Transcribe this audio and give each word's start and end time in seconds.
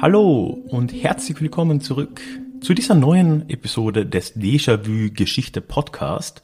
Hallo 0.00 0.62
und 0.70 0.92
herzlich 0.92 1.40
willkommen 1.40 1.80
zurück 1.80 2.22
zu 2.60 2.74
dieser 2.74 2.94
neuen 2.94 3.48
Episode 3.48 4.04
des 4.04 4.36
Déjà-vu 4.36 5.12
Geschichte 5.12 5.60
Podcast. 5.60 6.42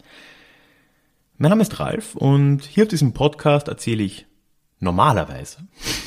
Mein 1.39 1.51
Name 1.51 1.63
ist 1.63 1.81
Ralf 1.81 2.15
und 2.15 2.63
hier 2.65 2.85
auf 2.85 2.89
diesem 2.89 3.13
Podcast 3.13 3.69
erzähle 3.69 4.05
ich 4.05 4.27
normalerweise, 4.79 5.67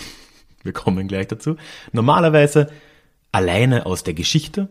wir 0.64 0.72
kommen 0.72 1.08
gleich 1.08 1.28
dazu, 1.28 1.58
normalerweise 1.92 2.72
alleine 3.32 3.86
aus 3.86 4.04
der 4.04 4.14
Geschichte. 4.14 4.70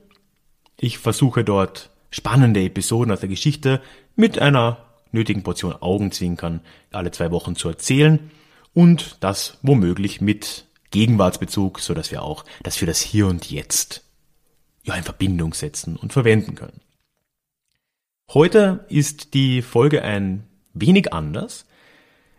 Ich 0.78 0.98
versuche 0.98 1.44
dort 1.44 1.90
spannende 2.10 2.62
Episoden 2.62 3.12
aus 3.12 3.20
der 3.20 3.28
Geschichte 3.28 3.82
mit 4.14 4.38
einer 4.38 4.86
nötigen 5.12 5.42
Portion 5.42 5.74
Augenzwinkern 5.74 6.60
alle 6.92 7.10
zwei 7.10 7.30
Wochen 7.30 7.56
zu 7.56 7.68
erzählen 7.68 8.30
und 8.72 9.18
das 9.20 9.58
womöglich 9.62 10.20
mit 10.20 10.64
Gegenwartsbezug, 10.90 11.80
so 11.80 11.92
dass 11.94 12.10
wir 12.10 12.22
auch 12.22 12.44
das 12.62 12.76
für 12.76 12.86
das 12.86 13.00
Hier 13.00 13.26
und 13.26 13.50
Jetzt 13.50 14.05
ja 14.86 14.94
in 14.94 15.02
Verbindung 15.02 15.52
setzen 15.52 15.96
und 15.96 16.12
verwenden 16.12 16.54
können. 16.54 16.80
Heute 18.32 18.86
ist 18.88 19.34
die 19.34 19.62
Folge 19.62 20.02
ein 20.02 20.46
wenig 20.74 21.12
anders. 21.12 21.66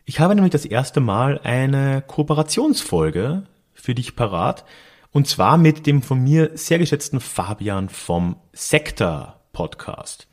Ich 0.06 0.20
habe 0.20 0.36
nämlich 0.36 0.52
das 0.52 0.66
erste 0.66 1.00
Mal 1.00 1.40
eine 1.40 2.02
Kooperationsfolge 2.02 3.44
für 3.74 3.96
dich 3.96 4.16
parat 4.16 4.66
und 5.12 5.28
zwar 5.28 5.58
mit 5.58 5.86
dem 5.86 6.02
von 6.02 6.24
mir 6.24 6.52
sehr 6.56 6.80
geschätzten 6.80 7.20
Fabian 7.20 7.90
vom 7.90 8.38
Sektor 8.54 9.42
Podcast. 9.54 10.28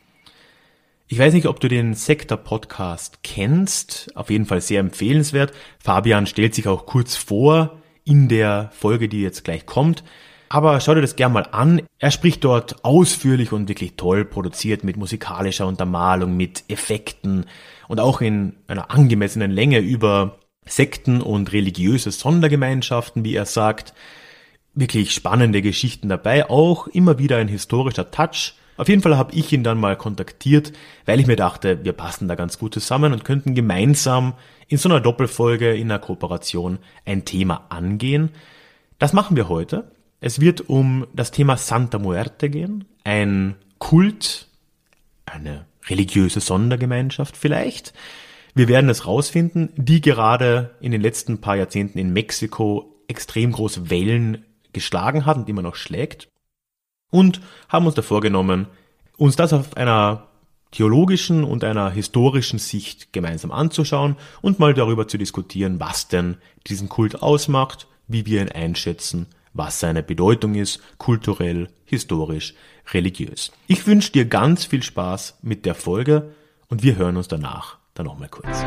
Ich 1.07 1.19
weiß 1.19 1.35
nicht, 1.35 1.47
ob 1.47 1.61
du 1.61 1.69
den 1.69 1.95
Sektor 1.95 2.39
Podcast 2.39 3.21
kennst, 3.23 4.11
auf 4.17 4.31
jeden 4.31 4.47
Fall 4.47 4.61
sehr 4.61 4.81
empfehlenswert. 4.81 5.53
Fabian 5.79 6.27
stellt 6.27 6.55
sich 6.55 6.67
auch 6.67 6.87
kurz 6.87 7.15
vor, 7.15 7.81
in 8.05 8.29
der 8.29 8.71
Folge, 8.73 9.09
die 9.09 9.23
jetzt 9.23 9.45
gleich 9.45 9.67
kommt. 9.67 10.05
Aber 10.55 10.79
schau 10.79 10.95
dir 10.95 11.01
das 11.01 11.17
gern 11.17 11.33
mal 11.33 11.49
an. 11.51 11.83
Er 11.99 12.13
spricht 12.13 12.45
dort 12.45 12.85
ausführlich 12.85 13.51
und 13.51 13.69
wirklich 13.69 13.95
toll 13.97 14.25
produziert 14.25 14.85
mit 14.85 14.97
musikalischer 14.97 15.67
Untermalung, 15.67 16.37
mit 16.37 16.63
Effekten 16.69 17.47
und 17.89 17.99
auch 17.99 18.21
in 18.21 18.55
einer 18.69 18.93
angemessenen 18.93 19.51
Länge 19.51 19.81
über 19.81 20.39
Sekten 20.65 21.23
und 21.23 21.53
religiöse 21.53 22.13
Sondergemeinschaften, 22.13 23.25
wie 23.25 23.35
er 23.35 23.47
sagt. 23.47 23.95
Wirklich 24.75 25.11
spannende 25.11 25.61
Geschichten 25.61 26.09
dabei, 26.09 26.49
auch 26.49 26.87
immer 26.87 27.19
wieder 27.19 27.39
ein 27.39 27.49
historischer 27.49 28.13
Touch. 28.13 28.55
Auf 28.77 28.89
jeden 28.89 29.03
Fall 29.03 29.17
habe 29.17 29.35
ich 29.35 29.53
ihn 29.53 29.65
dann 29.65 29.81
mal 29.81 29.97
kontaktiert, 29.97 30.73
weil 31.05 31.19
ich 31.19 31.27
mir 31.27 31.35
dachte, 31.35 31.85
wir 31.85 31.95
passen 31.95 32.29
da 32.29 32.37
ganz 32.37 32.61
gut 32.61 32.75
zusammen 32.75 33.13
und 33.13 33.25
könnten 33.25 33.57
gemeinsam 33.57 34.35
in 34.69 34.79
so 34.79 34.89
einer 34.89 35.01
Doppelfolge, 35.01 35.75
in 35.75 35.91
einer 35.91 35.99
Kooperation 35.99 36.79
ein 37.05 37.25
Thema 37.25 37.67
angehen. 37.71 38.31
Das 39.01 39.13
machen 39.13 39.35
wir 39.35 39.49
heute. 39.49 39.91
Es 40.27 40.41
wird 40.41 40.71
um 40.71 41.07
das 41.13 41.33
Thema 41.33 41.59
Santa 41.59 41.99
Muerte 41.99 42.49
gehen, 42.49 42.87
ein 43.05 43.57
Kult, 43.77 44.49
eine 45.27 45.67
religiöse 45.87 46.41
Sondergemeinschaft 46.41 47.37
vielleicht. 47.37 47.93
Wir 48.55 48.67
werden 48.69 48.89
es 48.89 49.07
rausfinden, 49.07 49.69
die 49.77 50.01
gerade 50.01 50.77
in 50.81 50.93
den 50.93 51.03
letzten 51.03 51.43
paar 51.43 51.57
Jahrzehnten 51.57 51.99
in 51.99 52.15
Mexiko 52.15 52.97
extrem 53.07 53.53
große 53.53 53.91
Wellen 53.91 54.47
geschlagen 54.73 55.27
hat 55.27 55.37
und 55.37 55.49
immer 55.51 55.61
noch 55.61 55.75
schlägt. 55.75 56.29
Und 57.11 57.43
haben 57.69 57.85
uns 57.85 57.95
davor 57.95 58.23
genommen, 58.23 58.69
uns 59.19 59.37
das 59.37 59.53
auf 59.53 59.77
einer 59.77 60.29
theologischen 60.71 61.45
und 61.45 61.65
einer 61.65 61.91
historischen 61.91 62.59
Sicht 62.59 63.13
gemeinsam 63.13 63.53
anzuschauen 63.53 64.17
und 64.41 64.59
mal 64.59 64.73
darüber 64.73 65.07
zu 65.07 65.19
diskutieren, 65.19 65.81
was 65.81 66.09
denn 66.09 66.39
diesen 66.67 66.89
Kult 66.89 67.23
ausmacht, 67.23 67.89
wie 68.09 68.25
wir 68.25 68.41
ihn 68.41 68.49
einschätzen, 68.49 69.27
was 69.55 69.81
seine 69.81 70.03
Bedeutung 70.03 70.55
ist, 70.55 70.81
kulturell, 70.99 71.69
historisch, 71.85 72.55
religiös. 72.93 73.53
Ich 73.67 73.87
wünsche 73.87 74.13
dir 74.13 74.27
ganz 74.27 74.67
viel 74.67 74.83
Spaß 74.83 75.39
mit 75.43 75.65
der 75.65 75.75
Folge 75.75 76.35
und 76.69 76.83
wir 76.83 76.97
hören 76.97 77.17
uns 77.17 77.29
danach 77.29 77.79
dann 77.95 78.07
nochmal 78.07 78.29
kurz. 78.29 78.63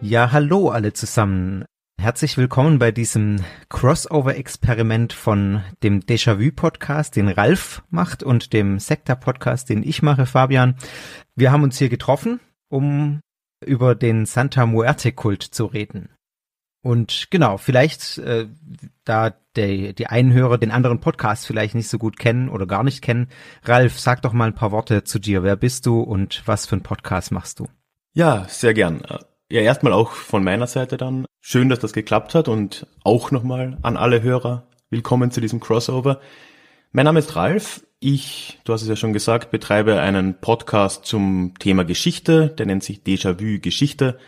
Ja, 0.00 0.30
hallo 0.30 0.68
alle 0.68 0.92
zusammen. 0.92 1.64
Herzlich 2.06 2.38
willkommen 2.38 2.78
bei 2.78 2.92
diesem 2.92 3.44
Crossover-Experiment 3.68 5.12
von 5.12 5.64
dem 5.82 6.02
Déjà-vu-Podcast, 6.02 7.16
den 7.16 7.28
Ralf 7.28 7.82
macht 7.90 8.22
und 8.22 8.52
dem 8.52 8.78
Sektor-Podcast, 8.78 9.68
den 9.68 9.82
ich 9.82 10.02
mache, 10.02 10.24
Fabian. 10.24 10.76
Wir 11.34 11.50
haben 11.50 11.64
uns 11.64 11.78
hier 11.78 11.88
getroffen, 11.88 12.38
um 12.68 13.18
über 13.60 13.96
den 13.96 14.24
Santa 14.24 14.66
Muerte-Kult 14.66 15.42
zu 15.42 15.66
reden. 15.66 16.10
Und 16.80 17.26
genau, 17.30 17.56
vielleicht, 17.56 18.18
äh, 18.18 18.46
da 19.02 19.34
der, 19.56 19.92
die 19.92 20.06
einen 20.06 20.32
Hörer 20.32 20.58
den 20.58 20.70
anderen 20.70 21.00
Podcast 21.00 21.44
vielleicht 21.44 21.74
nicht 21.74 21.88
so 21.88 21.98
gut 21.98 22.20
kennen 22.20 22.48
oder 22.48 22.66
gar 22.66 22.84
nicht 22.84 23.02
kennen, 23.02 23.30
Ralf, 23.64 23.98
sag 23.98 24.22
doch 24.22 24.32
mal 24.32 24.46
ein 24.46 24.54
paar 24.54 24.70
Worte 24.70 25.02
zu 25.02 25.18
dir. 25.18 25.42
Wer 25.42 25.56
bist 25.56 25.86
du 25.86 26.02
und 26.02 26.44
was 26.46 26.66
für 26.66 26.76
einen 26.76 26.84
Podcast 26.84 27.32
machst 27.32 27.58
du? 27.58 27.66
Ja, 28.12 28.46
sehr 28.48 28.74
gern. 28.74 29.02
Ja, 29.48 29.60
erstmal 29.60 29.92
auch 29.92 30.10
von 30.10 30.42
meiner 30.42 30.66
Seite 30.66 30.96
dann. 30.96 31.24
Schön, 31.40 31.68
dass 31.68 31.78
das 31.78 31.92
geklappt 31.92 32.34
hat 32.34 32.48
und 32.48 32.88
auch 33.04 33.30
nochmal 33.30 33.78
an 33.82 33.96
alle 33.96 34.20
Hörer. 34.20 34.66
Willkommen 34.90 35.30
zu 35.30 35.40
diesem 35.40 35.60
Crossover. 35.60 36.20
Mein 36.90 37.04
Name 37.04 37.20
ist 37.20 37.36
Ralf. 37.36 37.86
Ich, 38.00 38.58
du 38.64 38.72
hast 38.72 38.82
es 38.82 38.88
ja 38.88 38.96
schon 38.96 39.12
gesagt, 39.12 39.52
betreibe 39.52 40.00
einen 40.00 40.40
Podcast 40.40 41.06
zum 41.06 41.54
Thema 41.60 41.84
Geschichte. 41.84 42.48
Der 42.48 42.66
nennt 42.66 42.82
sich 42.82 43.02
Déjà-vu 43.02 43.60
Geschichte. 43.60 44.18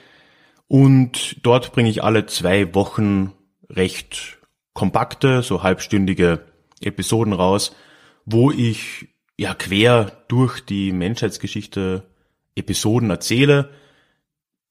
Und 0.68 1.44
dort 1.44 1.72
bringe 1.72 1.90
ich 1.90 2.04
alle 2.04 2.26
zwei 2.26 2.72
Wochen 2.76 3.32
recht 3.68 4.38
kompakte, 4.72 5.42
so 5.42 5.64
halbstündige 5.64 6.44
Episoden 6.80 7.32
raus, 7.32 7.74
wo 8.24 8.52
ich 8.52 9.08
ja 9.36 9.54
quer 9.54 10.12
durch 10.28 10.64
die 10.64 10.92
Menschheitsgeschichte 10.92 12.04
Episoden 12.54 13.10
erzähle 13.10 13.70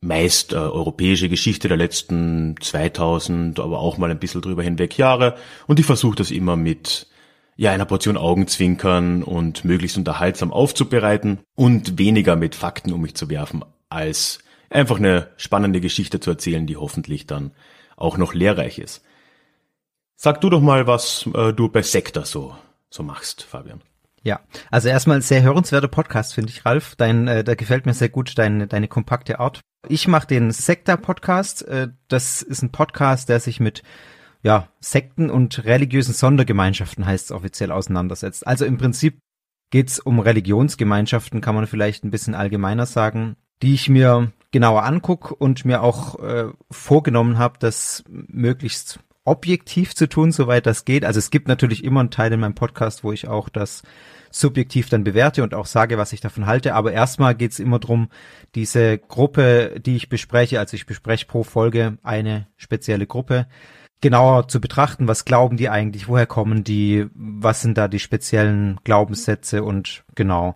meist 0.02 0.54
äh, 0.54 0.58
europäische 0.58 1.30
Geschichte 1.30 1.68
der 1.68 1.78
letzten 1.78 2.56
2000, 2.60 3.60
aber 3.60 3.80
auch 3.80 3.98
mal 3.98 4.12
ein 4.12 4.20
bisschen 4.20 4.42
drüber 4.42 4.64
hinweg 4.64 4.98
Jahre. 4.98 5.36
Und 5.66 5.80
ich 5.80 5.86
versuche 5.86 6.16
das 6.16 6.32
immer 6.32 6.56
mit 6.56 7.08
ja 7.56 7.72
einer 7.72 7.86
Portion 7.86 8.18
Augenzwinkern 8.18 9.24
und 9.24 9.66
möglichst 9.66 9.98
unterhaltsam 9.98 10.54
aufzubereiten 10.54 11.40
und 11.56 11.98
weniger 11.98 12.36
mit 12.36 12.56
Fakten 12.56 12.94
um 12.94 13.02
mich 13.02 13.16
zu 13.16 13.30
werfen, 13.30 13.66
als 13.90 14.40
einfach 14.70 14.98
eine 14.98 15.32
spannende 15.38 15.82
Geschichte 15.82 16.20
zu 16.20 16.30
erzählen, 16.30 16.68
die 16.68 16.78
hoffentlich 16.78 17.26
dann 17.26 17.52
auch 17.96 18.18
noch 18.18 18.34
lehrreich 18.34 18.78
ist. 18.78 19.04
Sag 20.16 20.42
du 20.42 20.50
doch 20.50 20.62
mal, 20.62 20.88
was 20.88 21.28
äh, 21.34 21.54
du 21.54 21.70
bei 21.70 21.82
Sektor 21.82 22.26
so 22.26 22.56
so 22.90 23.04
machst, 23.04 23.44
Fabian. 23.44 23.82
Ja, 24.28 24.42
also 24.72 24.90
erstmal 24.90 25.22
sehr 25.22 25.42
hörenswerter 25.42 25.88
Podcast, 25.88 26.34
finde 26.34 26.52
ich, 26.52 26.66
Ralf. 26.66 26.98
Dein, 26.98 27.30
äh, 27.30 27.46
da 27.46 27.56
gefällt 27.56 27.86
mir 27.86 27.94
sehr 27.94 28.10
gut 28.10 28.38
deine, 28.38 28.68
deine 28.68 28.90
kompakte 28.90 29.40
Art. 29.40 29.62
Ich 29.88 30.10
mache 30.10 30.28
den 30.28 30.52
Sekta-Podcast. 30.52 31.66
Äh, 31.66 31.88
das 32.10 32.42
ist 32.42 32.62
ein 32.62 32.74
Podcast, 32.74 33.30
der 33.30 33.40
sich 33.40 33.62
mit 33.62 33.84
ja, 34.44 34.68
Sekten 34.82 35.30
und 35.30 35.64
religiösen 35.64 36.14
Sondergemeinschaften 36.14 37.06
heißt 37.06 37.28
es 37.28 37.32
offiziell 37.32 37.72
auseinandersetzt. 37.72 38.46
Also 38.46 38.66
im 38.66 38.78
Prinzip 38.78 39.18
geht's 39.70 39.98
um 39.98 40.20
Religionsgemeinschaften, 40.20 41.40
kann 41.40 41.56
man 41.56 41.66
vielleicht 41.66 42.04
ein 42.04 42.12
bisschen 42.12 42.36
allgemeiner 42.36 42.86
sagen, 42.86 43.38
die 43.62 43.76
ich 43.76 43.88
mir 43.88 44.34
genauer 44.52 44.84
anguck 44.84 45.32
und 45.40 45.64
mir 45.64 45.82
auch 45.82 46.20
äh, 46.20 46.48
vorgenommen 46.70 47.38
habe, 47.38 47.60
das 47.60 48.04
möglichst 48.10 49.00
objektiv 49.24 49.96
zu 49.96 50.10
tun, 50.10 50.34
soweit 50.34 50.66
das 50.66 50.84
geht. 50.84 51.06
Also 51.06 51.20
es 51.20 51.32
gibt 51.32 51.48
natürlich 51.48 51.86
immer 51.86 52.02
einen 52.02 52.12
Teil 52.12 52.34
in 52.34 52.42
meinem 52.42 52.56
Podcast, 52.56 53.06
wo 53.06 53.14
ich 53.14 53.30
auch 53.30 53.48
das 53.48 53.84
subjektiv 54.32 54.90
dann 54.90 55.04
bewerte 55.04 55.44
und 55.44 55.54
auch 55.54 55.66
sage, 55.66 55.98
was 55.98 56.14
ich 56.14 56.22
davon 56.22 56.46
halte. 56.46 56.74
Aber 56.76 56.92
erstmal 56.92 57.36
geht's 57.36 57.60
immer 57.60 57.80
drum, 57.80 58.10
diese 58.56 58.98
Gruppe, 58.98 59.80
die 59.80 59.96
ich 59.96 60.10
bespreche, 60.10 60.60
also 60.60 60.76
ich 60.76 60.86
bespreche 60.86 61.26
pro 61.26 61.44
Folge 61.44 61.98
eine 62.04 62.48
spezielle 62.58 63.08
Gruppe, 63.08 63.48
genauer 64.02 64.48
zu 64.48 64.62
betrachten, 64.62 65.08
was 65.08 65.26
glauben 65.26 65.58
die 65.58 65.70
eigentlich, 65.70 66.08
woher 66.08 66.28
kommen 66.28 66.64
die, 66.64 67.08
was 67.14 67.62
sind 67.62 67.78
da 67.78 67.88
die 67.88 68.00
speziellen 68.00 68.80
Glaubenssätze 68.84 69.64
und 69.64 70.04
genau. 70.16 70.56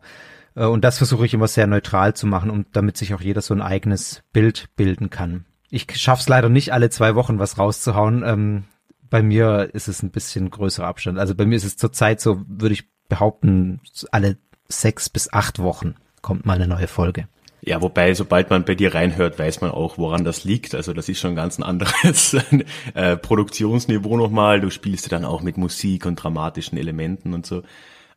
Äh, 0.55 0.65
und 0.65 0.83
das 0.83 0.97
versuche 0.97 1.25
ich 1.25 1.33
immer 1.33 1.47
sehr 1.47 1.67
neutral 1.67 2.13
zu 2.13 2.27
machen, 2.27 2.49
und 2.49 2.67
damit 2.73 2.97
sich 2.97 3.13
auch 3.13 3.21
jeder 3.21 3.41
so 3.41 3.53
ein 3.53 3.61
eigenes 3.61 4.23
Bild 4.33 4.69
bilden 4.75 5.09
kann. 5.09 5.45
Ich 5.69 5.87
schaff's 5.95 6.27
leider 6.27 6.49
nicht, 6.49 6.73
alle 6.73 6.89
zwei 6.89 7.15
Wochen 7.15 7.39
was 7.39 7.57
rauszuhauen. 7.57 8.23
Ähm, 8.25 8.63
bei 9.09 9.21
mir 9.23 9.69
ist 9.73 9.87
es 9.87 10.03
ein 10.03 10.11
bisschen 10.11 10.49
größerer 10.49 10.87
Abstand. 10.87 11.17
Also 11.17 11.35
bei 11.35 11.45
mir 11.45 11.55
ist 11.55 11.65
es 11.65 11.77
zurzeit 11.77 12.21
so, 12.21 12.41
würde 12.47 12.73
ich 12.73 12.89
behaupten, 13.11 13.81
alle 14.11 14.37
sechs 14.69 15.09
bis 15.09 15.31
acht 15.33 15.59
Wochen 15.59 15.95
kommt 16.21 16.45
mal 16.45 16.55
eine 16.55 16.67
neue 16.67 16.87
Folge. 16.87 17.27
Ja, 17.59 17.81
wobei, 17.81 18.15
sobald 18.15 18.49
man 18.49 18.63
bei 18.65 18.73
dir 18.73 18.95
reinhört, 18.95 19.37
weiß 19.37 19.61
man 19.61 19.69
auch, 19.69 19.97
woran 19.99 20.23
das 20.23 20.45
liegt. 20.45 20.73
Also 20.73 20.93
das 20.93 21.09
ist 21.09 21.19
schon 21.19 21.35
ganz 21.35 21.59
ein 21.59 21.63
anderes 21.63 22.33
äh, 22.95 23.17
Produktionsniveau 23.17 24.17
nochmal. 24.17 24.61
Du 24.61 24.71
spielst 24.71 25.05
ja 25.05 25.09
dann 25.09 25.25
auch 25.25 25.41
mit 25.41 25.57
Musik 25.57 26.05
und 26.05 26.15
dramatischen 26.15 26.77
Elementen 26.77 27.33
und 27.33 27.45
so. 27.45 27.61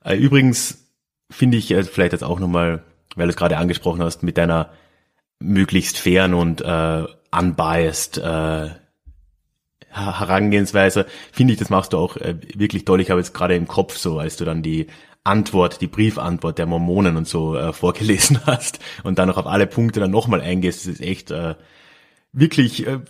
Äh, 0.02 0.16
übrigens 0.16 0.86
finde 1.30 1.58
ich 1.58 1.70
äh, 1.72 1.82
vielleicht 1.82 2.12
jetzt 2.12 2.24
auch 2.24 2.38
nochmal, 2.38 2.84
weil 3.16 3.26
du 3.26 3.30
es 3.30 3.36
gerade 3.36 3.58
angesprochen 3.58 4.00
hast, 4.00 4.22
mit 4.22 4.38
deiner 4.38 4.70
möglichst 5.40 5.98
fairen 5.98 6.32
und 6.32 6.62
äh, 6.62 7.04
unbiased 7.36 8.18
äh, 8.18 8.70
Herangehensweise, 9.94 11.06
finde 11.32 11.52
ich, 11.52 11.58
das 11.58 11.70
machst 11.70 11.92
du 11.92 11.98
auch 11.98 12.16
äh, 12.16 12.36
wirklich 12.54 12.84
toll. 12.84 13.00
Ich 13.00 13.10
habe 13.10 13.20
jetzt 13.20 13.34
gerade 13.34 13.54
im 13.54 13.68
Kopf 13.68 13.96
so, 13.96 14.18
als 14.18 14.36
du 14.36 14.44
dann 14.44 14.62
die 14.62 14.88
Antwort, 15.22 15.80
die 15.80 15.86
Briefantwort 15.86 16.58
der 16.58 16.66
Mormonen 16.66 17.16
und 17.16 17.26
so 17.26 17.56
äh, 17.56 17.72
vorgelesen 17.72 18.40
hast 18.46 18.80
und 19.02 19.18
dann 19.18 19.28
noch 19.28 19.38
auf 19.38 19.46
alle 19.46 19.66
Punkte 19.66 20.00
dann 20.00 20.10
nochmal 20.10 20.40
eingehst, 20.40 20.80
das 20.80 20.94
ist 20.94 21.00
echt 21.00 21.30
äh, 21.30 21.54
wirklich, 22.32 22.86
äh, 22.86 23.00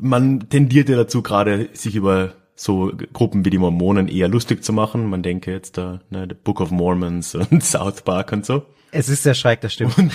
man 0.00 0.48
tendiert 0.48 0.88
ja 0.88 0.96
dazu 0.96 1.22
gerade, 1.22 1.68
sich 1.74 1.94
über 1.94 2.32
so 2.54 2.92
Gruppen 3.12 3.44
wie 3.44 3.50
die 3.50 3.58
Mormonen 3.58 4.08
eher 4.08 4.28
lustig 4.28 4.64
zu 4.64 4.72
machen. 4.72 5.08
Man 5.08 5.22
denke 5.22 5.50
jetzt 5.50 5.78
da, 5.78 6.00
ne, 6.10 6.26
The 6.28 6.34
Book 6.34 6.60
of 6.60 6.70
Mormons 6.70 7.34
und 7.50 7.62
South 7.62 8.02
Park 8.02 8.32
und 8.32 8.46
so. 8.46 8.66
Es 8.94 9.08
ist 9.08 9.22
sehr 9.22 9.32
schräg, 9.32 9.62
das 9.62 9.72
stimmt. 9.72 9.96
Und 9.96 10.12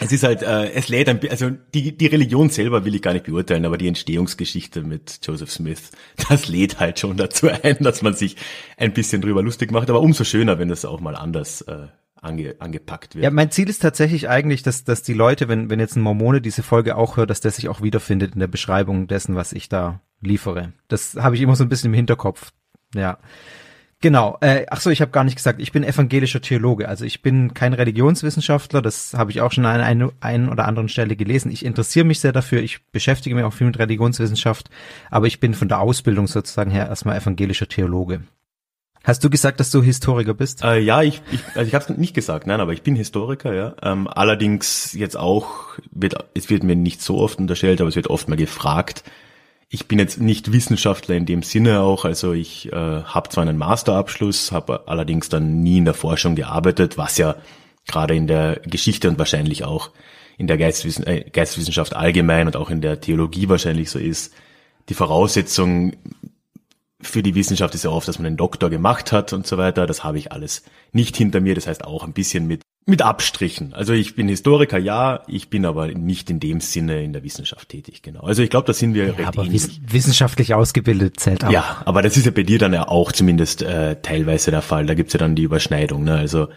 es 0.00 0.10
ist 0.10 0.24
halt, 0.24 0.42
äh, 0.42 0.72
es 0.72 0.88
lädt 0.88 1.08
ein 1.08 1.20
also 1.30 1.50
die, 1.72 1.96
die 1.96 2.06
Religion 2.06 2.50
selber 2.50 2.84
will 2.84 2.94
ich 2.96 3.02
gar 3.02 3.12
nicht 3.12 3.24
beurteilen, 3.24 3.64
aber 3.64 3.78
die 3.78 3.86
Entstehungsgeschichte 3.86 4.82
mit 4.82 5.20
Joseph 5.22 5.52
Smith, 5.52 5.92
das 6.28 6.48
lädt 6.48 6.80
halt 6.80 6.98
schon 6.98 7.16
dazu 7.16 7.48
ein, 7.48 7.76
dass 7.80 8.02
man 8.02 8.14
sich 8.14 8.36
ein 8.76 8.92
bisschen 8.92 9.22
drüber 9.22 9.42
lustig 9.42 9.70
macht, 9.70 9.90
aber 9.90 10.00
umso 10.00 10.24
schöner, 10.24 10.58
wenn 10.58 10.68
das 10.68 10.84
auch 10.84 11.00
mal 11.00 11.14
anders 11.14 11.62
äh, 11.62 11.86
ange, 12.20 12.56
angepackt 12.58 13.14
wird. 13.14 13.22
Ja, 13.22 13.30
mein 13.30 13.52
Ziel 13.52 13.68
ist 13.68 13.80
tatsächlich 13.80 14.28
eigentlich, 14.28 14.64
dass, 14.64 14.82
dass 14.82 15.02
die 15.02 15.14
Leute, 15.14 15.46
wenn, 15.46 15.70
wenn 15.70 15.78
jetzt 15.78 15.94
ein 15.96 16.02
Mormone 16.02 16.40
diese 16.40 16.64
Folge 16.64 16.96
auch 16.96 17.16
hört, 17.16 17.30
dass 17.30 17.40
der 17.40 17.52
sich 17.52 17.68
auch 17.68 17.80
wiederfindet 17.80 18.34
in 18.34 18.40
der 18.40 18.48
Beschreibung 18.48 19.06
dessen, 19.06 19.36
was 19.36 19.52
ich 19.52 19.68
da 19.68 20.00
liefere. 20.20 20.72
Das 20.88 21.14
habe 21.14 21.36
ich 21.36 21.42
immer 21.42 21.54
so 21.54 21.62
ein 21.62 21.68
bisschen 21.68 21.90
im 21.90 21.94
Hinterkopf. 21.94 22.50
Ja. 22.94 23.18
Genau. 24.04 24.36
Äh, 24.42 24.66
ach 24.68 24.82
so, 24.82 24.90
ich 24.90 25.00
habe 25.00 25.12
gar 25.12 25.24
nicht 25.24 25.36
gesagt, 25.36 25.62
ich 25.62 25.72
bin 25.72 25.82
evangelischer 25.82 26.42
Theologe. 26.42 26.90
Also 26.90 27.06
ich 27.06 27.22
bin 27.22 27.54
kein 27.54 27.72
Religionswissenschaftler. 27.72 28.82
Das 28.82 29.14
habe 29.14 29.30
ich 29.30 29.40
auch 29.40 29.50
schon 29.50 29.64
an 29.64 29.80
einer 29.80 30.12
ein 30.20 30.50
oder 30.50 30.66
anderen 30.66 30.90
Stelle 30.90 31.16
gelesen. 31.16 31.50
Ich 31.50 31.64
interessiere 31.64 32.04
mich 32.04 32.20
sehr 32.20 32.32
dafür. 32.32 32.60
Ich 32.60 32.84
beschäftige 32.92 33.34
mich 33.34 33.44
auch 33.44 33.54
viel 33.54 33.66
mit 33.66 33.78
Religionswissenschaft. 33.78 34.68
Aber 35.10 35.26
ich 35.26 35.40
bin 35.40 35.54
von 35.54 35.68
der 35.68 35.80
Ausbildung 35.80 36.26
sozusagen 36.26 36.70
her 36.70 36.86
erstmal 36.86 37.16
evangelischer 37.16 37.66
Theologe. 37.66 38.20
Hast 39.04 39.24
du 39.24 39.30
gesagt, 39.30 39.58
dass 39.58 39.70
du 39.70 39.82
Historiker 39.82 40.34
bist? 40.34 40.62
Äh, 40.62 40.80
ja, 40.80 41.00
ich, 41.00 41.22
ich, 41.32 41.40
also 41.54 41.66
ich 41.66 41.74
habe 41.74 41.90
es 41.90 41.96
nicht 41.96 42.12
gesagt, 42.12 42.46
nein, 42.46 42.60
aber 42.60 42.74
ich 42.74 42.82
bin 42.82 42.96
Historiker, 42.96 43.54
ja. 43.54 43.74
Ähm, 43.80 44.06
allerdings 44.06 44.92
jetzt 44.92 45.16
auch, 45.16 45.78
wird, 45.92 46.14
es 46.34 46.50
wird 46.50 46.62
mir 46.62 46.76
nicht 46.76 47.00
so 47.00 47.20
oft 47.20 47.38
unterstellt, 47.38 47.80
aber 47.80 47.88
es 47.88 47.96
wird 47.96 48.08
oft 48.08 48.28
mal 48.28 48.36
gefragt, 48.36 49.02
ich 49.74 49.88
bin 49.88 49.98
jetzt 49.98 50.20
nicht 50.20 50.52
Wissenschaftler 50.52 51.16
in 51.16 51.26
dem 51.26 51.42
Sinne 51.42 51.80
auch, 51.80 52.04
also 52.04 52.32
ich 52.32 52.72
äh, 52.72 53.02
habe 53.02 53.28
zwar 53.28 53.42
einen 53.42 53.58
Masterabschluss, 53.58 54.52
habe 54.52 54.86
allerdings 54.86 55.28
dann 55.28 55.64
nie 55.64 55.78
in 55.78 55.84
der 55.84 55.94
Forschung 55.94 56.36
gearbeitet, 56.36 56.96
was 56.96 57.18
ja 57.18 57.34
gerade 57.88 58.14
in 58.14 58.28
der 58.28 58.60
Geschichte 58.64 59.08
und 59.08 59.18
wahrscheinlich 59.18 59.64
auch 59.64 59.90
in 60.38 60.46
der 60.46 60.58
Geistwissen, 60.58 61.04
äh, 61.08 61.28
Geistwissenschaft 61.28 61.96
allgemein 61.96 62.46
und 62.46 62.54
auch 62.54 62.70
in 62.70 62.82
der 62.82 63.00
Theologie 63.00 63.48
wahrscheinlich 63.48 63.90
so 63.90 63.98
ist. 63.98 64.32
Die 64.90 64.94
Voraussetzung 64.94 65.94
für 67.00 67.24
die 67.24 67.34
Wissenschaft 67.34 67.74
ist 67.74 67.82
ja 67.82 67.90
oft, 67.90 68.06
dass 68.06 68.20
man 68.20 68.26
einen 68.26 68.36
Doktor 68.36 68.70
gemacht 68.70 69.10
hat 69.10 69.32
und 69.32 69.44
so 69.44 69.58
weiter. 69.58 69.88
Das 69.88 70.04
habe 70.04 70.18
ich 70.18 70.30
alles 70.30 70.62
nicht 70.92 71.16
hinter 71.16 71.40
mir. 71.40 71.56
Das 71.56 71.66
heißt 71.66 71.84
auch 71.84 72.04
ein 72.04 72.12
bisschen 72.12 72.46
mit 72.46 72.62
mit 72.86 73.00
Abstrichen. 73.00 73.72
Also 73.72 73.94
ich 73.94 74.14
bin 74.14 74.28
Historiker, 74.28 74.78
ja, 74.78 75.22
ich 75.26 75.48
bin 75.48 75.64
aber 75.64 75.88
nicht 75.88 76.28
in 76.28 76.38
dem 76.38 76.60
Sinne 76.60 77.02
in 77.02 77.12
der 77.12 77.22
Wissenschaft 77.22 77.70
tätig, 77.70 78.02
genau. 78.02 78.20
Also 78.20 78.42
ich 78.42 78.50
glaube, 78.50 78.66
da 78.66 78.74
sind 78.74 78.94
wir 78.94 79.06
ja, 79.06 79.12
recht 79.14 79.28
aber 79.28 79.44
ähnlich. 79.44 79.80
wissenschaftlich 79.86 80.54
ausgebildet 80.54 81.18
zählt 81.18 81.44
auch. 81.44 81.50
Ja, 81.50 81.82
aber 81.86 82.02
das 82.02 82.16
ist 82.16 82.26
ja 82.26 82.30
bei 82.30 82.42
dir 82.42 82.58
dann 82.58 82.74
ja 82.74 82.88
auch 82.88 83.12
zumindest 83.12 83.62
äh, 83.62 83.96
teilweise 84.02 84.50
der 84.50 84.60
Fall. 84.60 84.84
Da 84.84 84.94
gibt's 84.94 85.14
ja 85.14 85.18
dann 85.18 85.34
die 85.34 85.44
Überschneidung. 85.44 86.04
Ne? 86.04 86.14
Also 86.14 86.48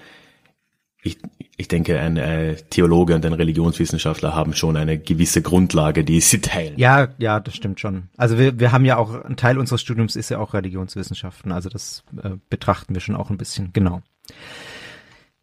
ich, 1.02 1.18
ich 1.56 1.70
denke, 1.70 1.98
ein 2.00 2.18
äh, 2.18 2.56
Theologe 2.56 3.16
und 3.16 3.26
ein 3.26 3.34
Religionswissenschaftler 3.34 4.36
haben 4.36 4.54
schon 4.54 4.76
eine 4.76 4.98
gewisse 4.98 5.42
Grundlage, 5.42 6.04
die 6.04 6.20
sie 6.20 6.42
teilen. 6.42 6.74
Ja, 6.78 7.08
ja, 7.20 7.40
das 7.40 7.56
stimmt 7.56 7.80
schon. 7.80 8.10
Also 8.18 8.38
wir, 8.38 8.60
wir 8.60 8.74
haben 8.74 8.84
ja 8.84 8.98
auch, 8.98 9.24
ein 9.24 9.38
Teil 9.38 9.58
unseres 9.58 9.80
Studiums 9.80 10.18
ist 10.18 10.30
ja 10.30 10.40
auch 10.40 10.54
Religionswissenschaften. 10.54 11.54
Also 11.54 11.70
das 11.70 12.04
äh, 12.22 12.32
betrachten 12.50 12.94
wir 12.94 13.00
schon 13.00 13.16
auch 13.16 13.30
ein 13.30 13.38
bisschen, 13.38 13.72
genau. 13.72 14.02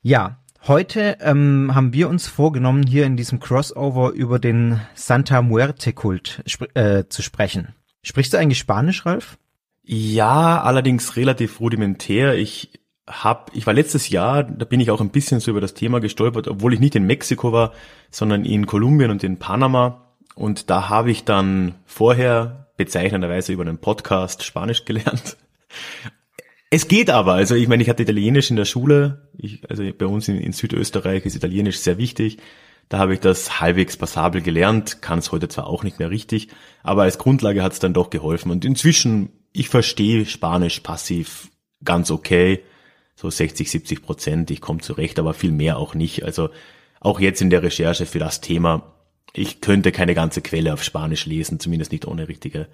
Ja, 0.02 0.43
Heute 0.66 1.18
ähm, 1.20 1.72
haben 1.74 1.92
wir 1.92 2.08
uns 2.08 2.26
vorgenommen, 2.26 2.86
hier 2.86 3.04
in 3.04 3.18
diesem 3.18 3.38
Crossover 3.38 4.12
über 4.12 4.38
den 4.38 4.80
Santa 4.94 5.42
Muerte-Kult 5.42 6.42
äh, 6.72 7.04
zu 7.06 7.20
sprechen. 7.20 7.74
Sprichst 8.02 8.32
du 8.32 8.38
eigentlich 8.38 8.60
Spanisch, 8.60 9.04
Ralf? 9.04 9.36
Ja, 9.82 10.62
allerdings 10.62 11.16
relativ 11.16 11.60
rudimentär. 11.60 12.36
Ich 12.36 12.80
hab, 13.06 13.50
ich 13.54 13.66
war 13.66 13.74
letztes 13.74 14.08
Jahr, 14.08 14.42
da 14.42 14.64
bin 14.64 14.80
ich 14.80 14.90
auch 14.90 15.02
ein 15.02 15.10
bisschen 15.10 15.38
so 15.38 15.50
über 15.50 15.60
das 15.60 15.74
Thema 15.74 16.00
gestolpert, 16.00 16.48
obwohl 16.48 16.72
ich 16.72 16.80
nicht 16.80 16.94
in 16.94 17.06
Mexiko 17.06 17.52
war, 17.52 17.74
sondern 18.10 18.46
in 18.46 18.64
Kolumbien 18.64 19.10
und 19.10 19.22
in 19.22 19.38
Panama. 19.38 20.14
Und 20.34 20.70
da 20.70 20.88
habe 20.88 21.10
ich 21.10 21.24
dann 21.24 21.74
vorher 21.84 22.68
bezeichnenderweise 22.78 23.52
über 23.52 23.64
einen 23.64 23.76
Podcast 23.76 24.42
Spanisch 24.42 24.86
gelernt. 24.86 25.36
Es 26.70 26.88
geht 26.88 27.10
aber. 27.10 27.34
Also 27.34 27.54
ich 27.54 27.68
meine, 27.68 27.82
ich 27.82 27.88
hatte 27.88 28.02
Italienisch 28.02 28.50
in 28.50 28.56
der 28.56 28.64
Schule. 28.64 29.28
Ich, 29.38 29.68
also 29.68 29.84
bei 29.96 30.06
uns 30.06 30.28
in, 30.28 30.38
in 30.38 30.52
Südösterreich 30.52 31.24
ist 31.24 31.36
Italienisch 31.36 31.78
sehr 31.78 31.98
wichtig. 31.98 32.38
Da 32.88 32.98
habe 32.98 33.14
ich 33.14 33.20
das 33.20 33.60
halbwegs 33.60 33.96
passabel 33.96 34.42
gelernt, 34.42 35.00
kann 35.00 35.18
es 35.18 35.32
heute 35.32 35.48
zwar 35.48 35.66
auch 35.66 35.84
nicht 35.84 35.98
mehr 35.98 36.10
richtig, 36.10 36.48
aber 36.82 37.02
als 37.02 37.18
Grundlage 37.18 37.62
hat 37.62 37.72
es 37.72 37.78
dann 37.78 37.94
doch 37.94 38.10
geholfen. 38.10 38.50
Und 38.50 38.64
inzwischen, 38.64 39.30
ich 39.52 39.68
verstehe 39.68 40.26
Spanisch 40.26 40.80
passiv 40.80 41.48
ganz 41.82 42.10
okay, 42.10 42.60
so 43.16 43.30
60, 43.30 43.70
70 43.70 44.02
Prozent, 44.02 44.50
ich 44.50 44.60
komme 44.60 44.80
zurecht, 44.80 45.18
aber 45.18 45.34
viel 45.34 45.52
mehr 45.52 45.78
auch 45.78 45.94
nicht. 45.94 46.24
Also 46.24 46.50
auch 47.00 47.20
jetzt 47.20 47.40
in 47.40 47.50
der 47.50 47.62
Recherche 47.62 48.06
für 48.06 48.18
das 48.18 48.40
Thema, 48.40 48.94
ich 49.32 49.60
könnte 49.60 49.92
keine 49.92 50.14
ganze 50.14 50.42
Quelle 50.42 50.72
auf 50.72 50.82
Spanisch 50.82 51.26
lesen, 51.26 51.60
zumindest 51.60 51.92
nicht 51.92 52.06
ohne 52.06 52.28
richtige 52.28 52.68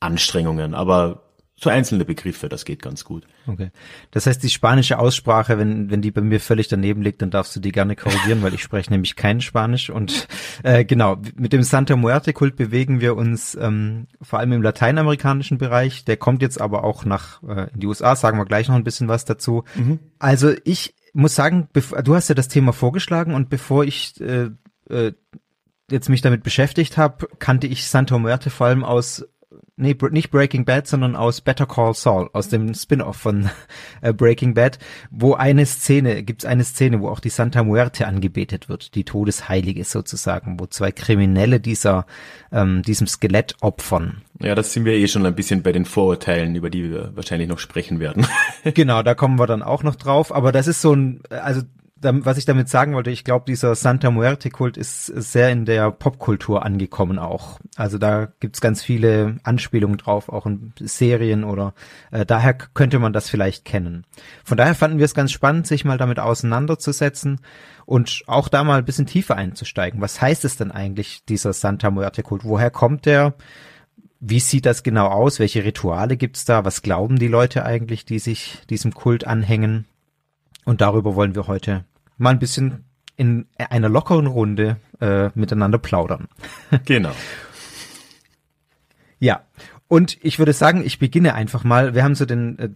Anstrengungen, 0.00 0.74
aber 0.74 1.22
so 1.54 1.70
einzelne 1.70 2.04
Begriffe, 2.04 2.48
das 2.48 2.64
geht 2.64 2.82
ganz 2.82 3.04
gut. 3.04 3.26
Okay. 3.46 3.70
Das 4.10 4.26
heißt, 4.26 4.42
die 4.42 4.48
spanische 4.48 4.98
Aussprache, 4.98 5.58
wenn, 5.58 5.90
wenn 5.90 6.02
die 6.02 6.10
bei 6.10 6.20
mir 6.20 6.40
völlig 6.40 6.68
daneben 6.68 7.02
liegt, 7.02 7.22
dann 7.22 7.30
darfst 7.30 7.54
du 7.54 7.60
die 7.60 7.72
gerne 7.72 7.94
korrigieren, 7.94 8.42
weil 8.42 8.54
ich 8.54 8.62
spreche 8.62 8.90
nämlich 8.90 9.16
kein 9.16 9.40
Spanisch. 9.40 9.90
Und 9.90 10.26
äh, 10.62 10.84
genau, 10.84 11.18
mit 11.36 11.52
dem 11.52 11.62
Santa 11.62 11.94
Muerte-Kult 11.94 12.56
bewegen 12.56 13.00
wir 13.00 13.16
uns 13.16 13.54
ähm, 13.54 14.06
vor 14.20 14.38
allem 14.38 14.52
im 14.52 14.62
lateinamerikanischen 14.62 15.58
Bereich. 15.58 16.04
Der 16.04 16.16
kommt 16.16 16.42
jetzt 16.42 16.60
aber 16.60 16.84
auch 16.84 17.04
nach 17.04 17.42
äh, 17.44 17.70
in 17.74 17.80
die 17.80 17.86
USA, 17.86 18.16
sagen 18.16 18.38
wir 18.38 18.46
gleich 18.46 18.68
noch 18.68 18.76
ein 18.76 18.84
bisschen 18.84 19.08
was 19.08 19.24
dazu. 19.24 19.64
Mhm. 19.74 20.00
Also 20.18 20.54
ich 20.64 20.94
muss 21.12 21.34
sagen, 21.34 21.68
du 21.72 22.14
hast 22.14 22.28
ja 22.28 22.34
das 22.34 22.48
Thema 22.48 22.72
vorgeschlagen 22.72 23.34
und 23.34 23.50
bevor 23.50 23.84
ich 23.84 24.20
äh, 24.20 24.50
äh, 24.88 25.12
jetzt 25.90 26.08
mich 26.08 26.22
damit 26.22 26.42
beschäftigt 26.42 26.96
habe, 26.96 27.28
kannte 27.38 27.66
ich 27.66 27.86
Santa 27.86 28.18
Muerte 28.18 28.50
vor 28.50 28.68
allem 28.68 28.82
aus 28.82 29.26
nee, 29.76 29.96
nicht 30.10 30.30
Breaking 30.30 30.64
Bad, 30.64 30.86
sondern 30.86 31.16
aus 31.16 31.40
Better 31.40 31.66
Call 31.66 31.94
Saul, 31.94 32.28
aus 32.32 32.48
dem 32.48 32.74
Spin-off 32.74 33.16
von 33.16 33.50
äh, 34.00 34.12
Breaking 34.12 34.54
Bad, 34.54 34.78
wo 35.10 35.34
eine 35.34 35.66
Szene, 35.66 36.22
gibt's 36.22 36.44
eine 36.44 36.64
Szene, 36.64 37.00
wo 37.00 37.08
auch 37.08 37.20
die 37.20 37.28
Santa 37.28 37.62
Muerte 37.64 38.06
angebetet 38.06 38.68
wird, 38.68 38.94
die 38.94 39.04
Todesheilige 39.04 39.84
sozusagen, 39.84 40.58
wo 40.60 40.66
zwei 40.66 40.92
Kriminelle 40.92 41.60
dieser, 41.60 42.06
ähm, 42.52 42.82
diesem 42.82 43.06
Skelett 43.06 43.56
opfern. 43.60 44.22
Ja, 44.40 44.54
das 44.54 44.72
sind 44.72 44.84
wir 44.84 44.94
eh 44.94 45.08
schon 45.08 45.24
ein 45.26 45.34
bisschen 45.34 45.62
bei 45.62 45.72
den 45.72 45.84
Vorurteilen, 45.84 46.54
über 46.54 46.70
die 46.70 46.90
wir 46.90 47.12
wahrscheinlich 47.14 47.48
noch 47.48 47.58
sprechen 47.58 48.00
werden. 48.00 48.26
genau, 48.74 49.02
da 49.02 49.14
kommen 49.14 49.38
wir 49.38 49.46
dann 49.46 49.62
auch 49.62 49.82
noch 49.82 49.94
drauf, 49.94 50.34
aber 50.34 50.52
das 50.52 50.66
ist 50.66 50.80
so 50.80 50.94
ein, 50.94 51.20
also 51.30 51.62
was 52.02 52.38
ich 52.38 52.44
damit 52.44 52.68
sagen 52.68 52.94
wollte, 52.94 53.10
ich 53.10 53.24
glaube, 53.24 53.44
dieser 53.46 53.74
Santa 53.74 54.10
Muerte-Kult 54.10 54.76
ist 54.76 55.06
sehr 55.06 55.50
in 55.50 55.64
der 55.64 55.90
Popkultur 55.90 56.64
angekommen 56.64 57.18
auch. 57.18 57.60
Also 57.76 57.98
da 57.98 58.28
gibt's 58.40 58.60
ganz 58.60 58.82
viele 58.82 59.36
Anspielungen 59.44 59.98
drauf, 59.98 60.28
auch 60.28 60.46
in 60.46 60.72
Serien 60.80 61.44
oder 61.44 61.74
äh, 62.10 62.26
daher 62.26 62.54
könnte 62.54 62.98
man 62.98 63.12
das 63.12 63.30
vielleicht 63.30 63.64
kennen. 63.64 64.04
Von 64.44 64.56
daher 64.56 64.74
fanden 64.74 64.98
wir 64.98 65.04
es 65.04 65.14
ganz 65.14 65.32
spannend, 65.32 65.66
sich 65.66 65.84
mal 65.84 65.98
damit 65.98 66.18
auseinanderzusetzen 66.18 67.40
und 67.86 68.22
auch 68.26 68.48
da 68.48 68.64
mal 68.64 68.78
ein 68.78 68.84
bisschen 68.84 69.06
tiefer 69.06 69.36
einzusteigen. 69.36 70.00
Was 70.00 70.20
heißt 70.20 70.44
es 70.44 70.56
denn 70.56 70.70
eigentlich, 70.70 71.24
dieser 71.24 71.52
Santa 71.52 71.90
Muerte-Kult? 71.90 72.44
Woher 72.44 72.70
kommt 72.70 73.06
der? 73.06 73.34
Wie 74.18 74.40
sieht 74.40 74.66
das 74.66 74.82
genau 74.82 75.06
aus? 75.06 75.38
Welche 75.38 75.64
Rituale 75.64 76.16
gibt's 76.16 76.44
da? 76.44 76.64
Was 76.64 76.82
glauben 76.82 77.18
die 77.18 77.28
Leute 77.28 77.64
eigentlich, 77.64 78.04
die 78.04 78.18
sich 78.18 78.62
diesem 78.70 78.92
Kult 78.92 79.26
anhängen? 79.26 79.86
Und 80.64 80.80
darüber 80.80 81.16
wollen 81.16 81.34
wir 81.34 81.48
heute 81.48 81.84
mal 82.18 82.30
ein 82.30 82.38
bisschen 82.38 82.84
in 83.16 83.46
einer 83.56 83.88
lockeren 83.88 84.26
Runde 84.26 84.76
äh, 85.00 85.30
miteinander 85.34 85.78
plaudern. 85.78 86.28
Genau. 86.84 87.12
ja, 89.18 89.42
und 89.88 90.16
ich 90.22 90.38
würde 90.38 90.52
sagen, 90.52 90.82
ich 90.84 90.98
beginne 90.98 91.34
einfach 91.34 91.64
mal. 91.64 91.94
Wir 91.94 92.02
haben 92.02 92.14
so 92.14 92.24
den 92.24 92.58
äh, 92.58 92.70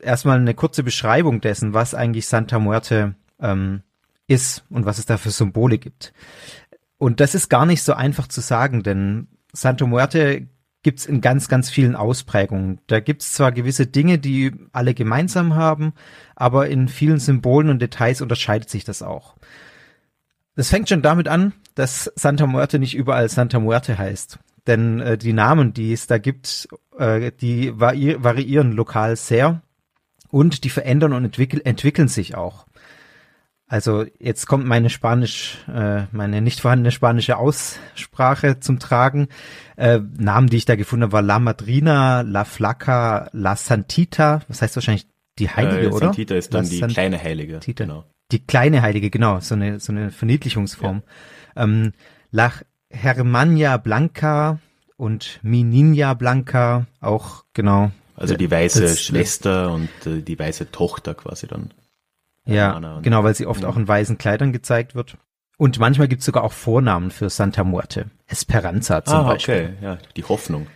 erstmal 0.00 0.38
eine 0.38 0.54
kurze 0.54 0.82
Beschreibung 0.82 1.40
dessen, 1.40 1.74
was 1.74 1.94
eigentlich 1.94 2.26
Santa 2.26 2.58
Muerte 2.58 3.14
ähm, 3.40 3.82
ist 4.26 4.64
und 4.68 4.84
was 4.84 4.98
es 4.98 5.06
da 5.06 5.18
für 5.18 5.30
Symbole 5.30 5.78
gibt. 5.78 6.12
Und 6.98 7.20
das 7.20 7.34
ist 7.34 7.48
gar 7.48 7.66
nicht 7.66 7.82
so 7.82 7.94
einfach 7.94 8.26
zu 8.26 8.40
sagen, 8.40 8.82
denn 8.82 9.28
Santa 9.52 9.86
Muerte 9.86 10.48
gibt's 10.82 11.06
in 11.06 11.20
ganz, 11.20 11.48
ganz 11.48 11.70
vielen 11.70 11.94
Ausprägungen. 11.96 12.80
Da 12.86 13.00
gibt's 13.00 13.34
zwar 13.34 13.52
gewisse 13.52 13.86
Dinge, 13.86 14.18
die 14.18 14.52
alle 14.72 14.94
gemeinsam 14.94 15.54
haben, 15.54 15.92
aber 16.34 16.68
in 16.68 16.88
vielen 16.88 17.18
Symbolen 17.18 17.68
und 17.68 17.80
Details 17.80 18.20
unterscheidet 18.20 18.68
sich 18.68 18.84
das 18.84 19.02
auch. 19.02 19.36
Das 20.54 20.68
fängt 20.68 20.88
schon 20.88 21.02
damit 21.02 21.28
an, 21.28 21.52
dass 21.74 22.12
Santa 22.14 22.46
Muerte 22.46 22.78
nicht 22.78 22.94
überall 22.94 23.28
Santa 23.28 23.58
Muerte 23.58 23.96
heißt. 23.96 24.38
Denn 24.66 25.00
äh, 25.00 25.18
die 25.18 25.32
Namen, 25.32 25.72
die 25.72 25.92
es 25.92 26.06
da 26.06 26.18
gibt, 26.18 26.68
äh, 26.98 27.32
die 27.32 27.78
vari 27.78 28.16
variieren 28.22 28.72
lokal 28.72 29.16
sehr 29.16 29.62
und 30.28 30.64
die 30.64 30.70
verändern 30.70 31.12
und 31.12 31.24
entwickel 31.24 31.60
entwickeln 31.64 32.08
sich 32.08 32.34
auch. 32.34 32.66
Also 33.72 34.04
jetzt 34.18 34.46
kommt 34.46 34.66
meine 34.66 34.90
Spanisch, 34.90 35.56
äh, 35.66 36.02
meine 36.12 36.42
nicht 36.42 36.60
vorhandene 36.60 36.90
spanische 36.90 37.38
Aussprache 37.38 38.60
zum 38.60 38.78
Tragen. 38.78 39.28
Äh, 39.76 40.00
Namen, 40.18 40.48
die 40.48 40.58
ich 40.58 40.66
da 40.66 40.76
gefunden 40.76 41.04
habe, 41.04 41.12
war 41.14 41.22
La 41.22 41.38
Madrina, 41.38 42.20
La 42.20 42.44
Flaca, 42.44 43.30
La 43.32 43.56
Santita. 43.56 44.42
Was 44.48 44.60
heißt 44.60 44.76
wahrscheinlich 44.76 45.06
die 45.38 45.48
Heilige, 45.48 45.86
äh, 45.86 45.86
oder? 45.86 46.08
Santita 46.08 46.34
ist 46.34 46.52
dann 46.52 46.64
La 46.64 46.70
die 46.70 46.78
San- 46.80 46.90
kleine 46.90 47.22
Heilige. 47.22 47.60
Tita. 47.60 47.84
Genau. 47.84 48.04
Die 48.30 48.44
kleine 48.44 48.82
Heilige, 48.82 49.08
genau, 49.08 49.40
so 49.40 49.54
eine, 49.54 49.80
so 49.80 49.90
eine 49.90 50.10
Verniedlichungsform. 50.10 51.02
Ähm, 51.56 51.94
La 52.30 52.52
Hermania 52.90 53.78
Blanca 53.78 54.58
und 54.98 55.40
Mininha 55.42 56.12
Blanca, 56.12 56.86
auch 57.00 57.44
genau. 57.54 57.90
Also 58.16 58.34
die 58.36 58.50
weiße 58.50 58.96
Schwester 58.98 59.72
und 59.72 59.88
äh, 60.04 60.20
die 60.20 60.38
weiße 60.38 60.70
Tochter 60.72 61.14
quasi 61.14 61.46
dann. 61.46 61.70
Ja, 62.44 62.76
und- 62.76 63.02
genau, 63.02 63.22
weil 63.24 63.34
sie 63.34 63.46
oft 63.46 63.62
Mhm. 63.62 63.66
auch 63.68 63.76
in 63.76 63.86
weißen 63.88 64.18
Kleidern 64.18 64.52
gezeigt 64.52 64.94
wird. 64.94 65.16
Und 65.58 65.78
manchmal 65.78 66.08
gibt's 66.08 66.24
sogar 66.24 66.42
auch 66.42 66.52
Vornamen 66.52 67.10
für 67.12 67.30
Santa 67.30 67.62
Muerte. 67.62 68.06
Esperanza 68.26 69.04
zum 69.04 69.18
ah, 69.18 69.22
Beispiel. 69.24 69.74
okay, 69.76 69.84
ja, 69.84 69.98
die 70.16 70.24
Hoffnung. 70.24 70.66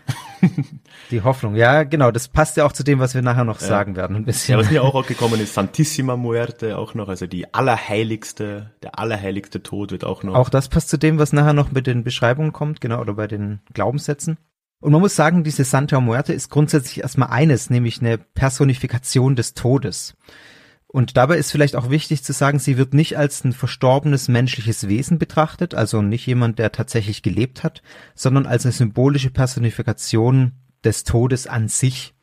Die 1.11 1.23
Hoffnung. 1.23 1.57
Ja, 1.57 1.85
genau, 1.85 2.11
das 2.11 2.29
passt 2.29 2.57
ja 2.59 2.67
auch 2.67 2.73
zu 2.73 2.85
dem, 2.85 2.99
was 2.99 3.15
wir 3.15 3.23
nachher 3.23 3.45
noch 3.45 3.59
sagen 3.59 3.97
werden, 3.97 4.17
ein 4.17 4.23
Ja, 4.23 4.27
bisschen. 4.27 4.59
was 4.59 4.71
mir 4.71 4.83
auch, 4.85 4.95
auch 4.95 5.07
gekommen 5.07 5.41
ist, 5.41 5.55
Santissima 5.55 6.17
Muerte 6.17 6.77
auch 6.77 6.95
noch, 6.95 7.09
also 7.09 7.27
die 7.27 7.53
allerheiligste, 7.55 8.71
der 8.83 8.99
allerheiligste 8.99 9.63
Tod 9.63 9.93
wird 9.93 10.05
auch 10.05 10.23
noch. 10.23 10.35
Auch 10.35 10.51
das 10.51 10.69
passt 10.69 10.91
zu 10.91 10.99
dem, 10.99 11.19
was 11.19 11.33
nachher 11.33 11.55
noch 11.55 11.73
mit 11.73 11.87
den 11.87 12.05
Beschreibungen 12.05 12.53
kommt, 12.53 12.81
genau, 12.81 13.01
oder 13.01 13.15
bei 13.15 13.27
den 13.27 13.61
Glaubenssätzen. 13.73 14.37
Und 14.81 14.93
man 14.93 15.01
muss 15.01 15.17
sagen, 15.17 15.43
diese 15.43 15.65
Santa 15.65 16.01
Muerte 16.01 16.35
ist 16.35 16.51
grundsätzlich 16.51 17.01
erstmal 17.01 17.31
eines, 17.31 17.71
nämlich 17.71 18.01
eine 18.01 18.19
Personifikation 18.19 19.37
des 19.37 19.55
Todes. 19.55 20.17
Und 20.97 21.19
dabei 21.19 21.37
ist 21.37 21.51
vielleicht 21.51 21.77
auch 21.77 21.91
wichtig 21.91 22.25
zu 22.25 22.33
sagen, 22.33 22.59
sie 22.59 22.79
wird 22.79 22.95
nicht 22.95 23.19
als 23.19 23.45
ein 23.45 23.53
verstorbenes 23.53 24.29
menschliches 24.29 24.89
Wesen 24.89 25.19
betrachtet, 25.19 25.75
also 25.75 26.01
nicht 26.01 26.25
jemand, 26.25 26.59
der 26.59 26.73
tatsächlich 26.73 27.21
gelebt 27.21 27.65
hat, 27.65 27.83
sondern 28.15 28.47
als 28.47 28.65
eine 28.65 28.73
symbolische 28.73 29.29
Personifikation 29.29 30.53
des 30.85 31.05
Todes 31.05 31.49
an 31.49 31.69
sich. 31.69 32.15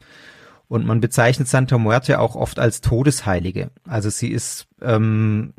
Und 0.69 0.87
man 0.87 1.01
bezeichnet 1.01 1.47
Santa 1.47 1.77
Muerte 1.77 2.19
auch 2.19 2.35
oft 2.35 2.57
als 2.57 2.81
Todesheilige. 2.81 3.69
Also 3.87 4.09
sie 4.09 4.29
ist 4.29 4.65
ähm, 4.81 5.53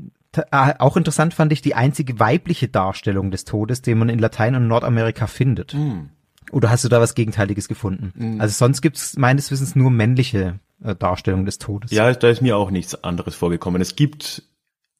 ah, 0.50 0.74
auch 0.80 0.96
interessant 0.96 1.34
fand 1.34 1.52
ich 1.52 1.62
die 1.62 1.76
einzige 1.76 2.18
weibliche 2.18 2.66
Darstellung 2.66 3.30
des 3.30 3.44
Todes, 3.44 3.80
den 3.80 3.96
man 3.98 4.08
in 4.08 4.18
Latein- 4.18 4.56
und 4.56 4.66
Nordamerika 4.66 5.28
findet. 5.28 5.74
Hm. 5.74 6.08
Oder 6.50 6.68
hast 6.68 6.82
du 6.82 6.88
da 6.88 7.00
was 7.00 7.14
Gegenteiliges 7.14 7.68
gefunden? 7.68 8.40
Also 8.40 8.54
sonst 8.54 8.80
gibt's 8.80 9.16
meines 9.16 9.52
Wissens 9.52 9.76
nur 9.76 9.92
männliche 9.92 10.58
äh, 10.82 10.94
Darstellungen 10.94 11.46
des 11.46 11.58
Todes. 11.58 11.90
Ja, 11.90 12.12
da 12.12 12.28
ist 12.28 12.42
mir 12.42 12.56
auch 12.56 12.70
nichts 12.70 13.02
anderes 13.04 13.34
vorgekommen. 13.34 13.80
Es 13.80 13.96
gibt 13.96 14.42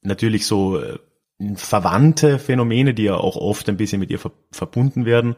natürlich 0.03 0.47
so 0.47 0.81
äh, 0.81 0.99
verwandte 1.57 2.39
Phänomene, 2.39 2.95
die 2.95 3.05
ja 3.05 3.17
auch 3.17 3.37
oft 3.37 3.69
ein 3.69 3.77
bisschen 3.77 4.01
mit 4.01 4.11
ihr 4.11 4.19
ver 4.19 4.33
verbunden 4.53 5.05
werden. 5.05 5.37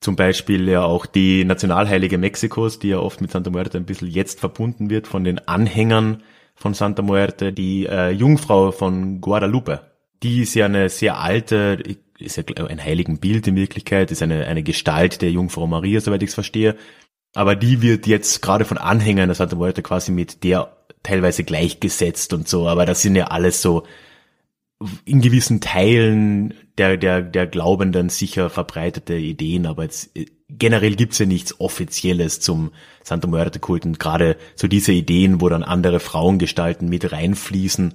Zum 0.00 0.16
Beispiel 0.16 0.66
ja 0.68 0.82
auch 0.82 1.04
die 1.04 1.44
Nationalheilige 1.44 2.16
Mexikos, 2.16 2.78
die 2.78 2.88
ja 2.88 2.98
oft 2.98 3.20
mit 3.20 3.30
Santa 3.30 3.50
Muerte 3.50 3.76
ein 3.76 3.84
bisschen 3.84 4.08
jetzt 4.08 4.40
verbunden 4.40 4.88
wird 4.88 5.06
von 5.06 5.24
den 5.24 5.46
Anhängern 5.46 6.22
von 6.54 6.74
Santa 6.74 7.02
Muerte. 7.02 7.52
Die 7.52 7.86
äh, 7.86 8.10
Jungfrau 8.10 8.72
von 8.72 9.20
Guadalupe, 9.20 9.80
die 10.22 10.40
ist 10.40 10.54
ja 10.54 10.66
eine 10.66 10.88
sehr 10.88 11.18
alte, 11.18 11.82
ist 12.18 12.36
ja 12.36 12.44
ein 12.66 12.82
Heiligenbild 12.82 13.46
in 13.46 13.56
Wirklichkeit, 13.56 14.10
ist 14.10 14.22
eine, 14.22 14.46
eine 14.46 14.62
Gestalt 14.62 15.20
der 15.20 15.30
Jungfrau 15.30 15.66
Maria, 15.66 16.00
soweit 16.00 16.22
ich 16.22 16.30
es 16.30 16.34
verstehe. 16.34 16.76
Aber 17.34 17.54
die 17.56 17.82
wird 17.82 18.06
jetzt 18.06 18.42
gerade 18.42 18.64
von 18.64 18.78
Anhängern 18.78 19.28
der 19.28 19.36
Santa 19.36 19.56
Muerte 19.56 19.82
quasi 19.82 20.10
mit 20.10 20.42
der 20.42 20.76
teilweise 21.02 21.44
gleichgesetzt 21.44 22.32
und 22.32 22.48
so. 22.48 22.68
Aber 22.68 22.86
das 22.86 23.02
sind 23.02 23.14
ja 23.16 23.26
alles 23.26 23.62
so 23.62 23.84
in 25.04 25.20
gewissen 25.20 25.60
Teilen 25.60 26.54
der, 26.78 26.96
der, 26.96 27.22
der 27.22 27.46
Glaubenden 27.46 28.08
sicher 28.08 28.50
verbreitete 28.50 29.14
Ideen. 29.14 29.66
Aber 29.66 29.84
jetzt, 29.84 30.16
äh, 30.16 30.26
generell 30.48 30.96
gibt's 30.96 31.18
ja 31.18 31.26
nichts 31.26 31.60
Offizielles 31.60 32.40
zum 32.40 32.72
Santa 33.02 33.28
Muerte-Kult. 33.28 33.84
Und 33.84 34.00
gerade 34.00 34.36
so 34.56 34.68
diese 34.68 34.92
Ideen, 34.92 35.40
wo 35.40 35.48
dann 35.48 35.62
andere 35.62 36.00
Frauengestalten 36.00 36.88
mit 36.88 37.12
reinfließen, 37.12 37.94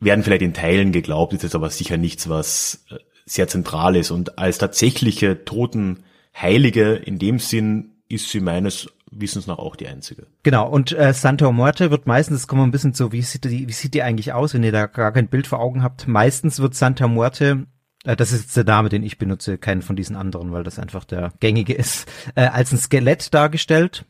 werden 0.00 0.24
vielleicht 0.24 0.42
in 0.42 0.54
Teilen 0.54 0.92
geglaubt, 0.92 1.32
ist 1.32 1.42
jetzt 1.42 1.54
aber 1.54 1.70
sicher 1.70 1.96
nichts, 1.96 2.28
was 2.28 2.84
äh, 2.90 2.96
sehr 3.26 3.48
zentral 3.48 3.96
ist. 3.96 4.10
Und 4.10 4.38
als 4.38 4.58
tatsächliche 4.58 5.44
Totenheilige 5.44 6.94
in 6.94 7.18
dem 7.18 7.38
Sinn 7.38 7.91
ist 8.12 8.28
sie 8.28 8.40
meines 8.40 8.88
Wissens 9.10 9.46
nach 9.46 9.58
auch 9.58 9.76
die 9.76 9.88
einzige. 9.88 10.26
Genau, 10.42 10.68
und 10.68 10.92
äh, 10.92 11.12
Santa 11.12 11.50
Muerte 11.52 11.90
wird 11.90 12.06
meistens, 12.06 12.40
das 12.40 12.48
kommt 12.48 12.62
ein 12.62 12.70
bisschen 12.70 12.94
so, 12.94 13.12
wie 13.12 13.22
sieht, 13.22 13.44
die, 13.44 13.68
wie 13.68 13.72
sieht 13.72 13.94
die 13.94 14.02
eigentlich 14.02 14.32
aus, 14.32 14.54
wenn 14.54 14.62
ihr 14.62 14.72
da 14.72 14.86
gar 14.86 15.12
kein 15.12 15.28
Bild 15.28 15.46
vor 15.46 15.60
Augen 15.60 15.82
habt? 15.82 16.08
Meistens 16.08 16.60
wird 16.60 16.74
Santa 16.74 17.08
Muerte, 17.08 17.66
äh, 18.04 18.16
das 18.16 18.32
ist 18.32 18.42
jetzt 18.42 18.56
der 18.56 18.64
Name, 18.64 18.88
den 18.88 19.02
ich 19.02 19.18
benutze, 19.18 19.58
keinen 19.58 19.82
von 19.82 19.96
diesen 19.96 20.16
anderen, 20.16 20.52
weil 20.52 20.64
das 20.64 20.78
einfach 20.78 21.04
der 21.04 21.32
gängige 21.40 21.74
ist, 21.74 22.06
äh, 22.34 22.46
als 22.46 22.72
ein 22.72 22.78
Skelett 22.78 23.34
dargestellt. 23.34 24.06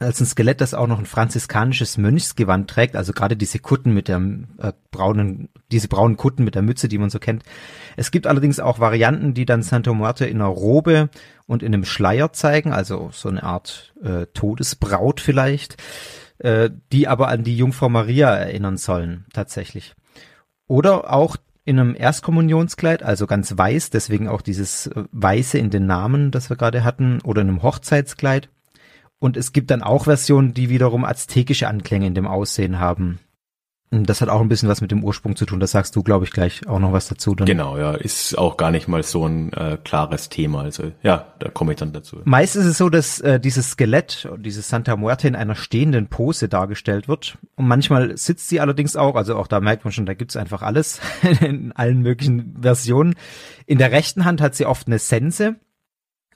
Als 0.00 0.18
ein 0.18 0.26
Skelett, 0.26 0.62
das 0.62 0.72
auch 0.72 0.86
noch 0.86 0.98
ein 0.98 1.04
franziskanisches 1.04 1.98
Mönchsgewand 1.98 2.70
trägt, 2.70 2.96
also 2.96 3.12
gerade 3.12 3.36
diese 3.36 3.58
Kutten 3.58 3.92
mit 3.92 4.08
der 4.08 4.16
äh, 4.58 4.72
braunen, 4.90 5.50
diese 5.70 5.88
braunen 5.88 6.16
Kutten 6.16 6.42
mit 6.42 6.54
der 6.54 6.62
Mütze, 6.62 6.88
die 6.88 6.96
man 6.96 7.10
so 7.10 7.18
kennt. 7.18 7.42
Es 7.98 8.10
gibt 8.10 8.26
allerdings 8.26 8.60
auch 8.60 8.78
Varianten, 8.78 9.34
die 9.34 9.44
dann 9.44 9.62
Santa 9.62 9.92
Muerte 9.92 10.24
in 10.24 10.40
einer 10.40 10.48
Robe 10.48 11.10
und 11.46 11.62
in 11.62 11.74
einem 11.74 11.84
Schleier 11.84 12.32
zeigen, 12.32 12.72
also 12.72 13.10
so 13.12 13.28
eine 13.28 13.42
Art 13.42 13.92
äh, 14.02 14.24
Todesbraut 14.32 15.20
vielleicht, 15.20 15.76
äh, 16.38 16.70
die 16.92 17.06
aber 17.06 17.28
an 17.28 17.44
die 17.44 17.56
Jungfrau 17.56 17.90
Maria 17.90 18.34
erinnern 18.34 18.78
sollen, 18.78 19.26
tatsächlich. 19.34 19.94
Oder 20.66 21.12
auch 21.12 21.36
in 21.64 21.78
einem 21.78 21.94
Erstkommunionskleid, 21.94 23.02
also 23.02 23.26
ganz 23.26 23.56
weiß, 23.56 23.90
deswegen 23.90 24.28
auch 24.28 24.40
dieses 24.40 24.86
äh, 24.86 25.04
Weiße 25.12 25.58
in 25.58 25.68
den 25.68 25.84
Namen, 25.84 26.30
das 26.30 26.48
wir 26.48 26.56
gerade 26.56 26.84
hatten, 26.84 27.20
oder 27.20 27.42
in 27.42 27.48
einem 27.48 27.62
Hochzeitskleid. 27.62 28.48
Und 29.20 29.36
es 29.36 29.52
gibt 29.52 29.70
dann 29.70 29.82
auch 29.82 30.04
Versionen, 30.04 30.54
die 30.54 30.70
wiederum 30.70 31.04
aztekische 31.04 31.68
Anklänge 31.68 32.06
in 32.06 32.14
dem 32.14 32.26
Aussehen 32.26 32.80
haben. 32.80 33.20
Und 33.92 34.08
das 34.08 34.20
hat 34.20 34.28
auch 34.28 34.40
ein 34.40 34.48
bisschen 34.48 34.68
was 34.68 34.80
mit 34.80 34.92
dem 34.92 35.02
Ursprung 35.02 35.34
zu 35.34 35.46
tun. 35.46 35.58
Das 35.58 35.72
sagst 35.72 35.96
du, 35.96 36.04
glaube 36.04 36.24
ich, 36.24 36.30
gleich 36.30 36.66
auch 36.68 36.78
noch 36.78 36.92
was 36.92 37.08
dazu. 37.08 37.34
Dann. 37.34 37.46
Genau, 37.46 37.76
ja, 37.76 37.94
ist 37.94 38.38
auch 38.38 38.56
gar 38.56 38.70
nicht 38.70 38.86
mal 38.86 39.02
so 39.02 39.26
ein 39.26 39.52
äh, 39.52 39.78
klares 39.82 40.28
Thema. 40.28 40.62
Also 40.62 40.92
ja, 41.02 41.26
da 41.40 41.48
komme 41.48 41.72
ich 41.72 41.78
dann 41.78 41.92
dazu. 41.92 42.18
Meist 42.24 42.54
ist 42.54 42.66
es 42.66 42.78
so, 42.78 42.88
dass 42.88 43.20
äh, 43.20 43.40
dieses 43.40 43.72
Skelett, 43.72 44.28
dieses 44.38 44.68
Santa 44.68 44.94
Muerte 44.94 45.26
in 45.26 45.34
einer 45.34 45.56
stehenden 45.56 46.06
Pose 46.06 46.48
dargestellt 46.48 47.08
wird. 47.08 47.36
Und 47.56 47.66
manchmal 47.66 48.16
sitzt 48.16 48.48
sie 48.48 48.60
allerdings 48.60 48.94
auch, 48.94 49.16
also 49.16 49.36
auch 49.36 49.48
da 49.48 49.58
merkt 49.58 49.84
man 49.84 49.92
schon, 49.92 50.06
da 50.06 50.14
gibt's 50.14 50.36
einfach 50.36 50.62
alles 50.62 51.00
in 51.40 51.72
allen 51.72 52.00
möglichen 52.00 52.58
Versionen. 52.62 53.16
In 53.66 53.78
der 53.78 53.90
rechten 53.90 54.24
Hand 54.24 54.40
hat 54.40 54.54
sie 54.54 54.66
oft 54.66 54.86
eine 54.86 55.00
Sense. 55.00 55.56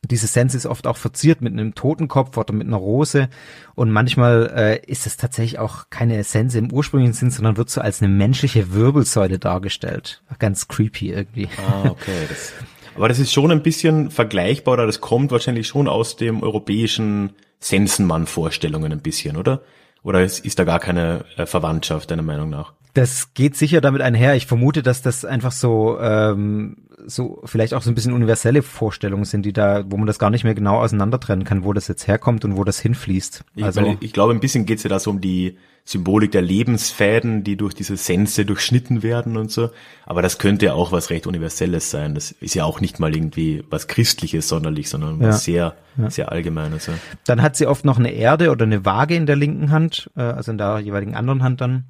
Diese 0.08 0.26
Sense 0.26 0.56
ist 0.56 0.66
oft 0.66 0.86
auch 0.86 0.96
verziert 0.96 1.40
mit 1.40 1.52
einem 1.52 1.74
Totenkopf 1.74 2.36
oder 2.36 2.52
mit 2.52 2.66
einer 2.66 2.76
Rose. 2.76 3.28
Und 3.74 3.90
manchmal 3.90 4.52
äh, 4.54 4.90
ist 4.90 5.06
es 5.06 5.16
tatsächlich 5.16 5.58
auch 5.58 5.90
keine 5.90 6.22
Sense 6.24 6.58
im 6.58 6.72
ursprünglichen 6.72 7.14
Sinn, 7.14 7.30
sondern 7.30 7.56
wird 7.56 7.70
so 7.70 7.80
als 7.80 8.02
eine 8.02 8.12
menschliche 8.12 8.72
Wirbelsäule 8.72 9.38
dargestellt. 9.38 10.22
Ganz 10.38 10.68
creepy 10.68 11.10
irgendwie. 11.10 11.48
Ah, 11.58 11.88
okay. 11.90 12.26
Das, 12.28 12.52
aber 12.96 13.08
das 13.08 13.18
ist 13.18 13.32
schon 13.32 13.50
ein 13.50 13.62
bisschen 13.62 14.10
vergleichbar, 14.10 14.74
oder 14.74 14.86
das 14.86 15.00
kommt 15.00 15.32
wahrscheinlich 15.32 15.66
schon 15.66 15.88
aus 15.88 16.16
dem 16.16 16.42
europäischen 16.42 17.30
Sensenmann-Vorstellungen 17.58 18.92
ein 18.92 19.00
bisschen, 19.00 19.36
oder? 19.36 19.62
Oder 20.02 20.22
ist, 20.22 20.44
ist 20.44 20.58
da 20.58 20.64
gar 20.64 20.80
keine 20.80 21.24
äh, 21.36 21.46
Verwandtschaft, 21.46 22.10
deiner 22.10 22.22
Meinung 22.22 22.50
nach? 22.50 22.74
Das 22.94 23.34
geht 23.34 23.56
sicher 23.56 23.80
damit 23.80 24.02
einher. 24.02 24.34
Ich 24.34 24.46
vermute, 24.46 24.82
dass 24.82 25.02
das 25.02 25.24
einfach 25.24 25.52
so 25.52 25.98
ähm, 26.00 26.84
so 27.06 27.42
vielleicht 27.44 27.74
auch 27.74 27.82
so 27.82 27.90
ein 27.90 27.94
bisschen 27.94 28.12
universelle 28.12 28.62
Vorstellungen 28.62 29.24
sind, 29.24 29.44
die 29.44 29.52
da, 29.52 29.84
wo 29.88 29.96
man 29.96 30.06
das 30.06 30.18
gar 30.18 30.30
nicht 30.30 30.44
mehr 30.44 30.54
genau 30.54 30.80
auseinandertrennen 30.80 31.44
kann, 31.44 31.64
wo 31.64 31.72
das 31.72 31.88
jetzt 31.88 32.06
herkommt 32.06 32.44
und 32.44 32.56
wo 32.56 32.64
das 32.64 32.80
hinfließt. 32.80 33.44
Ich, 33.56 33.64
also 33.64 33.80
meine, 33.80 33.96
ich 34.00 34.12
glaube, 34.12 34.32
ein 34.32 34.40
bisschen 34.40 34.66
geht 34.66 34.78
es 34.78 34.84
ja 34.84 34.90
da 34.90 34.98
so 34.98 35.10
um 35.10 35.20
die 35.20 35.58
Symbolik 35.84 36.32
der 36.32 36.40
Lebensfäden, 36.40 37.44
die 37.44 37.56
durch 37.56 37.74
diese 37.74 37.98
Sense 37.98 38.46
durchschnitten 38.46 39.02
werden 39.02 39.36
und 39.36 39.50
so. 39.50 39.70
Aber 40.06 40.22
das 40.22 40.38
könnte 40.38 40.66
ja 40.66 40.72
auch 40.72 40.92
was 40.92 41.10
recht 41.10 41.26
Universelles 41.26 41.90
sein. 41.90 42.14
Das 42.14 42.30
ist 42.30 42.54
ja 42.54 42.64
auch 42.64 42.80
nicht 42.80 43.00
mal 43.00 43.14
irgendwie 43.14 43.62
was 43.68 43.86
Christliches 43.86 44.48
sonderlich, 44.48 44.88
sondern 44.88 45.20
ja. 45.20 45.28
was 45.28 45.44
sehr, 45.44 45.74
ja. 45.98 46.10
sehr 46.10 46.32
Allgemeines. 46.32 46.86
Ja. 46.86 46.94
Dann 47.26 47.42
hat 47.42 47.56
sie 47.56 47.66
oft 47.66 47.84
noch 47.84 47.98
eine 47.98 48.12
Erde 48.12 48.50
oder 48.50 48.64
eine 48.64 48.86
Waage 48.86 49.14
in 49.14 49.26
der 49.26 49.36
linken 49.36 49.70
Hand, 49.70 50.10
äh, 50.16 50.22
also 50.22 50.52
in 50.52 50.58
der 50.58 50.78
jeweiligen 50.78 51.14
anderen 51.14 51.42
Hand 51.42 51.60
dann. 51.60 51.84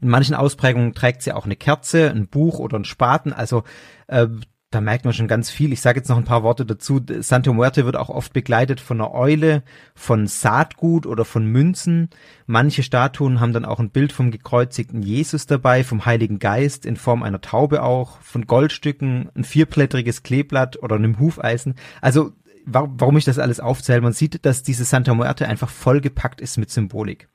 In 0.00 0.08
manchen 0.08 0.34
Ausprägungen 0.34 0.94
trägt 0.94 1.22
sie 1.22 1.32
auch 1.32 1.44
eine 1.44 1.56
Kerze, 1.56 2.10
ein 2.10 2.28
Buch 2.28 2.58
oder 2.58 2.78
ein 2.78 2.84
Spaten. 2.84 3.32
Also 3.32 3.64
äh, 4.06 4.26
da 4.70 4.80
merkt 4.80 5.04
man 5.04 5.12
schon 5.12 5.26
ganz 5.26 5.50
viel. 5.50 5.72
Ich 5.72 5.80
sage 5.80 5.98
jetzt 5.98 6.08
noch 6.08 6.16
ein 6.16 6.24
paar 6.24 6.44
Worte 6.44 6.64
dazu. 6.64 7.00
Santa 7.18 7.52
Muerte 7.52 7.86
wird 7.86 7.96
auch 7.96 8.08
oft 8.08 8.32
begleitet 8.32 8.80
von 8.80 9.00
einer 9.00 9.12
Eule, 9.12 9.64
von 9.96 10.28
Saatgut 10.28 11.06
oder 11.06 11.24
von 11.24 11.44
Münzen. 11.44 12.08
Manche 12.46 12.84
Statuen 12.84 13.40
haben 13.40 13.52
dann 13.52 13.64
auch 13.64 13.80
ein 13.80 13.90
Bild 13.90 14.12
vom 14.12 14.30
gekreuzigten 14.30 15.02
Jesus 15.02 15.46
dabei, 15.46 15.82
vom 15.82 16.06
Heiligen 16.06 16.38
Geist 16.38 16.86
in 16.86 16.94
Form 16.94 17.24
einer 17.24 17.40
Taube 17.40 17.82
auch, 17.82 18.20
von 18.20 18.46
Goldstücken, 18.46 19.28
ein 19.34 19.42
vierblättriges 19.42 20.22
Kleeblatt 20.22 20.80
oder 20.80 20.94
einem 20.94 21.18
Hufeisen. 21.18 21.74
Also 22.00 22.32
warum 22.72 23.16
ich 23.16 23.24
das 23.24 23.38
alles 23.38 23.60
aufzähle, 23.60 24.00
man 24.00 24.12
sieht, 24.12 24.44
dass 24.44 24.62
diese 24.62 24.84
Santa 24.84 25.14
Muerte 25.14 25.48
einfach 25.48 25.68
vollgepackt 25.68 26.40
ist 26.40 26.56
mit 26.56 26.70
Symbolik. 26.70 27.28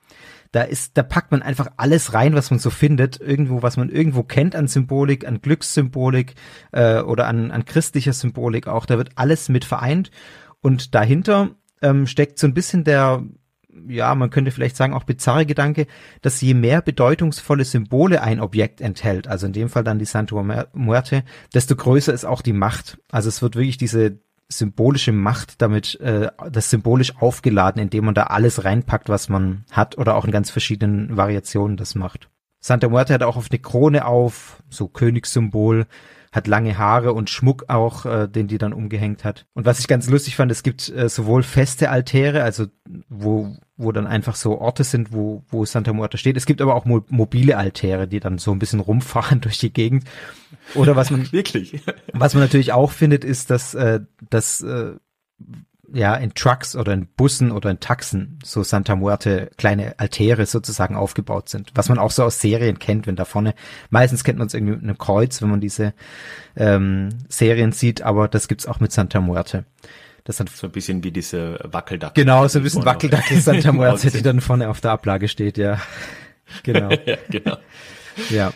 Da 0.52 0.62
ist, 0.62 0.98
da 0.98 1.04
packt 1.04 1.32
man 1.32 1.42
einfach 1.42 1.68
alles 1.78 2.14
rein, 2.14 2.34
was 2.34 2.50
man 2.50 2.60
so 2.60 2.70
findet, 2.70 3.20
irgendwo, 3.20 3.62
was 3.62 3.76
man 3.78 3.90
irgendwo 3.90 4.24
kennt 4.24 4.56
an 4.56 4.68
Symbolik, 4.68 5.28
an 5.28 5.42
Glückssymbolik 5.42 6.36
äh, 6.72 7.02
oder 7.02 7.28
an, 7.28 7.52
an 7.52 7.66
christlicher 7.66 8.14
Symbolik 8.14 8.68
auch. 8.68 8.86
Da 8.86 8.98
wird 8.98 9.10
alles 9.16 9.50
mit 9.50 9.66
vereint 9.66 10.12
und 10.62 10.96
dahinter 10.96 11.50
ähm, 11.82 12.08
steckt 12.08 12.40
so 12.40 12.48
ein 12.48 12.54
bisschen 12.54 12.84
der, 12.84 13.24
ja, 13.88 14.16
man 14.16 14.30
könnte 14.30 14.52
vielleicht 14.52 14.78
sagen 14.78 14.94
auch 14.94 15.04
bizarre 15.04 15.46
Gedanke, 15.46 15.88
dass 16.22 16.42
je 16.42 16.54
mehr 16.54 16.82
bedeutungsvolle 16.82 17.66
Symbole 17.66 18.22
ein 18.22 18.40
Objekt 18.40 18.82
enthält, 18.82 19.28
also 19.28 19.46
in 19.48 19.54
dem 19.54 19.70
Fall 19.70 19.84
dann 19.84 20.00
die 20.00 20.06
Santo 20.06 20.42
Muerte, 20.74 21.24
desto 21.54 21.76
größer 21.76 22.14
ist 22.14 22.26
auch 22.26 22.42
die 22.42 22.54
Macht. 22.54 22.98
Also 23.12 23.30
es 23.30 23.42
wird 23.42 23.56
wirklich 23.56 23.78
diese 23.78 24.20
symbolische 24.48 25.12
Macht 25.12 25.62
damit, 25.62 26.00
äh, 26.02 26.30
das 26.52 26.70
symbolisch 26.70 27.18
aufgeladen, 27.18 27.82
indem 27.82 28.06
man 28.06 28.16
da 28.16 28.24
alles 28.24 28.64
reinpackt, 28.64 29.10
was 29.10 29.30
man 29.30 29.66
hat 29.72 29.98
oder 29.98 30.16
auch 30.16 30.26
in 30.26 30.32
ganz 30.32 30.52
verschiedenen 30.52 31.18
Variationen 31.18 31.78
das 31.78 31.96
macht. 31.96 32.30
Santa 32.60 32.90
Muerte 32.90 33.14
hat 33.14 33.24
auch 33.24 33.38
auf 33.38 33.50
eine 33.52 33.60
Krone 33.60 34.06
auf, 34.06 34.64
so 34.70 34.88
Königssymbol, 34.88 35.86
hat 36.32 36.48
lange 36.48 36.78
Haare 36.78 37.14
und 37.14 37.30
Schmuck 37.30 37.66
auch, 37.70 38.06
äh, 38.06 38.28
den 38.28 38.48
die 38.48 38.58
dann 38.58 38.74
umgehängt 38.74 39.24
hat. 39.24 39.46
Und 39.54 39.66
was 39.66 39.80
ich 39.80 39.88
ganz 39.88 40.10
lustig 40.10 40.36
fand, 40.36 40.52
es 40.52 40.64
gibt 40.64 40.90
äh, 40.90 41.08
sowohl 41.08 41.44
feste 41.44 41.90
Altäre, 41.90 42.44
also 42.44 42.66
wo, 43.08 43.56
wo 43.78 43.92
dann 43.92 44.08
einfach 44.08 44.36
so 44.36 44.60
Orte 44.60 44.84
sind, 44.84 45.12
wo, 45.12 45.44
wo 45.50 45.66
Santa 45.66 45.92
Muerte 45.92 46.18
steht. 46.18 46.38
Es 46.38 46.46
gibt 46.46 46.62
aber 46.62 46.76
auch 46.76 46.86
mo 46.86 47.04
mobile 47.10 47.58
Altäre, 47.58 48.08
die 48.08 48.20
dann 48.20 48.38
so 48.38 48.52
ein 48.52 48.60
bisschen 48.60 48.80
rumfahren 48.80 49.42
durch 49.42 49.58
die 49.58 49.74
Gegend. 49.74 50.06
Oder 50.76 50.96
was 50.96 51.12
man 51.12 51.32
wirklich, 51.32 51.82
was 52.14 52.34
man 52.34 52.44
natürlich 52.44 52.72
auch 52.72 52.92
findet, 52.92 53.24
ist, 53.24 53.50
dass, 53.50 53.74
äh, 53.74 54.02
dass 54.30 54.62
äh, 54.62 54.94
ja 55.94 56.16
in 56.16 56.34
Trucks 56.34 56.76
oder 56.76 56.94
in 56.94 57.08
Bussen 57.08 57.52
oder 57.52 57.70
in 57.70 57.80
Taxen 57.80 58.40
so 58.44 58.64
Santa 58.64 58.96
Muerte 58.96 59.52
kleine 59.58 60.00
Altäre 60.00 60.46
sozusagen 60.46 60.96
aufgebaut 60.96 61.50
sind, 61.50 61.72
was 61.76 61.90
man 61.90 62.00
auch 62.00 62.12
so 62.12 62.24
aus 62.24 62.40
Serien 62.40 62.80
kennt, 62.80 63.08
wenn 63.08 63.16
da 63.16 63.26
vorne 63.26 63.54
meistens 63.90 64.24
kennt 64.24 64.40
man 64.40 64.48
es 64.48 64.54
irgendwie 64.54 64.74
mit 64.74 64.84
einem 64.84 64.98
Kreuz, 64.98 65.42
wenn 65.42 65.50
man 65.50 65.62
diese 65.62 65.94
ähm, 66.56 67.10
Serien 67.28 67.72
sieht, 67.72 68.02
aber 68.02 68.28
das 68.28 68.48
gibt's 68.48 68.68
auch 68.68 68.80
mit 68.80 68.92
Santa 68.92 69.22
Muerte. 69.22 69.66
Das 70.26 70.40
hat 70.40 70.50
so 70.50 70.68
ein 70.68 70.72
bisschen 70.72 71.04
wie 71.04 71.12
diese 71.12 71.60
Wackeldackel. 71.64 72.24
Genau, 72.24 72.48
so 72.48 72.60
ein 72.60 72.64
bisschen 72.64 72.84
Wackeldackel 72.84 73.40
Santa 73.40 73.72
Muerte, 73.72 74.10
die 74.12 74.24
dann 74.24 74.42
vorne 74.42 74.70
auf 74.70 74.82
der 74.82 74.92
Ablage 74.92 75.28
steht, 75.28 75.58
ja. 75.58 75.80
Genau. 76.64 76.90
ja, 77.06 77.18
genau. 77.30 77.58
Ja. 78.32 78.52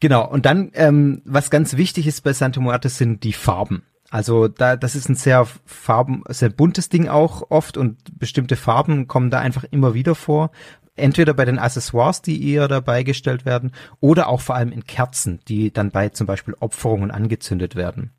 Genau. 0.00 0.28
Und 0.28 0.46
dann, 0.46 0.72
ähm, 0.74 1.22
was 1.24 1.50
ganz 1.50 1.76
wichtig 1.76 2.08
ist 2.08 2.22
bei 2.22 2.32
Santa 2.32 2.60
Muerte 2.60 2.88
sind 2.88 3.22
die 3.22 3.32
Farben. 3.32 3.84
Also 4.10 4.48
da, 4.48 4.76
das 4.76 4.96
ist 4.96 5.08
ein 5.08 5.14
sehr 5.14 5.46
farben, 5.64 6.24
sehr 6.28 6.48
buntes 6.48 6.88
Ding 6.88 7.08
auch 7.08 7.50
oft 7.50 7.76
und 7.76 8.18
bestimmte 8.18 8.56
Farben 8.56 9.06
kommen 9.06 9.30
da 9.30 9.38
einfach 9.38 9.64
immer 9.64 9.94
wieder 9.94 10.16
vor. 10.16 10.50
Entweder 10.96 11.34
bei 11.34 11.44
den 11.44 11.58
Accessoires, 11.58 12.22
die 12.22 12.36
ihr 12.36 12.66
dabei 12.66 13.04
gestellt 13.04 13.44
werden, 13.44 13.72
oder 14.00 14.28
auch 14.28 14.40
vor 14.40 14.56
allem 14.56 14.72
in 14.72 14.84
Kerzen, 14.84 15.40
die 15.46 15.72
dann 15.72 15.90
bei 15.90 16.08
zum 16.08 16.26
Beispiel 16.26 16.54
Opferungen 16.58 17.10
angezündet 17.10 17.76
werden. 17.76 18.12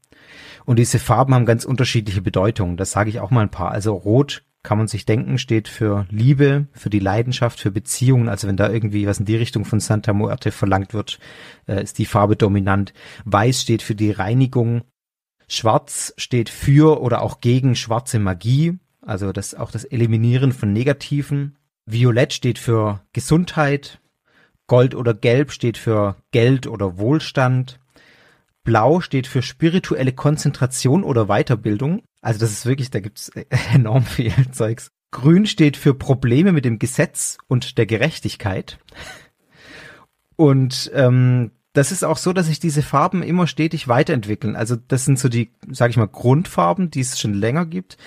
Und 0.67 0.79
diese 0.79 0.99
Farben 0.99 1.33
haben 1.33 1.45
ganz 1.45 1.63
unterschiedliche 1.63 2.21
Bedeutungen. 2.21 2.75
Das 2.75 2.91
sage 2.91 3.09
ich 3.09 3.21
auch 3.21 3.31
mal 3.31 3.39
ein 3.39 3.49
paar. 3.49 3.71
Also 3.71 3.93
Rot 3.93 4.43
kann 4.63 4.77
man 4.77 4.89
sich 4.89 5.05
denken, 5.05 5.37
steht 5.37 5.69
für 5.69 6.05
Liebe, 6.09 6.67
für 6.73 6.89
die 6.89 6.99
Leidenschaft, 6.99 7.61
für 7.61 7.71
Beziehungen. 7.71 8.27
Also 8.27 8.49
wenn 8.49 8.57
da 8.57 8.69
irgendwie 8.69 9.07
was 9.07 9.19
in 9.19 9.25
die 9.25 9.37
Richtung 9.37 9.63
von 9.63 9.79
Santa 9.79 10.11
Muerte 10.11 10.51
verlangt 10.51 10.93
wird, 10.93 11.19
äh, 11.67 11.81
ist 11.81 11.99
die 11.99 12.05
Farbe 12.05 12.35
dominant. 12.35 12.93
Weiß 13.23 13.61
steht 13.61 13.81
für 13.81 13.95
die 13.95 14.11
Reinigung, 14.11 14.81
Schwarz 15.47 16.13
steht 16.17 16.49
für 16.49 17.01
oder 17.01 17.21
auch 17.21 17.39
gegen 17.39 17.77
schwarze 17.77 18.19
Magie, 18.19 18.77
also 18.99 19.31
das 19.31 19.55
auch 19.55 19.71
das 19.71 19.85
Eliminieren 19.85 20.51
von 20.51 20.73
Negativen. 20.73 21.55
Violett 21.85 22.33
steht 22.33 22.59
für 22.59 22.99
Gesundheit. 23.13 24.01
Gold 24.67 24.95
oder 24.95 25.13
Gelb 25.13 25.53
steht 25.53 25.77
für 25.77 26.17
Geld 26.31 26.67
oder 26.67 26.97
Wohlstand. 26.97 27.79
Blau 28.67 28.99
steht 28.99 29.27
für 29.27 29.41
spirituelle 29.41 30.11
Konzentration 30.11 31.05
oder 31.05 31.27
Weiterbildung. 31.27 32.03
Also 32.21 32.41
das 32.41 32.51
ist 32.51 32.65
wirklich, 32.65 32.91
da 32.91 32.99
gibt's 32.99 33.31
enorm 33.73 34.03
viel 34.03 34.33
Zeugs. 34.51 34.91
Grün 35.11 35.45
steht 35.45 35.77
für 35.77 35.93
Probleme 35.93 36.51
mit 36.51 36.65
dem 36.65 36.77
Gesetz 36.77 37.37
und 37.47 37.77
der 37.77 37.85
Gerechtigkeit. 37.85 38.77
Und 40.35 40.91
ähm, 40.93 41.51
das 41.71 41.93
ist 41.93 42.03
auch 42.03 42.17
so, 42.17 42.33
dass 42.33 42.47
sich 42.47 42.59
diese 42.59 42.81
Farben 42.81 43.23
immer 43.23 43.47
stetig 43.47 43.87
weiterentwickeln. 43.87 44.57
Also 44.57 44.75
das 44.75 45.05
sind 45.05 45.17
so 45.17 45.29
die, 45.29 45.53
sage 45.71 45.91
ich 45.91 45.97
mal, 45.97 46.09
Grundfarben, 46.09 46.91
die 46.91 46.99
es 46.99 47.17
schon 47.17 47.35
länger 47.35 47.65
gibt. 47.65 47.97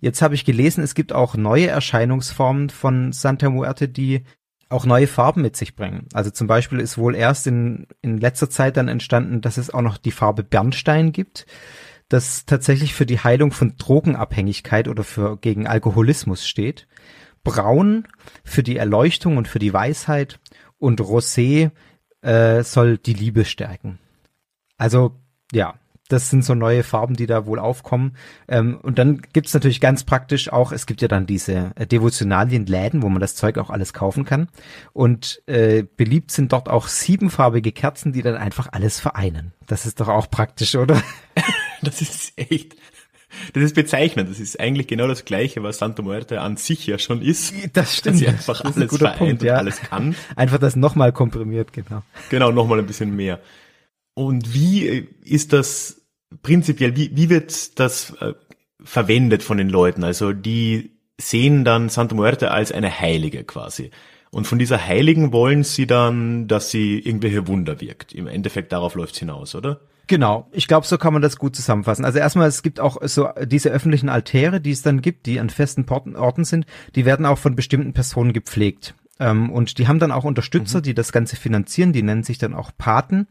Jetzt 0.00 0.22
habe 0.22 0.34
ich 0.34 0.46
gelesen, 0.46 0.82
es 0.82 0.94
gibt 0.94 1.12
auch 1.12 1.36
neue 1.36 1.66
Erscheinungsformen 1.66 2.70
von 2.70 3.12
Santa 3.12 3.50
Muerte, 3.50 3.86
die 3.86 4.22
auch 4.68 4.84
neue 4.84 5.06
Farben 5.06 5.42
mit 5.42 5.56
sich 5.56 5.76
bringen. 5.76 6.06
Also 6.12 6.30
zum 6.30 6.46
Beispiel 6.46 6.80
ist 6.80 6.98
wohl 6.98 7.14
erst 7.14 7.46
in, 7.46 7.86
in 8.02 8.18
letzter 8.18 8.50
Zeit 8.50 8.76
dann 8.76 8.88
entstanden, 8.88 9.40
dass 9.40 9.58
es 9.58 9.72
auch 9.72 9.82
noch 9.82 9.96
die 9.96 10.10
Farbe 10.10 10.42
Bernstein 10.42 11.12
gibt, 11.12 11.46
das 12.08 12.46
tatsächlich 12.46 12.94
für 12.94 13.06
die 13.06 13.20
Heilung 13.20 13.52
von 13.52 13.76
Drogenabhängigkeit 13.76 14.88
oder 14.88 15.04
für 15.04 15.36
gegen 15.38 15.66
Alkoholismus 15.66 16.46
steht. 16.46 16.86
Braun 17.44 18.08
für 18.42 18.64
die 18.64 18.76
Erleuchtung 18.76 19.36
und 19.36 19.46
für 19.46 19.60
die 19.60 19.72
Weisheit 19.72 20.40
und 20.78 21.00
Rosé 21.00 21.70
äh, 22.22 22.62
soll 22.64 22.98
die 22.98 23.14
Liebe 23.14 23.44
stärken. 23.44 24.00
Also 24.76 25.12
ja, 25.52 25.74
das 26.08 26.30
sind 26.30 26.44
so 26.44 26.54
neue 26.54 26.82
Farben, 26.82 27.14
die 27.14 27.26
da 27.26 27.46
wohl 27.46 27.58
aufkommen. 27.58 28.16
Ähm, 28.48 28.78
und 28.82 28.98
dann 28.98 29.22
gibt's 29.32 29.54
natürlich 29.54 29.80
ganz 29.80 30.04
praktisch 30.04 30.52
auch, 30.52 30.72
es 30.72 30.86
gibt 30.86 31.02
ja 31.02 31.08
dann 31.08 31.26
diese 31.26 31.72
äh, 31.76 31.86
Devotionalienläden, 31.86 33.02
wo 33.02 33.08
man 33.08 33.20
das 33.20 33.34
Zeug 33.34 33.58
auch 33.58 33.70
alles 33.70 33.92
kaufen 33.92 34.24
kann. 34.24 34.48
Und 34.92 35.42
äh, 35.46 35.84
beliebt 35.96 36.30
sind 36.30 36.52
dort 36.52 36.68
auch 36.68 36.88
siebenfarbige 36.88 37.72
Kerzen, 37.72 38.12
die 38.12 38.22
dann 38.22 38.36
einfach 38.36 38.68
alles 38.72 39.00
vereinen. 39.00 39.52
Das 39.66 39.86
ist 39.86 40.00
doch 40.00 40.08
auch 40.08 40.30
praktisch, 40.30 40.76
oder? 40.76 41.02
das 41.82 42.00
ist 42.00 42.32
echt 42.36 42.76
das 43.52 43.62
ist 43.62 43.74
bezeichnend. 43.74 44.30
Das 44.30 44.40
ist 44.40 44.58
eigentlich 44.58 44.86
genau 44.86 45.06
das 45.06 45.24
Gleiche, 45.24 45.62
was 45.62 45.78
Santa 45.78 46.02
Muerte 46.02 46.40
an 46.40 46.56
sich 46.56 46.86
ja 46.86 46.98
schon 46.98 47.22
ist. 47.22 47.54
Das 47.72 47.96
stimmt. 47.96 48.14
Dass 48.14 48.20
sie 48.20 48.28
einfach 48.28 48.60
alles 48.62 48.76
ein 48.76 48.88
vereint 48.88 49.18
Punkt, 49.18 49.42
ja. 49.42 49.54
und 49.54 49.58
alles 49.58 49.80
kann. 49.80 50.14
Einfach 50.36 50.58
das 50.58 50.76
nochmal 50.76 51.12
komprimiert, 51.12 51.72
genau. 51.72 52.02
Genau, 52.30 52.52
nochmal 52.52 52.78
ein 52.78 52.86
bisschen 52.86 53.14
mehr. 53.14 53.40
Und 54.14 54.54
wie 54.54 54.88
äh, 54.88 55.06
ist 55.24 55.52
das 55.52 55.95
prinzipiell, 56.42 56.96
wie, 56.96 57.10
wie 57.14 57.30
wird 57.30 57.78
das 57.78 58.10
äh, 58.20 58.34
verwendet 58.82 59.42
von 59.42 59.58
den 59.58 59.68
Leuten? 59.68 60.04
Also 60.04 60.32
die 60.32 60.96
sehen 61.18 61.64
dann 61.64 61.88
Santa 61.88 62.14
Muerte 62.14 62.50
als 62.50 62.72
eine 62.72 63.00
Heilige 63.00 63.44
quasi. 63.44 63.90
Und 64.30 64.46
von 64.46 64.58
dieser 64.58 64.84
Heiligen 64.84 65.32
wollen 65.32 65.64
sie 65.64 65.86
dann, 65.86 66.46
dass 66.48 66.70
sie 66.70 66.98
irgendwelche 66.98 67.46
Wunder 67.48 67.80
wirkt. 67.80 68.12
Im 68.12 68.26
Endeffekt 68.26 68.72
darauf 68.72 68.94
läuft's 68.94 69.18
hinaus, 69.18 69.54
oder? 69.54 69.80
Genau, 70.08 70.48
ich 70.52 70.68
glaube, 70.68 70.86
so 70.86 70.98
kann 70.98 71.12
man 71.12 71.22
das 71.22 71.36
gut 71.36 71.56
zusammenfassen. 71.56 72.04
Also 72.04 72.18
erstmal, 72.18 72.46
es 72.46 72.62
gibt 72.62 72.78
auch 72.78 72.98
so 73.02 73.28
diese 73.44 73.70
öffentlichen 73.70 74.08
Altäre, 74.08 74.60
die 74.60 74.70
es 74.70 74.82
dann 74.82 75.00
gibt, 75.00 75.26
die 75.26 75.40
an 75.40 75.50
festen 75.50 75.86
Orten 75.88 76.44
sind, 76.44 76.66
die 76.94 77.04
werden 77.04 77.26
auch 77.26 77.38
von 77.38 77.56
bestimmten 77.56 77.92
Personen 77.92 78.32
gepflegt. 78.32 78.94
Ähm, 79.18 79.50
und 79.50 79.78
die 79.78 79.88
haben 79.88 79.98
dann 79.98 80.12
auch 80.12 80.24
Unterstützer, 80.24 80.78
mhm. 80.78 80.82
die 80.82 80.94
das 80.94 81.10
Ganze 81.10 81.36
finanzieren, 81.36 81.92
die 81.92 82.02
nennen 82.02 82.22
sich 82.22 82.38
dann 82.38 82.54
auch 82.54 82.70
Paten, 82.76 83.26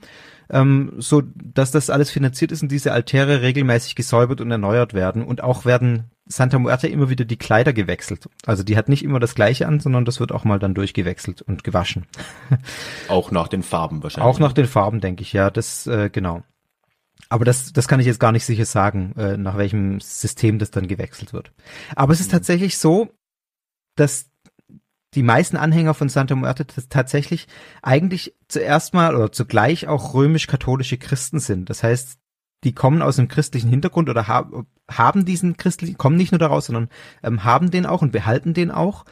ähm, 0.49 0.93
so 0.97 1.21
dass 1.36 1.71
das 1.71 1.89
alles 1.89 2.12
finanziert 2.12 2.51
ist 2.51 2.62
und 2.62 2.71
diese 2.71 2.91
Altäre 2.91 3.41
regelmäßig 3.41 3.95
gesäubert 3.95 4.41
und 4.41 4.51
erneuert 4.51 4.93
werden. 4.93 5.23
Und 5.23 5.43
auch 5.43 5.65
werden 5.65 6.12
Santa 6.27 6.58
Muerte 6.58 6.88
immer 6.88 7.10
wieder 7.10 7.25
die 7.25 7.38
Kleider 7.38 7.73
gewechselt. 7.73 8.27
Also 8.45 8.63
die 8.63 8.77
hat 8.77 8.89
nicht 8.89 9.03
immer 9.03 9.19
das 9.19 9.36
gleiche 9.36 9.67
an, 9.67 9.79
sondern 9.79 10.05
das 10.05 10.19
wird 10.19 10.31
auch 10.31 10.43
mal 10.43 10.60
dann 10.60 10.73
durchgewechselt 10.73 11.41
und 11.41 11.63
gewaschen. 11.63 12.08
Auch 13.08 13.31
nach 13.31 13.47
den 13.47 13.62
Farben 13.62 14.01
wahrscheinlich. 14.01 14.27
Auch 14.27 14.39
nach 14.39 14.53
den 14.53 14.65
Farben, 14.65 15.01
denke 15.01 15.21
ich, 15.21 15.34
ja, 15.34 15.51
das 15.51 15.86
äh, 15.86 16.10
genau. 16.10 16.43
Aber 17.29 17.45
das, 17.45 17.73
das 17.73 17.88
kann 17.88 17.99
ich 17.99 18.05
jetzt 18.05 18.19
gar 18.19 18.31
nicht 18.31 18.45
sicher 18.45 18.65
sagen, 18.65 19.13
äh, 19.17 19.38
nach 19.38 19.58
welchem 19.58 19.99
System 19.99 20.60
das 20.60 20.71
dann 20.71 20.88
gewechselt 20.88 21.34
wird. 21.34 21.51
Aber 21.95 22.13
es 22.13 22.19
ist 22.19 22.27
mhm. 22.27 22.34
tatsächlich 22.38 22.77
so, 22.77 23.10
dass 23.95 24.29
die 25.15 25.23
meisten 25.23 25.58
Anhänger 25.58 25.93
von 25.93 26.10
Santa 26.10 26.36
Muerte 26.36 26.65
tatsächlich 26.89 27.47
eigentlich 27.82 28.36
zuerst 28.47 28.93
mal 28.93 29.15
oder 29.15 29.32
zugleich 29.32 29.88
auch 29.88 30.13
römisch-katholische 30.13 30.97
Christen 30.97 31.39
sind. 31.39 31.69
Das 31.69 31.84
heißt, 31.84 32.19
die 32.63 32.73
kommen 32.73 33.01
aus 33.01 33.17
einem 33.17 33.28
christlichen 33.28 33.69
Hintergrund 33.69 34.10
oder 34.10 34.28
haben, 34.28 35.25
diesen 35.25 35.56
christlichen, 35.56 35.97
kommen 35.97 36.17
nicht 36.17 36.32
nur 36.32 36.39
daraus, 36.39 36.65
sondern 36.65 36.89
ähm, 37.23 37.43
haben 37.43 37.71
den 37.71 37.86
auch 37.86 38.01
und 38.01 38.12
behalten 38.12 38.54
den 38.54 38.71
auch 38.71 39.06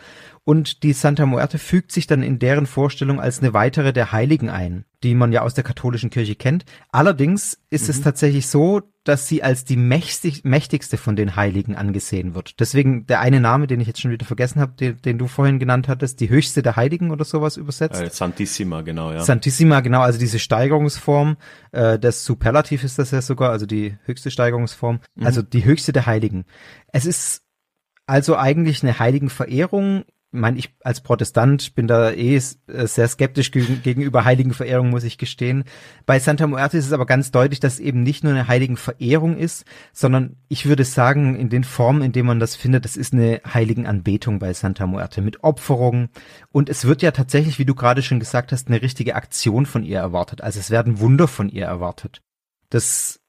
und 0.45 0.83
die 0.83 0.91
Santa 0.91 1.25
Muerte 1.25 1.57
fügt 1.57 1.91
sich 1.93 2.05
dann 2.05 2.21
in 2.21 2.37
deren 2.37 2.65
Vorstellung 2.65 3.21
als 3.21 3.39
eine 3.39 3.53
weitere 3.53 3.93
der 3.93 4.11
Heiligen 4.11 4.49
ein, 4.49 4.83
die 5.01 5.15
man 5.15 5.31
ja 5.31 5.41
aus 5.41 5.53
der 5.53 5.63
katholischen 5.63 6.09
Kirche 6.09 6.35
kennt. 6.35 6.65
Allerdings 6.91 7.61
ist 7.69 7.83
mhm. 7.83 7.89
es 7.91 8.01
tatsächlich 8.01 8.47
so, 8.47 8.81
dass 9.05 9.27
sie 9.27 9.41
als 9.41 9.63
die 9.63 9.77
mächtig, 9.77 10.43
mächtigste 10.43 10.97
von 10.97 11.15
den 11.15 11.37
Heiligen 11.37 11.75
angesehen 11.75 12.35
wird. 12.35 12.59
Deswegen 12.59 13.05
der 13.05 13.21
eine 13.21 13.39
Name, 13.39 13.67
den 13.67 13.79
ich 13.79 13.87
jetzt 13.87 14.01
schon 14.01 14.11
wieder 14.11 14.25
vergessen 14.25 14.59
habe, 14.59 14.73
den, 14.73 15.01
den 15.01 15.17
du 15.17 15.27
vorhin 15.27 15.59
genannt 15.59 15.87
hattest, 15.87 16.19
die 16.19 16.29
höchste 16.29 16.61
der 16.61 16.75
Heiligen 16.75 17.11
oder 17.11 17.23
sowas 17.23 17.55
übersetzt. 17.55 18.01
Äh, 18.01 18.09
Santissima, 18.09 18.81
genau, 18.81 19.13
ja. 19.13 19.21
Santissima, 19.21 19.79
genau, 19.79 20.01
also 20.01 20.19
diese 20.19 20.39
Steigerungsform, 20.39 21.37
äh, 21.71 21.97
das 21.97 22.25
Superlativ 22.25 22.83
ist 22.83 22.99
das 22.99 23.11
ja 23.11 23.21
sogar, 23.21 23.51
also 23.51 23.65
die 23.65 23.97
höchste 24.03 24.29
Steigerungsform, 24.29 24.99
mhm. 25.15 25.25
also 25.25 25.41
die 25.41 25.63
höchste 25.63 25.93
der 25.93 26.05
Heiligen. 26.05 26.43
Es 26.91 27.05
ist 27.05 27.43
also 28.07 28.35
eigentlich 28.35 28.83
eine 28.83 28.99
Heiligenverehrung 28.99 30.03
meine, 30.33 30.57
ich 30.57 30.73
als 30.83 31.01
Protestant 31.01 31.75
bin 31.75 31.87
da 31.87 32.11
eh 32.11 32.35
äh, 32.35 32.41
sehr 32.87 33.07
skeptisch 33.07 33.51
gegenüber 33.51 34.25
Heiligenverehrung, 34.25 34.89
muss 34.89 35.03
ich 35.03 35.17
gestehen. 35.17 35.63
Bei 36.05 36.19
Santa 36.19 36.47
Muerte 36.47 36.77
ist 36.77 36.87
es 36.87 36.93
aber 36.93 37.05
ganz 37.05 37.31
deutlich, 37.31 37.59
dass 37.59 37.79
eben 37.79 38.03
nicht 38.03 38.23
nur 38.23 38.33
eine 38.33 38.47
Heiligenverehrung 38.47 39.37
ist, 39.37 39.65
sondern 39.93 40.35
ich 40.49 40.65
würde 40.65 40.83
sagen, 40.83 41.35
in 41.35 41.49
den 41.49 41.63
Formen, 41.63 42.01
in 42.01 42.11
denen 42.11 42.27
man 42.27 42.39
das 42.39 42.55
findet, 42.55 42.85
das 42.85 42.97
ist 42.97 43.13
eine 43.13 43.41
Heiligenanbetung 43.45 44.39
bei 44.39 44.53
Santa 44.53 44.87
Muerte 44.87 45.21
mit 45.21 45.43
Opferungen. 45.43 46.09
Und 46.51 46.69
es 46.69 46.85
wird 46.85 47.01
ja 47.01 47.11
tatsächlich, 47.11 47.59
wie 47.59 47.65
du 47.65 47.75
gerade 47.75 48.01
schon 48.01 48.19
gesagt 48.19 48.51
hast, 48.51 48.67
eine 48.67 48.81
richtige 48.81 49.15
Aktion 49.15 49.65
von 49.65 49.83
ihr 49.83 49.99
erwartet. 49.99 50.41
Also 50.41 50.59
es 50.59 50.71
werden 50.71 50.99
Wunder 50.99 51.27
von 51.27 51.49
ihr 51.49 51.65
erwartet. 51.65 52.21
Das 52.69 53.22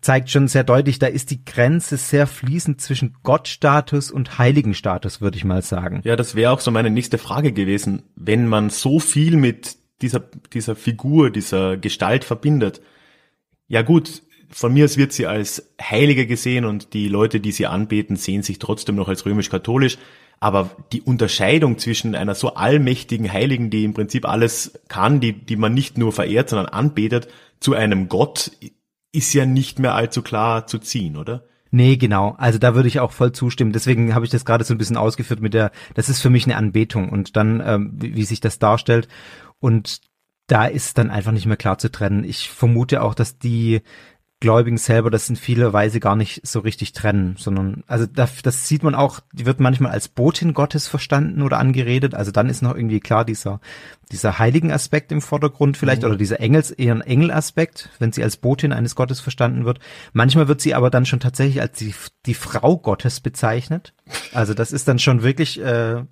zeigt 0.00 0.30
schon 0.30 0.48
sehr 0.48 0.64
deutlich, 0.64 0.98
da 0.98 1.06
ist 1.06 1.30
die 1.30 1.44
Grenze 1.44 1.96
sehr 1.96 2.26
fließend 2.26 2.80
zwischen 2.80 3.16
Gottstatus 3.22 4.10
und 4.10 4.38
Heiligenstatus, 4.38 5.20
würde 5.20 5.36
ich 5.36 5.44
mal 5.44 5.62
sagen. 5.62 6.00
Ja, 6.04 6.16
das 6.16 6.34
wäre 6.34 6.52
auch 6.52 6.60
so 6.60 6.70
meine 6.70 6.90
nächste 6.90 7.18
Frage 7.18 7.52
gewesen. 7.52 8.02
Wenn 8.16 8.46
man 8.46 8.70
so 8.70 8.98
viel 8.98 9.36
mit 9.36 9.76
dieser, 10.02 10.20
dieser 10.52 10.74
Figur, 10.74 11.30
dieser 11.30 11.76
Gestalt 11.76 12.24
verbindet, 12.24 12.80
ja 13.68 13.82
gut, 13.82 14.22
von 14.50 14.72
mir 14.72 14.86
aus 14.86 14.96
wird 14.96 15.12
sie 15.12 15.26
als 15.26 15.74
Heilige 15.80 16.26
gesehen 16.26 16.64
und 16.64 16.94
die 16.94 17.08
Leute, 17.08 17.38
die 17.38 17.52
sie 17.52 17.66
anbeten, 17.66 18.16
sehen 18.16 18.42
sich 18.42 18.58
trotzdem 18.58 18.96
noch 18.96 19.08
als 19.08 19.26
römisch-katholisch. 19.26 19.98
Aber 20.40 20.70
die 20.92 21.02
Unterscheidung 21.02 21.78
zwischen 21.78 22.14
einer 22.14 22.34
so 22.34 22.54
allmächtigen 22.54 23.30
Heiligen, 23.30 23.70
die 23.70 23.84
im 23.84 23.92
Prinzip 23.92 24.26
alles 24.26 24.80
kann, 24.88 25.20
die, 25.20 25.32
die 25.32 25.56
man 25.56 25.74
nicht 25.74 25.98
nur 25.98 26.12
verehrt, 26.12 26.48
sondern 26.48 26.68
anbetet, 26.68 27.28
zu 27.60 27.74
einem 27.74 28.08
Gott, 28.08 28.52
ist 29.12 29.32
ja 29.32 29.46
nicht 29.46 29.78
mehr 29.78 29.94
allzu 29.94 30.22
klar 30.22 30.66
zu 30.66 30.78
ziehen, 30.78 31.16
oder? 31.16 31.44
Nee, 31.70 31.96
genau. 31.96 32.34
Also 32.38 32.58
da 32.58 32.74
würde 32.74 32.88
ich 32.88 33.00
auch 33.00 33.12
voll 33.12 33.32
zustimmen. 33.32 33.72
Deswegen 33.72 34.14
habe 34.14 34.24
ich 34.24 34.30
das 34.30 34.44
gerade 34.44 34.64
so 34.64 34.74
ein 34.74 34.78
bisschen 34.78 34.96
ausgeführt 34.96 35.40
mit 35.40 35.54
der, 35.54 35.70
das 35.94 36.08
ist 36.08 36.20
für 36.20 36.30
mich 36.30 36.44
eine 36.44 36.56
Anbetung 36.56 37.10
und 37.10 37.36
dann, 37.36 37.62
ähm, 37.64 37.92
wie, 37.94 38.16
wie 38.16 38.24
sich 38.24 38.40
das 38.40 38.58
darstellt. 38.58 39.08
Und 39.60 40.00
da 40.46 40.64
ist 40.64 40.96
dann 40.96 41.10
einfach 41.10 41.32
nicht 41.32 41.46
mehr 41.46 41.58
klar 41.58 41.78
zu 41.78 41.90
trennen. 41.90 42.24
Ich 42.24 42.48
vermute 42.48 43.02
auch, 43.02 43.14
dass 43.14 43.38
die 43.38 43.82
Gläubigen 44.40 44.78
selber 44.78 45.10
das 45.10 45.28
in 45.28 45.34
vieler 45.34 45.72
Weise 45.72 45.98
gar 45.98 46.14
nicht 46.14 46.46
so 46.46 46.60
richtig 46.60 46.92
trennen, 46.92 47.34
sondern 47.38 47.82
also 47.88 48.06
das, 48.06 48.40
das 48.42 48.68
sieht 48.68 48.84
man 48.84 48.94
auch, 48.94 49.18
die 49.32 49.46
wird 49.46 49.58
manchmal 49.58 49.90
als 49.90 50.08
Botin 50.08 50.54
Gottes 50.54 50.86
verstanden 50.86 51.42
oder 51.42 51.58
angeredet, 51.58 52.14
also 52.14 52.30
dann 52.30 52.48
ist 52.48 52.62
noch 52.62 52.76
irgendwie 52.76 53.00
klar 53.00 53.24
dieser 53.24 53.60
dieser 54.12 54.38
heiligen 54.38 54.72
Aspekt 54.72 55.10
im 55.12 55.20
Vordergrund 55.20 55.76
vielleicht 55.76 56.02
mhm. 56.02 56.08
oder 56.08 56.16
dieser 56.16 56.40
Engels 56.40 56.70
eher 56.70 56.94
ein 56.94 57.00
Engelaspekt, 57.00 57.90
wenn 57.98 58.12
sie 58.12 58.22
als 58.22 58.36
Botin 58.36 58.72
eines 58.72 58.94
Gottes 58.94 59.20
verstanden 59.20 59.64
wird. 59.64 59.80
Manchmal 60.12 60.48
wird 60.48 60.60
sie 60.60 60.74
aber 60.74 60.90
dann 60.90 61.04
schon 61.04 61.20
tatsächlich 61.20 61.60
als 61.60 61.76
die, 61.78 61.94
die 62.26 62.34
Frau 62.34 62.78
Gottes 62.78 63.20
bezeichnet. 63.20 63.92
Also 64.32 64.54
das 64.54 64.72
ist 64.72 64.88
dann 64.88 64.98
schon 64.98 65.22
wirklich 65.22 65.60
äh, 65.60 66.04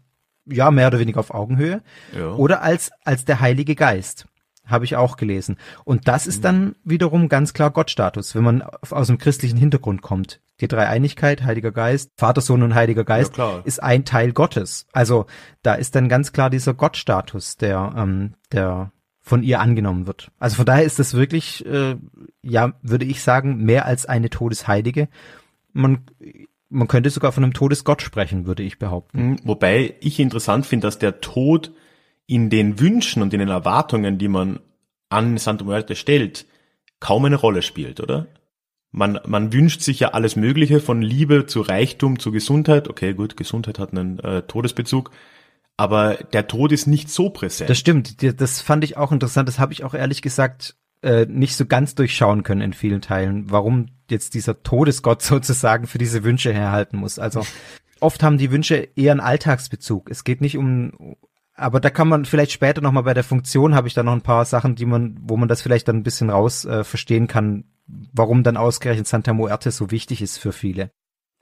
ja 0.47 0.71
mehr 0.71 0.89
oder 0.89 0.99
weniger 0.99 1.21
auf 1.21 1.33
Augenhöhe 1.33 1.83
ja. 2.17 2.33
oder 2.33 2.62
als 2.62 2.91
als 3.05 3.25
der 3.25 3.41
Heilige 3.41 3.75
Geist 3.75 4.27
habe 4.66 4.85
ich 4.85 4.96
auch 4.96 5.16
gelesen. 5.16 5.57
Und 5.85 6.09
das 6.09 6.26
ist 6.26 6.44
dann 6.44 6.74
wiederum 6.85 7.29
ganz 7.29 7.55
klar 7.55 7.70
Gottstatus, 7.70 8.35
wenn 8.35 8.44
man 8.44 8.62
aus 8.62 9.09
einem 9.09 9.18
christlichen 9.18 9.57
Hintergrund 9.57 10.02
kommt. 10.02 10.40
Die 10.61 10.68
Dreieinigkeit, 10.68 11.44
Heiliger 11.44 11.72
Geist, 11.72 12.11
Vater, 12.16 12.40
Sohn 12.40 12.62
und 12.62 12.74
Heiliger 12.74 13.05
Geist 13.05 13.37
ja, 13.37 13.61
ist 13.64 13.83
ein 13.83 14.05
Teil 14.05 14.33
Gottes. 14.33 14.87
Also 14.92 15.26
da 15.62 15.74
ist 15.74 15.94
dann 15.94 16.09
ganz 16.09 16.33
klar 16.33 16.50
dieser 16.50 16.74
Gottstatus, 16.74 17.57
der, 17.57 17.94
ähm, 17.96 18.35
der 18.52 18.90
von 19.20 19.42
ihr 19.42 19.61
angenommen 19.61 20.07
wird. 20.07 20.31
Also 20.38 20.57
von 20.57 20.66
daher 20.66 20.85
ist 20.85 20.98
das 20.98 21.14
wirklich, 21.14 21.66
äh, 21.66 21.96
ja, 22.42 22.74
würde 22.83 23.05
ich 23.05 23.22
sagen, 23.22 23.64
mehr 23.64 23.85
als 23.85 24.07
eine 24.07 24.31
Todesheilige. 24.31 25.09
Man, 25.72 26.07
man 26.68 26.88
könnte 26.88 27.11
sogar 27.11 27.33
von 27.33 27.42
einem 27.42 27.52
Todesgott 27.52 28.02
sprechen, 28.02 28.46
würde 28.46 28.62
ich 28.62 28.79
behaupten. 28.79 29.31
Mhm, 29.31 29.38
wobei 29.44 29.94
ich 30.00 30.20
interessant 30.20 30.64
finde, 30.64 30.87
dass 30.87 30.98
der 30.98 31.20
Tod 31.20 31.72
in 32.27 32.51
den 32.51 32.81
Wünschen 32.81 33.23
und 33.23 33.33
in 33.33 33.41
den 33.41 33.49
Erwartungen, 33.49 34.19
die 34.19 34.29
man 34.29 34.61
an 35.09 35.39
Santa 35.39 35.65
Muerte 35.65 35.95
stellt, 35.95 36.47
kaum 37.01 37.25
eine 37.25 37.37
Rolle 37.37 37.62
spielt, 37.62 38.01
oder? 38.01 38.27
Man, 38.91 39.21
man 39.27 39.53
wünscht 39.53 39.83
sich 39.83 40.01
ja 40.01 40.09
alles 40.09 40.37
Mögliche 40.37 40.81
von 40.81 41.03
Liebe 41.03 41.47
zu 41.47 41.61
Reichtum 41.61 42.19
zu 42.19 42.33
Gesundheit. 42.33 42.89
Okay, 42.89 43.15
gut, 43.15 43.37
Gesundheit 43.37 43.79
hat 43.79 43.93
einen 43.93 44.19
äh, 44.21 44.43
Todesbezug. 44.43 45.11
Aber 45.77 46.15
der 46.33 46.47
Tod 46.47 46.73
ist 46.73 46.87
nicht 46.87 47.11
so 47.11 47.29
präsent. 47.29 47.69
Das 47.69 47.79
stimmt. 47.79 48.23
Das 48.41 48.62
fand 48.62 48.83
ich 48.83 48.97
auch 48.97 49.12
interessant. 49.12 49.49
Das 49.49 49.59
habe 49.59 49.75
ich 49.75 49.85
auch 49.85 49.93
ehrlich 49.93 50.23
gesagt 50.23 50.77
äh, 51.03 51.27
nicht 51.27 51.57
so 51.57 51.67
ganz 51.67 51.95
durchschauen 51.95 52.43
können 52.43 52.62
in 52.62 52.73
vielen 52.73 53.03
Teilen, 53.03 53.51
warum 53.51 53.87
jetzt 54.11 54.35
dieser 54.35 54.62
Todesgott 54.62 55.21
sozusagen 55.23 55.87
für 55.87 55.99
diese 55.99 56.25
Wünsche 56.25 56.53
herhalten 56.53 56.97
muss. 56.97 57.19
Also 57.19 57.47
oft 58.01 58.23
haben 58.23 58.39
die 58.39 58.51
Wünsche 58.51 58.89
eher 58.97 59.12
einen 59.12 59.21
Alltagsbezug. 59.21 60.11
Es 60.11 60.25
geht 60.25 60.41
nicht 60.41 60.57
um, 60.57 61.17
aber 61.57 61.81
da 61.81 61.90
kann 61.90 62.09
man 62.09 62.25
vielleicht 62.25 62.53
später 62.53 62.81
nochmal 62.83 63.03
bei 63.03 63.14
der 63.14 63.25
Funktion 63.25 63.75
habe 63.75 63.88
ich 63.88 63.95
da 63.95 64.03
noch 64.03 64.12
ein 64.12 64.23
paar 64.23 64.45
Sachen, 64.45 64.75
die 64.75 64.87
man, 64.87 65.16
wo 65.21 65.37
man 65.37 65.49
das 65.49 65.62
vielleicht 65.62 65.88
dann 65.88 65.97
ein 65.97 66.03
bisschen 66.03 66.31
raus 66.31 66.64
äh, 66.64 66.85
verstehen 66.85 67.27
kann, 67.27 67.64
warum 67.87 68.42
dann 68.42 68.57
ausgerechnet 68.57 69.07
Santa 69.07 69.33
Muerte 69.33 69.71
so 69.71 69.90
wichtig 69.90 70.23
ist 70.23 70.38
für 70.38 70.53
viele. 70.53 70.90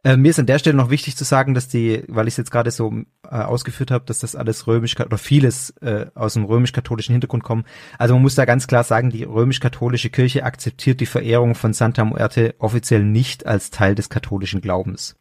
Äh, 0.04 0.18
mir 0.18 0.30
ist 0.30 0.38
an 0.38 0.46
der 0.46 0.58
Stelle 0.58 0.76
noch 0.76 0.90
wichtig 0.90 1.16
zu 1.16 1.24
sagen, 1.24 1.54
dass 1.54 1.66
die, 1.66 2.04
weil 2.08 2.28
ich 2.28 2.34
es 2.34 2.38
jetzt 2.38 2.50
gerade 2.50 2.70
so 2.70 2.92
äh, 3.24 3.36
ausgeführt 3.36 3.90
habe, 3.90 4.04
dass 4.04 4.18
das 4.18 4.36
alles 4.36 4.66
römisch 4.66 5.00
oder 5.00 5.16
vieles 5.16 5.70
äh, 5.80 6.06
aus 6.14 6.34
dem 6.34 6.44
römisch-katholischen 6.44 7.12
Hintergrund 7.12 7.42
kommt. 7.42 7.66
Also 7.98 8.12
man 8.12 8.22
muss 8.22 8.34
da 8.34 8.44
ganz 8.44 8.66
klar 8.66 8.84
sagen, 8.84 9.08
die 9.08 9.24
römisch-katholische 9.24 10.10
Kirche 10.10 10.44
akzeptiert 10.44 11.00
die 11.00 11.06
Verehrung 11.06 11.54
von 11.54 11.72
Santa 11.72 12.04
Muerte 12.04 12.54
offiziell 12.58 13.02
nicht 13.02 13.46
als 13.46 13.70
Teil 13.70 13.94
des 13.94 14.10
katholischen 14.10 14.60
Glaubens. 14.60 15.16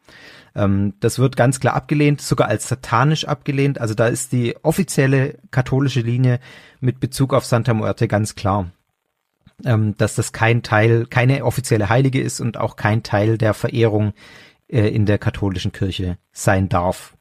Ähm, 0.53 0.95
das 0.99 1.17
wird 1.17 1.37
ganz 1.37 1.61
klar 1.61 1.75
abgelehnt, 1.75 2.19
sogar 2.19 2.49
als 2.49 2.67
satanisch 2.67 3.23
abgelehnt. 3.25 3.79
Also 3.79 3.93
da 3.93 4.07
ist 4.07 4.33
die 4.33 4.57
offizielle 4.63 5.37
katholische 5.49 6.01
Linie 6.01 6.41
mit 6.81 6.99
Bezug 6.99 7.33
auf 7.33 7.45
Santa 7.45 7.73
Muerte 7.73 8.09
ganz 8.09 8.35
klar. 8.35 8.69
Ähm, 9.63 9.95
dass 9.97 10.15
das 10.15 10.33
kein 10.33 10.61
Teil, 10.61 11.05
keine 11.05 11.45
offizielle 11.45 11.87
Heilige 11.87 12.19
ist 12.19 12.41
und 12.41 12.57
auch 12.57 12.75
kein 12.75 13.01
Teil 13.01 13.37
der 13.37 13.53
Verehrung 13.53 14.13
äh, 14.73 14.87
in 14.87 15.05
der 15.05 15.19
katholischen 15.19 15.71
Kirche 15.71 16.17
sein 16.31 16.67
darf. 16.67 17.15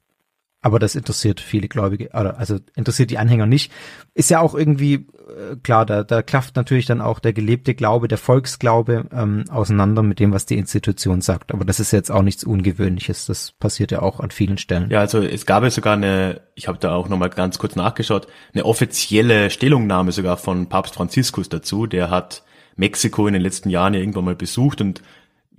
Aber 0.64 0.78
das 0.78 0.94
interessiert 0.94 1.40
viele 1.40 1.66
Gläubige, 1.66 2.14
also 2.14 2.60
interessiert 2.76 3.10
die 3.10 3.18
Anhänger 3.18 3.46
nicht. 3.46 3.72
Ist 4.14 4.30
ja 4.30 4.38
auch 4.38 4.54
irgendwie 4.54 4.94
äh, 4.94 5.56
klar, 5.60 5.84
da, 5.84 6.04
da 6.04 6.22
klafft 6.22 6.54
natürlich 6.54 6.86
dann 6.86 7.00
auch 7.00 7.18
der 7.18 7.32
gelebte 7.32 7.74
Glaube, 7.74 8.06
der 8.06 8.16
Volksglaube 8.16 9.06
ähm, 9.12 9.44
auseinander 9.50 10.04
mit 10.04 10.20
dem, 10.20 10.32
was 10.32 10.46
die 10.46 10.56
Institution 10.56 11.20
sagt. 11.20 11.52
Aber 11.52 11.64
das 11.64 11.80
ist 11.80 11.90
jetzt 11.90 12.12
auch 12.12 12.22
nichts 12.22 12.44
Ungewöhnliches. 12.44 13.26
Das 13.26 13.50
passiert 13.50 13.90
ja 13.90 14.02
auch 14.02 14.20
an 14.20 14.30
vielen 14.30 14.56
Stellen. 14.56 14.88
Ja, 14.88 15.00
also 15.00 15.20
es 15.20 15.46
gab 15.46 15.64
ja 15.64 15.70
sogar 15.70 15.94
eine, 15.94 16.42
ich 16.54 16.68
habe 16.68 16.78
da 16.78 16.94
auch 16.94 17.08
nochmal 17.08 17.30
ganz 17.30 17.58
kurz 17.58 17.74
nachgeschaut, 17.74 18.28
eine 18.54 18.64
offizielle 18.64 19.50
Stellungnahme 19.50 20.12
sogar 20.12 20.36
von 20.36 20.68
Papst 20.68 20.94
Franziskus 20.94 21.48
dazu. 21.48 21.88
Der 21.88 22.08
hat 22.08 22.44
Mexiko 22.76 23.26
in 23.26 23.32
den 23.32 23.42
letzten 23.42 23.68
Jahren 23.68 23.94
ja 23.94 24.00
irgendwann 24.00 24.24
mal 24.24 24.36
besucht 24.36 24.80
und 24.80 25.02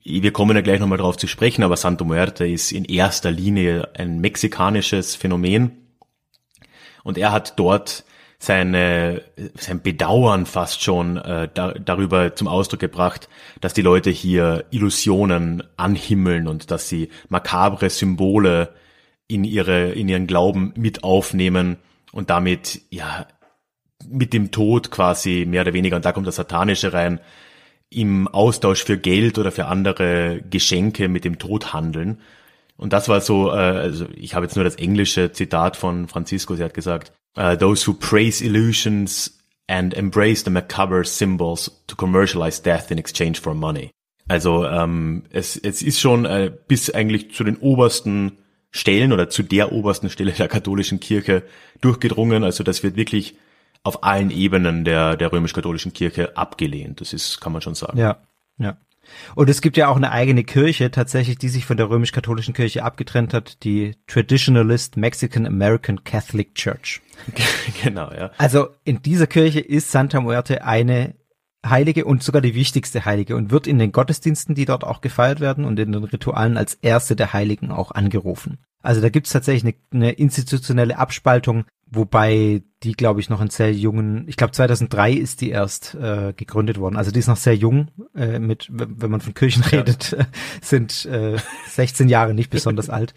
wir 0.04 0.34
kommen 0.34 0.56
ja 0.56 0.62
gleich 0.62 0.80
nochmal 0.80 0.98
drauf 0.98 1.18
zu 1.18 1.28
sprechen, 1.28 1.64
aber 1.64 1.78
Santo 1.78 2.04
Muerte 2.04 2.46
ist 2.46 2.72
in 2.72 2.86
erster 2.86 3.32
Linie 3.32 3.90
ein 3.96 4.20
mexikanisches 4.20 5.16
Phänomen. 5.16 5.72
Und 7.04 7.18
er 7.18 7.32
hat 7.32 7.58
dort 7.58 8.04
seine, 8.38 9.22
sein 9.56 9.82
Bedauern 9.82 10.46
fast 10.46 10.84
schon 10.84 11.16
äh, 11.18 11.48
da, 11.54 11.72
darüber 11.74 12.36
zum 12.36 12.50
Ausdruck 12.50 12.82
gebracht, 12.82 13.30
dass 13.62 13.74
die 13.74 13.82
Leute 13.82 14.10
hier 14.10 14.66
Illusionen 14.72 15.64
anhimmeln 15.78 16.50
und 16.50 16.70
dass 16.70 16.90
sie 16.90 17.10
makabre 17.30 17.90
Symbole 17.90 18.74
in 19.28 19.46
ihre, 19.46 19.94
in 19.94 20.10
ihren 20.10 20.28
Glauben 20.28 20.74
mit 20.76 21.06
aufnehmen 21.06 21.78
und 22.12 22.30
damit, 22.30 22.82
ja, 22.90 23.28
mit 24.06 24.34
dem 24.34 24.52
Tod 24.52 24.92
quasi 24.92 25.46
mehr 25.48 25.62
oder 25.62 25.74
weniger, 25.74 25.96
und 25.96 26.04
da 26.04 26.12
kommt 26.12 26.28
das 26.28 26.36
Satanische 26.36 26.92
rein, 26.92 27.22
im 27.96 28.28
Austausch 28.28 28.84
für 28.84 28.98
Geld 28.98 29.38
oder 29.38 29.52
für 29.52 29.66
andere 29.66 30.42
Geschenke 30.50 31.08
mit 31.08 31.26
dem 31.26 31.40
Tod 31.40 31.74
handeln. 31.74 32.20
Und 32.78 32.94
das 32.94 33.08
war 33.10 33.22
so, 33.22 33.50
äh, 33.50 33.54
also 33.54 34.08
ich 34.16 34.36
habe 34.36 34.46
jetzt 34.46 34.56
nur 34.56 34.66
das 34.66 34.76
englische 34.76 35.32
Zitat 35.32 35.78
von 35.78 36.08
Francisco, 36.08 36.56
sie 36.56 36.64
hat 36.64 36.74
gesagt, 36.74 37.12
uh, 37.38 37.56
those 37.56 37.88
who 37.88 37.94
praise 37.94 38.44
illusions 38.44 39.40
and 39.68 39.94
embrace 39.94 40.44
the 40.44 40.52
macabre 40.52 41.06
symbols 41.06 41.84
to 41.88 41.96
commercialize 41.96 42.62
death 42.62 42.92
in 42.92 42.98
exchange 42.98 43.40
for 43.42 43.54
money. 43.54 43.92
Also 44.28 44.66
ähm, 44.66 45.24
es, 45.32 45.58
es 45.58 45.82
ist 45.82 46.00
schon 46.00 46.26
äh, 46.26 46.52
bis 46.68 46.90
eigentlich 46.90 47.34
zu 47.34 47.44
den 47.44 47.58
obersten 47.58 48.38
Stellen 48.72 49.14
oder 49.14 49.30
zu 49.30 49.44
der 49.44 49.72
obersten 49.72 50.10
Stelle 50.10 50.32
der 50.32 50.48
katholischen 50.48 51.00
Kirche 51.00 51.44
durchgedrungen. 51.82 52.44
Also 52.44 52.64
das 52.64 52.84
wird 52.84 52.96
wirklich 52.96 53.36
auf 53.84 54.04
allen 54.04 54.32
Ebenen 54.32 54.86
der, 54.86 55.18
der 55.18 55.32
römisch-katholischen 55.32 55.94
Kirche 55.94 56.38
abgelehnt. 56.38 57.02
Das 57.02 57.14
ist, 57.14 57.42
kann 57.42 57.52
man 57.52 57.62
schon 57.62 57.76
sagen. 57.76 57.98
Ja, 57.98 58.18
ja. 58.58 58.78
Und 59.36 59.50
es 59.50 59.62
gibt 59.62 59.76
ja 59.76 59.90
auch 59.90 59.98
eine 59.98 60.12
eigene 60.12 60.46
Kirche 60.46 60.90
tatsächlich, 60.90 61.38
die 61.38 61.50
sich 61.50 61.66
von 61.66 61.76
der 61.76 61.90
römisch-katholischen 61.90 62.54
Kirche 62.54 62.84
abgetrennt 62.84 63.34
hat, 63.34 63.64
die 63.64 63.96
Traditionalist 64.08 64.96
Mexican 64.96 65.46
American 65.46 66.04
Catholic 66.06 66.56
Church. 66.56 67.02
genau, 67.84 68.12
ja. 68.12 68.32
Also 68.38 68.70
in 68.86 69.02
dieser 69.02 69.28
Kirche 69.28 69.60
ist 69.60 69.92
Santa 69.92 70.22
Muerte 70.22 70.64
eine 70.64 71.16
Heilige 71.66 72.06
und 72.06 72.24
sogar 72.24 72.42
die 72.42 72.56
wichtigste 72.56 73.06
Heilige 73.06 73.36
und 73.36 73.52
wird 73.52 73.68
in 73.68 73.80
den 73.80 73.92
Gottesdiensten, 73.92 74.56
die 74.56 74.66
dort 74.66 74.84
auch 74.84 75.02
gefeiert 75.02 75.40
werden 75.40 75.64
und 75.64 75.80
in 75.80 75.94
den 75.94 76.04
Ritualen 76.04 76.58
als 76.58 76.74
erste 76.76 77.16
der 77.16 77.32
Heiligen 77.32 77.72
auch 77.72 77.92
angerufen. 77.92 78.60
Also 78.82 79.00
da 79.00 79.08
gibt 79.08 79.28
es 79.28 79.34
tatsächlich 79.34 79.76
eine, 79.92 80.04
eine, 80.06 80.12
institutionelle 80.12 80.98
Abspaltung, 80.98 81.64
wobei 81.96 82.64
die, 82.84 82.94
glaube 82.94 83.20
ich, 83.20 83.30
noch 83.30 83.42
in 83.42 83.50
sehr 83.50 83.74
jungen, 83.74 84.28
ich 84.28 84.36
glaube 84.36 84.52
2003 84.52 85.14
ist 85.14 85.42
die 85.42 85.50
erst 85.50 85.96
äh, 85.96 86.34
gegründet 86.36 86.80
worden. 86.80 86.98
Also 86.98 87.12
die 87.12 87.20
ist 87.20 87.28
noch 87.28 87.38
sehr 87.38 87.56
jung, 87.56 87.90
äh, 88.16 88.40
mit, 88.40 88.68
wenn 88.72 89.12
man 89.12 89.22
von 89.22 89.34
Kirchen 89.34 89.64
redet, 89.64 90.12
ja. 90.12 90.26
sind 90.62 91.06
äh, 91.06 91.38
16 91.70 92.10
Jahre 92.10 92.34
nicht 92.34 92.50
besonders 92.50 92.90
alt. 92.90 93.14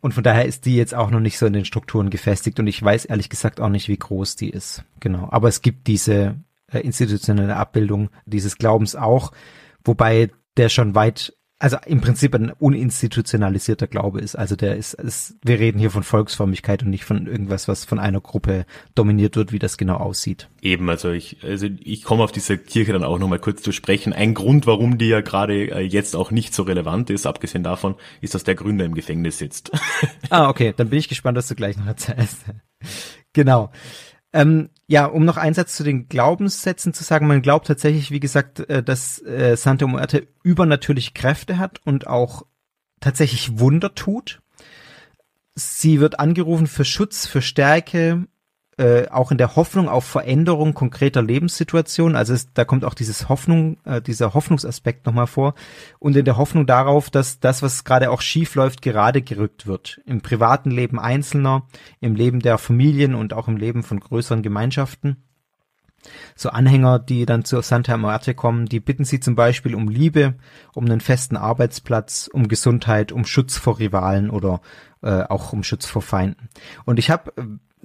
Und 0.00 0.12
von 0.12 0.22
daher 0.22 0.44
ist 0.44 0.66
die 0.66 0.76
jetzt 0.76 0.94
auch 0.94 1.10
noch 1.10 1.20
nicht 1.20 1.38
so 1.38 1.46
in 1.46 1.52
den 1.52 1.64
Strukturen 1.64 2.10
gefestigt 2.10 2.60
und 2.60 2.66
ich 2.66 2.82
weiß 2.82 3.06
ehrlich 3.06 3.28
gesagt 3.28 3.60
auch 3.60 3.68
nicht, 3.68 3.88
wie 3.88 3.96
groß 3.96 4.36
die 4.36 4.50
ist. 4.50 4.84
Genau. 5.00 5.28
Aber 5.30 5.48
es 5.48 5.62
gibt 5.62 5.86
diese 5.86 6.36
äh, 6.70 6.80
institutionelle 6.80 7.56
Abbildung 7.56 8.10
dieses 8.24 8.58
Glaubens 8.58 8.94
auch, 8.94 9.32
wobei 9.84 10.30
der 10.56 10.68
schon 10.68 10.94
weit, 10.94 11.34
also 11.58 11.78
im 11.86 12.02
Prinzip 12.02 12.34
ein 12.34 12.50
uninstitutionalisierter 12.50 13.86
Glaube 13.86 14.20
ist. 14.20 14.36
Also 14.36 14.56
der 14.56 14.76
ist, 14.76 14.94
ist, 14.94 15.36
wir 15.42 15.58
reden 15.58 15.78
hier 15.78 15.90
von 15.90 16.02
Volksförmigkeit 16.02 16.82
und 16.82 16.90
nicht 16.90 17.04
von 17.04 17.26
irgendwas, 17.26 17.66
was 17.66 17.86
von 17.86 17.98
einer 17.98 18.20
Gruppe 18.20 18.66
dominiert 18.94 19.36
wird, 19.36 19.52
wie 19.52 19.58
das 19.58 19.78
genau 19.78 19.96
aussieht. 19.96 20.50
Eben, 20.60 20.90
also 20.90 21.10
ich, 21.10 21.38
also 21.42 21.66
ich 21.80 22.04
komme 22.04 22.24
auf 22.24 22.32
diese 22.32 22.58
Kirche 22.58 22.92
dann 22.92 23.04
auch 23.04 23.18
nochmal 23.18 23.38
kurz 23.38 23.62
zu 23.62 23.72
sprechen. 23.72 24.12
Ein 24.12 24.34
Grund, 24.34 24.66
warum 24.66 24.98
die 24.98 25.08
ja 25.08 25.22
gerade 25.22 25.70
äh, 25.70 25.80
jetzt 25.80 26.14
auch 26.14 26.30
nicht 26.30 26.54
so 26.54 26.62
relevant 26.62 27.08
ist, 27.08 27.26
abgesehen 27.26 27.64
davon, 27.64 27.94
ist, 28.20 28.34
dass 28.34 28.44
der 28.44 28.54
Gründer 28.54 28.84
im 28.84 28.94
Gefängnis 28.94 29.38
sitzt. 29.38 29.70
ah, 30.30 30.50
okay, 30.50 30.74
dann 30.76 30.90
bin 30.90 30.98
ich 30.98 31.08
gespannt, 31.08 31.38
was 31.38 31.48
du 31.48 31.54
gleich 31.54 31.78
noch 31.78 31.86
erzählst. 31.86 32.44
genau. 33.32 33.70
Ähm, 34.36 34.68
ja, 34.86 35.06
um 35.06 35.24
noch 35.24 35.38
einen 35.38 35.54
Satz 35.54 35.74
zu 35.74 35.82
den 35.82 36.08
Glaubenssätzen 36.08 36.92
zu 36.92 37.02
sagen, 37.04 37.26
man 37.26 37.40
glaubt 37.40 37.66
tatsächlich, 37.66 38.10
wie 38.10 38.20
gesagt, 38.20 38.60
äh, 38.68 38.82
dass 38.82 39.18
äh, 39.22 39.56
Santa 39.56 39.86
Muerte 39.86 40.28
übernatürliche 40.42 41.12
Kräfte 41.12 41.56
hat 41.56 41.80
und 41.86 42.06
auch 42.06 42.44
tatsächlich 43.00 43.58
Wunder 43.58 43.94
tut. 43.94 44.42
Sie 45.54 46.00
wird 46.00 46.20
angerufen 46.20 46.66
für 46.66 46.84
Schutz, 46.84 47.26
für 47.26 47.40
Stärke, 47.40 48.26
äh, 48.78 49.08
auch 49.08 49.30
in 49.30 49.38
der 49.38 49.56
Hoffnung 49.56 49.88
auf 49.88 50.04
Veränderung 50.04 50.74
konkreter 50.74 51.22
Lebenssituationen. 51.22 52.14
Also 52.14 52.34
es, 52.34 52.52
da 52.52 52.64
kommt 52.66 52.84
auch 52.84 52.92
dieses 52.92 53.28
Hoffnung, 53.28 53.78
äh, 53.84 54.02
dieser 54.02 54.34
Hoffnungsaspekt 54.34 55.06
nochmal 55.06 55.26
vor. 55.26 55.54
Und 55.98 56.14
in 56.14 56.26
der 56.26 56.36
Hoffnung 56.36 56.66
darauf, 56.66 57.08
dass 57.08 57.40
das, 57.40 57.62
was 57.62 57.84
gerade 57.84 58.10
auch 58.10 58.20
schief 58.20 58.54
läuft, 58.54 58.82
gerade 58.82 59.22
gerückt 59.22 59.66
wird. 59.66 60.00
Im 60.04 60.20
privaten 60.20 60.70
Leben 60.70 60.98
Einzelner, 60.98 61.66
im 62.00 62.14
Leben 62.14 62.40
der 62.40 62.58
Familien 62.58 63.14
und 63.14 63.32
auch 63.32 63.48
im 63.48 63.56
Leben 63.56 63.82
von 63.82 63.98
größeren 63.98 64.42
Gemeinschaften. 64.42 65.22
So 66.34 66.50
Anhänger, 66.50 66.98
die 66.98 67.24
dann 67.24 67.44
zu 67.44 67.60
Santa 67.62 67.96
Muerte 67.96 68.34
kommen, 68.34 68.66
die 68.66 68.78
bitten 68.78 69.04
sie 69.04 69.20
zum 69.20 69.34
Beispiel 69.34 69.74
um 69.74 69.88
Liebe, 69.88 70.34
um 70.74 70.84
einen 70.84 71.00
festen 71.00 71.36
Arbeitsplatz, 71.36 72.28
um 72.30 72.46
Gesundheit, 72.46 73.10
um 73.10 73.24
Schutz 73.24 73.56
vor 73.56 73.78
Rivalen 73.78 74.30
oder 74.30 74.60
äh, 75.02 75.22
auch 75.22 75.52
um 75.52 75.64
Schutz 75.64 75.86
vor 75.86 76.02
Feinden. 76.02 76.48
Und 76.84 76.98
ich 76.98 77.10
habe 77.10 77.32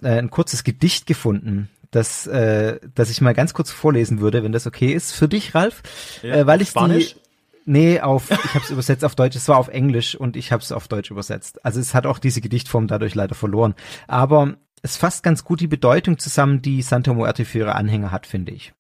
äh, 0.01 0.17
ein 0.17 0.29
kurzes 0.29 0.63
Gedicht 0.63 1.05
gefunden, 1.05 1.69
das, 1.91 2.27
äh, 2.27 2.79
das 2.95 3.09
ich 3.09 3.21
mal 3.21 3.33
ganz 3.33 3.53
kurz 3.53 3.71
vorlesen 3.71 4.21
würde, 4.21 4.43
wenn 4.43 4.51
das 4.51 4.67
okay 4.67 4.93
ist 4.93 5.11
für 5.11 5.27
dich, 5.27 5.53
Ralf, 5.55 5.83
ja, 6.21 6.35
äh, 6.35 6.47
weil 6.47 6.61
ich 6.61 6.69
Spanisch? 6.69 7.15
die 7.15 7.21
Nee, 7.65 7.99
auf 7.99 8.31
ich 8.31 8.55
habe 8.55 8.63
es 8.63 8.69
übersetzt 8.71 9.05
auf 9.05 9.15
Deutsch. 9.15 9.35
Es 9.35 9.47
war 9.47 9.57
auf 9.57 9.67
Englisch 9.67 10.15
und 10.15 10.35
ich 10.35 10.51
habe 10.51 10.63
es 10.63 10.71
auf 10.71 10.87
Deutsch 10.87 11.11
übersetzt. 11.11 11.63
Also 11.63 11.79
es 11.79 11.93
hat 11.93 12.05
auch 12.05 12.19
diese 12.19 12.41
Gedichtform 12.41 12.87
dadurch 12.87 13.15
leider 13.15 13.35
verloren. 13.35 13.75
Aber 14.07 14.57
es 14.81 14.97
fasst 14.97 15.23
ganz 15.23 15.43
gut 15.43 15.61
die 15.61 15.67
Bedeutung 15.67 16.17
zusammen, 16.17 16.61
die 16.61 16.81
Santa 16.81 17.13
Muerte 17.13 17.45
für 17.45 17.59
ihre 17.59 17.75
Anhänger 17.75 18.11
hat, 18.11 18.25
finde 18.25 18.51
ich. 18.51 18.73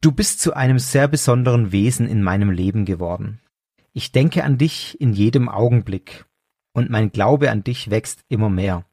Du 0.00 0.12
bist 0.12 0.40
zu 0.40 0.54
einem 0.54 0.78
sehr 0.78 1.08
besonderen 1.08 1.72
Wesen 1.72 2.08
in 2.08 2.22
meinem 2.22 2.50
Leben 2.50 2.84
geworden. 2.84 3.40
Ich 3.92 4.12
denke 4.12 4.44
an 4.44 4.58
dich 4.58 5.00
in 5.00 5.12
jedem 5.12 5.48
Augenblick 5.48 6.26
und 6.72 6.90
mein 6.90 7.12
Glaube 7.12 7.50
an 7.50 7.64
dich 7.64 7.90
wächst 7.90 8.24
immer 8.28 8.50
mehr. 8.50 8.84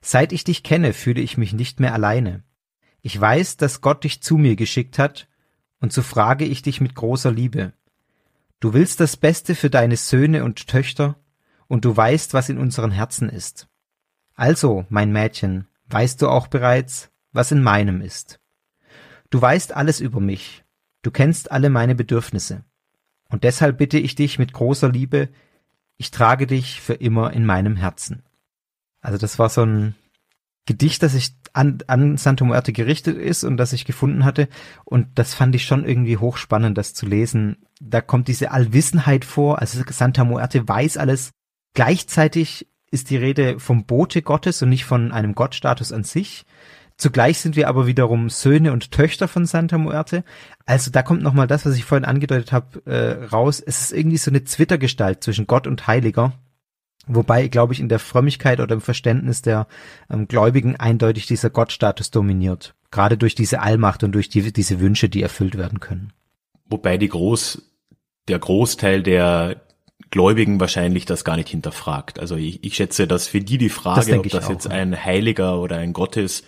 Seit 0.00 0.32
ich 0.32 0.44
dich 0.44 0.62
kenne, 0.62 0.92
fühle 0.92 1.20
ich 1.20 1.36
mich 1.36 1.52
nicht 1.52 1.80
mehr 1.80 1.92
alleine. 1.92 2.42
Ich 3.02 3.18
weiß, 3.18 3.56
dass 3.56 3.80
Gott 3.80 4.04
dich 4.04 4.22
zu 4.22 4.36
mir 4.36 4.56
geschickt 4.56 4.98
hat, 4.98 5.28
und 5.80 5.92
so 5.92 6.02
frage 6.02 6.44
ich 6.44 6.62
dich 6.62 6.80
mit 6.80 6.94
großer 6.94 7.32
Liebe. 7.32 7.72
Du 8.60 8.74
willst 8.74 9.00
das 9.00 9.16
Beste 9.16 9.54
für 9.54 9.70
deine 9.70 9.96
Söhne 9.96 10.44
und 10.44 10.66
Töchter, 10.66 11.16
und 11.66 11.84
du 11.84 11.96
weißt, 11.96 12.34
was 12.34 12.48
in 12.48 12.58
unseren 12.58 12.90
Herzen 12.90 13.28
ist. 13.28 13.68
Also, 14.34 14.84
mein 14.88 15.12
Mädchen, 15.12 15.68
weißt 15.86 16.20
du 16.20 16.28
auch 16.28 16.46
bereits, 16.46 17.10
was 17.32 17.52
in 17.52 17.62
meinem 17.62 18.00
ist. 18.00 18.40
Du 19.30 19.40
weißt 19.40 19.74
alles 19.74 20.00
über 20.00 20.20
mich, 20.20 20.64
du 21.02 21.10
kennst 21.10 21.52
alle 21.52 21.70
meine 21.70 21.94
Bedürfnisse, 21.94 22.64
und 23.28 23.44
deshalb 23.44 23.78
bitte 23.78 23.98
ich 23.98 24.14
dich 24.14 24.38
mit 24.38 24.52
großer 24.52 24.90
Liebe, 24.90 25.28
ich 25.96 26.10
trage 26.10 26.46
dich 26.46 26.80
für 26.80 26.94
immer 26.94 27.32
in 27.32 27.46
meinem 27.46 27.76
Herzen. 27.76 28.24
Also 29.00 29.18
das 29.18 29.38
war 29.38 29.48
so 29.48 29.62
ein 29.62 29.94
Gedicht, 30.66 31.02
das 31.02 31.14
ich 31.14 31.34
an, 31.52 31.78
an 31.86 32.16
Santo 32.16 32.44
Muerte 32.44 32.72
gerichtet 32.72 33.16
ist 33.16 33.44
und 33.44 33.56
das 33.56 33.72
ich 33.72 33.84
gefunden 33.84 34.24
hatte. 34.24 34.48
Und 34.84 35.08
das 35.16 35.34
fand 35.34 35.54
ich 35.54 35.64
schon 35.64 35.84
irgendwie 35.84 36.16
hochspannend, 36.16 36.76
das 36.78 36.94
zu 36.94 37.06
lesen. 37.06 37.56
Da 37.80 38.00
kommt 38.00 38.28
diese 38.28 38.52
Allwissenheit 38.52 39.24
vor. 39.24 39.58
Also 39.58 39.82
Santa 39.88 40.24
Muerte 40.24 40.68
weiß 40.68 40.96
alles. 40.96 41.30
Gleichzeitig 41.74 42.68
ist 42.90 43.10
die 43.10 43.16
Rede 43.16 43.58
vom 43.58 43.84
Bote 43.84 44.22
Gottes 44.22 44.62
und 44.62 44.68
nicht 44.68 44.84
von 44.84 45.12
einem 45.12 45.34
Gottstatus 45.34 45.92
an 45.92 46.04
sich. 46.04 46.44
Zugleich 46.96 47.38
sind 47.38 47.56
wir 47.56 47.68
aber 47.68 47.86
wiederum 47.86 48.28
Söhne 48.28 48.72
und 48.72 48.90
Töchter 48.90 49.26
von 49.26 49.46
Santa 49.46 49.78
Muerte. 49.78 50.22
Also 50.66 50.90
da 50.90 51.02
kommt 51.02 51.22
nochmal 51.22 51.46
das, 51.46 51.64
was 51.64 51.76
ich 51.76 51.84
vorhin 51.84 52.04
angedeutet 52.04 52.52
habe, 52.52 52.82
äh, 52.84 53.24
raus. 53.24 53.62
Es 53.64 53.80
ist 53.80 53.92
irgendwie 53.92 54.18
so 54.18 54.30
eine 54.30 54.44
Zwittergestalt 54.44 55.24
zwischen 55.24 55.46
Gott 55.46 55.66
und 55.66 55.86
Heiliger. 55.86 56.34
Wobei, 57.06 57.48
glaube 57.48 57.72
ich, 57.72 57.80
in 57.80 57.88
der 57.88 57.98
Frömmigkeit 57.98 58.60
oder 58.60 58.74
im 58.74 58.80
Verständnis 58.80 59.42
der 59.42 59.66
ähm, 60.10 60.28
Gläubigen 60.28 60.76
eindeutig 60.76 61.26
dieser 61.26 61.50
Gottstatus 61.50 62.10
dominiert. 62.10 62.74
Gerade 62.90 63.16
durch 63.16 63.34
diese 63.34 63.60
Allmacht 63.60 64.04
und 64.04 64.12
durch 64.12 64.28
die, 64.28 64.52
diese 64.52 64.80
Wünsche, 64.80 65.08
die 65.08 65.22
erfüllt 65.22 65.56
werden 65.56 65.80
können. 65.80 66.12
Wobei 66.66 66.98
die 66.98 67.08
Groß, 67.08 67.62
der 68.28 68.38
Großteil 68.38 69.02
der 69.02 69.60
Gläubigen 70.10 70.60
wahrscheinlich 70.60 71.04
das 71.04 71.24
gar 71.24 71.36
nicht 71.36 71.48
hinterfragt. 71.48 72.18
Also 72.18 72.36
ich, 72.36 72.64
ich 72.64 72.74
schätze, 72.74 73.06
dass 73.06 73.28
für 73.28 73.40
die 73.40 73.58
die 73.58 73.68
Frage, 73.68 74.06
das 74.06 74.18
ob 74.18 74.28
das 74.28 74.44
auch, 74.46 74.50
jetzt 74.50 74.66
ein 74.68 75.04
Heiliger 75.04 75.60
oder 75.60 75.76
ein 75.76 75.92
Gott 75.92 76.16
ist, 76.16 76.44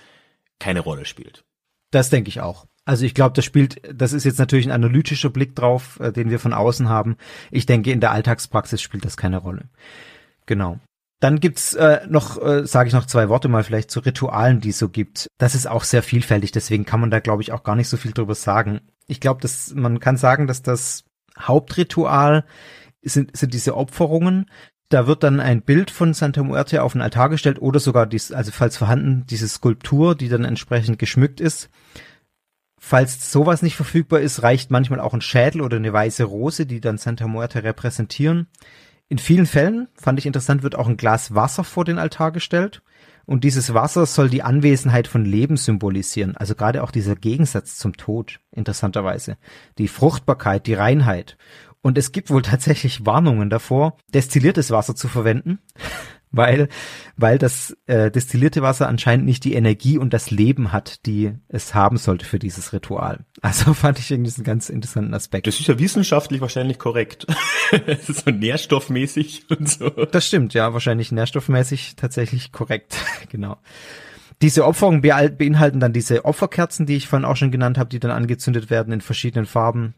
keine 0.59 0.81
Rolle 0.81 1.05
spielt. 1.05 1.45
Das 1.91 2.11
denke 2.11 2.29
ich 2.29 2.41
auch. 2.41 2.67
Also 2.85 3.05
ich 3.05 3.15
glaube, 3.15 3.35
das 3.35 3.45
spielt, 3.45 3.81
das 3.93 4.13
ist 4.13 4.25
jetzt 4.25 4.39
natürlich 4.39 4.67
ein 4.67 4.73
analytischer 4.73 5.31
Blick 5.31 5.55
drauf, 5.55 6.01
äh, 6.01 6.13
den 6.13 6.31
wir 6.31 6.41
von 6.41 6.53
außen 6.53 6.89
haben. 6.89 7.17
Ich 7.51 7.67
denke, 7.67 7.93
in 7.93 8.01
der 8.01 8.11
Alltagspraxis 8.11 8.83
spielt 8.83 9.05
das 9.05 9.17
keine 9.17 9.39
Rolle. 9.39 9.69
Genau. 10.47 10.79
Dann 11.21 11.39
gibt's 11.39 11.75
äh, 11.75 12.01
noch, 12.09 12.43
äh, 12.43 12.67
sage 12.67 12.89
ich 12.89 12.95
noch 12.95 13.07
zwei 13.07 13.29
Worte 13.29 13.49
mal 13.49 13.63
vielleicht 13.63 13.93
zu 13.93 14.01
Ritualen, 14.01 14.61
die 14.61 14.71
es 14.71 14.79
so 14.79 14.89
gibt. 14.89 15.29
Das 15.39 15.55
ist 15.55 15.69
auch 15.69 15.85
sehr 15.85 16.03
vielfältig, 16.03 16.51
deswegen 16.51 16.85
kann 16.85 17.01
man 17.01 17.11
da, 17.11 17.21
glaube 17.21 17.43
ich, 17.43 17.53
auch 17.53 17.63
gar 17.63 17.77
nicht 17.77 17.89
so 17.89 17.97
viel 17.97 18.13
drüber 18.13 18.35
sagen. 18.35 18.81
Ich 19.07 19.21
glaube, 19.21 19.41
dass 19.41 19.73
man 19.75 20.01
kann 20.01 20.17
sagen, 20.17 20.49
dass 20.49 20.63
das 20.63 21.05
Hauptritual 21.39 22.45
sind, 23.03 23.37
sind 23.37 23.55
diese 23.55 23.77
Opferungen, 23.77 24.47
da 24.93 25.07
wird 25.07 25.23
dann 25.23 25.41
ein 25.41 25.63
Bild 25.63 25.91
von 25.91 26.13
Santa 26.13 26.43
Muerte 26.43 26.83
auf 26.83 26.93
den 26.93 27.01
Altar 27.01 27.31
gestellt 27.31 27.63
oder 27.63 27.81
sogar 27.81 28.07
dies, 28.07 28.31
also 28.31 28.51
falls 28.51 28.77
vorhanden, 28.77 29.25
diese 29.27 29.49
Skulptur, 29.49 30.15
die 30.15 30.29
dann 30.29 30.45
entsprechend 30.45 30.99
geschmückt 30.99 31.41
ist. 31.41 31.71
Falls 32.79 33.33
sowas 33.33 33.63
nicht 33.63 33.77
verfügbar 33.77 34.21
ist, 34.21 34.43
reicht 34.43 34.71
manchmal 34.71 35.01
auch 35.01 35.15
ein 35.15 35.23
Schädel 35.23 35.63
oder 35.63 35.79
eine 35.79 35.93
weiße 35.93 36.25
Rose, 36.25 36.67
die 36.67 36.81
dann 36.81 36.99
Santa 36.99 37.27
Muerte 37.27 37.63
repräsentieren. 37.63 38.49
In 39.13 39.19
vielen 39.19 39.45
Fällen, 39.45 39.89
fand 39.95 40.19
ich 40.19 40.25
interessant, 40.25 40.63
wird 40.63 40.75
auch 40.75 40.89
ein 40.89 40.97
Glas 40.97 41.35
Wasser 41.35 41.65
vor 41.65 41.85
den 41.85 41.99
Altar 41.99 42.33
gestellt. 42.33 42.81
Und 43.27 43.45
dieses 43.45 43.75
Wasser 43.75 44.07
soll 44.07 44.31
die 44.31 44.43
Anwesenheit 44.43 45.07
von 45.07 45.27
Leben 45.27 45.59
symbolisieren. 45.59 46.35
Also 46.35 46.55
gerade 46.55 46.83
auch 46.83 46.91
dieser 46.91 47.15
Gegensatz 47.15 47.77
zum 47.77 47.95
Tod, 47.99 48.41
interessanterweise. 48.53 49.37
Die 49.77 49.89
Fruchtbarkeit, 49.89 50.67
die 50.67 50.73
Reinheit. 50.73 51.37
Und 51.83 51.99
es 51.99 52.13
gibt 52.13 52.31
wohl 52.31 52.41
tatsächlich 52.41 53.05
Warnungen 53.05 53.51
davor, 53.51 53.99
destilliertes 54.15 54.71
Wasser 54.71 54.95
zu 54.95 55.09
verwenden, 55.09 55.59
weil, 56.33 56.69
weil 57.17 57.39
das 57.39 57.77
äh, 57.87 58.11
destillierte 58.11 58.63
Wasser 58.63 58.89
anscheinend 58.89 59.27
nicht 59.27 59.45
die 59.45 59.55
Energie 59.55 59.99
und 59.99 60.13
das 60.13 60.31
Leben 60.31 60.73
hat, 60.73 61.07
die 61.07 61.35
es 61.49 61.75
haben 61.75 61.99
sollte 61.99 62.25
für 62.25 62.39
dieses 62.39 62.73
Ritual. 62.73 63.21
Also 63.45 63.75
fand 63.75 63.99
ich 63.99 64.09
irgendwie 64.09 64.33
einen 64.37 64.45
ganz 64.45 64.69
interessanten 64.69 65.13
Aspekt. 65.15 65.49
Das 65.49 65.59
ist 65.59 65.67
ja 65.67 65.77
wissenschaftlich 65.77 66.41
wahrscheinlich 66.41 66.79
korrekt. 66.79 67.27
so 68.07 68.31
nährstoffmäßig 68.31 69.51
und 69.51 69.69
so. 69.69 69.91
Das 69.91 70.29
stimmt, 70.29 70.55
ja, 70.55 70.73
wahrscheinlich 70.73 71.11
nährstoffmäßig 71.11 71.97
tatsächlich 71.97 72.53
korrekt, 72.53 72.97
genau. 73.31 73.57
Diese 74.43 74.65
Opferungen 74.65 75.01
beinhalten 75.03 75.81
dann 75.81 75.93
diese 75.93 76.25
Opferkerzen, 76.25 76.87
die 76.87 76.97
ich 76.97 77.09
vorhin 77.09 77.25
auch 77.25 77.37
schon 77.37 77.51
genannt 77.51 77.79
habe, 77.79 77.91
die 77.91 78.01
dann 78.01 78.11
angezündet 78.13 78.71
werden 78.71 78.93
in 78.93 79.01
verschiedenen 79.01 79.47
Farben. 79.47 79.95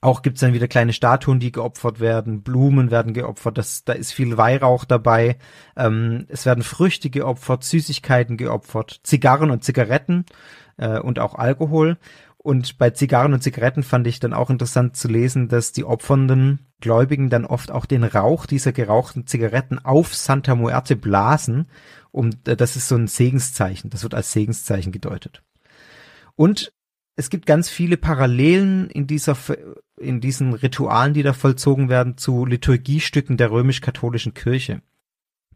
Auch 0.00 0.22
gibt's 0.22 0.40
dann 0.40 0.52
wieder 0.52 0.68
kleine 0.68 0.92
Statuen, 0.92 1.40
die 1.40 1.52
geopfert 1.52 2.00
werden, 2.00 2.42
Blumen 2.42 2.90
werden 2.90 3.14
geopfert, 3.14 3.58
das, 3.58 3.84
da 3.84 3.92
ist 3.92 4.12
viel 4.12 4.36
Weihrauch 4.36 4.84
dabei, 4.84 5.36
ähm, 5.76 6.26
es 6.28 6.46
werden 6.46 6.62
Früchte 6.62 7.10
geopfert, 7.10 7.64
Süßigkeiten 7.64 8.36
geopfert, 8.36 9.00
Zigarren 9.02 9.50
und 9.50 9.64
Zigaretten 9.64 10.26
äh, 10.76 10.98
und 10.98 11.18
auch 11.18 11.34
Alkohol. 11.34 11.96
Und 12.46 12.78
bei 12.78 12.90
Zigarren 12.90 13.32
und 13.32 13.42
Zigaretten 13.42 13.82
fand 13.82 14.06
ich 14.06 14.20
dann 14.20 14.32
auch 14.32 14.50
interessant 14.50 14.96
zu 14.96 15.08
lesen, 15.08 15.48
dass 15.48 15.72
die 15.72 15.84
opfernden 15.84 16.60
Gläubigen 16.80 17.28
dann 17.28 17.44
oft 17.44 17.72
auch 17.72 17.86
den 17.86 18.04
Rauch 18.04 18.46
dieser 18.46 18.70
gerauchten 18.70 19.26
Zigaretten 19.26 19.84
auf 19.84 20.14
Santa 20.14 20.54
Muerte 20.54 20.94
blasen. 20.94 21.66
Und 22.12 22.46
äh, 22.46 22.56
das 22.56 22.76
ist 22.76 22.86
so 22.86 22.94
ein 22.94 23.08
Segenszeichen. 23.08 23.90
Das 23.90 24.04
wird 24.04 24.14
als 24.14 24.30
Segenszeichen 24.30 24.92
gedeutet. 24.92 25.42
Und 26.36 26.72
es 27.16 27.30
gibt 27.30 27.46
ganz 27.46 27.70
viele 27.70 27.96
Parallelen 27.96 28.90
in 28.90 29.06
dieser, 29.06 29.36
in 29.98 30.20
diesen 30.20 30.52
Ritualen, 30.52 31.14
die 31.14 31.22
da 31.22 31.32
vollzogen 31.32 31.88
werden, 31.88 32.18
zu 32.18 32.44
Liturgiestücken 32.44 33.38
der 33.38 33.50
römisch-katholischen 33.50 34.34
Kirche. 34.34 34.82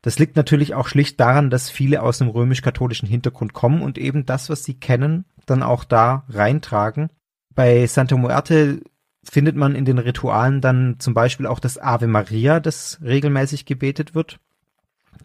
Das 0.02 0.18
liegt 0.18 0.36
natürlich 0.36 0.74
auch 0.74 0.88
schlicht 0.88 1.20
daran, 1.20 1.50
dass 1.50 1.68
viele 1.68 2.02
aus 2.02 2.18
dem 2.18 2.28
römisch-katholischen 2.28 3.06
Hintergrund 3.06 3.52
kommen 3.52 3.82
und 3.82 3.98
eben 3.98 4.24
das, 4.24 4.48
was 4.48 4.64
sie 4.64 4.74
kennen, 4.74 5.26
dann 5.44 5.62
auch 5.62 5.84
da 5.84 6.24
reintragen. 6.30 7.10
Bei 7.54 7.86
Santa 7.86 8.16
Muerte 8.16 8.80
findet 9.22 9.56
man 9.56 9.74
in 9.74 9.84
den 9.84 9.98
Ritualen 9.98 10.62
dann 10.62 10.96
zum 10.98 11.12
Beispiel 11.12 11.46
auch 11.46 11.60
das 11.60 11.76
Ave 11.76 12.06
Maria, 12.06 12.60
das 12.60 12.98
regelmäßig 13.02 13.66
gebetet 13.66 14.14
wird. 14.14 14.40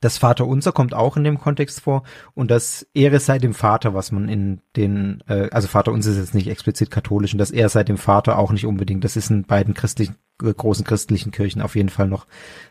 Das 0.01 0.17
Vaterunser 0.17 0.71
kommt 0.71 0.93
auch 0.93 1.17
in 1.17 1.23
dem 1.23 1.39
Kontext 1.39 1.81
vor 1.81 2.03
und 2.33 2.51
das 2.51 2.85
Ehre 2.93 3.19
sei 3.19 3.37
dem 3.37 3.53
Vater, 3.53 3.93
was 3.93 4.11
man 4.11 4.29
in 4.29 4.61
den, 4.75 5.23
äh, 5.27 5.49
also 5.51 5.67
Vaterunser 5.67 6.11
ist 6.11 6.17
jetzt 6.17 6.35
nicht 6.35 6.47
explizit 6.47 6.91
katholisch 6.91 7.33
und 7.33 7.39
das 7.39 7.51
Ehre 7.51 7.69
sei 7.69 7.83
dem 7.83 7.97
Vater 7.97 8.37
auch 8.37 8.51
nicht 8.51 8.65
unbedingt. 8.65 9.03
Das 9.03 9.15
ist 9.15 9.29
in 9.29 9.43
beiden 9.43 9.73
christlichen, 9.73 10.15
äh, 10.43 10.53
großen 10.53 10.85
christlichen 10.85 11.31
Kirchen 11.31 11.61
auf 11.61 11.75
jeden 11.75 11.89
Fall 11.89 12.07
noch 12.07 12.27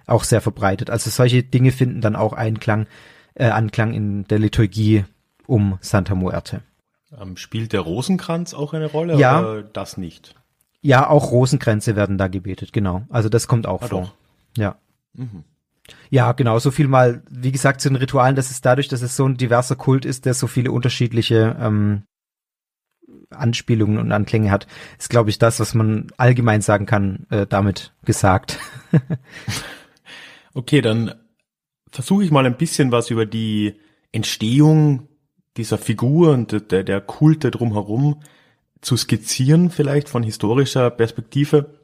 auch 0.06 0.24
sehr 0.24 0.40
verbreitet. 0.40 0.90
Also 0.90 1.10
solche 1.10 1.42
Dinge 1.42 1.72
finden 1.72 2.00
dann 2.00 2.16
auch 2.16 2.32
Einklang, 2.32 2.86
äh, 3.34 3.48
Anklang 3.48 3.94
in 3.94 4.24
der 4.28 4.38
Liturgie 4.38 5.04
um 5.46 5.78
Santa 5.80 6.14
Muerte. 6.14 6.62
Ähm, 7.20 7.36
spielt 7.36 7.72
der 7.72 7.80
Rosenkranz 7.80 8.54
auch 8.54 8.72
eine 8.72 8.86
Rolle 8.86 9.16
ja. 9.16 9.40
oder 9.40 9.62
das 9.62 9.96
nicht? 9.96 10.34
Ja, 10.80 11.08
auch 11.08 11.30
Rosenkränze 11.30 11.96
werden 11.96 12.18
da 12.18 12.28
gebetet, 12.28 12.72
genau. 12.72 13.02
Also 13.08 13.28
das 13.28 13.48
kommt 13.48 13.66
auch 13.66 13.82
ah, 13.82 13.86
vor. 13.86 14.00
Doch. 14.02 14.12
Ja. 14.58 14.76
Mhm. 15.14 15.44
Ja, 16.10 16.32
genau, 16.32 16.58
so 16.58 16.70
viel 16.70 16.88
mal, 16.88 17.22
wie 17.30 17.52
gesagt, 17.52 17.80
zu 17.80 17.88
den 17.88 17.96
Ritualen, 17.96 18.36
dass 18.36 18.50
es 18.50 18.60
dadurch, 18.60 18.88
dass 18.88 19.02
es 19.02 19.16
so 19.16 19.26
ein 19.26 19.36
diverser 19.36 19.76
Kult 19.76 20.04
ist, 20.04 20.24
der 20.24 20.34
so 20.34 20.46
viele 20.46 20.72
unterschiedliche 20.72 21.56
ähm, 21.60 22.04
Anspielungen 23.30 23.98
und 23.98 24.12
Anklänge 24.12 24.50
hat, 24.50 24.66
ist, 24.98 25.10
glaube 25.10 25.30
ich, 25.30 25.38
das, 25.38 25.60
was 25.60 25.74
man 25.74 26.08
allgemein 26.16 26.62
sagen 26.62 26.86
kann, 26.86 27.26
äh, 27.30 27.46
damit 27.46 27.92
gesagt. 28.04 28.58
okay, 30.54 30.80
dann 30.80 31.14
versuche 31.90 32.24
ich 32.24 32.30
mal 32.30 32.46
ein 32.46 32.56
bisschen 32.56 32.92
was 32.92 33.10
über 33.10 33.26
die 33.26 33.74
Entstehung 34.12 35.08
dieser 35.56 35.78
Figur 35.78 36.32
und 36.32 36.70
der, 36.70 36.84
der 36.84 37.00
Kulte 37.00 37.50
drumherum 37.50 38.22
zu 38.80 38.96
skizzieren, 38.96 39.70
vielleicht 39.70 40.08
von 40.08 40.22
historischer 40.22 40.90
Perspektive. 40.90 41.78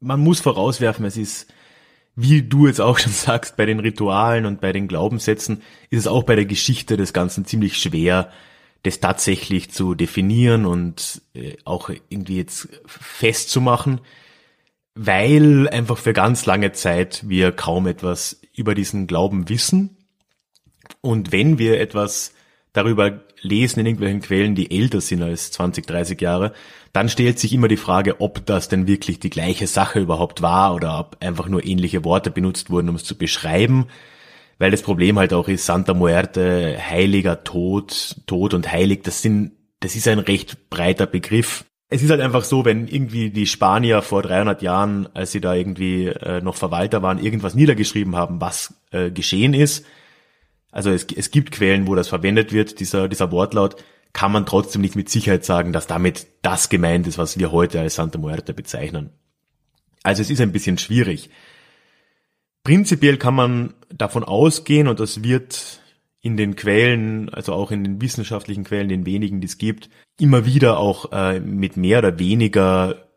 Man 0.00 0.20
muss 0.20 0.40
vorauswerfen, 0.40 1.04
es 1.04 1.16
ist 1.16 1.52
wie 2.14 2.42
du 2.42 2.66
jetzt 2.66 2.80
auch 2.80 2.98
schon 2.98 3.12
sagst, 3.12 3.56
bei 3.56 3.66
den 3.66 3.80
Ritualen 3.80 4.46
und 4.46 4.60
bei 4.60 4.72
den 4.72 4.88
Glaubenssätzen 4.88 5.62
ist 5.90 6.00
es 6.00 6.06
auch 6.06 6.24
bei 6.24 6.36
der 6.36 6.46
Geschichte 6.46 6.96
des 6.96 7.12
Ganzen 7.12 7.44
ziemlich 7.44 7.78
schwer, 7.78 8.30
das 8.82 9.00
tatsächlich 9.00 9.70
zu 9.70 9.94
definieren 9.94 10.66
und 10.66 11.22
äh, 11.34 11.56
auch 11.64 11.90
irgendwie 12.08 12.36
jetzt 12.36 12.68
festzumachen, 12.84 14.00
weil 14.94 15.68
einfach 15.68 15.98
für 15.98 16.12
ganz 16.12 16.46
lange 16.46 16.72
Zeit 16.72 17.28
wir 17.28 17.52
kaum 17.52 17.86
etwas 17.86 18.40
über 18.54 18.74
diesen 18.74 19.06
Glauben 19.06 19.48
wissen. 19.48 19.96
Und 21.00 21.32
wenn 21.32 21.58
wir 21.58 21.80
etwas 21.80 22.34
darüber 22.72 23.22
lesen 23.42 23.80
in 23.80 23.86
irgendwelchen 23.86 24.20
Quellen, 24.20 24.54
die 24.54 24.76
älter 24.76 25.00
sind 25.00 25.22
als 25.22 25.50
20, 25.50 25.86
30 25.86 26.20
Jahre, 26.20 26.52
dann 26.92 27.08
stellt 27.08 27.38
sich 27.38 27.52
immer 27.52 27.68
die 27.68 27.76
Frage, 27.76 28.20
ob 28.20 28.44
das 28.46 28.68
denn 28.68 28.86
wirklich 28.86 29.18
die 29.18 29.30
gleiche 29.30 29.66
Sache 29.66 30.00
überhaupt 30.00 30.42
war 30.42 30.74
oder 30.74 30.98
ob 30.98 31.16
einfach 31.20 31.48
nur 31.48 31.64
ähnliche 31.64 32.04
Worte 32.04 32.30
benutzt 32.30 32.70
wurden, 32.70 32.88
um 32.88 32.96
es 32.96 33.04
zu 33.04 33.16
beschreiben. 33.16 33.86
Weil 34.58 34.70
das 34.70 34.82
Problem 34.82 35.18
halt 35.18 35.32
auch 35.32 35.48
ist, 35.48 35.66
Santa 35.66 35.94
Muerte, 35.94 36.76
heiliger 36.78 37.44
Tod, 37.44 38.16
Tod 38.26 38.54
und 38.54 38.70
heilig, 38.70 39.02
das 39.02 39.22
sind, 39.22 39.52
das 39.80 39.96
ist 39.96 40.06
ein 40.06 40.18
recht 40.18 40.70
breiter 40.70 41.06
Begriff. 41.06 41.64
Es 41.88 42.02
ist 42.02 42.10
halt 42.10 42.20
einfach 42.20 42.44
so, 42.44 42.64
wenn 42.64 42.86
irgendwie 42.86 43.30
die 43.30 43.46
Spanier 43.46 44.02
vor 44.02 44.22
300 44.22 44.62
Jahren, 44.62 45.08
als 45.14 45.32
sie 45.32 45.40
da 45.40 45.54
irgendwie 45.54 46.06
äh, 46.06 46.40
noch 46.40 46.54
Verwalter 46.54 47.02
waren, 47.02 47.18
irgendwas 47.18 47.54
niedergeschrieben 47.54 48.16
haben, 48.16 48.40
was 48.40 48.74
äh, 48.92 49.10
geschehen 49.10 49.52
ist, 49.52 49.84
also 50.72 50.90
es, 50.90 51.06
es 51.14 51.30
gibt 51.30 51.52
Quellen, 51.52 51.86
wo 51.86 51.94
das 51.94 52.08
verwendet 52.08 52.52
wird, 52.52 52.80
dieser, 52.80 53.08
dieser 53.08 53.30
Wortlaut, 53.30 53.76
kann 54.12 54.32
man 54.32 54.46
trotzdem 54.46 54.82
nicht 54.82 54.96
mit 54.96 55.08
Sicherheit 55.08 55.44
sagen, 55.44 55.72
dass 55.72 55.86
damit 55.86 56.26
das 56.42 56.68
gemeint 56.68 57.06
ist, 57.06 57.18
was 57.18 57.38
wir 57.38 57.52
heute 57.52 57.80
als 57.80 57.94
Santa 57.94 58.18
Muerte 58.18 58.52
bezeichnen. 58.52 59.10
Also 60.02 60.22
es 60.22 60.30
ist 60.30 60.40
ein 60.40 60.52
bisschen 60.52 60.78
schwierig. 60.78 61.30
Prinzipiell 62.64 63.16
kann 63.16 63.34
man 63.34 63.74
davon 63.94 64.24
ausgehen, 64.24 64.88
und 64.88 65.00
das 65.00 65.22
wird 65.22 65.80
in 66.20 66.36
den 66.36 66.56
Quellen, 66.56 67.28
also 67.30 67.52
auch 67.52 67.70
in 67.70 67.84
den 67.84 68.00
wissenschaftlichen 68.00 68.64
Quellen, 68.64 68.88
den 68.88 69.06
wenigen, 69.06 69.40
die 69.40 69.46
es 69.46 69.58
gibt, 69.58 69.90
immer 70.18 70.46
wieder 70.46 70.78
auch 70.78 71.10
äh, 71.12 71.40
mit 71.40 71.76
mehr 71.76 71.98
oder 71.98 72.18
weniger 72.18 73.08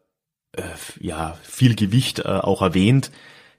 äh, 0.53 0.63
ja 0.99 1.37
viel 1.43 1.75
Gewicht 1.75 2.19
äh, 2.19 2.23
auch 2.23 2.61
erwähnt, 2.61 3.11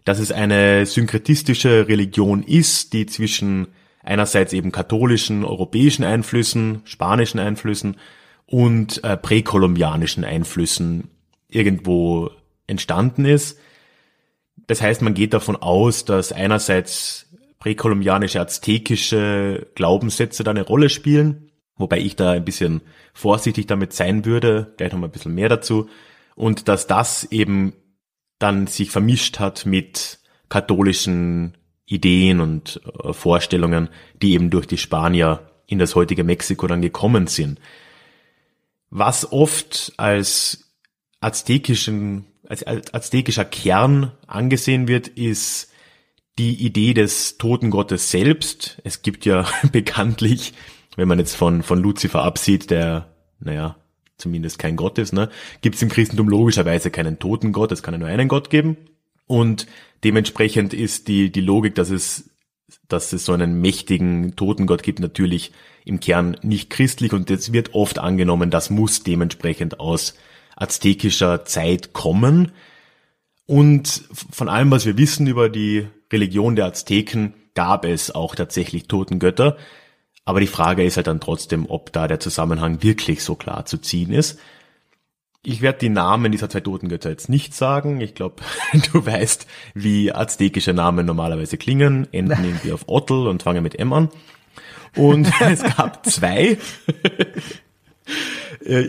dass 0.05 0.19
es 0.19 0.33
eine 0.33 0.87
synkretistische 0.87 1.89
Religion 1.89 2.43
ist, 2.43 2.93
die 2.93 3.07
zwischen 3.07 3.69
einerseits 4.07 4.53
eben 4.53 4.73
katholischen, 4.73 5.45
europäischen 5.45 6.05
Einflüssen, 6.05 6.81
spanischen 6.85 7.39
Einflüssen 7.39 7.97
und 8.47 9.03
äh, 9.05 9.17
präkolumbianischen 9.17 10.25
Einflüssen 10.25 11.11
irgendwo 11.49 12.31
entstanden 12.67 13.25
ist. 13.25 13.59
Das 14.69 14.81
heißt, 14.81 15.03
man 15.03 15.15
geht 15.15 15.35
davon 15.35 15.57
aus, 15.57 16.05
dass 16.05 16.33
einerseits 16.33 17.27
präkolumbianische, 17.59 18.41
aztekische 18.41 19.67
Glaubenssätze 19.75 20.45
da 20.45 20.53
eine 20.53 20.63
Rolle 20.63 20.89
spielen, 20.89 21.51
wobei 21.77 21.99
ich 21.99 22.17
da 22.17 22.31
ein 22.31 22.45
bisschen 22.45 22.83
vorsichtig 23.13 23.67
damit 23.67 23.93
sein 23.93 24.25
würde, 24.25 24.75
gleich 24.77 24.93
noch 24.93 25.01
mal 25.01 25.09
ein 25.09 25.13
bisschen 25.13 25.35
mehr 25.35 25.49
dazu, 25.49 25.89
und 26.37 26.69
dass 26.69 26.87
das 26.87 27.25
eben 27.25 27.73
dann 28.39 28.67
sich 28.67 28.91
vermischt 28.91 29.41
hat 29.41 29.67
mit 29.67 30.21
katholischen 30.49 31.57
Ideen 31.87 32.41
und 32.41 32.81
äh, 33.03 33.13
Vorstellungen, 33.13 33.89
die 34.21 34.33
eben 34.33 34.51
durch 34.51 34.67
die 34.67 34.79
Spanier 34.79 35.51
in 35.67 35.79
das 35.79 35.95
heutige 35.95 36.25
Mexiko 36.25 36.67
dann 36.67 36.83
gekommen 36.83 37.27
sind. 37.27 37.61
Was 38.91 39.33
oft 39.33 39.93
als 39.97 40.73
aztekischen, 41.21 42.27
als, 42.49 42.67
aztekischer 42.67 43.45
Kern 43.45 44.13
angesehen 44.27 44.89
wird, 44.89 45.09
ist 45.09 45.73
die 46.39 46.55
Idee 46.55 46.95
des 46.95 47.39
Totengottes 47.39 48.11
selbst. 48.11 48.81
Es 48.85 49.03
gibt 49.03 49.25
ja 49.25 49.47
bekanntlich, 49.73 50.53
wenn 50.97 51.09
man 51.09 51.19
jetzt 51.19 51.35
von, 51.35 51.63
von 51.63 51.81
Luzifer 51.81 52.23
absieht, 52.23 52.71
der, 52.71 53.15
naja, 53.41 53.77
zumindest 54.19 54.59
kein 54.59 54.77
Gott 54.77 54.99
ist, 54.99 55.13
ne, 55.13 55.31
gibt 55.61 55.77
es 55.77 55.83
im 55.83 55.89
Christentum 55.89 56.29
logischerweise 56.29 56.91
keinen 56.91 57.19
Totengott, 57.19 57.73
es 57.73 57.83
kann 57.83 57.95
ja 57.95 57.99
nur 57.99 58.09
einen 58.09 58.29
Gott 58.29 58.51
geben. 58.51 58.77
Und 59.27 59.67
dementsprechend 60.05 60.75
ist 60.75 61.09
die, 61.09 61.31
die 61.31 61.41
Logik, 61.41 61.75
dass 61.75 61.91
es, 61.91 62.31
dass 62.89 63.13
es 63.13 63.25
so 63.25 63.33
einen 63.33 63.61
mächtigen 63.61 64.37
Totengott 64.37 64.83
gibt, 64.83 65.01
natürlich 65.01 65.53
im 65.85 66.01
Kern 66.01 66.37
nicht 66.43 66.71
christlich 66.71 67.13
und 67.13 67.31
jetzt 67.31 67.53
wird 67.53 67.75
oft 67.75 67.99
angenommen, 67.99 68.51
das 68.51 68.71
muss 68.71 69.03
dementsprechend 69.03 69.79
aus 69.81 70.15
aztekischer 70.57 71.45
Zeit 71.45 71.93
kommen. 71.93 72.53
Und 73.47 74.05
von 74.11 74.49
allem, 74.49 74.71
was 74.71 74.87
wir 74.87 74.99
wissen 74.99 75.27
über 75.27 75.49
die 75.49 75.87
Religion 76.13 76.57
der 76.57 76.67
Azteken, 76.67 77.35
gab 77.55 77.85
es 77.85 78.11
auch 78.11 78.35
tatsächlich 78.35 78.89
Totengötter. 78.89 79.57
Aber 80.25 80.41
die 80.41 80.49
Frage 80.49 80.83
ist 80.83 80.97
halt 80.97 81.07
dann 81.07 81.21
trotzdem, 81.21 81.67
ob 81.69 81.93
da 81.93 82.09
der 82.09 82.19
Zusammenhang 82.19 82.83
wirklich 82.83 83.23
so 83.23 83.37
klar 83.37 83.65
zu 83.65 83.79
ziehen 83.79 84.13
ist. 84.13 84.41
Ich 85.49 85.63
werde 85.63 85.79
die 85.79 85.91
Namen 85.91 86.33
dieser 86.33 86.51
zwei 86.51 86.59
Totengötter 86.59 87.09
jetzt 87.09 87.29
nicht 87.29 87.55
sagen. 87.55 88.01
Ich 88.01 88.17
glaube, 88.17 88.43
du 88.93 89.07
weißt, 89.07 89.47
wie 89.75 90.13
aztekische 90.13 90.73
Namen 90.73 91.07
normalerweise 91.07 91.57
klingen. 91.57 92.09
Enden 92.13 92.45
irgendwie 92.45 92.73
auf 92.73 92.89
Ottel 92.89 93.29
und 93.29 93.45
fangen 93.45 93.63
mit 93.63 93.79
M 93.79 93.93
an. 93.93 94.09
Und 94.97 95.31
es 95.41 95.63
gab 95.63 96.05
zwei. 96.05 96.59
Äh, 98.65 98.87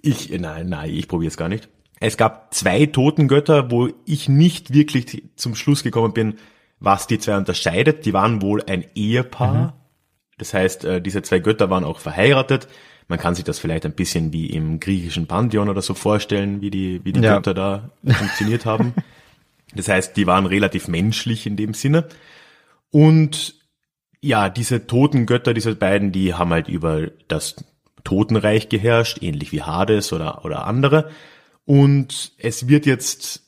ich, 0.00 0.30
nein, 0.30 0.70
nein, 0.70 0.90
ich 0.94 1.08
probiere 1.08 1.28
es 1.28 1.36
gar 1.36 1.50
nicht. 1.50 1.68
Es 2.00 2.16
gab 2.16 2.54
zwei 2.54 2.86
Totengötter, 2.86 3.70
wo 3.70 3.90
ich 4.06 4.30
nicht 4.30 4.72
wirklich 4.72 5.24
zum 5.36 5.54
Schluss 5.54 5.82
gekommen 5.82 6.14
bin, 6.14 6.36
was 6.80 7.06
die 7.06 7.18
zwei 7.18 7.36
unterscheidet. 7.36 8.06
Die 8.06 8.14
waren 8.14 8.40
wohl 8.40 8.62
ein 8.66 8.86
Ehepaar. 8.94 9.54
Mhm. 9.54 9.72
Das 10.38 10.54
heißt, 10.54 10.86
äh, 10.86 11.02
diese 11.02 11.20
zwei 11.20 11.40
Götter 11.40 11.68
waren 11.68 11.84
auch 11.84 11.98
verheiratet. 11.98 12.66
Man 13.08 13.18
kann 13.18 13.34
sich 13.34 13.44
das 13.44 13.58
vielleicht 13.58 13.86
ein 13.86 13.94
bisschen 13.94 14.32
wie 14.32 14.46
im 14.46 14.80
griechischen 14.80 15.26
Pantheon 15.26 15.70
oder 15.70 15.80
so 15.80 15.94
vorstellen, 15.94 16.60
wie 16.60 16.70
die, 16.70 17.04
wie 17.04 17.12
die 17.12 17.20
ja. 17.20 17.36
Götter 17.36 17.54
da 17.54 17.90
funktioniert 18.06 18.66
haben. 18.66 18.94
Das 19.74 19.88
heißt, 19.88 20.16
die 20.16 20.26
waren 20.26 20.46
relativ 20.46 20.88
menschlich 20.88 21.46
in 21.46 21.56
dem 21.56 21.74
Sinne. 21.74 22.08
Und 22.90 23.54
ja, 24.20 24.48
diese 24.48 24.86
toten 24.86 25.26
Götter, 25.26 25.54
diese 25.54 25.74
beiden, 25.74 26.12
die 26.12 26.34
haben 26.34 26.50
halt 26.50 26.68
über 26.68 27.08
das 27.28 27.56
Totenreich 28.04 28.68
geherrscht, 28.68 29.22
ähnlich 29.22 29.52
wie 29.52 29.62
Hades 29.62 30.12
oder, 30.12 30.44
oder 30.44 30.66
andere. 30.66 31.10
Und 31.64 32.32
es 32.38 32.68
wird 32.68 32.86
jetzt 32.86 33.42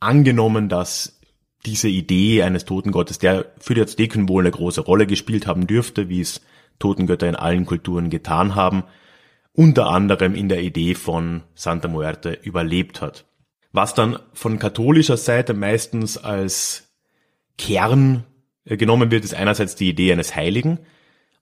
angenommen, 0.00 0.68
dass 0.68 1.20
diese 1.66 1.88
Idee 1.88 2.42
eines 2.42 2.64
Totengottes, 2.64 3.18
der 3.18 3.46
für 3.58 3.74
die 3.74 3.82
Azteken 3.82 4.28
wohl 4.28 4.42
eine 4.42 4.50
große 4.50 4.80
Rolle 4.80 5.06
gespielt 5.06 5.46
haben 5.46 5.66
dürfte, 5.66 6.08
wie 6.08 6.20
es 6.20 6.40
Totengötter 6.82 7.28
in 7.28 7.36
allen 7.36 7.66
Kulturen 7.66 8.10
getan 8.10 8.54
haben, 8.54 8.84
unter 9.52 9.88
anderem 9.88 10.34
in 10.34 10.48
der 10.48 10.62
Idee 10.62 10.94
von 10.94 11.42
Santa 11.54 11.88
Muerte 11.88 12.32
überlebt 12.42 13.00
hat. 13.00 13.24
Was 13.72 13.94
dann 13.94 14.18
von 14.32 14.58
katholischer 14.58 15.16
Seite 15.16 15.54
meistens 15.54 16.18
als 16.18 16.92
Kern 17.58 18.24
äh, 18.64 18.76
genommen 18.76 19.10
wird, 19.10 19.24
ist 19.24 19.34
einerseits 19.34 19.76
die 19.76 19.88
Idee 19.88 20.12
eines 20.12 20.34
Heiligen. 20.34 20.78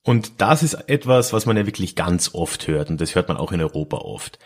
Und 0.03 0.41
das 0.41 0.62
ist 0.62 0.74
etwas, 0.88 1.32
was 1.32 1.47
man 1.47 1.57
ja 1.57 1.66
wirklich 1.66 1.97
ganz 1.97 2.34
oft 2.34 2.66
hört, 2.68 2.91
und 2.91 3.01
das 3.01 3.14
hört 3.14 3.28
man 3.28 3.36
auch 3.36 3.53
in 3.53 3.61
Europa 3.61 3.99
oft 3.99 4.38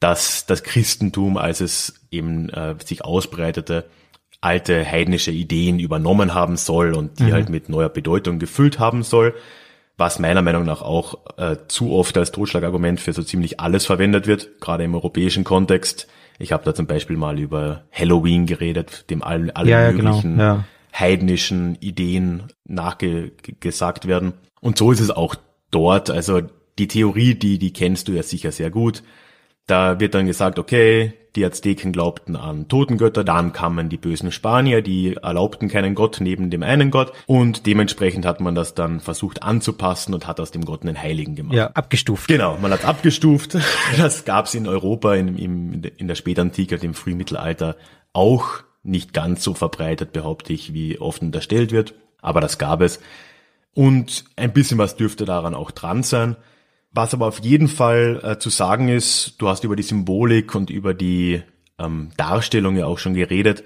dass 0.00 0.46
das 0.46 0.62
Christentum, 0.62 1.36
als 1.36 1.60
es 1.60 2.06
eben 2.10 2.48
äh, 2.50 2.74
sich 2.84 3.04
ausbreitete, 3.04 3.86
alte 4.40 4.84
heidnische 4.84 5.30
Ideen 5.30 5.78
übernommen 5.78 6.34
haben 6.34 6.56
soll 6.56 6.94
und 6.94 7.18
die 7.18 7.24
mhm. 7.24 7.32
halt 7.32 7.48
mit 7.48 7.68
neuer 7.68 7.88
Bedeutung 7.88 8.38
gefüllt 8.38 8.78
haben 8.78 9.02
soll, 9.02 9.34
was 9.96 10.18
meiner 10.18 10.42
Meinung 10.42 10.64
nach 10.64 10.82
auch 10.82 11.38
äh, 11.38 11.56
zu 11.68 11.92
oft 11.92 12.16
als 12.18 12.32
Totschlagargument 12.32 13.00
für 13.00 13.12
so 13.12 13.22
ziemlich 13.22 13.60
alles 13.60 13.86
verwendet 13.86 14.26
wird, 14.26 14.60
gerade 14.60 14.84
im 14.84 14.94
europäischen 14.94 15.44
Kontext. 15.44 16.06
Ich 16.38 16.52
habe 16.52 16.64
da 16.64 16.74
zum 16.74 16.86
Beispiel 16.86 17.16
mal 17.16 17.38
über 17.38 17.84
Halloween 17.92 18.46
geredet, 18.46 19.08
dem 19.10 19.22
allen 19.22 19.50
alle 19.50 19.70
ja, 19.70 19.90
möglichen 19.90 20.36
genau, 20.36 20.42
ja. 20.42 20.64
heidnischen 20.92 21.76
Ideen 21.76 22.44
nachgesagt 22.64 24.06
werden. 24.06 24.34
Und 24.60 24.76
so 24.76 24.92
ist 24.92 25.00
es 25.00 25.10
auch 25.10 25.34
dort. 25.70 26.10
Also 26.10 26.42
die 26.78 26.88
Theorie, 26.88 27.34
die, 27.34 27.58
die 27.58 27.72
kennst 27.72 28.08
du 28.08 28.12
ja 28.12 28.22
sicher 28.22 28.52
sehr 28.52 28.70
gut. 28.70 29.02
Da 29.66 29.98
wird 29.98 30.14
dann 30.14 30.26
gesagt, 30.26 30.58
okay, 30.58 31.14
die 31.36 31.44
Azteken 31.44 31.92
glaubten 31.92 32.34
an 32.34 32.68
Totengötter, 32.68 33.22
dann 33.22 33.52
kamen 33.52 33.88
die 33.88 33.98
bösen 33.98 34.32
Spanier, 34.32 34.82
die 34.82 35.14
erlaubten 35.14 35.68
keinen 35.68 35.94
Gott 35.94 36.18
neben 36.20 36.50
dem 36.50 36.62
einen 36.62 36.90
Gott 36.90 37.12
und 37.26 37.66
dementsprechend 37.66 38.26
hat 38.26 38.40
man 38.40 38.54
das 38.54 38.74
dann 38.74 39.00
versucht 39.00 39.42
anzupassen 39.42 40.14
und 40.14 40.26
hat 40.26 40.40
aus 40.40 40.50
dem 40.50 40.64
Gott 40.64 40.82
einen 40.82 41.00
Heiligen 41.00 41.36
gemacht. 41.36 41.54
Ja, 41.54 41.68
abgestuft. 41.68 42.28
Genau, 42.28 42.58
man 42.60 42.72
hat 42.72 42.84
abgestuft. 42.84 43.56
Das 43.96 44.24
gab's 44.24 44.54
in 44.54 44.66
Europa 44.66 45.14
in, 45.14 45.36
in, 45.36 45.84
in 45.84 46.08
der 46.08 46.14
Spätantike, 46.14 46.78
dem 46.78 46.94
Frühmittelalter 46.94 47.76
auch 48.12 48.62
nicht 48.82 49.12
ganz 49.12 49.42
so 49.42 49.54
verbreitet, 49.54 50.12
behaupte 50.12 50.52
ich, 50.52 50.72
wie 50.72 50.98
oft 50.98 51.22
unterstellt 51.22 51.72
wird, 51.72 51.94
aber 52.20 52.40
das 52.40 52.58
gab 52.58 52.80
es. 52.80 53.00
Und 53.74 54.24
ein 54.36 54.52
bisschen 54.52 54.78
was 54.78 54.96
dürfte 54.96 55.26
daran 55.26 55.54
auch 55.54 55.70
dran 55.70 56.02
sein. 56.02 56.36
Was 56.96 57.12
aber 57.12 57.26
auf 57.26 57.40
jeden 57.40 57.68
Fall 57.68 58.20
äh, 58.22 58.38
zu 58.38 58.48
sagen 58.48 58.88
ist, 58.88 59.34
du 59.36 59.48
hast 59.48 59.64
über 59.64 59.76
die 59.76 59.82
Symbolik 59.82 60.54
und 60.54 60.70
über 60.70 60.94
die 60.94 61.42
ähm, 61.78 62.08
Darstellung 62.16 62.74
ja 62.74 62.86
auch 62.86 62.98
schon 62.98 63.12
geredet, 63.12 63.64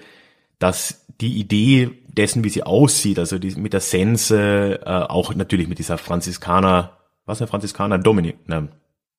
dass 0.58 1.06
die 1.20 1.38
Idee 1.38 1.90
dessen, 2.08 2.42
wie 2.42 2.48
sie 2.48 2.64
aussieht, 2.64 3.20
also 3.20 3.38
die, 3.38 3.54
mit 3.54 3.72
der 3.72 3.78
Sense, 3.78 4.80
äh, 4.84 4.84
auch 4.84 5.32
natürlich 5.32 5.68
mit 5.68 5.78
dieser 5.78 5.96
Franziskaner, 5.96 6.98
was 7.24 7.40
eine 7.40 7.46
Franziskaner? 7.46 7.98
Dominik, 7.98 8.36
nein. 8.46 8.70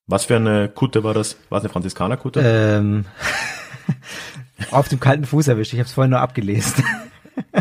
Was 0.08 0.26
für 0.26 0.36
eine 0.36 0.68
Kutte 0.68 1.06
war 1.06 1.14
das? 1.14 1.38
War 1.48 1.60
es 1.60 1.64
eine 1.64 1.72
Franziskanerkutte? 1.72 2.42
Ähm, 2.44 3.06
auf 4.72 4.90
dem 4.90 5.00
kalten 5.00 5.24
Fuß 5.24 5.48
erwischt. 5.48 5.72
Ich 5.72 5.80
habe 5.80 5.88
es 5.88 5.94
vorhin 5.94 6.12
nur 6.12 6.20
abgelesen. 6.20 6.84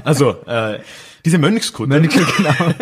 Also, 0.03 0.45
äh, 0.47 0.81
diese 1.25 1.39
Mönchskutte. 1.39 1.89
Mönche, 1.89 2.21
genau. 2.37 2.75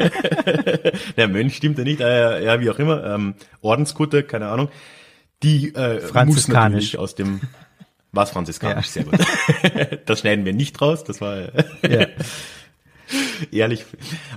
Der 1.16 1.28
Mönch 1.28 1.56
stimmt 1.56 1.78
ja 1.78 1.84
nicht, 1.84 2.00
äh, 2.00 2.44
ja, 2.44 2.60
wie 2.60 2.70
auch 2.70 2.78
immer. 2.78 3.04
Ähm, 3.04 3.34
Ordenskutte, 3.60 4.22
keine 4.22 4.48
Ahnung. 4.48 4.68
Die 5.42 5.74
äh, 5.74 6.00
muss 6.24 6.48
natürlich 6.48 6.98
aus 6.98 7.14
dem 7.14 7.40
was 8.12 8.30
franziskanisch, 8.30 8.86
ja. 8.86 8.92
sehr 8.92 9.04
gut. 9.04 10.00
das 10.06 10.20
schneiden 10.20 10.44
wir 10.44 10.54
nicht 10.54 10.80
raus, 10.80 11.04
das 11.04 11.20
war 11.20 11.52
ja. 11.88 12.06
ehrlich. 13.52 13.84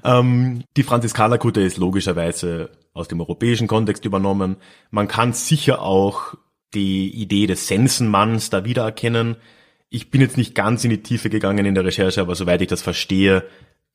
Ähm, 0.04 0.64
die 0.78 0.84
Franziskanerkutte 0.84 1.62
ist 1.62 1.78
logischerweise 1.78 2.70
aus 2.94 3.08
dem 3.08 3.22
europäischen 3.22 3.68
Kontext 3.68 4.06
übernommen. 4.06 4.58
Man 4.90 5.08
kann 5.08 5.34
sicher 5.34 5.82
auch 5.82 6.36
die 6.74 7.10
Idee 7.10 7.48
des 7.48 7.68
Sensenmanns 7.68 8.50
da 8.50 8.66
wiedererkennen. 8.66 9.38
Ich 9.90 10.10
bin 10.10 10.22
jetzt 10.22 10.38
nicht 10.38 10.56
ganz 10.56 10.84
in 10.84 10.90
die 10.90 11.04
Tiefe 11.04 11.30
gegangen 11.30 11.66
in 11.66 11.76
der 11.76 11.86
Recherche, 11.86 12.22
aber 12.22 12.36
soweit 12.36 12.62
ich 12.62 12.68
das 12.68 12.82
verstehe, 12.82 13.44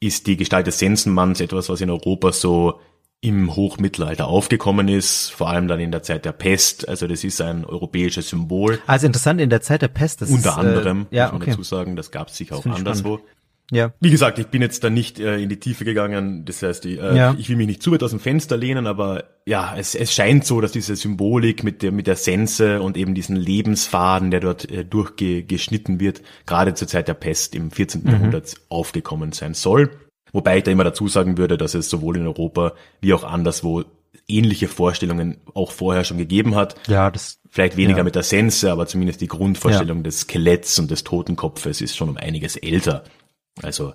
ist 0.00 0.26
die 0.26 0.36
Gestalt 0.36 0.66
des 0.66 0.78
Sensenmanns 0.78 1.40
etwas, 1.40 1.68
was 1.68 1.80
in 1.80 1.90
Europa 1.90 2.32
so 2.32 2.80
im 3.20 3.56
Hochmittelalter 3.56 4.28
aufgekommen 4.28 4.88
ist, 4.88 5.30
vor 5.30 5.48
allem 5.48 5.68
dann 5.68 5.80
in 5.80 5.90
der 5.90 6.02
Zeit 6.02 6.24
der 6.24 6.32
Pest. 6.32 6.88
Also 6.88 7.06
das 7.06 7.24
ist 7.24 7.40
ein 7.40 7.64
europäisches 7.64 8.28
Symbol. 8.28 8.78
Also 8.86 9.06
interessant 9.06 9.40
in 9.40 9.50
der 9.50 9.62
Zeit 9.62 9.82
der 9.82 9.88
Pest. 9.88 10.22
Das 10.22 10.30
Unter 10.30 10.50
ist, 10.50 10.58
anderem, 10.58 11.06
äh, 11.10 11.16
ja, 11.16 11.24
muss 11.24 11.32
man 11.32 11.42
okay. 11.42 11.50
dazu 11.52 11.62
sagen, 11.62 11.96
das 11.96 12.10
gab 12.10 12.28
es 12.28 12.36
sicher 12.36 12.56
auch 12.56 12.66
anderswo. 12.66 13.16
Spannend. 13.16 13.35
Ja. 13.72 13.92
Wie 14.00 14.10
gesagt, 14.10 14.38
ich 14.38 14.46
bin 14.46 14.62
jetzt 14.62 14.84
da 14.84 14.90
nicht 14.90 15.18
äh, 15.18 15.38
in 15.38 15.48
die 15.48 15.58
Tiefe 15.58 15.84
gegangen. 15.84 16.44
Das 16.44 16.62
heißt, 16.62 16.86
ich, 16.86 17.00
äh, 17.00 17.16
ja. 17.16 17.34
ich 17.38 17.48
will 17.48 17.56
mich 17.56 17.66
nicht 17.66 17.82
zu 17.82 17.92
weit 17.92 18.02
aus 18.02 18.10
dem 18.10 18.20
Fenster 18.20 18.56
lehnen, 18.56 18.86
aber 18.86 19.24
ja, 19.44 19.74
es, 19.76 19.94
es 19.94 20.14
scheint 20.14 20.44
so, 20.44 20.60
dass 20.60 20.72
diese 20.72 20.94
Symbolik 20.94 21.64
mit 21.64 21.82
der 21.82 21.92
mit 21.92 22.06
der 22.06 22.16
Sense 22.16 22.80
und 22.80 22.96
eben 22.96 23.14
diesen 23.14 23.36
Lebensfaden, 23.36 24.30
der 24.30 24.40
dort 24.40 24.70
äh, 24.70 24.84
durchgeschnitten 24.84 25.98
wird, 25.98 26.22
gerade 26.46 26.74
zur 26.74 26.86
Zeit 26.86 27.08
der 27.08 27.14
Pest 27.14 27.54
im 27.54 27.70
14. 27.70 28.02
Mhm. 28.02 28.10
Jahrhundert 28.10 28.54
aufgekommen 28.68 29.32
sein 29.32 29.54
soll. 29.54 29.90
Wobei 30.32 30.58
ich 30.58 30.64
da 30.64 30.70
immer 30.70 30.84
dazu 30.84 31.08
sagen 31.08 31.38
würde, 31.38 31.56
dass 31.56 31.74
es 31.74 31.88
sowohl 31.88 32.16
in 32.16 32.26
Europa 32.26 32.74
wie 33.00 33.14
auch 33.14 33.24
anderswo 33.24 33.84
ähnliche 34.28 34.68
Vorstellungen 34.68 35.38
auch 35.54 35.70
vorher 35.70 36.04
schon 36.04 36.18
gegeben 36.18 36.54
hat. 36.54 36.74
Ja, 36.88 37.10
das 37.10 37.40
vielleicht 37.48 37.76
weniger 37.76 37.98
ja. 37.98 38.04
mit 38.04 38.14
der 38.14 38.22
Sense, 38.22 38.70
aber 38.70 38.86
zumindest 38.86 39.20
die 39.20 39.28
Grundvorstellung 39.28 39.98
ja. 39.98 40.02
des 40.04 40.20
Skeletts 40.20 40.78
und 40.78 40.90
des 40.90 41.04
Totenkopfes 41.04 41.80
ist 41.80 41.96
schon 41.96 42.08
um 42.08 42.16
einiges 42.16 42.56
älter. 42.56 43.04
Also, 43.62 43.94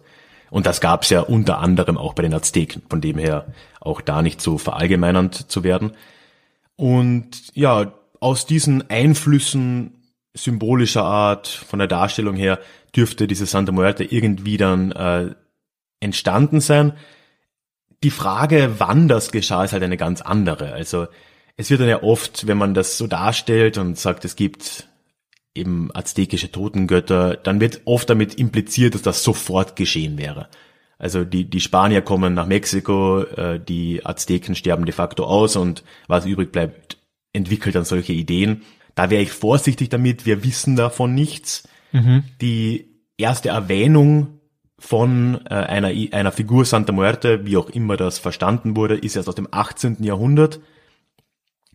und 0.50 0.66
das 0.66 0.82
gab 0.82 1.04
es 1.04 1.10
ja 1.10 1.22
unter 1.22 1.60
anderem 1.60 1.98
auch 1.98 2.14
bei 2.14 2.24
den 2.24 2.34
Azteken, 2.34 2.82
von 2.90 3.02
dem 3.02 3.18
her 3.18 3.54
auch 3.80 4.02
da 4.02 4.22
nicht 4.22 4.42
so 4.42 4.58
verallgemeinernd 4.58 5.50
zu 5.50 5.64
werden. 5.64 5.92
Und 6.76 7.56
ja, 7.56 7.94
aus 8.20 8.46
diesen 8.46 8.90
Einflüssen 8.90 10.02
symbolischer 10.34 11.04
Art, 11.04 11.48
von 11.48 11.80
der 11.80 11.88
Darstellung 11.88 12.36
her, 12.36 12.60
dürfte 12.96 13.28
diese 13.28 13.46
Santa 13.46 13.72
Muerte 13.72 14.04
irgendwie 14.04 14.58
dann 14.58 14.92
äh, 14.92 15.36
entstanden 16.00 16.62
sein. 16.62 16.94
Die 18.04 18.12
Frage, 18.12 18.76
wann 18.80 19.08
das 19.08 19.32
geschah, 19.32 19.64
ist 19.64 19.74
halt 19.74 19.84
eine 19.84 19.98
ganz 19.98 20.22
andere. 20.22 20.74
Also 20.74 21.08
es 21.58 21.70
wird 21.70 21.82
dann 21.82 21.90
ja 21.90 22.04
oft, 22.04 22.48
wenn 22.48 22.58
man 22.58 22.74
das 22.74 22.98
so 22.98 23.08
darstellt 23.08 23.78
und 23.78 23.98
sagt, 23.98 24.26
es 24.26 24.36
gibt 24.36 24.88
eben 25.56 25.90
aztekische 25.94 26.52
Totengötter, 26.52 27.36
dann 27.36 27.60
wird 27.60 27.82
oft 27.86 28.10
damit 28.10 28.36
impliziert, 28.36 28.96
dass 28.96 29.02
das 29.02 29.24
sofort 29.24 29.76
geschehen 29.76 30.18
wäre. 30.18 30.48
Also 30.98 31.26
die, 31.26 31.50
die 31.50 31.62
Spanier 31.62 32.02
kommen 32.02 32.34
nach 32.34 32.46
Mexiko, 32.46 33.24
äh, 33.24 33.60
die 33.60 34.06
Azteken 34.06 34.56
sterben 34.56 34.86
de 34.86 34.94
facto 34.94 35.26
aus 35.26 35.56
und 35.56 35.84
was 36.08 36.26
übrig 36.26 36.52
bleibt, 36.52 36.98
entwickelt 37.34 37.76
dann 37.76 37.86
solche 37.86 38.14
Ideen. 38.14 38.62
Da 38.96 39.10
wäre 39.10 39.24
ich 39.24 39.32
vorsichtig 39.32 39.90
damit, 39.90 40.26
wir 40.26 40.44
wissen 40.44 40.76
davon 40.76 41.16
nichts. 41.16 41.68
Mhm. 41.92 42.24
Die 42.40 43.02
erste 43.18 43.50
Erwähnung 43.50 44.40
von 44.78 45.42
äh, 45.46 45.54
einer, 45.54 45.90
einer 46.12 46.32
Figur 46.32 46.66
Santa 46.66 46.92
Muerte, 46.92 47.46
wie 47.46 47.58
auch 47.58 47.70
immer 47.70 47.98
das 47.98 48.20
verstanden 48.20 48.76
wurde, 48.76 48.96
ist 48.96 49.16
erst 49.16 49.30
aus 49.30 49.36
dem 49.36 49.48
18. 49.50 50.04
Jahrhundert. 50.04 50.60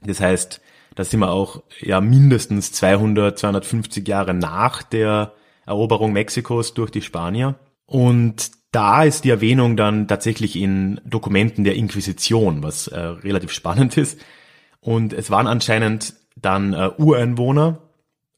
Das 0.02 0.20
heißt, 0.20 0.60
da 0.96 1.04
sind 1.04 1.20
wir 1.20 1.30
auch 1.30 1.62
ja 1.80 2.00
mindestens 2.00 2.72
200, 2.72 3.38
250 3.38 4.08
Jahre 4.08 4.34
nach 4.34 4.82
der 4.82 5.34
Eroberung 5.66 6.12
Mexikos 6.12 6.74
durch 6.74 6.90
die 6.90 7.02
Spanier. 7.02 7.54
Und 7.84 8.50
da 8.72 9.04
ist 9.04 9.24
die 9.24 9.30
Erwähnung 9.30 9.76
dann 9.76 10.08
tatsächlich 10.08 10.56
in 10.56 11.00
Dokumenten 11.04 11.64
der 11.64 11.76
Inquisition, 11.76 12.62
was 12.62 12.88
äh, 12.88 12.98
relativ 12.98 13.52
spannend 13.52 13.96
ist. 13.96 14.18
Und 14.80 15.12
es 15.12 15.30
waren 15.30 15.46
anscheinend 15.46 16.14
dann 16.34 16.72
äh, 16.72 16.90
Ureinwohner, 16.96 17.78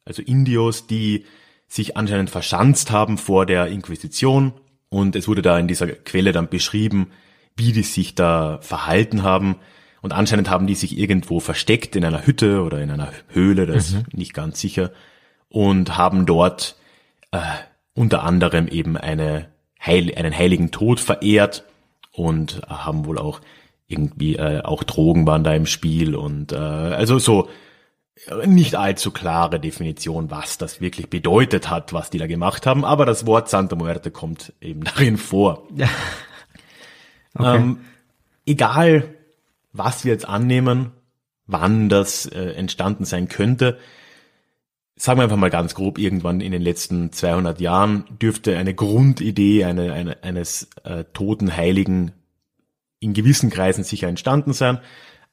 also 0.04 0.22
Indios, 0.22 0.86
die 0.86 1.24
sich 1.68 1.96
anscheinend 1.96 2.30
verschanzt 2.30 2.90
haben 2.90 3.18
vor 3.18 3.46
der 3.46 3.68
Inquisition. 3.68 4.52
Und 4.88 5.14
es 5.14 5.28
wurde 5.28 5.42
da 5.42 5.58
in 5.58 5.68
dieser 5.68 5.86
Quelle 5.86 6.32
dann 6.32 6.48
beschrieben, 6.48 7.08
wie 7.56 7.72
die 7.72 7.82
sich 7.82 8.14
da 8.14 8.58
verhalten 8.62 9.22
haben. 9.22 9.56
Und 10.00 10.12
anscheinend 10.12 10.48
haben 10.48 10.66
die 10.66 10.74
sich 10.74 10.98
irgendwo 10.98 11.40
versteckt 11.40 11.96
in 11.96 12.04
einer 12.04 12.26
Hütte 12.26 12.62
oder 12.62 12.80
in 12.80 12.90
einer 12.90 13.10
Höhle, 13.28 13.66
das 13.66 13.92
mhm. 13.92 13.98
ist 13.98 14.16
nicht 14.16 14.34
ganz 14.34 14.60
sicher, 14.60 14.92
und 15.48 15.96
haben 15.96 16.26
dort 16.26 16.76
äh, 17.30 17.38
unter 17.94 18.22
anderem 18.22 18.68
eben 18.68 18.96
eine 18.96 19.48
Heil 19.84 20.14
einen 20.14 20.36
heiligen 20.36 20.70
Tod 20.70 21.00
verehrt 21.00 21.64
und 22.12 22.62
haben 22.68 23.06
wohl 23.06 23.18
auch 23.18 23.40
irgendwie 23.86 24.36
äh, 24.36 24.62
auch 24.62 24.84
Drogen 24.84 25.26
waren 25.26 25.44
da 25.44 25.54
im 25.54 25.66
Spiel 25.66 26.14
und 26.14 26.52
äh, 26.52 26.56
also 26.56 27.18
so 27.18 27.48
nicht 28.44 28.74
allzu 28.74 29.10
klare 29.12 29.60
Definition, 29.60 30.30
was 30.30 30.58
das 30.58 30.80
wirklich 30.80 31.08
bedeutet 31.08 31.70
hat, 31.70 31.92
was 31.92 32.10
die 32.10 32.18
da 32.18 32.26
gemacht 32.26 32.66
haben, 32.66 32.84
aber 32.84 33.06
das 33.06 33.26
Wort 33.26 33.48
Santa 33.48 33.76
Muerte 33.76 34.10
kommt 34.10 34.52
eben 34.60 34.84
darin 34.84 35.16
vor. 35.16 35.66
Ja. 35.76 35.88
Okay. 37.34 37.56
Ähm, 37.56 37.80
egal, 38.44 39.14
was 39.78 40.04
wir 40.04 40.12
jetzt 40.12 40.28
annehmen, 40.28 40.92
wann 41.46 41.88
das 41.88 42.26
äh, 42.26 42.52
entstanden 42.52 43.04
sein 43.04 43.28
könnte, 43.28 43.78
sagen 44.98 45.18
wir 45.18 45.24
einfach 45.24 45.36
mal 45.36 45.50
ganz 45.50 45.74
grob, 45.74 45.98
irgendwann 45.98 46.40
in 46.40 46.52
den 46.52 46.62
letzten 46.62 47.12
200 47.12 47.60
Jahren 47.60 48.04
dürfte 48.20 48.58
eine 48.58 48.74
Grundidee 48.74 49.64
eine, 49.64 49.92
eine, 49.92 50.22
eines 50.22 50.68
äh, 50.84 51.04
toten 51.12 51.56
Heiligen 51.56 52.12
in 53.00 53.14
gewissen 53.14 53.48
Kreisen 53.48 53.84
sicher 53.84 54.08
entstanden 54.08 54.52
sein. 54.52 54.80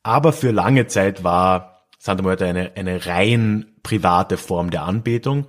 Aber 0.03 0.33
für 0.33 0.51
lange 0.51 0.85
Zeit 0.85 1.23
war 1.23 1.87
Santa 1.97 2.21
Muerte 2.21 2.45
eine, 2.45 2.73
eine 2.75 3.07
rein 3.07 3.65
private 3.81 4.37
Form 4.37 4.69
der 4.69 4.83
Anbetung 4.83 5.47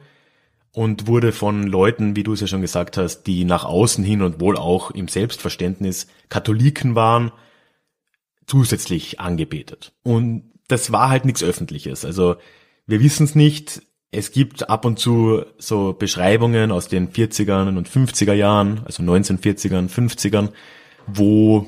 und 0.73 1.07
wurde 1.07 1.33
von 1.33 1.65
Leuten, 1.65 2.17
wie 2.17 2.23
du 2.23 2.33
es 2.33 2.41
ja 2.41 2.47
schon 2.47 2.63
gesagt 2.63 2.97
hast, 2.97 3.25
die 3.25 3.45
nach 3.45 3.65
außen 3.65 4.03
hin 4.03 4.23
und 4.23 4.41
wohl 4.41 4.57
auch 4.57 4.91
im 4.91 5.09
Selbstverständnis 5.09 6.07
Katholiken 6.31 6.95
waren, 6.95 7.33
zusätzlich 8.47 9.21
angebetet. 9.21 9.93
Und 10.03 10.53
das 10.69 10.93
war 10.93 11.11
halt 11.11 11.25
nichts 11.25 11.43
Öffentliches. 11.43 12.05
Also 12.05 12.37
wir 12.87 13.01
wissen 13.01 13.25
es 13.25 13.35
nicht, 13.35 13.83
es 14.11 14.31
gibt 14.31 14.71
ab 14.71 14.85
und 14.85 14.99
zu 14.99 15.45
so 15.59 15.93
Beschreibungen 15.93 16.73
aus 16.73 16.89
den 16.89 17.11
40ern 17.11 17.77
und 17.77 17.89
50er 17.89 18.33
Jahren, 18.33 18.83
also 18.85 19.03
1940ern, 19.03 19.89
50ern, 19.91 20.51
wo 21.07 21.67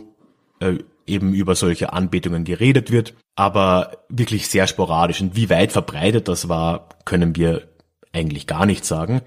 äh, 0.61 0.79
eben 1.07 1.33
über 1.33 1.55
solche 1.55 1.93
Anbetungen 1.93 2.45
geredet 2.45 2.91
wird, 2.91 3.15
aber 3.35 4.05
wirklich 4.09 4.49
sehr 4.49 4.67
sporadisch. 4.67 5.21
Und 5.21 5.37
wie 5.37 5.51
weit 5.51 5.73
verbreitet 5.73 6.29
das 6.29 6.49
war, 6.49 6.89
können 7.05 7.35
wir 7.35 7.69
eigentlich 8.13 8.47
gar 8.47 8.67
nicht 8.67 8.85
sagen. 8.85 9.23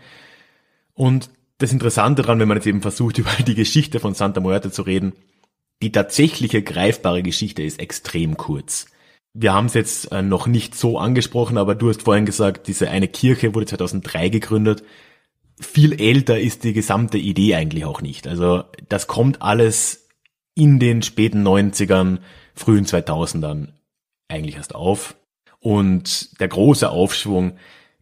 Und 0.94 1.30
das 1.58 1.74
Interessante 1.74 2.22
daran, 2.22 2.40
wenn 2.40 2.48
man 2.48 2.58
jetzt 2.58 2.68
eben 2.68 2.82
versucht, 2.82 3.18
über 3.20 3.32
die 3.46 3.56
Geschichte 3.56 4.00
von 4.00 4.14
Santa 4.14 4.40
Muerte 4.40 4.72
zu 4.72 4.84
reden, 4.84 5.14
die 5.82 5.92
tatsächliche 5.92 6.62
greifbare 6.62 7.24
Geschichte 7.24 7.64
ist 7.64 7.80
extrem 7.80 8.38
kurz. 8.38 8.88
Wir 9.34 9.54
haben 9.54 9.68
es 9.68 9.74
jetzt 9.74 10.12
äh, 10.12 10.22
noch 10.22 10.48
nicht 10.48 10.76
so 10.76 10.98
angesprochen, 10.98 11.58
aber 11.58 11.76
du 11.76 11.90
hast 11.90 12.04
vorhin 12.04 12.26
gesagt, 12.26 12.68
diese 12.68 12.90
eine 12.90 13.08
Kirche 13.08 13.56
wurde 13.56 13.66
2003 13.68 14.30
gegründet. 14.30 14.84
Viel 15.60 16.00
älter 16.02 16.40
ist 16.40 16.64
die 16.64 16.74
gesamte 16.74 17.18
Idee 17.18 17.56
eigentlich 17.56 17.86
auch 17.86 18.02
nicht. 18.02 18.28
Also 18.28 18.64
das 18.90 19.08
kommt 19.08 19.42
alles 19.42 20.10
in 20.54 20.80
den 20.80 21.02
späten 21.02 21.48
90ern, 21.48 22.20
frühen 22.54 22.86
2000ern 22.86 23.70
eigentlich 24.28 24.56
erst 24.56 24.76
auf. 24.76 25.16
Und 25.60 26.40
der 26.42 26.48
große 26.48 26.90
Aufschwung 26.90 27.54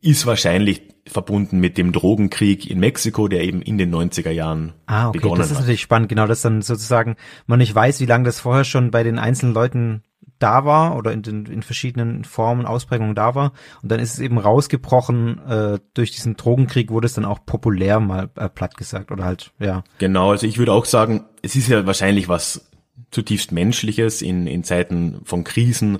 ist 0.01 0.25
wahrscheinlich 0.25 0.81
verbunden 1.07 1.59
mit 1.59 1.77
dem 1.77 1.91
Drogenkrieg 1.91 2.69
in 2.69 2.79
Mexiko, 2.79 3.27
der 3.27 3.43
eben 3.43 3.61
in 3.61 3.77
den 3.77 3.93
90er 3.93 4.31
Jahren 4.31 4.73
ah, 4.85 5.09
okay. 5.09 5.17
begonnen 5.17 5.35
hat. 5.35 5.45
Das 5.45 5.51
ist 5.51 5.59
natürlich 5.59 5.81
spannend, 5.81 6.09
genau, 6.09 6.27
dass 6.27 6.41
dann 6.41 6.61
sozusagen 6.61 7.15
man 7.47 7.59
nicht 7.59 7.73
weiß, 7.73 7.99
wie 7.99 8.05
lange 8.05 8.25
das 8.25 8.39
vorher 8.39 8.63
schon 8.63 8.91
bei 8.91 9.03
den 9.03 9.19
einzelnen 9.19 9.53
Leuten 9.53 10.03
da 10.39 10.65
war 10.65 10.95
oder 10.95 11.11
in 11.11 11.21
den 11.21 11.45
in 11.45 11.61
verschiedenen 11.61 12.23
Formen 12.23 12.65
Ausprägungen 12.65 13.13
da 13.13 13.35
war 13.35 13.51
und 13.83 13.91
dann 13.91 13.99
ist 13.99 14.13
es 14.13 14.19
eben 14.19 14.37
rausgebrochen 14.37 15.39
äh, 15.45 15.79
durch 15.93 16.11
diesen 16.11 16.37
Drogenkrieg 16.37 16.91
wurde 16.91 17.07
es 17.07 17.13
dann 17.13 17.25
auch 17.25 17.45
populär 17.45 17.99
mal 17.99 18.29
äh, 18.35 18.49
platt 18.49 18.77
gesagt 18.77 19.11
oder 19.11 19.25
halt 19.25 19.51
ja 19.59 19.83
genau 19.97 20.31
also 20.31 20.47
ich 20.47 20.57
würde 20.57 20.71
auch 20.71 20.85
sagen 20.85 21.25
es 21.41 21.55
ist 21.55 21.67
ja 21.67 21.85
wahrscheinlich 21.85 22.29
was 22.29 22.69
zutiefst 23.11 23.51
menschliches 23.51 24.21
in 24.21 24.47
in 24.47 24.63
Zeiten 24.63 25.19
von 25.25 25.43
Krisen 25.43 25.99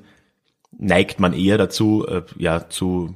neigt 0.77 1.19
man 1.19 1.33
eher 1.33 1.57
dazu 1.57 2.07
äh, 2.07 2.23
ja 2.37 2.69
zu 2.69 3.15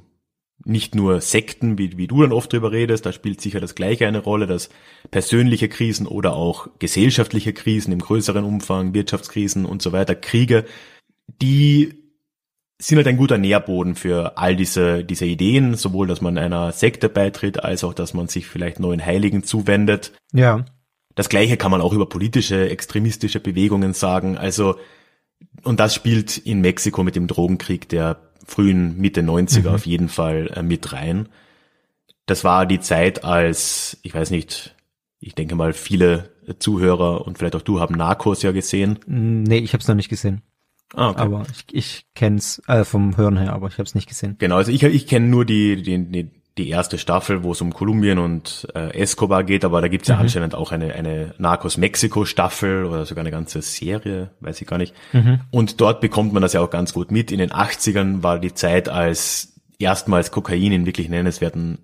nicht 0.66 0.96
nur 0.96 1.20
Sekten, 1.22 1.78
wie, 1.78 1.98
wie 1.98 2.08
du 2.08 2.22
dann 2.22 2.32
oft 2.32 2.54
drüber 2.54 2.72
redest, 2.72 3.06
da 3.06 3.12
spielt 3.12 3.42
sicher 3.42 3.60
das 3.60 3.76
Gleiche 3.76 4.08
eine 4.08 4.20
Rolle, 4.20 4.48
dass 4.48 4.70
persönliche 5.12 5.68
Krisen 5.68 6.08
oder 6.08 6.36
auch 6.36 6.68
gesellschaftliche 6.80 7.54
Krisen 7.54 7.92
im 7.92 8.00
größeren 8.00 8.46
Umfang, 8.46 8.94
Wirtschaftskrisen 8.94 9.66
und 9.66 9.82
so 9.82 9.92
weiter, 9.92 10.16
Kriege 10.16 10.66
die 11.42 12.04
sind 12.80 12.98
halt 12.98 13.08
ein 13.08 13.18
guter 13.18 13.38
Nährboden 13.38 13.96
für 13.96 14.38
all 14.38 14.56
diese, 14.56 15.06
diese 15.06 15.26
Ideen, 15.26 15.76
sowohl, 15.76 16.08
dass 16.08 16.22
man 16.22 16.38
einer 16.38 16.72
Sekte 16.72 17.08
beitritt, 17.08 17.64
als 17.64 17.84
auch, 17.84 17.94
dass 17.94 18.14
man 18.14 18.28
sich 18.28 18.48
vielleicht 18.48 18.80
neuen 18.80 19.06
Heiligen 19.06 19.44
zuwendet. 19.44 20.12
Ja. 20.34 20.66
Das 21.16 21.30
Gleiche 21.30 21.58
kann 21.58 21.72
man 21.72 21.82
auch 21.82 21.94
über 21.94 22.10
politische, 22.10 22.70
extremistische 22.70 23.40
Bewegungen 23.40 23.94
sagen. 23.94 24.38
Also, 24.38 24.76
und 25.64 25.80
das 25.80 25.96
spielt 25.96 26.38
in 26.38 26.62
Mexiko 26.62 27.04
mit 27.04 27.16
dem 27.16 27.28
Drogenkrieg 27.28 27.88
der 27.88 28.33
frühen 28.46 28.98
Mitte 29.00 29.22
90er 29.22 29.70
mhm. 29.70 29.76
auf 29.76 29.86
jeden 29.86 30.10
Fall 30.10 30.52
äh, 30.56 30.64
mit 30.64 30.94
rein. 30.94 31.30
Das 32.26 32.44
war 32.44 32.66
die 32.66 32.80
Zeit, 32.80 33.24
als, 33.24 33.98
ich 34.02 34.14
weiß 34.14 34.32
nicht, 34.32 34.76
ich 35.20 35.36
denke 35.36 35.56
mal, 35.56 35.74
viele 35.74 36.32
Zuhörer 36.60 37.26
und 37.26 37.38
vielleicht 37.38 37.56
auch 37.56 37.62
du 37.62 37.80
haben 37.80 37.96
Narcos 37.96 38.42
ja 38.42 38.52
gesehen. 38.52 39.00
Nee, 39.06 39.60
ich 39.60 39.74
habe 39.74 39.82
es 39.82 39.88
noch 39.88 39.96
nicht 39.96 40.10
gesehen. 40.10 40.42
Ah, 40.94 41.10
okay. 41.10 41.22
Aber 41.22 41.46
ich, 41.52 41.66
ich 41.74 42.06
kenne 42.14 42.38
es 42.38 42.62
äh, 42.68 42.84
vom 42.84 43.18
Hören 43.18 43.38
her, 43.38 43.54
aber 43.54 43.68
ich 43.68 43.74
habe 43.74 43.84
es 43.84 43.96
nicht 43.96 44.08
gesehen. 44.08 44.36
Genau, 44.40 44.58
also 44.58 44.72
ich, 44.72 44.84
ich 44.84 45.08
kenne 45.08 45.28
nur 45.28 45.46
die, 45.46 45.82
die, 45.82 46.06
die 46.06 46.30
erste 46.58 46.98
Staffel, 46.98 47.44
wo 47.44 47.52
es 47.52 47.62
um 47.62 47.74
Kolumbien 47.74 48.20
und 48.20 48.68
äh, 48.76 48.94
Escobar 49.00 49.44
geht, 49.44 49.66
aber 49.66 49.82
da 49.82 49.88
gibt's 49.88 50.08
ja 50.08 50.16
mhm. 50.16 50.22
anscheinend 50.22 50.56
auch 50.56 50.72
eine, 50.72 50.94
eine 50.94 51.34
Narcos 51.38 51.78
Mexiko 51.78 52.26
Staffel 52.26 52.86
oder 52.86 53.06
sogar 53.06 53.24
eine 53.24 53.32
ganze 53.32 53.62
Serie, 53.62 54.30
weiß 54.40 54.62
ich 54.62 54.68
gar 54.68 54.78
nicht. 54.78 54.94
Mhm. 55.14 55.42
Und 55.52 55.82
dort 55.82 56.00
bekommt 56.02 56.34
man 56.34 56.42
das 56.42 56.54
ja 56.54 56.62
auch 56.62 56.70
ganz 56.70 56.94
gut 56.94 57.12
mit. 57.12 57.32
In 57.32 57.40
den 57.40 57.52
80ern 57.52 58.22
war 58.22 58.40
die 58.40 58.54
Zeit, 58.54 58.88
als 58.88 59.54
erstmals 59.80 60.32
Kokain 60.32 60.72
in 60.72 60.86
wirklich 60.86 61.10
nennenswerten 61.10 61.80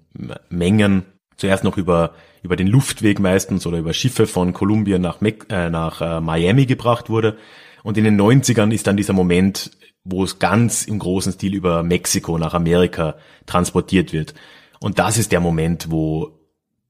Mengen 0.50 1.06
zuerst 1.38 1.64
noch 1.64 1.78
über 1.78 2.12
über 2.42 2.56
den 2.56 2.68
Luftweg 2.68 3.20
meistens 3.20 3.68
oder 3.68 3.80
über 3.80 3.92
Schiffe 3.92 4.26
von 4.26 4.54
Kolumbien 4.54 5.02
nach, 5.02 5.20
Me 5.20 5.34
äh, 5.50 5.70
nach 5.70 6.02
äh, 6.02 6.22
Miami 6.22 6.66
gebracht 6.66 7.10
wurde 7.10 7.38
und 7.84 7.98
in 7.98 8.04
den 8.04 8.20
90ern 8.20 8.72
ist 8.72 8.88
dann 8.88 8.98
dieser 8.98 9.14
Moment, 9.14 9.72
wo 10.04 10.24
es 10.24 10.40
ganz 10.40 10.86
im 10.86 11.00
großen 11.00 11.34
Stil 11.34 11.54
über 11.54 11.84
Mexiko 11.84 12.38
nach 12.38 12.54
Amerika 12.54 13.16
transportiert 13.46 14.14
wird. 14.14 14.34
Und 14.80 15.00
das 15.00 15.18
ist 15.18 15.32
der 15.32 15.40
Moment, 15.40 15.92
wo 15.92 16.40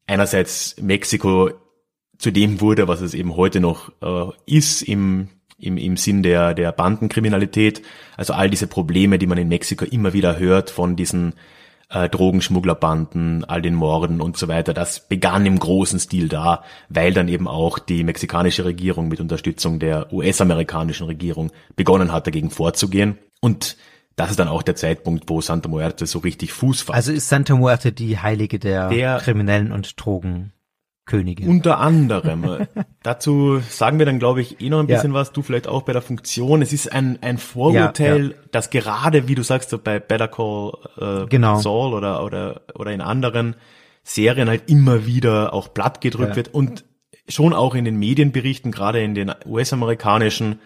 einerseits 0.08 0.76
Mexiko 0.82 1.52
zu 2.18 2.32
dem 2.32 2.62
wurde, 2.62 2.88
was 2.88 3.02
es 3.02 3.14
eben 3.14 3.36
heute 3.36 3.60
noch 3.60 3.92
äh, 4.02 4.32
ist 4.46 4.82
im, 4.82 5.30
im, 5.58 5.78
im 5.78 5.98
Sinn 5.98 6.22
der, 6.22 6.54
der 6.54 6.72
Bandenkriminalität. 6.72 7.82
Also 8.18 8.34
all 8.34 8.50
diese 8.50 8.68
Probleme, 8.68 9.18
die 9.18 9.28
man 9.28 9.38
in 9.38 9.48
Mexiko 9.48 9.86
immer 9.86 10.14
wieder 10.14 10.38
hört 10.38 10.70
von 10.70 10.96
diesen 10.96 11.34
äh, 11.90 12.10
Drogenschmugglerbanden, 12.10 13.46
all 13.46 13.62
den 13.62 13.74
Morden 13.74 14.22
und 14.22 14.38
so 14.38 14.48
weiter. 14.48 14.74
Das 14.74 15.08
begann 15.08 15.46
im 15.46 15.58
großen 15.58 16.00
Stil 16.00 16.28
da, 16.28 16.64
weil 16.90 17.14
dann 17.14 17.28
eben 17.28 17.48
auch 17.48 17.80
die 17.80 18.04
mexikanische 18.04 18.66
Regierung 18.66 19.08
mit 19.08 19.20
Unterstützung 19.20 19.80
der 19.80 20.12
US-amerikanischen 20.14 21.08
Regierung 21.08 21.52
begonnen 21.76 22.12
hat, 22.12 22.28
dagegen 22.28 22.52
vorzugehen. 22.52 23.18
Und 23.42 23.78
das 24.20 24.32
ist 24.32 24.40
dann 24.40 24.50
auch 24.50 24.64
der 24.64 24.76
Zeitpunkt, 24.76 25.30
wo 25.30 25.40
Santa 25.40 25.70
Muerte 25.70 26.06
so 26.06 26.20
richtig 26.20 26.52
Fuß 26.52 26.82
fasst. 26.82 26.96
Also 26.96 27.14
ist 27.14 27.30
Santa 27.30 27.56
Muerte 27.56 27.94
die 27.94 28.18
Heilige 28.18 28.60
der, 28.60 28.90
der 28.90 29.18
Kriminellen 29.20 29.72
und 29.72 29.94
Drogen? 30.04 30.52
Königin. 31.06 31.48
Unter 31.48 31.80
anderem. 31.80 32.68
Dazu 33.02 33.60
sagen 33.70 33.98
wir 33.98 34.06
dann, 34.06 34.20
glaube 34.20 34.42
ich, 34.42 34.60
eh 34.60 34.70
noch 34.70 34.80
ein 34.80 34.88
bisschen 34.88 35.12
ja. 35.12 35.16
was. 35.16 35.32
Du 35.32 35.42
vielleicht 35.42 35.70
auch 35.70 35.84
bei 35.84 35.94
der 35.94 36.02
Funktion. 36.02 36.62
Es 36.62 36.74
ist 36.74 36.92
ein, 36.92 37.18
ein 37.22 37.38
Vorurteil, 37.38 38.24
ja, 38.24 38.30
ja. 38.32 38.36
das 38.52 38.70
gerade, 38.70 39.30
wie 39.30 39.36
du 39.36 39.42
sagst, 39.42 39.70
so 39.70 39.80
bei 39.80 40.00
Better 40.00 40.28
Call 40.28 40.74
äh, 40.98 41.26
genau. 41.28 41.58
Saul 41.60 41.94
oder, 41.94 42.24
oder, 42.24 42.62
oder 42.76 42.92
in 42.92 43.00
anderen 43.00 43.56
Serien 44.04 44.50
halt 44.50 44.70
immer 44.70 45.06
wieder 45.06 45.54
auch 45.54 45.74
platt 45.74 46.02
gedrückt 46.02 46.36
wird. 46.36 46.54
Und 46.54 46.84
schon 47.30 47.54
auch 47.54 47.74
in 47.74 47.86
den 47.86 47.98
Medienberichten, 47.98 48.74
gerade 48.74 49.02
in 49.02 49.16
den 49.16 49.32
US-amerikanischen, 49.46 50.60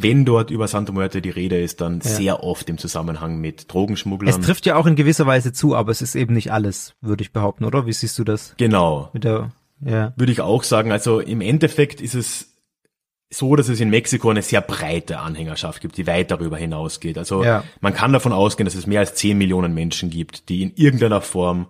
wenn 0.00 0.24
dort 0.24 0.50
über 0.50 0.68
Santa 0.68 0.92
Muerte 0.92 1.20
die 1.20 1.30
Rede 1.30 1.60
ist, 1.60 1.80
dann 1.80 2.00
ja. 2.00 2.08
sehr 2.08 2.44
oft 2.44 2.68
im 2.70 2.78
Zusammenhang 2.78 3.40
mit 3.40 3.72
Drogenschmugglern. 3.72 4.32
Es 4.32 4.44
trifft 4.44 4.64
ja 4.64 4.76
auch 4.76 4.86
in 4.86 4.94
gewisser 4.94 5.26
Weise 5.26 5.52
zu, 5.52 5.74
aber 5.74 5.90
es 5.90 6.02
ist 6.02 6.14
eben 6.14 6.34
nicht 6.34 6.52
alles, 6.52 6.94
würde 7.00 7.22
ich 7.22 7.32
behaupten, 7.32 7.64
oder? 7.64 7.86
Wie 7.86 7.92
siehst 7.92 8.16
du 8.18 8.24
das? 8.24 8.54
Genau. 8.58 9.10
Mit 9.12 9.24
der, 9.24 9.50
ja. 9.80 10.12
Würde 10.16 10.30
ich 10.30 10.40
auch 10.40 10.62
sagen. 10.62 10.92
Also 10.92 11.18
im 11.18 11.40
Endeffekt 11.40 12.00
ist 12.00 12.14
es 12.14 12.54
so, 13.28 13.56
dass 13.56 13.68
es 13.68 13.80
in 13.80 13.90
Mexiko 13.90 14.30
eine 14.30 14.42
sehr 14.42 14.60
breite 14.60 15.18
Anhängerschaft 15.18 15.82
gibt, 15.82 15.96
die 15.96 16.06
weit 16.06 16.30
darüber 16.30 16.56
hinausgeht. 16.56 17.18
Also 17.18 17.42
ja. 17.42 17.64
man 17.80 17.92
kann 17.92 18.12
davon 18.12 18.32
ausgehen, 18.32 18.66
dass 18.66 18.76
es 18.76 18.86
mehr 18.86 19.00
als 19.00 19.14
10 19.14 19.36
Millionen 19.36 19.74
Menschen 19.74 20.10
gibt, 20.10 20.48
die 20.48 20.62
in 20.62 20.72
irgendeiner 20.76 21.20
Form 21.20 21.66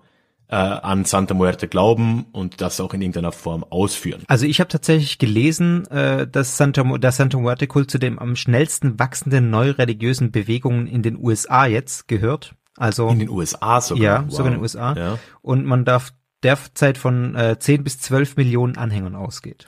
äh, 0.49 0.57
an 0.57 1.05
Santa 1.05 1.34
Muerte 1.34 1.68
glauben 1.68 2.26
und 2.32 2.61
das 2.61 2.80
auch 2.80 2.94
in 2.94 3.03
irgendeiner 3.03 3.32
Form 3.32 3.64
ausführen. 3.64 4.22
Also 4.28 4.46
ich 4.46 4.61
habe 4.61 4.68
tatsächlich 4.68 5.18
gelesen, 5.18 5.86
äh, 5.88 6.26
dass 6.26 6.57
Santa, 6.57 6.82
der 6.82 7.12
Santa 7.12 7.38
Muerte 7.38 7.66
Kult 7.66 7.90
zu 7.90 7.99
den 7.99 8.18
am 8.18 8.36
schnellsten 8.36 8.99
wachsenden 8.99 9.51
neureligiösen 9.51 10.30
Bewegungen 10.30 10.86
in 10.86 11.03
den 11.03 11.18
USA 11.18 11.66
jetzt 11.66 12.09
gehört. 12.09 12.55
Also 12.76 13.09
in 13.09 13.18
den 13.18 13.28
USA 13.28 13.80
sogar. 13.80 14.03
Ja, 14.03 14.24
wow. 14.24 14.32
sogar 14.32 14.46
in 14.46 14.53
den 14.55 14.62
USA. 14.62 14.94
Ja. 14.94 15.18
Und 15.42 15.66
man 15.66 15.84
darf 15.84 16.12
derzeit 16.42 16.96
von 16.96 17.34
äh, 17.34 17.59
10 17.59 17.84
bis 17.84 18.01
12 18.01 18.36
Millionen 18.36 18.76
Anhängern 18.76 19.16
ausgeht. 19.16 19.66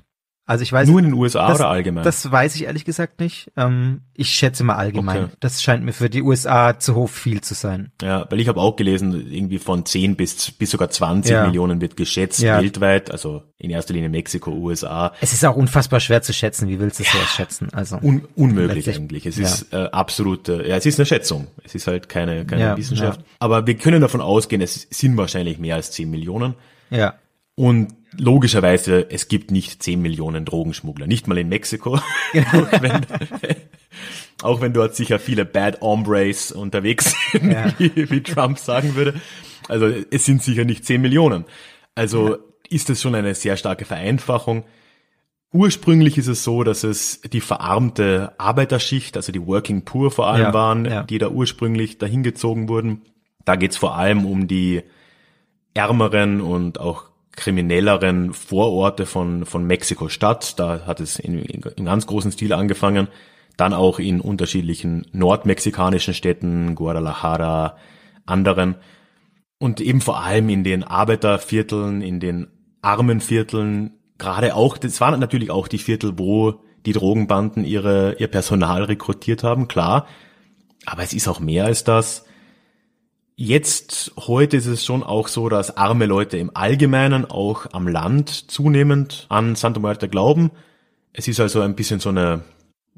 Also 0.51 0.63
ich 0.63 0.73
weiß 0.73 0.89
nur 0.89 0.99
in 0.99 1.05
den 1.05 1.15
USA 1.15 1.47
das, 1.47 1.61
oder 1.61 1.69
allgemein. 1.69 2.03
Das 2.03 2.29
weiß 2.29 2.57
ich 2.57 2.65
ehrlich 2.65 2.85
gesagt 2.85 3.21
nicht. 3.21 3.53
Ähm, 3.57 4.01
ich 4.15 4.31
schätze 4.31 4.65
mal 4.65 4.75
allgemein. 4.75 5.27
Okay. 5.27 5.33
Das 5.39 5.63
scheint 5.63 5.85
mir 5.85 5.93
für 5.93 6.11
die 6.11 6.23
USA 6.23 6.77
zu 6.77 6.97
hoch 6.97 7.09
viel 7.09 7.41
zu 7.41 7.55
sein. 7.55 7.93
Ja, 8.03 8.27
weil 8.29 8.41
ich 8.41 8.49
habe 8.49 8.61
auch 8.61 8.75
gelesen, 8.75 9.31
irgendwie 9.31 9.61
von 9.61 9.87
10 9.87 10.17
bis 10.17 10.51
bis 10.51 10.73
sogar 10.73 10.91
20 10.91 11.31
ja. 11.31 11.47
Millionen 11.47 11.81
wird 11.81 11.97
geschätzt 11.97 12.41
ja. 12.41 12.61
weltweit, 12.61 13.13
also 13.13 13.45
in 13.59 13.71
erster 13.71 13.95
Linie 13.95 14.09
Mexiko, 14.09 14.51
USA. 14.51 15.13
Es 15.21 15.33
ist 15.33 15.45
auch 15.45 15.55
unfassbar 15.55 16.01
schwer 16.01 16.21
zu 16.21 16.33
schätzen. 16.33 16.69
Wie 16.69 16.81
willst 16.81 16.99
du 16.99 17.05
es 17.05 17.13
ja. 17.13 17.21
schätzen? 17.21 17.69
Also 17.73 17.99
Un 18.03 18.27
unmöglich 18.35 18.91
eigentlich. 18.91 19.27
Es 19.27 19.39
ist 19.39 19.73
äh, 19.73 19.89
absolute, 19.93 20.65
ja, 20.67 20.75
es 20.75 20.85
ist 20.85 20.99
eine 20.99 21.07
Schätzung. 21.07 21.47
Es 21.63 21.77
ist 21.77 21.87
halt 21.87 22.09
keine 22.09 22.45
keine 22.45 22.77
Wissenschaft. 22.77 23.21
Aber 23.39 23.69
wir 23.69 23.77
können 23.77 24.01
davon 24.01 24.21
ausgehen, 24.21 24.63
es 24.63 24.89
sind 24.91 25.17
wahrscheinlich 25.17 25.61
mehr 25.61 25.77
als 25.77 25.93
10 25.93 26.11
Millionen. 26.11 26.55
Ja. 26.91 27.15
Und 27.61 27.89
logischerweise, 28.17 29.11
es 29.11 29.29
gibt 29.29 29.51
nicht 29.51 29.83
10 29.83 30.01
Millionen 30.01 30.47
Drogenschmuggler, 30.47 31.07
nicht 31.07 31.29
mal 31.29 31.37
in 31.37 31.51
Mexiko. 31.51 31.97
auch, 31.97 32.03
wenn, 32.81 33.07
auch 34.41 34.63
wenn 34.63 34.73
dort 34.73 34.97
sicher 34.97 35.19
viele 35.19 35.45
Bad 35.45 35.83
Hombres 35.83 36.53
unterwegs 36.53 37.15
sind, 37.33 37.53
ja. 37.53 37.71
wie, 37.77 38.11
wie, 38.11 38.23
Trump 38.23 38.59
sagen 38.59 38.95
würde. 38.95 39.21
Also 39.69 39.93
es 40.11 40.25
sind 40.25 40.43
sicher 40.43 40.65
nicht 40.65 40.87
10 40.87 41.03
Millionen. 41.03 41.45
Also 41.95 42.31
ja. 42.31 42.39
ist 42.71 42.89
das 42.89 43.03
schon 43.03 43.15
eine 43.15 43.35
sehr 43.35 43.59
starke 43.59 43.85
Vereinfachung. 43.85 44.65
Ursprünglich 45.53 46.17
ist 46.17 46.29
es 46.29 46.43
so, 46.43 46.65
dass 46.65 46.83
es 46.83 47.21
die 47.31 47.43
verarmte 47.43 48.33
Arbeiterschicht, 48.39 49.19
also 49.19 49.33
die 49.33 49.47
Working 49.47 49.85
Poor 49.85 50.11
vor 50.11 50.29
allem 50.29 50.45
ja, 50.45 50.55
waren, 50.55 51.07
die 51.09 51.19
da 51.19 51.29
ursprünglich 51.29 51.99
dahin 51.99 52.23
gezogen 52.23 52.71
wurden. 52.71 53.03
Da 53.45 53.57
geht's 53.57 53.77
vor 53.77 53.99
allem 53.99 54.25
um 54.25 54.49
die 54.49 54.81
ärmeren 55.75 56.41
und 56.41 56.81
auch 56.81 57.10
kriminelleren 57.41 58.33
Vororte 58.35 59.07
von, 59.07 59.47
von 59.47 59.65
Mexiko-Stadt. 59.65 60.61
Da 60.61 60.87
hat 60.87 61.01
es 61.01 61.19
in, 61.19 61.39
in, 61.41 61.63
in 61.63 61.85
ganz 61.87 62.07
großen 62.07 62.31
Stil 62.31 62.53
angefangen. 62.53 63.09
Dann 63.57 63.75
auch 63.75 63.99
in 63.99 64.21
unterschiedlichen 64.21 65.07
nordmexikanischen 65.13 66.15
Städten, 66.15 66.75
Guadalajara, 66.75 67.77
anderen. 68.27 68.77
Und 69.59 69.81
eben 69.81 70.01
vor 70.01 70.23
allem 70.23 70.49
in 70.49 70.65
den 70.65 70.85
Arbeitervierteln, 70.85 72.03
in 72.03 72.21
den 72.21 72.49
armen 72.83 73.21
Vierteln, 73.21 73.99
gerade 74.19 74.55
auch, 74.55 74.79
das 74.79 75.01
waren 75.01 75.19
natürlich 75.19 75.51
auch 75.51 75.67
die 75.67 75.79
Viertel, 75.79 76.19
wo 76.19 76.61
die 76.87 76.93
Drogenbanden 76.93 77.65
ihre, 77.65 78.17
ihr 78.19 78.29
Personal 78.29 78.85
rekrutiert 78.85 79.43
haben, 79.43 79.67
klar. 79.67 80.07
Aber 80.87 81.03
es 81.03 81.13
ist 81.13 81.29
auch 81.29 81.41
mehr 81.41 81.65
als 81.67 81.85
das. 81.85 82.25
Jetzt, 83.43 84.13
heute 84.19 84.59
ist 84.59 84.67
es 84.67 84.85
schon 84.85 85.03
auch 85.03 85.27
so, 85.27 85.49
dass 85.49 85.79
arme 85.79 86.05
Leute 86.05 86.37
im 86.37 86.51
Allgemeinen 86.53 87.25
auch 87.25 87.69
am 87.73 87.89
Land 87.89 88.29
zunehmend 88.29 89.25
an 89.31 89.57
Santa 89.57 89.81
Muerte 89.81 90.11
glauben. 90.11 90.51
Es 91.15 91.27
ist 91.27 91.41
also 91.41 91.63
ein 91.63 91.75
bisschen 91.75 92.01
so 92.01 92.11
eine, 92.11 92.43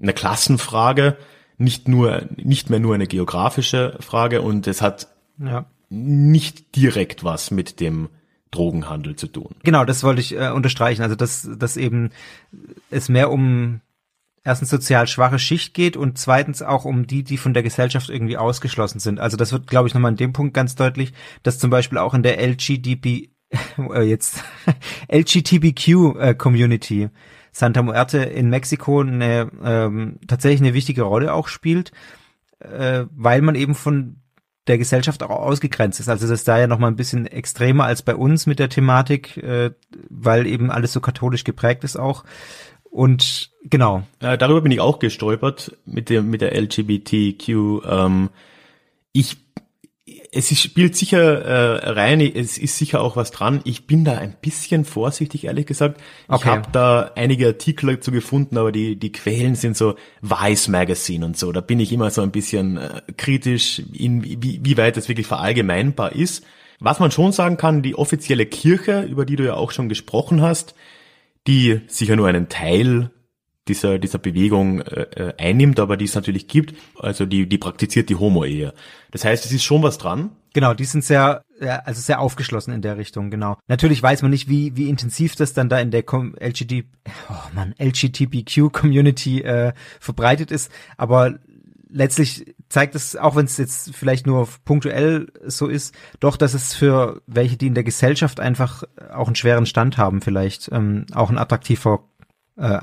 eine 0.01 0.12
Klassenfrage, 0.12 1.16
nicht 1.59 1.86
nur, 1.86 2.22
nicht 2.34 2.70
mehr 2.70 2.80
nur 2.80 2.97
eine 2.97 3.07
geografische 3.07 3.97
Frage 4.01 4.43
und 4.43 4.66
es 4.66 4.82
hat 4.82 5.07
ja. 5.38 5.66
nicht 5.90 6.74
direkt 6.74 7.22
was 7.22 7.53
mit 7.53 7.78
dem 7.78 8.09
Drogenhandel 8.51 9.14
zu 9.14 9.28
tun. 9.28 9.55
Genau, 9.62 9.84
das 9.84 10.03
wollte 10.03 10.22
ich 10.22 10.36
äh, 10.36 10.51
unterstreichen. 10.51 11.03
Also 11.03 11.14
dass, 11.14 11.49
dass 11.57 11.76
eben 11.76 12.11
es 12.90 13.09
mehr 13.09 13.30
um 13.30 13.80
erstens 14.45 14.70
sozial 14.70 15.07
schwache 15.07 15.38
Schicht 15.38 15.74
geht 15.74 15.97
und 15.97 16.18
zweitens 16.18 16.62
auch 16.62 16.84
um 16.84 17.07
die, 17.07 17.22
die 17.22 17.36
von 17.36 17.55
der 17.55 17.62
Gesellschaft 17.62 18.09
irgendwie 18.09 18.36
ausgeschlossen 18.36 18.99
sind. 18.99 19.20
Also 19.20 19.36
das 19.36 19.53
wird, 19.53 19.66
glaube 19.66 19.88
ich, 19.88 19.95
nochmal 19.95 20.12
in 20.12 20.16
dem 20.16 20.32
Punkt 20.32 20.55
ganz 20.55 20.74
deutlich, 20.74 21.12
dass 21.43 21.59
zum 21.59 21.70
Beispiel 21.70 21.99
auch 21.99 22.14
in 22.14 22.22
der 22.22 22.40
LGDB, 22.40 23.30
äh, 23.78 24.03
jetzt 24.03 24.43
LGTBQ 25.12 25.88
äh, 26.18 27.09
Santa 27.53 27.82
Muerte 27.82 28.18
in 28.18 28.49
Mexiko 28.49 29.01
eine 29.01 29.51
ähm, 29.62 30.18
tatsächlich 30.26 30.62
eine 30.62 30.74
wichtige 30.74 31.03
Rolle 31.03 31.34
auch 31.34 31.49
spielt, 31.49 31.93
äh, 32.61 33.05
weil 33.11 33.43
man 33.43 33.55
eben 33.55 33.74
von 33.74 34.16
der 34.66 34.78
Gesellschaft 34.78 35.22
auch 35.22 35.30
ausgegrenzt 35.30 36.01
ist. 36.01 36.09
Also 36.09 36.26
das 36.26 36.40
ist 36.40 36.49
da 36.49 36.59
ja 36.59 36.66
nochmal 36.66 36.90
ein 36.90 36.97
bisschen 36.97 37.26
extremer 37.26 37.84
als 37.84 38.03
bei 38.03 38.14
uns 38.14 38.47
mit 38.47 38.59
der 38.59 38.68
Thematik, 38.68 39.36
äh, 39.36 39.72
weil 40.09 40.47
eben 40.47 40.70
alles 40.70 40.93
so 40.93 41.01
katholisch 41.01 41.45
geprägt 41.45 41.84
ist 41.84 41.97
auch. 41.97 42.24
Und 42.84 43.51
genau. 43.65 44.03
Äh, 44.21 44.39
darüber 44.39 44.61
bin 44.61 44.73
ich 44.73 44.81
auch 44.81 44.99
gestolpert 44.99 45.77
mit 45.85 46.11
dem 46.11 46.31
mit 46.31 46.41
der 46.41 46.55
LGBTQ. 46.61 47.49
Ähm, 47.87 48.31
ich 49.13 49.37
es 50.35 50.51
ist, 50.51 50.63
spielt 50.63 50.97
sicher 50.97 51.43
äh, 51.43 51.91
rein, 51.91 52.21
es 52.21 52.57
ist 52.57 52.79
sicher 52.79 53.03
auch 53.03 53.17
was 53.17 53.31
dran. 53.31 53.61
Ich 53.65 53.87
bin 53.87 54.05
da 54.05 54.17
ein 54.17 54.35
bisschen 54.41 54.87
vorsichtig, 54.87 55.45
ehrlich 55.45 55.67
gesagt. 55.67 56.01
Okay. 56.27 56.41
Ich 56.41 56.47
habe 56.47 56.69
da 56.73 57.11
einige 57.15 57.49
Artikel 57.49 57.95
dazu 57.95 58.11
gefunden, 58.11 58.57
aber 58.57 58.73
die, 58.73 58.97
die 58.97 59.13
Quellen 59.13 59.55
sind 59.55 59.77
so 59.77 59.95
Vice 60.23 60.69
Magazine 60.69 61.25
und 61.25 61.37
so. 61.37 61.53
Da 61.53 61.61
bin 61.61 61.81
ich 61.81 61.93
immer 61.93 62.11
so 62.11 62.23
ein 62.23 62.31
bisschen 62.31 62.79
äh, 62.79 63.03
kritisch, 63.17 63.83
in, 63.93 64.25
wie, 64.25 64.61
wie 64.63 64.77
weit 64.79 64.97
das 64.97 65.09
wirklich 65.09 65.27
verallgemeinbar 65.27 66.13
ist. 66.13 66.45
Was 66.81 66.99
man 66.99 67.11
schon 67.11 67.33
sagen 67.33 67.59
kann, 67.59 67.83
die 67.83 67.95
offizielle 67.95 68.47
Kirche, 68.47 69.03
über 69.03 69.27
die 69.27 69.37
du 69.37 69.45
ja 69.45 69.55
auch 69.55 69.71
schon 69.71 69.91
gesprochen 69.91 70.41
hast, 70.41 70.75
die 71.47 71.83
sicher 71.87 72.17
nur 72.17 72.27
einen 72.27 72.49
Teil 72.49 73.11
dieser, 73.69 73.99
dieser 73.99 74.19
Bewegung 74.19 74.81
äh, 74.81 75.03
äh, 75.03 75.35
einnimmt, 75.39 75.79
aber 75.79 75.97
die 75.97 76.05
es 76.05 76.15
natürlich 76.15 76.49
gibt. 76.49 76.75
Also 76.99 77.27
die, 77.27 77.49
die 77.49 77.59
praktiziert 77.59 78.09
die 78.09 78.17
Homo-Ehe. 78.17 78.75
Das 79.11 79.25
heißt, 79.25 79.45
es 79.45 79.53
ist 79.53 79.65
schon 79.65 79.83
was 79.83 79.99
dran. 79.99 80.31
Genau, 80.55 80.75
die 80.75 80.85
sind 80.85 81.05
sehr, 81.05 81.43
also 81.61 82.01
sehr 82.01 82.21
aufgeschlossen 82.21 82.75
in 82.75 82.83
der 82.83 82.99
Richtung, 82.99 83.31
genau. 83.31 83.57
Natürlich 83.69 84.03
weiß 84.03 84.21
man 84.23 84.31
nicht, 84.31 84.49
wie, 84.49 84.77
wie 84.77 84.89
intensiv 84.89 85.35
das 85.35 85.55
dann 85.55 85.71
da 85.71 85.79
in 85.81 85.91
der 85.91 86.03
LGD, 86.03 86.85
oh 87.31 87.35
man, 87.55 87.75
LGBTQ-Community 87.79 89.41
äh, 89.43 89.73
verbreitet 89.99 90.51
ist, 90.51 90.71
aber 90.99 91.39
letztlich 91.89 92.55
zeigt 92.69 92.95
es, 92.95 93.17
auch 93.17 93.37
wenn 93.37 93.45
es 93.45 93.57
jetzt 93.57 93.95
vielleicht 93.95 94.27
nur 94.27 94.49
punktuell 94.65 95.29
so 95.47 95.69
ist, 95.69 95.95
doch, 96.21 96.37
dass 96.37 96.55
es 96.55 96.75
für 96.75 97.23
welche, 97.27 97.57
die 97.57 97.67
in 97.67 97.75
der 97.75 97.85
Gesellschaft 97.85 98.41
einfach 98.41 98.83
auch 99.13 99.27
einen 99.27 99.37
schweren 99.37 99.67
Stand 99.67 99.99
haben, 99.99 100.21
vielleicht 100.21 100.71
ähm, 100.73 101.07
auch 101.15 101.31
ein 101.31 101.39
attraktiver 101.39 102.05
äh, 102.57 102.81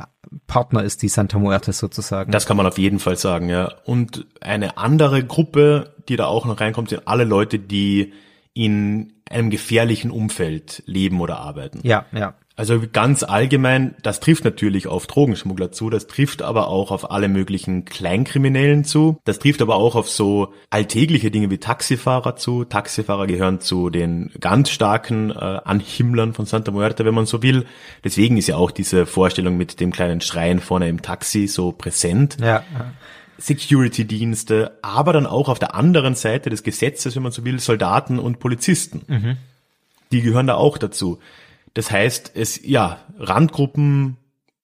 Partner 0.47 0.83
ist, 0.83 1.01
die 1.01 1.07
Santa 1.07 1.39
Muerte 1.39 1.73
sozusagen. 1.73 2.31
Das 2.31 2.45
kann 2.45 2.57
man 2.57 2.65
auf 2.65 2.77
jeden 2.77 2.99
Fall 2.99 3.17
sagen, 3.17 3.49
ja. 3.49 3.73
Und 3.85 4.27
eine 4.41 4.77
andere 4.77 5.23
Gruppe, 5.23 5.95
die 6.07 6.15
da 6.15 6.25
auch 6.25 6.45
noch 6.45 6.59
reinkommt, 6.59 6.89
sind 6.89 7.07
alle 7.07 7.23
Leute, 7.23 7.59
die 7.59 8.13
in 8.53 9.13
einem 9.29 9.49
gefährlichen 9.49 10.11
Umfeld 10.11 10.83
leben 10.85 11.21
oder 11.21 11.39
arbeiten. 11.39 11.79
Ja, 11.83 12.05
ja. 12.11 12.33
Also 12.59 12.81
ganz 12.91 13.23
allgemein, 13.23 13.95
das 14.03 14.19
trifft 14.19 14.43
natürlich 14.43 14.85
auf 14.85 15.07
Drogenschmuggler 15.07 15.71
zu, 15.71 15.89
das 15.89 16.07
trifft 16.07 16.41
aber 16.41 16.67
auch 16.67 16.91
auf 16.91 17.09
alle 17.09 17.29
möglichen 17.29 17.85
Kleinkriminellen 17.85 18.83
zu, 18.83 19.17
das 19.23 19.39
trifft 19.39 19.61
aber 19.61 19.77
auch 19.77 19.95
auf 19.95 20.09
so 20.09 20.53
alltägliche 20.69 21.31
Dinge 21.31 21.49
wie 21.49 21.59
Taxifahrer 21.59 22.35
zu. 22.35 22.65
Taxifahrer 22.65 23.27
gehören 23.27 23.61
zu 23.61 23.89
den 23.89 24.31
ganz 24.41 24.71
starken 24.71 25.31
äh, 25.31 25.35
Anhimmlern 25.35 26.33
von 26.33 26.45
Santa 26.45 26.73
Muerte, 26.73 27.05
wenn 27.05 27.13
man 27.13 27.25
so 27.25 27.41
will. 27.41 27.65
Deswegen 28.03 28.35
ist 28.35 28.47
ja 28.47 28.57
auch 28.57 28.71
diese 28.71 29.05
Vorstellung 29.05 29.55
mit 29.55 29.79
dem 29.79 29.93
kleinen 29.93 30.19
Schrein 30.19 30.59
vorne 30.59 30.89
im 30.89 31.01
Taxi 31.01 31.47
so 31.47 31.71
präsent. 31.71 32.35
Ja. 32.41 32.65
Security-Dienste, 33.37 34.79
aber 34.81 35.13
dann 35.13 35.27
auch 35.27 35.47
auf 35.47 35.59
der 35.59 35.75
anderen 35.75 36.15
Seite 36.15 36.49
des 36.49 36.63
Gesetzes, 36.63 37.15
wenn 37.15 37.23
man 37.23 37.31
so 37.31 37.45
will, 37.45 37.61
Soldaten 37.61 38.19
und 38.19 38.39
Polizisten. 38.39 39.03
Mhm. 39.07 39.37
Die 40.11 40.21
gehören 40.21 40.47
da 40.47 40.55
auch 40.55 40.77
dazu. 40.77 41.19
Das 41.73 41.91
heißt, 41.91 42.31
es, 42.35 42.59
ja, 42.65 42.99
Randgruppen, 43.17 44.17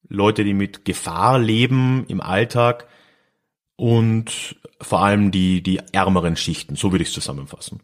Leute, 0.07 0.43
die 0.43 0.53
mit 0.53 0.85
Gefahr 0.85 1.39
leben 1.39 2.05
im 2.07 2.21
Alltag 2.21 2.87
und 3.75 4.55
vor 4.81 5.01
allem 5.01 5.31
die, 5.31 5.61
die 5.61 5.79
ärmeren 5.91 6.35
Schichten, 6.35 6.75
so 6.75 6.91
würde 6.91 7.03
ich 7.03 7.09
es 7.09 7.13
zusammenfassen. 7.13 7.81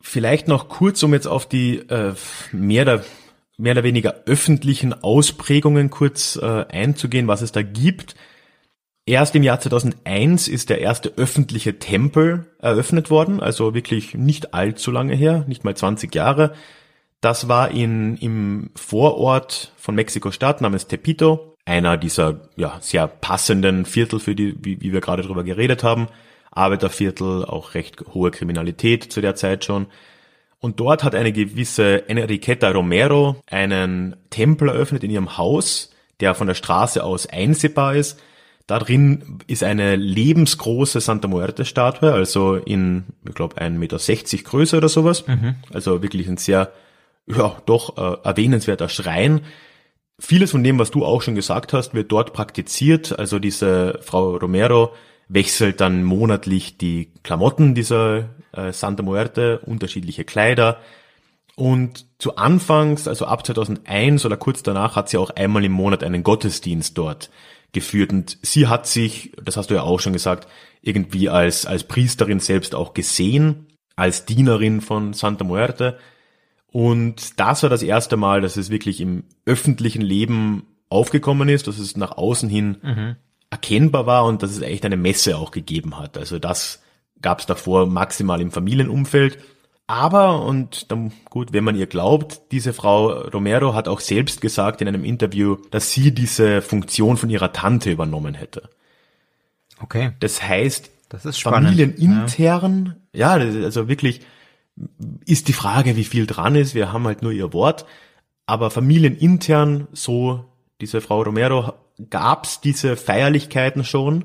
Vielleicht 0.00 0.48
noch 0.48 0.68
kurz, 0.68 1.02
um 1.02 1.14
jetzt 1.14 1.26
auf 1.26 1.48
die 1.48 1.78
äh, 1.78 2.14
mehr 2.52 2.84
der 2.84 3.04
mehr 3.56 3.72
oder 3.72 3.84
weniger 3.84 4.22
öffentlichen 4.26 4.92
Ausprägungen 4.92 5.90
kurz 5.90 6.36
äh, 6.36 6.64
einzugehen, 6.68 7.28
was 7.28 7.42
es 7.42 7.52
da 7.52 7.62
gibt. 7.62 8.14
Erst 9.06 9.34
im 9.34 9.42
Jahr 9.42 9.60
2001 9.60 10.48
ist 10.48 10.70
der 10.70 10.80
erste 10.80 11.12
öffentliche 11.16 11.78
Tempel 11.78 12.46
eröffnet 12.58 13.10
worden, 13.10 13.40
also 13.40 13.74
wirklich 13.74 14.14
nicht 14.14 14.54
allzu 14.54 14.90
lange 14.90 15.14
her, 15.14 15.44
nicht 15.46 15.62
mal 15.62 15.76
20 15.76 16.14
Jahre. 16.14 16.54
Das 17.24 17.48
war 17.48 17.70
in, 17.70 18.18
im 18.18 18.68
Vorort 18.74 19.72
von 19.78 19.94
Mexiko-Stadt 19.94 20.60
namens 20.60 20.88
Tepito, 20.88 21.56
einer 21.64 21.96
dieser 21.96 22.50
ja, 22.54 22.76
sehr 22.82 23.06
passenden 23.06 23.86
Viertel, 23.86 24.20
für 24.20 24.34
die, 24.34 24.54
wie, 24.62 24.82
wie 24.82 24.92
wir 24.92 25.00
gerade 25.00 25.22
drüber 25.22 25.42
geredet 25.42 25.82
haben. 25.82 26.08
Arbeiterviertel, 26.50 27.46
auch 27.46 27.72
recht 27.72 28.04
hohe 28.12 28.30
Kriminalität 28.30 29.10
zu 29.10 29.22
der 29.22 29.36
Zeit 29.36 29.64
schon. 29.64 29.86
Und 30.60 30.80
dort 30.80 31.02
hat 31.02 31.14
eine 31.14 31.32
gewisse 31.32 32.10
Enriqueta 32.10 32.70
Romero 32.70 33.36
einen 33.50 34.16
Tempel 34.28 34.68
eröffnet 34.68 35.02
in 35.02 35.10
ihrem 35.10 35.38
Haus, 35.38 35.94
der 36.20 36.34
von 36.34 36.46
der 36.46 36.54
Straße 36.54 37.02
aus 37.02 37.26
einsehbar 37.26 37.94
ist. 37.94 38.20
Da 38.66 38.78
drin 38.78 39.38
ist 39.46 39.64
eine 39.64 39.96
lebensgroße 39.96 41.00
Santa 41.00 41.26
Muerte 41.26 41.64
Statue, 41.64 42.12
also 42.12 42.56
in, 42.56 43.04
ich 43.26 43.34
glaube, 43.34 43.56
1,60 43.56 43.78
Meter 43.78 43.98
größer 44.44 44.76
oder 44.76 44.90
sowas. 44.90 45.26
Mhm. 45.26 45.54
Also 45.72 46.02
wirklich 46.02 46.28
ein 46.28 46.36
sehr, 46.36 46.70
ja, 47.26 47.56
doch 47.66 47.96
äh, 47.96 48.26
erwähnenswerter 48.26 48.88
Schrein. 48.88 49.42
Vieles 50.18 50.52
von 50.52 50.62
dem, 50.62 50.78
was 50.78 50.90
du 50.90 51.04
auch 51.04 51.22
schon 51.22 51.34
gesagt 51.34 51.72
hast, 51.72 51.94
wird 51.94 52.12
dort 52.12 52.32
praktiziert. 52.32 53.18
Also 53.18 53.38
diese 53.38 53.98
Frau 54.02 54.36
Romero 54.36 54.92
wechselt 55.28 55.80
dann 55.80 56.04
monatlich 56.04 56.78
die 56.78 57.12
Klamotten 57.22 57.74
dieser 57.74 58.30
äh, 58.52 58.72
Santa 58.72 59.02
Muerte, 59.02 59.60
unterschiedliche 59.60 60.24
Kleider. 60.24 60.78
Und 61.56 62.06
zu 62.18 62.36
Anfangs, 62.36 63.06
also 63.06 63.26
ab 63.26 63.46
2001 63.46 64.24
oder 64.26 64.36
kurz 64.36 64.62
danach, 64.62 64.96
hat 64.96 65.08
sie 65.08 65.18
auch 65.18 65.30
einmal 65.30 65.64
im 65.64 65.72
Monat 65.72 66.02
einen 66.02 66.22
Gottesdienst 66.22 66.98
dort 66.98 67.30
geführt. 67.72 68.12
Und 68.12 68.38
sie 68.42 68.66
hat 68.66 68.86
sich, 68.86 69.32
das 69.42 69.56
hast 69.56 69.70
du 69.70 69.74
ja 69.74 69.82
auch 69.82 70.00
schon 70.00 70.12
gesagt, 70.12 70.48
irgendwie 70.82 71.28
als, 71.28 71.66
als 71.66 71.84
Priesterin 71.84 72.40
selbst 72.40 72.74
auch 72.74 72.92
gesehen, 72.94 73.66
als 73.96 74.26
Dienerin 74.26 74.80
von 74.80 75.12
Santa 75.12 75.44
Muerte. 75.44 75.98
Und 76.74 77.38
das 77.38 77.62
war 77.62 77.70
das 77.70 77.84
erste 77.84 78.16
Mal, 78.16 78.40
dass 78.40 78.56
es 78.56 78.68
wirklich 78.68 79.00
im 79.00 79.22
öffentlichen 79.46 80.02
Leben 80.02 80.64
aufgekommen 80.88 81.48
ist, 81.48 81.68
dass 81.68 81.78
es 81.78 81.96
nach 81.96 82.18
außen 82.18 82.48
hin 82.48 82.78
mhm. 82.82 83.16
erkennbar 83.48 84.06
war 84.06 84.24
und 84.24 84.42
dass 84.42 84.50
es 84.50 84.60
echt 84.60 84.84
eine 84.84 84.96
Messe 84.96 85.36
auch 85.38 85.52
gegeben 85.52 85.96
hat. 85.96 86.18
Also 86.18 86.40
das 86.40 86.82
gab 87.22 87.38
es 87.38 87.46
davor 87.46 87.86
maximal 87.86 88.40
im 88.40 88.50
Familienumfeld. 88.50 89.38
Aber, 89.86 90.44
und 90.44 90.90
dann, 90.90 91.12
gut, 91.30 91.52
wenn 91.52 91.62
man 91.62 91.76
ihr 91.76 91.86
glaubt, 91.86 92.50
diese 92.50 92.72
Frau 92.72 93.20
Romero 93.20 93.74
hat 93.74 93.86
auch 93.86 94.00
selbst 94.00 94.40
gesagt 94.40 94.80
in 94.80 94.88
einem 94.88 95.04
Interview, 95.04 95.58
dass 95.70 95.92
sie 95.92 96.12
diese 96.12 96.60
Funktion 96.60 97.16
von 97.16 97.30
ihrer 97.30 97.52
Tante 97.52 97.92
übernommen 97.92 98.34
hätte. 98.34 98.68
Okay. 99.78 100.10
Das 100.18 100.42
heißt, 100.42 100.90
das 101.08 101.24
ist 101.24 101.38
spannend. 101.38 101.68
familienintern, 101.68 102.96
ja. 103.12 103.36
ja, 103.38 103.62
also 103.62 103.86
wirklich 103.86 104.22
ist 105.24 105.48
die 105.48 105.52
Frage, 105.52 105.96
wie 105.96 106.04
viel 106.04 106.26
dran 106.26 106.56
ist. 106.56 106.74
Wir 106.74 106.92
haben 106.92 107.06
halt 107.06 107.22
nur 107.22 107.32
ihr 107.32 107.52
Wort. 107.52 107.86
Aber 108.46 108.70
familienintern, 108.70 109.88
so 109.92 110.44
diese 110.80 111.00
Frau 111.00 111.22
Romero, 111.22 111.72
gab's 112.10 112.60
diese 112.60 112.96
Feierlichkeiten 112.96 113.84
schon. 113.84 114.24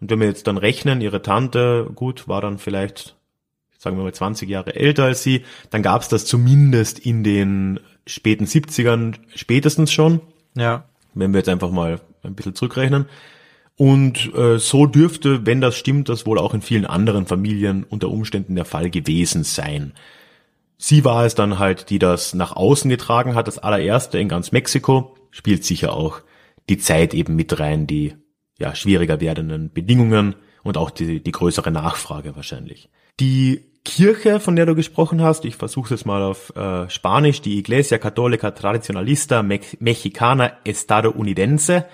Und 0.00 0.10
wenn 0.10 0.20
wir 0.20 0.26
jetzt 0.26 0.46
dann 0.46 0.58
rechnen, 0.58 1.00
ihre 1.00 1.22
Tante, 1.22 1.90
gut, 1.94 2.26
war 2.26 2.40
dann 2.40 2.58
vielleicht 2.58 3.16
sagen 3.82 3.96
wir 3.96 4.04
mal 4.04 4.14
20 4.14 4.48
Jahre 4.48 4.76
älter 4.76 5.04
als 5.04 5.24
sie, 5.24 5.44
dann 5.70 5.82
gab 5.82 6.02
es 6.02 6.08
das 6.08 6.24
zumindest 6.24 7.00
in 7.00 7.24
den 7.24 7.80
späten 8.06 8.44
70ern 8.44 9.16
spätestens 9.34 9.92
schon. 9.92 10.20
Ja. 10.54 10.84
Wenn 11.14 11.32
wir 11.32 11.38
jetzt 11.38 11.48
einfach 11.48 11.72
mal 11.72 12.00
ein 12.22 12.34
bisschen 12.34 12.54
zurückrechnen. 12.54 13.06
Und 13.82 14.32
äh, 14.36 14.60
so 14.60 14.86
dürfte, 14.86 15.44
wenn 15.44 15.60
das 15.60 15.76
stimmt, 15.76 16.08
das 16.08 16.24
wohl 16.24 16.38
auch 16.38 16.54
in 16.54 16.62
vielen 16.62 16.86
anderen 16.86 17.26
Familien 17.26 17.82
unter 17.82 18.10
Umständen 18.10 18.54
der 18.54 18.64
Fall 18.64 18.90
gewesen 18.90 19.42
sein. 19.42 19.92
Sie 20.78 21.04
war 21.04 21.26
es 21.26 21.34
dann 21.34 21.58
halt, 21.58 21.90
die 21.90 21.98
das 21.98 22.32
nach 22.32 22.54
außen 22.54 22.88
getragen 22.88 23.34
hat, 23.34 23.48
das 23.48 23.58
allererste 23.58 24.20
in 24.20 24.28
ganz 24.28 24.52
Mexiko, 24.52 25.16
spielt 25.32 25.64
sicher 25.64 25.94
auch 25.94 26.20
die 26.68 26.78
Zeit 26.78 27.12
eben 27.12 27.34
mit 27.34 27.58
rein, 27.58 27.88
die 27.88 28.14
ja 28.56 28.72
schwieriger 28.76 29.20
werdenden 29.20 29.72
Bedingungen 29.72 30.36
und 30.62 30.76
auch 30.78 30.90
die, 30.90 31.20
die 31.20 31.32
größere 31.32 31.72
Nachfrage 31.72 32.36
wahrscheinlich. 32.36 32.88
Die 33.18 33.64
Kirche, 33.84 34.38
von 34.38 34.54
der 34.54 34.66
du 34.66 34.76
gesprochen 34.76 35.22
hast, 35.22 35.44
ich 35.44 35.56
versuche 35.56 35.92
es 35.92 36.04
mal 36.04 36.22
auf 36.22 36.54
äh, 36.54 36.88
Spanisch, 36.88 37.42
die 37.42 37.58
Iglesia 37.58 37.98
Católica 37.98 38.52
Tradicionalista 38.52 39.42
Mexicana 39.42 40.52
Estadounidense, 40.62 41.86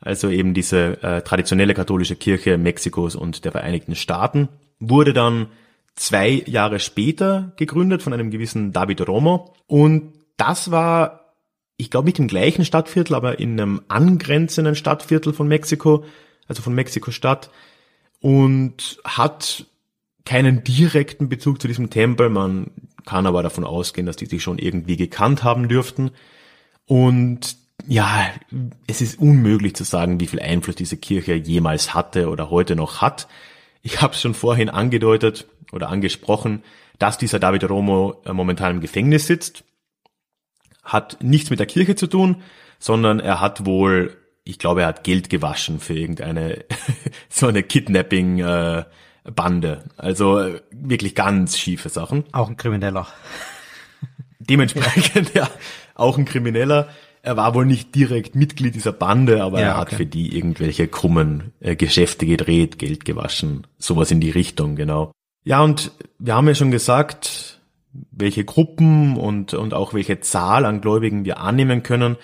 also 0.00 0.28
eben 0.30 0.54
diese 0.54 1.02
äh, 1.02 1.22
traditionelle 1.22 1.74
katholische 1.74 2.16
Kirche 2.16 2.58
Mexikos 2.58 3.16
und 3.16 3.44
der 3.44 3.52
Vereinigten 3.52 3.94
Staaten, 3.94 4.48
wurde 4.78 5.12
dann 5.12 5.48
zwei 5.94 6.42
Jahre 6.46 6.78
später 6.78 7.52
gegründet 7.56 8.02
von 8.02 8.12
einem 8.12 8.30
gewissen 8.30 8.72
David 8.72 9.06
Romo 9.06 9.54
und 9.66 10.14
das 10.36 10.70
war, 10.70 11.34
ich 11.76 11.90
glaube 11.90 12.06
nicht 12.06 12.18
im 12.18 12.28
gleichen 12.28 12.64
Stadtviertel, 12.64 13.14
aber 13.14 13.38
in 13.38 13.60
einem 13.60 13.82
angrenzenden 13.88 14.74
Stadtviertel 14.74 15.34
von 15.34 15.48
Mexiko, 15.48 16.04
also 16.48 16.62
von 16.62 16.74
Mexiko-Stadt 16.74 17.50
und 18.20 19.00
hat 19.04 19.66
keinen 20.24 20.64
direkten 20.64 21.28
Bezug 21.28 21.60
zu 21.60 21.68
diesem 21.68 21.90
Tempel. 21.90 22.30
Man 22.30 22.70
kann 23.04 23.26
aber 23.26 23.42
davon 23.42 23.64
ausgehen, 23.64 24.06
dass 24.06 24.16
die 24.16 24.26
sich 24.26 24.42
schon 24.42 24.58
irgendwie 24.58 24.96
gekannt 24.96 25.42
haben 25.42 25.68
dürften. 25.68 26.10
Und 26.86 27.56
ja, 27.86 28.30
es 28.86 29.00
ist 29.00 29.18
unmöglich 29.18 29.74
zu 29.74 29.84
sagen, 29.84 30.20
wie 30.20 30.26
viel 30.26 30.40
Einfluss 30.40 30.76
diese 30.76 30.96
Kirche 30.96 31.34
jemals 31.34 31.94
hatte 31.94 32.28
oder 32.28 32.50
heute 32.50 32.76
noch 32.76 33.00
hat. 33.00 33.28
Ich 33.82 34.00
habe 34.02 34.14
es 34.14 34.20
schon 34.20 34.34
vorhin 34.34 34.68
angedeutet 34.68 35.46
oder 35.72 35.88
angesprochen, 35.88 36.62
dass 36.98 37.18
dieser 37.18 37.38
David 37.38 37.68
Romo 37.68 38.22
äh, 38.24 38.32
momentan 38.32 38.76
im 38.76 38.80
Gefängnis 38.80 39.26
sitzt. 39.26 39.64
Hat 40.84 41.18
nichts 41.22 41.50
mit 41.50 41.58
der 41.58 41.66
Kirche 41.66 41.94
zu 41.94 42.06
tun, 42.06 42.42
sondern 42.78 43.20
er 43.20 43.40
hat 43.40 43.66
wohl, 43.66 44.16
ich 44.44 44.58
glaube, 44.58 44.82
er 44.82 44.88
hat 44.88 45.04
Geld 45.04 45.30
gewaschen 45.30 45.80
für 45.80 45.94
irgendeine 45.94 46.64
so 47.28 47.46
eine 47.46 47.62
Kidnapping 47.62 48.40
äh, 48.40 48.84
Bande. 49.24 49.84
Also 49.96 50.38
äh, 50.38 50.60
wirklich 50.70 51.14
ganz 51.14 51.58
schiefe 51.58 51.88
Sachen. 51.88 52.24
Auch 52.32 52.48
ein 52.48 52.56
Krimineller. 52.56 53.06
Dementsprechend, 54.38 55.34
ja, 55.34 55.48
auch 55.94 56.18
ein 56.18 56.24
Krimineller. 56.24 56.88
Er 57.22 57.36
war 57.36 57.54
wohl 57.54 57.66
nicht 57.66 57.94
direkt 57.94 58.34
Mitglied 58.34 58.74
dieser 58.74 58.92
Bande, 58.92 59.42
aber 59.42 59.60
ja, 59.60 59.66
er 59.66 59.76
hat 59.76 59.88
okay. 59.88 59.96
für 59.96 60.06
die 60.06 60.36
irgendwelche 60.36 60.88
krummen 60.88 61.52
äh, 61.60 61.76
Geschäfte 61.76 62.26
gedreht, 62.26 62.78
Geld 62.78 63.04
gewaschen, 63.04 63.66
sowas 63.78 64.10
in 64.10 64.20
die 64.20 64.30
Richtung, 64.30 64.76
genau. 64.76 65.12
Ja, 65.44 65.60
und 65.62 65.92
wir 66.18 66.34
haben 66.34 66.48
ja 66.48 66.54
schon 66.54 66.70
gesagt, 66.70 67.60
welche 68.10 68.44
Gruppen 68.44 69.16
und, 69.16 69.54
und 69.54 69.74
auch 69.74 69.94
welche 69.94 70.20
Zahl 70.20 70.64
an 70.64 70.80
Gläubigen 70.80 71.24
wir 71.24 71.40
annehmen 71.40 71.82
können. 71.82 72.16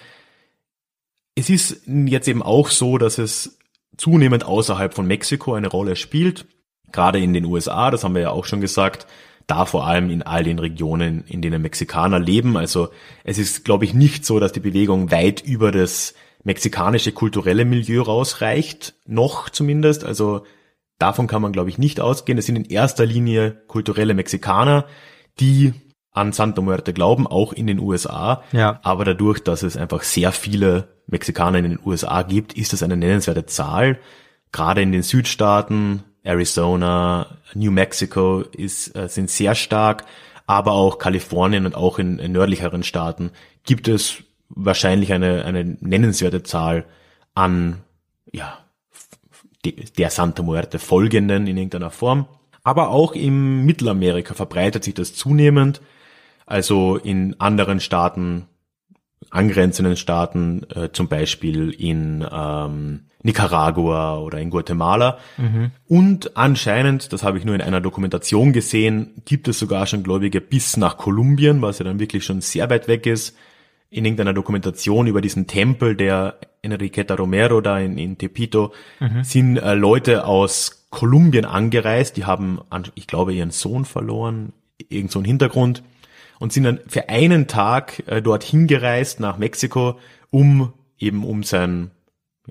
Es 1.35 1.51
ist 1.51 1.83
jetzt 1.87 2.29
eben 2.29 2.43
auch 2.43 2.71
so, 2.71 2.97
dass 2.97 3.19
es 3.19 3.59
zunehmend 3.97 4.45
außerhalb 4.45 4.95
von 4.95 5.07
Mexiko 5.07 5.55
eine 5.55 5.69
Rolle 5.69 5.97
spielt 5.97 6.47
gerade 6.93 7.21
in 7.21 7.33
den 7.33 7.45
USA, 7.45 7.91
das 7.91 8.05
haben 8.05 8.15
wir 8.15 8.23
ja 8.23 8.31
auch 8.31 8.45
schon 8.45 8.61
gesagt, 8.61 9.07
da 9.47 9.65
vor 9.65 9.87
allem 9.87 10.11
in 10.11 10.23
all 10.23 10.43
den 10.43 10.59
Regionen, 10.59 11.25
in 11.27 11.41
denen 11.41 11.63
Mexikaner 11.63 12.19
leben. 12.19 12.57
Also 12.57 12.89
es 13.25 13.39
ist, 13.39 13.65
glaube 13.65 13.85
ich, 13.85 13.95
nicht 13.95 14.25
so, 14.25 14.41
dass 14.41 14.53
die 14.53 14.61
Bewegung 14.61 15.11
weit 15.11 15.41
über 15.43 15.71
das 15.71 16.15
mexikanische 16.43 17.13
kulturelle 17.13 17.65
Milieu 17.65 18.03
rausreicht, 18.03 18.95
noch 19.07 19.49
zumindest. 19.51 20.05
Also 20.05 20.45
davon 20.99 21.27
kann 21.27 21.43
man, 21.43 21.53
glaube 21.53 21.71
ich, 21.71 21.79
nicht 21.79 22.01
ausgehen. 22.01 22.39
Es 22.39 22.47
sind 22.47 22.57
in 22.57 22.65
erster 22.65 23.07
Linie 23.07 23.63
kulturelle 23.69 24.15
Mexikaner, 24.15 24.87
die 25.39 25.75
an 26.13 26.33
Santa 26.33 26.63
Muerte 26.63 26.93
glauben, 26.93 27.27
auch 27.27 27.53
in 27.53 27.67
den 27.67 27.79
USA. 27.79 28.43
Ja. 28.53 28.81
Aber 28.83 29.05
dadurch, 29.05 29.41
dass 29.41 29.63
es 29.63 29.77
einfach 29.77 30.03
sehr 30.03 30.33
viele 30.33 30.97
Mexikaner 31.07 31.59
in 31.59 31.65
den 31.71 31.79
USA 31.85 32.23
gibt, 32.23 32.55
ist 32.55 32.73
das 32.73 32.83
eine 32.83 32.97
nennenswerte 32.97 33.47
Zahl. 33.47 33.99
Gerade 34.51 34.83
in 34.83 34.93
den 34.93 35.03
Südstaaten, 35.03 36.05
Arizona, 36.27 37.39
New 37.55 37.71
Mexico 37.71 38.41
ist, 38.41 38.95
äh, 38.97 39.09
sind 39.09 39.31
sehr 39.31 39.55
stark, 39.55 40.05
aber 40.47 40.73
auch 40.73 40.99
Kalifornien 40.99 41.67
und 41.67 41.75
auch 41.75 41.99
in, 41.99 42.19
in 42.19 42.33
nördlicheren 42.33 42.83
Staaten 42.83 43.31
gibt 43.65 43.89
es 43.89 44.23
wahrscheinlich 44.49 45.13
eine, 45.13 45.45
eine 45.45 45.65
nennenswerte 45.81 46.43
Zahl 46.43 46.85
an, 47.35 47.83
ja, 48.33 48.59
der 49.65 50.11
Santa 50.11 50.43
Muerte 50.43 50.79
folgenden 50.79 51.47
in 51.47 51.57
irgendeiner 51.57 51.91
Form. 51.91 52.27
Aber 52.63 52.91
auch 52.91 53.13
im 53.13 53.65
Mittelamerika 53.65 54.35
verbreitet 54.35 54.85
sich 54.85 54.95
das 54.95 55.15
zunehmend. 55.15 55.81
Also 56.47 56.97
in 56.97 57.41
anderen 57.41 57.81
Staaten, 57.81 58.47
angrenzenden 59.31 59.97
Staaten, 59.97 60.65
äh, 60.75 60.91
zum 60.93 61.09
Beispiel 61.09 61.71
in 61.71 62.27
ähm, 62.31 63.01
Nicaragua 63.23 64.19
oder 64.19 64.39
in 64.39 64.51
Guatemala. 64.51 65.19
Mhm. 65.37 65.73
Und 65.89 66.37
anscheinend, 66.37 67.13
das 67.13 67.23
habe 67.23 67.39
ich 67.39 67.45
nur 67.45 67.55
in 67.55 67.61
einer 67.61 67.81
Dokumentation 67.81 68.53
gesehen, 68.53 69.23
gibt 69.25 69.49
es 69.49 69.59
sogar 69.59 69.87
schon 69.87 70.03
Gläubige 70.05 70.41
bis 70.41 70.77
nach 70.77 70.97
Kolumbien, 70.97 71.61
was 71.61 71.79
ja 71.79 71.85
dann 71.85 71.99
wirklich 71.99 72.25
schon 72.25 72.41
sehr 72.41 72.71
weit 72.71 72.89
weg 72.89 73.07
ist. 73.07 73.37
in 73.89 74.05
irgendeiner 74.05 74.35
Dokumentation 74.35 75.07
über 75.07 75.21
diesen 75.21 75.47
Tempel 75.47 75.95
der 75.95 76.39
Enriqueta 76.61 77.15
Romero 77.15 77.61
da 77.61 77.79
in, 77.79 77.99
in 77.99 78.19
Tepito 78.19 78.73
mhm. 78.99 79.23
sind 79.23 79.57
äh, 79.59 79.75
Leute 79.75 80.27
aus 80.27 80.87
Kolumbien 80.91 81.45
angereist, 81.45 82.17
die 82.17 82.25
haben, 82.25 82.61
ich 82.95 83.07
glaube, 83.07 83.33
ihren 83.33 83.51
Sohn 83.51 83.85
verloren, 83.85 84.53
irgend 84.89 85.11
so 85.11 85.21
ein 85.21 85.25
Hintergrund 85.25 85.83
und 86.39 86.53
sind 86.53 86.65
dann 86.65 86.81
für 86.87 87.09
einen 87.09 87.47
Tag 87.47 88.03
äh, 88.07 88.23
dorthin 88.23 88.67
gereist 88.67 89.21
nach 89.21 89.39
Mexiko, 89.39 89.99
um 90.31 90.73
eben 90.99 91.25
um 91.25 91.43
sein 91.43 91.91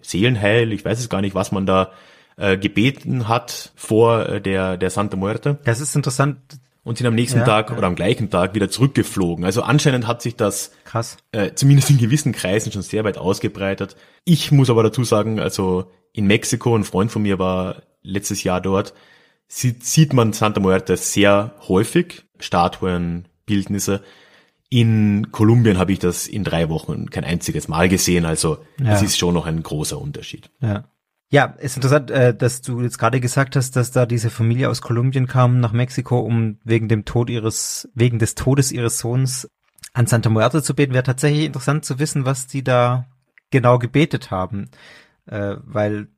Seelenheil, 0.02 0.72
ich 0.74 0.84
weiß 0.84 1.00
es 1.00 1.10
gar 1.10 1.22
nicht, 1.22 1.36
was 1.36 1.52
man 1.52 1.66
da 1.66 1.92
äh, 2.38 2.58
gebeten 2.58 3.28
hat 3.28 3.72
vor 3.76 4.28
äh, 4.28 4.42
der, 4.42 4.78
der 4.78 4.90
Santa 4.90 5.18
Muerte. 5.18 5.60
Das 5.64 5.80
ist 5.80 5.96
interessant. 5.96 6.38
Und 6.84 7.00
sind 7.00 7.08
am 7.08 7.16
nächsten 7.16 7.40
ja, 7.40 7.46
Tag 7.46 7.72
ja. 7.72 7.78
oder 7.78 7.88
am 7.88 7.96
gleichen 7.96 8.30
Tag 8.30 8.54
wieder 8.54 8.70
zurückgeflogen. 8.70 9.44
Also 9.44 9.64
anscheinend 9.64 10.06
hat 10.06 10.22
sich 10.22 10.36
das 10.36 10.72
Krass. 10.84 11.18
Äh, 11.32 11.54
zumindest 11.56 11.90
in 11.90 11.98
gewissen 11.98 12.32
Kreisen 12.32 12.72
schon 12.72 12.84
sehr 12.84 13.04
weit 13.04 13.18
ausgebreitet. 13.18 13.96
Ich 14.24 14.52
muss 14.52 14.70
aber 14.70 14.84
dazu 14.84 15.04
sagen, 15.04 15.40
also 15.40 15.92
in 16.14 16.28
Mexiko, 16.28 16.76
ein 16.76 16.84
Freund 16.84 17.12
von 17.12 17.24
mir 17.24 17.40
war 17.40 17.82
letztes 18.04 18.44
Jahr 18.44 18.62
dort, 18.62 18.94
sieht, 19.48 19.84
sieht 19.84 20.14
man 20.14 20.34
Santa 20.34 20.60
Muerte 20.60 20.96
sehr 20.96 21.56
häufig, 21.68 22.26
Statuen, 22.40 23.28
Bildnisse. 23.46 24.04
In 24.70 25.32
Kolumbien 25.32 25.78
habe 25.78 25.92
ich 25.92 26.00
das 26.00 26.28
in 26.28 26.44
drei 26.44 26.70
Wochen 26.70 27.10
kein 27.10 27.24
einziges 27.24 27.68
Mal 27.68 27.88
gesehen, 27.88 28.26
also 28.26 28.58
ja. 28.80 28.94
es 28.94 29.02
ist 29.02 29.18
schon 29.18 29.34
noch 29.34 29.46
ein 29.46 29.62
großer 29.62 30.00
Unterschied. 30.00 30.50
Ja. 30.62 30.86
Ja, 31.32 31.46
ist 31.46 31.76
interessant, 31.76 32.12
äh, 32.12 32.36
dass 32.36 32.62
du 32.62 32.82
jetzt 32.82 33.00
gerade 33.00 33.20
gesagt 33.20 33.56
hast, 33.56 33.76
dass 33.76 33.92
da 33.92 34.06
diese 34.06 34.30
Familie 34.30 34.70
aus 34.70 34.82
Kolumbien 34.82 35.28
kam 35.28 35.60
nach 35.60 35.74
Mexiko, 35.74 36.20
um 36.20 36.60
wegen 36.64 36.88
dem 36.88 37.04
Tod 37.04 37.30
ihres, 37.30 37.90
wegen 37.96 38.20
des 38.20 38.36
Todes 38.36 38.72
ihres 38.72 39.00
Sohns 39.00 39.50
an 39.94 40.06
Santa 40.06 40.30
Muerte 40.30 40.62
zu 40.62 40.76
beten. 40.76 40.94
Wäre 40.94 41.04
tatsächlich 41.04 41.46
interessant 41.46 41.84
zu 41.84 41.98
wissen, 42.00 42.26
was 42.26 42.48
die 42.48 42.64
da 42.64 43.08
genau 43.50 43.80
gebetet 43.80 44.30
haben, 44.30 44.70
äh, 45.26 45.56
weil 45.64 46.10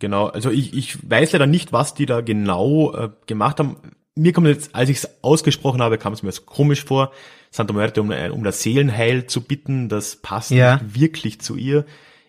Genau, 0.00 0.26
also 0.26 0.50
ich, 0.50 0.74
ich 0.74 1.08
weiß 1.08 1.32
leider 1.32 1.46
nicht, 1.46 1.72
was 1.72 1.94
die 1.94 2.04
da 2.04 2.20
genau 2.20 2.92
äh, 2.94 3.10
gemacht 3.26 3.58
haben. 3.58 3.76
Mir 4.16 4.32
kommt 4.32 4.46
jetzt, 4.46 4.74
als 4.74 4.90
ich 4.90 4.98
es 4.98 5.22
ausgesprochen 5.22 5.82
habe, 5.82 5.98
kam 5.98 6.12
es 6.12 6.22
mir 6.22 6.28
jetzt 6.28 6.46
komisch 6.46 6.84
vor, 6.84 7.12
Santa 7.50 7.72
Muerte 7.72 8.00
um, 8.00 8.10
um 8.10 8.44
das 8.44 8.62
Seelenheil 8.62 9.26
zu 9.26 9.40
bitten. 9.40 9.88
Das 9.88 10.16
passt 10.16 10.50
ja. 10.50 10.76
nicht 10.76 11.00
wirklich 11.00 11.40
zu 11.40 11.56
ihr. 11.56 11.84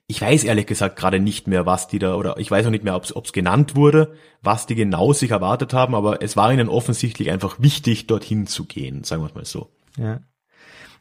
Ich 0.07 0.21
weiß 0.21 0.43
ehrlich 0.43 0.67
gesagt 0.67 0.97
gerade 0.97 1.19
nicht 1.19 1.47
mehr, 1.47 1.65
was 1.65 1.87
die 1.87 1.97
da, 1.97 2.15
oder 2.15 2.37
ich 2.37 2.51
weiß 2.51 2.67
auch 2.67 2.71
nicht 2.71 2.83
mehr, 2.83 2.95
ob 2.95 3.03
es 3.03 3.33
genannt 3.33 3.75
wurde, 3.75 4.15
was 4.43 4.67
die 4.67 4.75
genau 4.75 5.13
sich 5.13 5.31
erwartet 5.31 5.73
haben, 5.73 5.95
aber 5.95 6.21
es 6.21 6.37
war 6.37 6.53
ihnen 6.53 6.69
offensichtlich 6.69 7.31
einfach 7.31 7.59
wichtig, 7.59 8.05
dorthin 8.05 8.45
zu 8.45 8.65
gehen, 8.65 9.03
sagen 9.03 9.23
wir 9.23 9.27
es 9.27 9.35
mal 9.35 9.45
so. 9.45 9.71
Ja. 9.97 10.21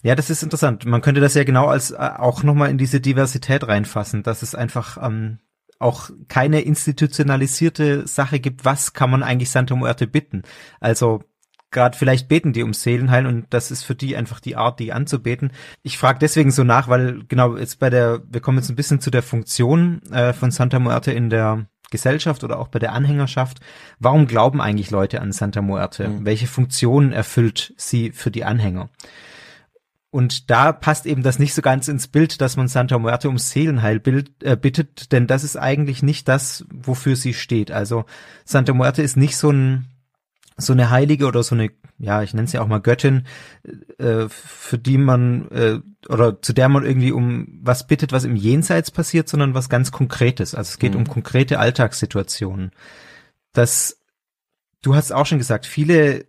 Ja, 0.02 0.14
das 0.14 0.28
ist 0.28 0.42
interessant. 0.42 0.84
Man 0.84 1.00
könnte 1.00 1.22
das 1.22 1.32
ja 1.32 1.44
genau 1.44 1.66
als 1.66 1.90
äh, 1.90 1.96
auch 1.96 2.42
nochmal 2.42 2.68
in 2.70 2.76
diese 2.76 3.00
Diversität 3.00 3.66
reinfassen, 3.66 4.22
dass 4.22 4.42
es 4.42 4.54
einfach 4.54 4.98
ähm, 5.02 5.38
auch 5.78 6.10
keine 6.28 6.60
institutionalisierte 6.60 8.06
Sache 8.06 8.40
gibt, 8.40 8.64
was 8.64 8.92
kann 8.92 9.10
man 9.10 9.22
eigentlich 9.22 9.50
Santa 9.50 9.74
Muerte 9.74 10.06
bitten. 10.06 10.42
Also 10.80 11.22
gerade 11.70 11.98
vielleicht 11.98 12.28
beten 12.28 12.52
die 12.52 12.62
ums 12.62 12.82
Seelenheil 12.82 13.26
und 13.26 13.46
das 13.50 13.70
ist 13.70 13.82
für 13.82 13.94
die 13.94 14.16
einfach 14.16 14.40
die 14.40 14.56
Art, 14.56 14.80
die 14.80 14.92
anzubeten. 14.92 15.52
Ich 15.82 15.98
frage 15.98 16.20
deswegen 16.20 16.50
so 16.50 16.64
nach, 16.64 16.88
weil 16.88 17.24
genau 17.28 17.56
jetzt 17.56 17.80
bei 17.80 17.90
der, 17.90 18.22
wir 18.30 18.40
kommen 18.40 18.58
jetzt 18.58 18.70
ein 18.70 18.76
bisschen 18.76 19.00
zu 19.00 19.10
der 19.10 19.22
Funktion 19.22 20.00
äh, 20.10 20.32
von 20.32 20.50
Santa 20.50 20.78
Muerte 20.78 21.12
in 21.12 21.28
der 21.28 21.66
Gesellschaft 21.90 22.44
oder 22.44 22.58
auch 22.58 22.68
bei 22.68 22.78
der 22.78 22.92
Anhängerschaft. 22.92 23.60
Warum 23.98 24.26
glauben 24.26 24.60
eigentlich 24.60 24.90
Leute 24.90 25.20
an 25.20 25.32
Santa 25.32 25.62
Muerte? 25.62 26.08
Mhm. 26.08 26.24
Welche 26.24 26.46
Funktionen 26.46 27.12
erfüllt 27.12 27.74
sie 27.76 28.12
für 28.12 28.30
die 28.30 28.44
Anhänger? 28.44 28.88
Und 30.14 30.48
da 30.48 30.70
passt 30.70 31.06
eben 31.06 31.24
das 31.24 31.40
nicht 31.40 31.54
so 31.54 31.60
ganz 31.60 31.88
ins 31.88 32.06
Bild, 32.06 32.40
dass 32.40 32.56
man 32.56 32.68
Santa 32.68 33.00
Muerte 33.00 33.26
ums 33.26 33.50
Seelenheil 33.50 33.98
bild, 33.98 34.44
äh, 34.44 34.56
bittet, 34.56 35.10
denn 35.10 35.26
das 35.26 35.42
ist 35.42 35.56
eigentlich 35.56 36.04
nicht 36.04 36.28
das, 36.28 36.64
wofür 36.72 37.16
sie 37.16 37.34
steht. 37.34 37.72
Also 37.72 38.04
Santa 38.44 38.74
Muerte 38.74 39.02
ist 39.02 39.16
nicht 39.16 39.36
so 39.36 39.50
ein 39.50 39.86
so 40.56 40.72
eine 40.72 40.90
Heilige 40.90 41.26
oder 41.26 41.42
so 41.42 41.56
eine, 41.56 41.72
ja, 41.98 42.22
ich 42.22 42.32
nenne 42.32 42.46
sie 42.46 42.58
ja 42.58 42.62
auch 42.62 42.68
mal 42.68 42.80
Göttin, 42.80 43.26
äh, 43.98 44.28
für 44.28 44.78
die 44.78 44.98
man 44.98 45.50
äh, 45.50 45.80
oder 46.08 46.40
zu 46.40 46.52
der 46.52 46.68
man 46.68 46.86
irgendwie 46.86 47.10
um 47.10 47.48
was 47.60 47.88
bittet, 47.88 48.12
was 48.12 48.22
im 48.22 48.36
Jenseits 48.36 48.92
passiert, 48.92 49.28
sondern 49.28 49.54
was 49.54 49.68
ganz 49.68 49.90
Konkretes. 49.90 50.54
Also 50.54 50.68
es 50.68 50.78
geht 50.78 50.92
mhm. 50.92 51.00
um 51.00 51.08
konkrete 51.08 51.58
Alltagssituationen. 51.58 52.70
Das, 53.52 53.98
du 54.80 54.94
hast 54.94 55.10
auch 55.10 55.26
schon 55.26 55.38
gesagt, 55.38 55.66
viele 55.66 56.24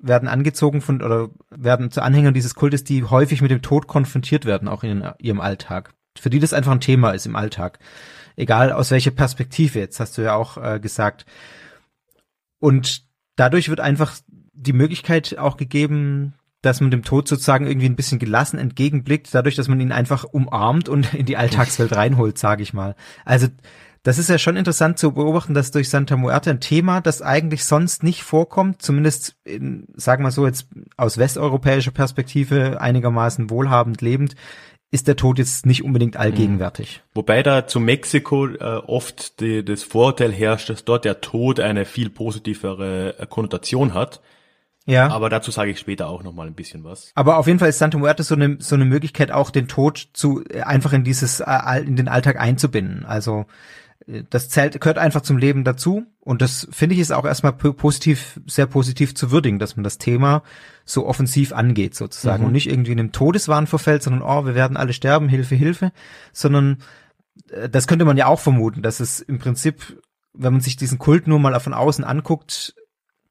werden 0.00 0.28
angezogen 0.28 0.80
von 0.80 1.02
oder 1.02 1.30
werden 1.50 1.90
zu 1.90 2.02
Anhängern 2.02 2.34
dieses 2.34 2.54
Kultes, 2.54 2.84
die 2.84 3.04
häufig 3.04 3.42
mit 3.42 3.50
dem 3.50 3.62
Tod 3.62 3.86
konfrontiert 3.86 4.44
werden, 4.44 4.68
auch 4.68 4.82
in 4.82 5.04
ihrem 5.18 5.40
Alltag. 5.40 5.94
Für 6.18 6.30
die 6.30 6.40
das 6.40 6.52
einfach 6.52 6.72
ein 6.72 6.80
Thema 6.80 7.12
ist 7.12 7.26
im 7.26 7.36
Alltag. 7.36 7.78
Egal 8.36 8.72
aus 8.72 8.90
welcher 8.90 9.10
Perspektive, 9.10 9.78
jetzt 9.78 10.00
hast 10.00 10.16
du 10.18 10.22
ja 10.22 10.34
auch 10.34 10.56
äh, 10.56 10.80
gesagt. 10.80 11.26
Und 12.58 13.04
dadurch 13.36 13.68
wird 13.68 13.80
einfach 13.80 14.16
die 14.28 14.72
Möglichkeit 14.72 15.38
auch 15.38 15.56
gegeben, 15.56 16.34
dass 16.62 16.80
man 16.80 16.90
dem 16.90 17.02
Tod 17.02 17.26
sozusagen 17.26 17.66
irgendwie 17.66 17.86
ein 17.86 17.96
bisschen 17.96 18.20
gelassen 18.20 18.58
entgegenblickt, 18.58 19.34
dadurch, 19.34 19.56
dass 19.56 19.68
man 19.68 19.80
ihn 19.80 19.92
einfach 19.92 20.24
umarmt 20.24 20.88
und 20.88 21.12
in 21.12 21.26
die 21.26 21.36
Alltagswelt 21.36 21.94
reinholt, 21.94 22.38
sage 22.38 22.62
ich 22.62 22.72
mal. 22.72 22.94
Also 23.24 23.48
das 24.02 24.18
ist 24.18 24.28
ja 24.28 24.38
schon 24.38 24.56
interessant 24.56 24.98
zu 24.98 25.12
beobachten, 25.12 25.54
dass 25.54 25.70
durch 25.70 25.88
Santa 25.88 26.16
Muerte 26.16 26.50
ein 26.50 26.60
Thema, 26.60 27.00
das 27.00 27.22
eigentlich 27.22 27.64
sonst 27.64 28.02
nicht 28.02 28.24
vorkommt, 28.24 28.82
zumindest 28.82 29.36
in, 29.44 29.86
sagen 29.94 30.24
wir 30.24 30.32
so 30.32 30.46
jetzt 30.46 30.66
aus 30.96 31.18
westeuropäischer 31.18 31.92
Perspektive 31.92 32.80
einigermaßen 32.80 33.48
wohlhabend 33.48 34.00
lebend, 34.00 34.34
ist 34.90 35.08
der 35.08 35.16
Tod 35.16 35.38
jetzt 35.38 35.66
nicht 35.66 35.84
unbedingt 35.84 36.16
allgegenwärtig. 36.16 37.00
Mhm. 37.02 37.10
Wobei 37.14 37.42
da 37.42 37.66
zu 37.66 37.80
Mexiko 37.80 38.46
äh, 38.46 38.58
oft 38.58 39.40
die, 39.40 39.64
das 39.64 39.84
Vorurteil 39.84 40.32
herrscht, 40.32 40.68
dass 40.68 40.84
dort 40.84 41.04
der 41.04 41.20
Tod 41.20 41.60
eine 41.60 41.84
viel 41.84 42.10
positivere 42.10 43.18
äh, 43.18 43.26
Konnotation 43.26 43.94
hat. 43.94 44.20
Ja. 44.84 45.08
Aber 45.08 45.30
dazu 45.30 45.50
sage 45.50 45.70
ich 45.70 45.78
später 45.78 46.08
auch 46.08 46.24
noch 46.24 46.32
mal 46.32 46.46
ein 46.46 46.54
bisschen 46.54 46.82
was. 46.82 47.12
Aber 47.14 47.38
auf 47.38 47.46
jeden 47.46 47.58
Fall 47.60 47.68
ist 47.68 47.78
Santa 47.78 47.98
Muerte 47.98 48.24
so 48.24 48.34
eine 48.34 48.56
so 48.58 48.74
eine 48.74 48.84
Möglichkeit 48.84 49.30
auch 49.30 49.50
den 49.50 49.68
Tod 49.68 50.08
zu 50.12 50.44
äh, 50.50 50.62
einfach 50.62 50.92
in 50.92 51.04
dieses 51.04 51.40
äh, 51.40 51.78
in 51.86 51.96
den 51.96 52.08
Alltag 52.08 52.38
einzubinden. 52.38 53.06
Also 53.06 53.46
das 54.06 54.48
zählt, 54.48 54.80
gehört 54.80 54.98
einfach 54.98 55.22
zum 55.22 55.38
Leben 55.38 55.64
dazu. 55.64 56.04
Und 56.20 56.42
das 56.42 56.68
finde 56.70 56.94
ich 56.94 57.00
ist 57.00 57.12
auch 57.12 57.24
erstmal 57.24 57.52
positiv, 57.52 58.40
sehr 58.46 58.66
positiv 58.66 59.14
zu 59.14 59.30
würdigen, 59.30 59.58
dass 59.58 59.76
man 59.76 59.84
das 59.84 59.98
Thema 59.98 60.42
so 60.84 61.06
offensiv 61.06 61.52
angeht 61.52 61.94
sozusagen 61.94 62.42
mhm. 62.42 62.46
und 62.48 62.52
nicht 62.52 62.68
irgendwie 62.68 62.92
in 62.92 62.98
einem 62.98 63.12
Todeswahn 63.12 63.66
verfällt, 63.66 64.02
sondern, 64.02 64.22
oh, 64.22 64.46
wir 64.46 64.54
werden 64.54 64.76
alle 64.76 64.92
sterben, 64.92 65.28
Hilfe, 65.28 65.54
Hilfe, 65.54 65.92
sondern 66.32 66.78
äh, 67.50 67.68
das 67.68 67.86
könnte 67.86 68.04
man 68.04 68.16
ja 68.16 68.26
auch 68.26 68.40
vermuten, 68.40 68.82
dass 68.82 69.00
es 69.00 69.20
im 69.20 69.38
Prinzip, 69.38 70.00
wenn 70.32 70.52
man 70.52 70.62
sich 70.62 70.76
diesen 70.76 70.98
Kult 70.98 71.26
nur 71.26 71.38
mal 71.38 71.58
von 71.60 71.74
außen 71.74 72.04
anguckt, 72.04 72.74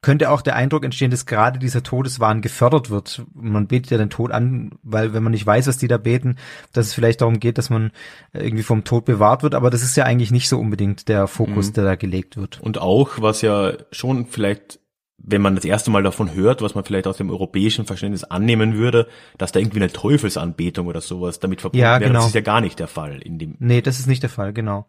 könnte 0.02 0.30
auch 0.30 0.42
der 0.42 0.56
Eindruck 0.56 0.84
entstehen, 0.84 1.12
dass 1.12 1.26
gerade 1.26 1.58
dieser 1.58 1.82
Todeswahn 1.82 2.42
gefördert 2.42 2.90
wird. 2.90 3.22
Man 3.34 3.68
betet 3.68 3.92
ja 3.92 3.98
den 3.98 4.10
Tod 4.10 4.32
an, 4.32 4.72
weil 4.82 5.14
wenn 5.14 5.22
man 5.22 5.30
nicht 5.30 5.46
weiß, 5.46 5.68
was 5.68 5.78
die 5.78 5.88
da 5.88 5.96
beten, 5.96 6.36
dass 6.72 6.86
es 6.86 6.94
vielleicht 6.94 7.20
darum 7.20 7.40
geht, 7.40 7.56
dass 7.56 7.70
man 7.70 7.92
irgendwie 8.32 8.64
vom 8.64 8.84
Tod 8.84 9.04
bewahrt 9.04 9.44
wird. 9.44 9.54
Aber 9.54 9.70
das 9.70 9.82
ist 9.82 9.96
ja 9.96 10.04
eigentlich 10.04 10.32
nicht 10.32 10.48
so 10.48 10.58
unbedingt 10.58 11.08
der 11.08 11.28
Fokus, 11.28 11.68
mhm. 11.68 11.72
der 11.74 11.84
da 11.84 11.94
gelegt 11.94 12.36
wird. 12.36 12.60
Und 12.60 12.78
auch, 12.78 13.20
was 13.20 13.42
ja 13.42 13.72
schon 13.92 14.26
vielleicht 14.26 14.80
wenn 15.24 15.40
man 15.40 15.54
das 15.54 15.64
erste 15.64 15.90
Mal 15.90 16.02
davon 16.02 16.34
hört, 16.34 16.62
was 16.62 16.74
man 16.74 16.84
vielleicht 16.84 17.06
aus 17.06 17.16
dem 17.16 17.30
europäischen 17.30 17.86
Verständnis 17.86 18.24
annehmen 18.24 18.74
würde, 18.74 19.06
dass 19.38 19.52
da 19.52 19.60
irgendwie 19.60 19.78
eine 19.78 19.92
Teufelsanbetung 19.92 20.88
oder 20.88 21.00
sowas 21.00 21.38
damit 21.38 21.60
verbunden 21.60 21.84
ja, 21.84 22.00
wäre, 22.00 22.08
genau. 22.08 22.20
das 22.20 22.28
ist 22.28 22.34
ja 22.34 22.40
gar 22.40 22.60
nicht 22.60 22.80
der 22.80 22.88
Fall 22.88 23.20
in 23.22 23.38
dem. 23.38 23.56
Nee, 23.60 23.82
das 23.82 24.00
ist 24.00 24.08
nicht 24.08 24.24
der 24.24 24.30
Fall, 24.30 24.52
genau. 24.52 24.86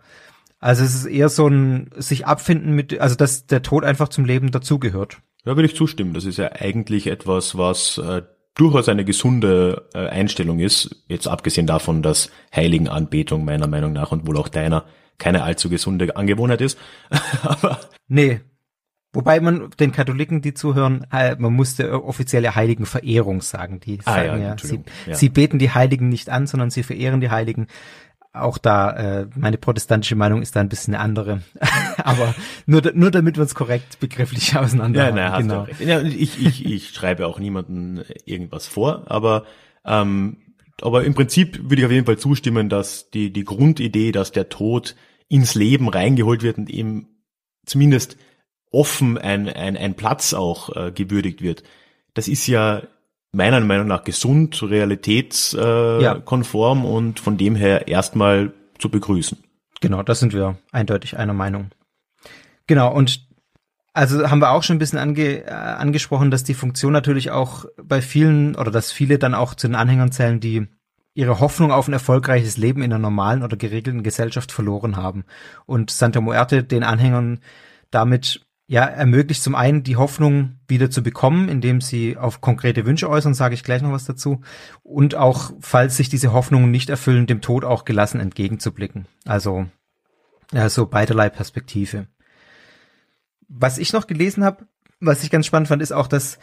Also 0.64 0.86
es 0.86 0.96
ist 0.96 1.06
eher 1.08 1.28
so 1.28 1.46
ein 1.46 1.90
sich 1.98 2.26
abfinden 2.26 2.72
mit, 2.72 2.98
also 3.02 3.16
dass 3.16 3.48
der 3.48 3.64
Tod 3.64 3.84
einfach 3.84 4.08
zum 4.08 4.24
Leben 4.24 4.50
dazugehört. 4.50 5.18
Ja, 5.44 5.58
würde 5.58 5.66
ich 5.66 5.76
zustimmen. 5.76 6.14
Das 6.14 6.24
ist 6.24 6.38
ja 6.38 6.54
eigentlich 6.54 7.08
etwas, 7.08 7.58
was 7.58 7.98
äh, 7.98 8.22
durchaus 8.56 8.88
eine 8.88 9.04
gesunde 9.04 9.90
äh, 9.94 10.08
Einstellung 10.08 10.60
ist. 10.60 11.04
Jetzt 11.10 11.28
abgesehen 11.28 11.68
davon, 11.68 12.02
dass 12.02 12.30
Heiligenanbetung 12.56 13.44
meiner 13.44 13.68
Meinung 13.68 13.92
nach 13.92 14.14
und 14.14 14.26
wohl 14.26 14.38
auch 14.38 14.48
deiner 14.48 14.86
keine 15.18 15.44
allzu 15.44 15.70
gesunde 15.70 16.16
Angewohnheit 16.16 16.62
ist. 16.62 16.80
Aber 17.44 17.82
nee. 18.08 18.40
Wobei 19.16 19.42
man 19.42 19.70
den 19.80 19.92
Katholiken, 19.92 20.42
die 20.42 20.56
zuhören, 20.56 21.06
äh, 21.12 21.36
man 21.38 21.54
musste 21.54 22.04
offizielle 22.04 22.56
Heiligenverehrung 22.56 23.42
sagen. 23.42 23.80
Die 23.80 24.00
ah, 24.06 24.14
sagen 24.14 24.28
ja, 24.28 24.38
ja, 24.38 24.58
sie, 24.58 24.80
ja, 25.06 25.14
sie 25.14 25.30
beten 25.30 25.60
die 25.60 25.70
Heiligen 25.70 26.10
nicht 26.10 26.30
an, 26.30 26.48
sondern 26.48 26.72
sie 26.72 26.82
verehren 26.82 27.22
die 27.22 27.30
Heiligen 27.30 27.68
auch 28.34 28.58
da, 28.58 28.92
äh, 29.22 29.28
meine 29.36 29.58
protestantische 29.58 30.16
Meinung 30.16 30.42
ist 30.42 30.56
da 30.56 30.60
ein 30.60 30.70
bisschen 30.70 30.96
eine 30.96 31.04
andere. 31.04 31.42
Aber 32.04 32.34
nur, 32.66 32.82
nur 32.94 33.12
damit 33.12 33.38
wir 33.38 33.44
uns 33.44 33.54
korrekt 33.54 34.00
begrifflich 34.00 34.58
auseinander 34.58 35.06
ja, 35.10 35.12
naja, 35.12 35.40
genau. 35.40 35.68
Ja, 35.80 36.02
ich, 36.02 36.44
ich, 36.44 36.66
ich 36.66 36.90
schreibe 36.90 37.28
auch 37.28 37.40
niemanden 37.40 38.04
irgendwas 38.26 38.68
vor, 38.68 39.04
aber 39.06 39.46
ähm, 39.86 40.38
aber 40.82 41.04
im 41.04 41.14
Prinzip 41.14 41.70
würde 41.70 41.82
ich 41.82 41.86
auf 41.86 41.92
jeden 41.92 42.06
Fall 42.06 42.18
zustimmen, 42.18 42.68
dass 42.68 43.12
die, 43.12 43.32
die 43.32 43.44
Grundidee, 43.44 44.12
dass 44.12 44.32
der 44.32 44.50
Tod 44.50 44.96
ins 45.30 45.56
Leben 45.56 45.88
reingeholt 45.88 46.42
wird 46.42 46.58
und 46.58 46.70
eben 46.70 47.08
zumindest 47.66 48.18
offen 48.72 49.18
ein, 49.18 49.48
ein, 49.48 49.78
ein 49.78 49.94
Platz 49.94 50.34
auch 50.34 50.76
äh, 50.76 50.92
gewürdigt 50.92 51.42
wird, 51.42 51.64
das 52.16 52.28
ist 52.28 52.48
ja 52.48 52.84
meiner 53.34 53.60
Meinung 53.60 53.88
nach 53.88 54.04
gesund, 54.04 54.64
realitätskonform 54.64 56.80
äh, 56.80 56.84
ja. 56.84 56.90
und 56.90 57.20
von 57.20 57.38
dem 57.38 57.56
her 57.56 57.88
erstmal 57.88 58.54
zu 58.80 58.90
begrüßen. 58.90 59.38
Genau, 59.82 60.04
das 60.04 60.20
sind 60.20 60.34
wir 60.34 60.58
eindeutig 60.72 61.18
einer 61.18 61.34
Meinung. 61.34 61.72
Genau, 62.68 62.94
und 62.94 63.28
also 63.94 64.30
haben 64.30 64.40
wir 64.40 64.52
auch 64.52 64.64
schon 64.64 64.78
ein 64.78 64.80
bisschen 64.80 65.00
ange, 65.00 65.46
äh, 65.46 65.52
angesprochen, 65.52 66.32
dass 66.32 66.44
die 66.44 66.54
Funktion 66.54 66.94
natürlich 66.94 67.32
auch 67.32 67.66
bei 67.82 68.02
vielen 68.02 68.56
oder 68.56 68.72
dass 68.72 68.92
viele 68.92 69.20
dann 69.20 69.36
auch 69.36 69.56
zu 69.56 69.68
den 69.68 69.76
Anhängern 69.76 70.12
zählen, 70.12 70.40
die 70.40 70.68
ihre 71.16 71.40
Hoffnung 71.40 71.72
auf 71.72 71.88
ein 71.88 71.94
erfolgreiches 71.94 72.58
Leben 72.58 72.82
in 72.82 72.92
einer 72.92 73.00
normalen 73.00 73.44
oder 73.44 73.58
geregelten 73.58 74.04
Gesellschaft 74.04 74.52
verloren 74.52 74.96
haben. 74.96 75.26
Und 75.66 75.92
Santa 75.92 76.22
Muerte 76.22 76.64
den 76.64 76.84
Anhängern 76.84 77.40
damit 77.92 78.46
ja 78.68 78.86
ermöglicht 78.86 79.44
zum 79.44 79.56
einen 79.56 79.84
die 79.84 79.98
Hoffnung 79.98 80.60
wieder 80.68 80.90
zu 80.90 81.04
bekommen, 81.04 81.50
indem 81.50 81.82
sie 81.82 82.18
auf 82.18 82.42
konkrete 82.42 82.86
Wünsche 82.86 83.10
äußern, 83.10 83.34
sage 83.34 83.56
ich 83.56 83.64
gleich 83.64 83.82
noch 83.82 83.92
was 83.92 84.06
dazu, 84.06 84.42
und 84.82 85.16
auch, 85.16 85.52
falls 85.60 85.98
sich 85.98 86.10
diese 86.10 86.34
Hoffnungen 86.34 86.72
nicht 86.72 86.90
erfüllen, 86.90 87.28
dem 87.28 87.42
Tod 87.42 87.66
auch 87.66 87.86
gelassen 87.86 88.20
entgegenzublicken. 88.20 89.08
Also 89.26 89.68
ja, 90.52 90.70
so 90.70 90.86
beiderlei 90.86 91.30
Perspektive. 91.30 92.08
Was 93.48 93.78
ich 93.78 93.94
noch 93.94 94.08
gelesen 94.08 94.44
habe, 94.44 94.68
was 95.00 95.24
ich 95.24 95.30
ganz 95.30 95.46
spannend 95.46 95.68
fand, 95.68 95.82
ist 95.82 95.92
auch, 95.92 96.08
dass 96.08 96.40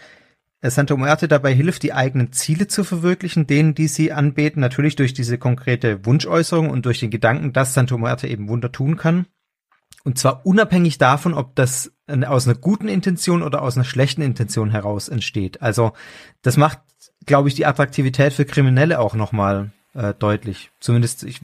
äh, 0.60 0.70
Santa 0.70 0.96
Muerte 0.96 1.28
dabei 1.28 1.54
hilft, 1.54 1.82
die 1.82 1.92
eigenen 1.92 2.32
Ziele 2.32 2.68
zu 2.68 2.84
verwirklichen, 2.84 3.46
denen, 3.46 3.74
die 3.74 3.88
sie 3.88 4.12
anbeten, 4.12 4.60
natürlich 4.60 4.96
durch 4.96 5.14
diese 5.14 5.38
konkrete 5.38 6.04
Wunschäußerung 6.04 6.70
und 6.70 6.86
durch 6.86 7.00
den 7.00 7.10
Gedanken, 7.10 7.52
dass 7.52 7.74
Santa 7.74 7.96
Muerte 7.96 8.28
eben 8.28 8.48
Wunder 8.48 8.70
tun 8.70 8.96
kann. 8.96 9.26
Und 10.04 10.18
zwar 10.18 10.46
unabhängig 10.46 10.98
davon, 10.98 11.34
ob 11.34 11.54
das 11.54 11.92
aus 12.26 12.48
einer 12.48 12.56
guten 12.56 12.88
Intention 12.88 13.42
oder 13.42 13.62
aus 13.62 13.76
einer 13.76 13.84
schlechten 13.84 14.22
Intention 14.22 14.70
heraus 14.70 15.08
entsteht. 15.08 15.60
Also 15.62 15.92
das 16.42 16.56
macht, 16.56 16.80
glaube 17.26 17.48
ich, 17.48 17.54
die 17.54 17.66
Attraktivität 17.66 18.32
für 18.32 18.44
Kriminelle 18.44 18.98
auch 18.98 19.14
nochmal 19.14 19.72
äh, 19.94 20.14
deutlich. 20.18 20.70
Zumindest, 20.80 21.24
ich, 21.24 21.40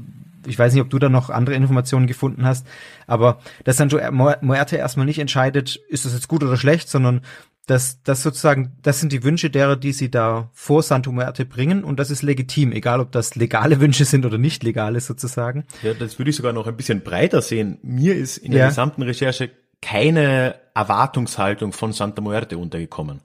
ich 0.47 0.59
weiß 0.59 0.73
nicht, 0.73 0.83
ob 0.83 0.91
du 0.91 0.99
da 0.99 1.09
noch 1.09 1.31
andere 1.31 1.57
Informationen 1.57 2.07
gefunden 2.07 2.47
hast, 2.47 2.67
aber 3.07 3.41
dass 3.65 3.77
Sancho 3.77 3.99
Muerte 4.11 4.77
erstmal 4.77 5.07
nicht 5.07 5.19
entscheidet, 5.19 5.77
ist 5.89 6.05
das 6.05 6.15
jetzt 6.15 6.29
gut 6.29 6.43
oder 6.43 6.57
schlecht, 6.57 6.89
sondern 6.89 7.23
dass 7.67 8.03
das 8.05 8.23
sozusagen, 8.23 8.77
das 8.83 9.01
sind 9.01 9.13
die 9.13 9.25
Wünsche 9.25 9.51
derer, 9.51 9.77
die 9.77 9.93
sie 9.93 10.11
da 10.11 10.51
vor 10.53 10.83
Santo 10.83 11.11
Muerte 11.11 11.45
bringen 11.45 11.83
und 11.83 11.99
das 11.99 12.11
ist 12.11 12.23
legitim, 12.23 12.71
egal 12.73 13.01
ob 13.01 13.11
das 13.11 13.35
legale 13.35 13.81
Wünsche 13.81 14.05
sind 14.05 14.25
oder 14.25 14.39
nicht 14.39 14.63
legale 14.63 15.01
sozusagen. 15.01 15.65
Ja, 15.83 15.93
das 15.93 16.19
würde 16.19 16.31
ich 16.31 16.37
sogar 16.37 16.53
noch 16.53 16.67
ein 16.67 16.77
bisschen 16.77 17.03
breiter 17.03 17.43
sehen. 17.43 17.79
Mir 17.83 18.15
ist 18.15 18.39
in 18.39 18.53
der 18.53 18.61
ja. 18.61 18.69
gesamten 18.69 19.03
Recherche 19.03 19.51
keine 19.83 20.55
Erwartungshaltung 20.75 21.73
von 21.73 21.93
Santa 21.93 22.23
Muerte 22.23 22.57
untergekommen. 22.57 23.21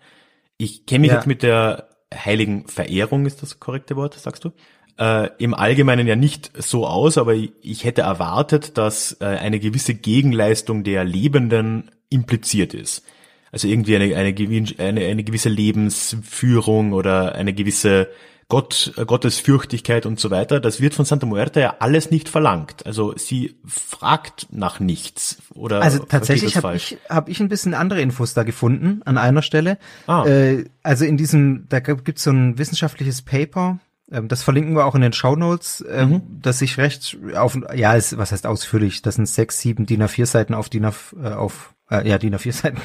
Ich 0.58 0.86
kenne 0.86 1.02
mich 1.02 1.12
ja. 1.12 1.18
jetzt 1.18 1.28
mit 1.28 1.44
der 1.44 1.90
heiligen 2.14 2.68
Verehrung, 2.68 3.26
ist 3.26 3.42
das 3.42 3.60
korrekte 3.60 3.96
Wort, 3.96 4.16
sagst 4.16 4.44
du? 4.44 4.52
Äh, 4.98 5.30
Im 5.38 5.54
Allgemeinen 5.54 6.08
ja 6.08 6.16
nicht 6.16 6.52
so 6.56 6.86
aus, 6.86 7.18
aber 7.18 7.34
ich 7.36 7.84
hätte 7.84 8.02
erwartet, 8.02 8.78
dass 8.78 9.18
äh, 9.22 9.26
eine 9.26 9.60
gewisse 9.60 9.94
Gegenleistung 9.94 10.84
der 10.84 11.04
Lebenden 11.04 11.92
impliziert 12.10 12.74
ist. 12.74 13.04
Also 13.52 13.68
irgendwie 13.68 13.96
eine, 13.96 14.16
eine, 14.16 14.34
eine, 14.78 15.06
eine 15.06 15.24
gewisse 15.24 15.50
Lebensführung 15.50 16.94
oder 16.94 17.36
eine 17.36 17.54
gewisse 17.54 18.08
Gott, 18.52 18.94
Gottesfürchtigkeit 19.08 20.06
und 20.06 20.20
so 20.20 20.30
weiter, 20.30 20.60
das 20.60 20.82
wird 20.82 20.94
von 20.94 21.06
Santa 21.06 21.26
Muerte 21.26 21.62
ja 21.62 21.76
alles 21.80 22.12
nicht 22.12 22.28
verlangt. 22.28 22.86
Also 22.86 23.16
sie 23.16 23.56
fragt 23.66 24.48
nach 24.52 24.82
nichts 24.82 25.38
oder 25.54 25.82
Also 25.82 26.00
tatsächlich 26.00 26.58
habe 26.58 26.76
ich, 26.76 26.98
hab 27.08 27.30
ich 27.30 27.40
ein 27.40 27.48
bisschen 27.48 27.74
andere 27.74 28.02
Infos 28.02 28.34
da 28.34 28.44
gefunden 28.44 29.04
an 29.06 29.18
einer 29.18 29.42
Stelle. 29.42 29.78
Ah. 30.06 30.26
Äh, 30.26 30.66
also 30.84 31.06
in 31.06 31.16
diesem, 31.16 31.68
da 31.70 31.80
gibt's 31.80 32.24
so 32.24 32.32
ein 32.32 32.58
wissenschaftliches 32.58 33.22
Paper, 33.22 33.80
ähm, 34.12 34.28
das 34.28 34.44
verlinken 34.44 34.76
wir 34.76 34.86
auch 34.86 34.96
in 34.96 35.02
den 35.02 35.14
Show 35.14 35.38
Notes, 35.38 35.84
ähm, 35.90 36.10
mhm. 36.10 36.22
das 36.42 36.60
sich 36.60 36.78
recht 36.78 37.18
auf, 37.36 37.58
ja, 37.74 37.94
ist, 37.94 38.18
was 38.18 38.34
heißt 38.34 38.46
ausführlich, 38.46 39.02
das 39.02 39.16
sind 39.16 39.28
sechs, 39.28 39.62
sieben 39.62 39.86
DIN 39.86 40.04
A4 40.04 40.26
Seiten 40.26 40.54
auf 40.54 40.68
DIN 40.68 40.86
A, 40.86 40.94
äh, 41.24 41.30
auf, 41.30 41.74
äh, 41.92 42.08
ja, 42.08 42.18
DIN 42.18 42.36
A4 42.36 42.52
Seiten, 42.52 42.82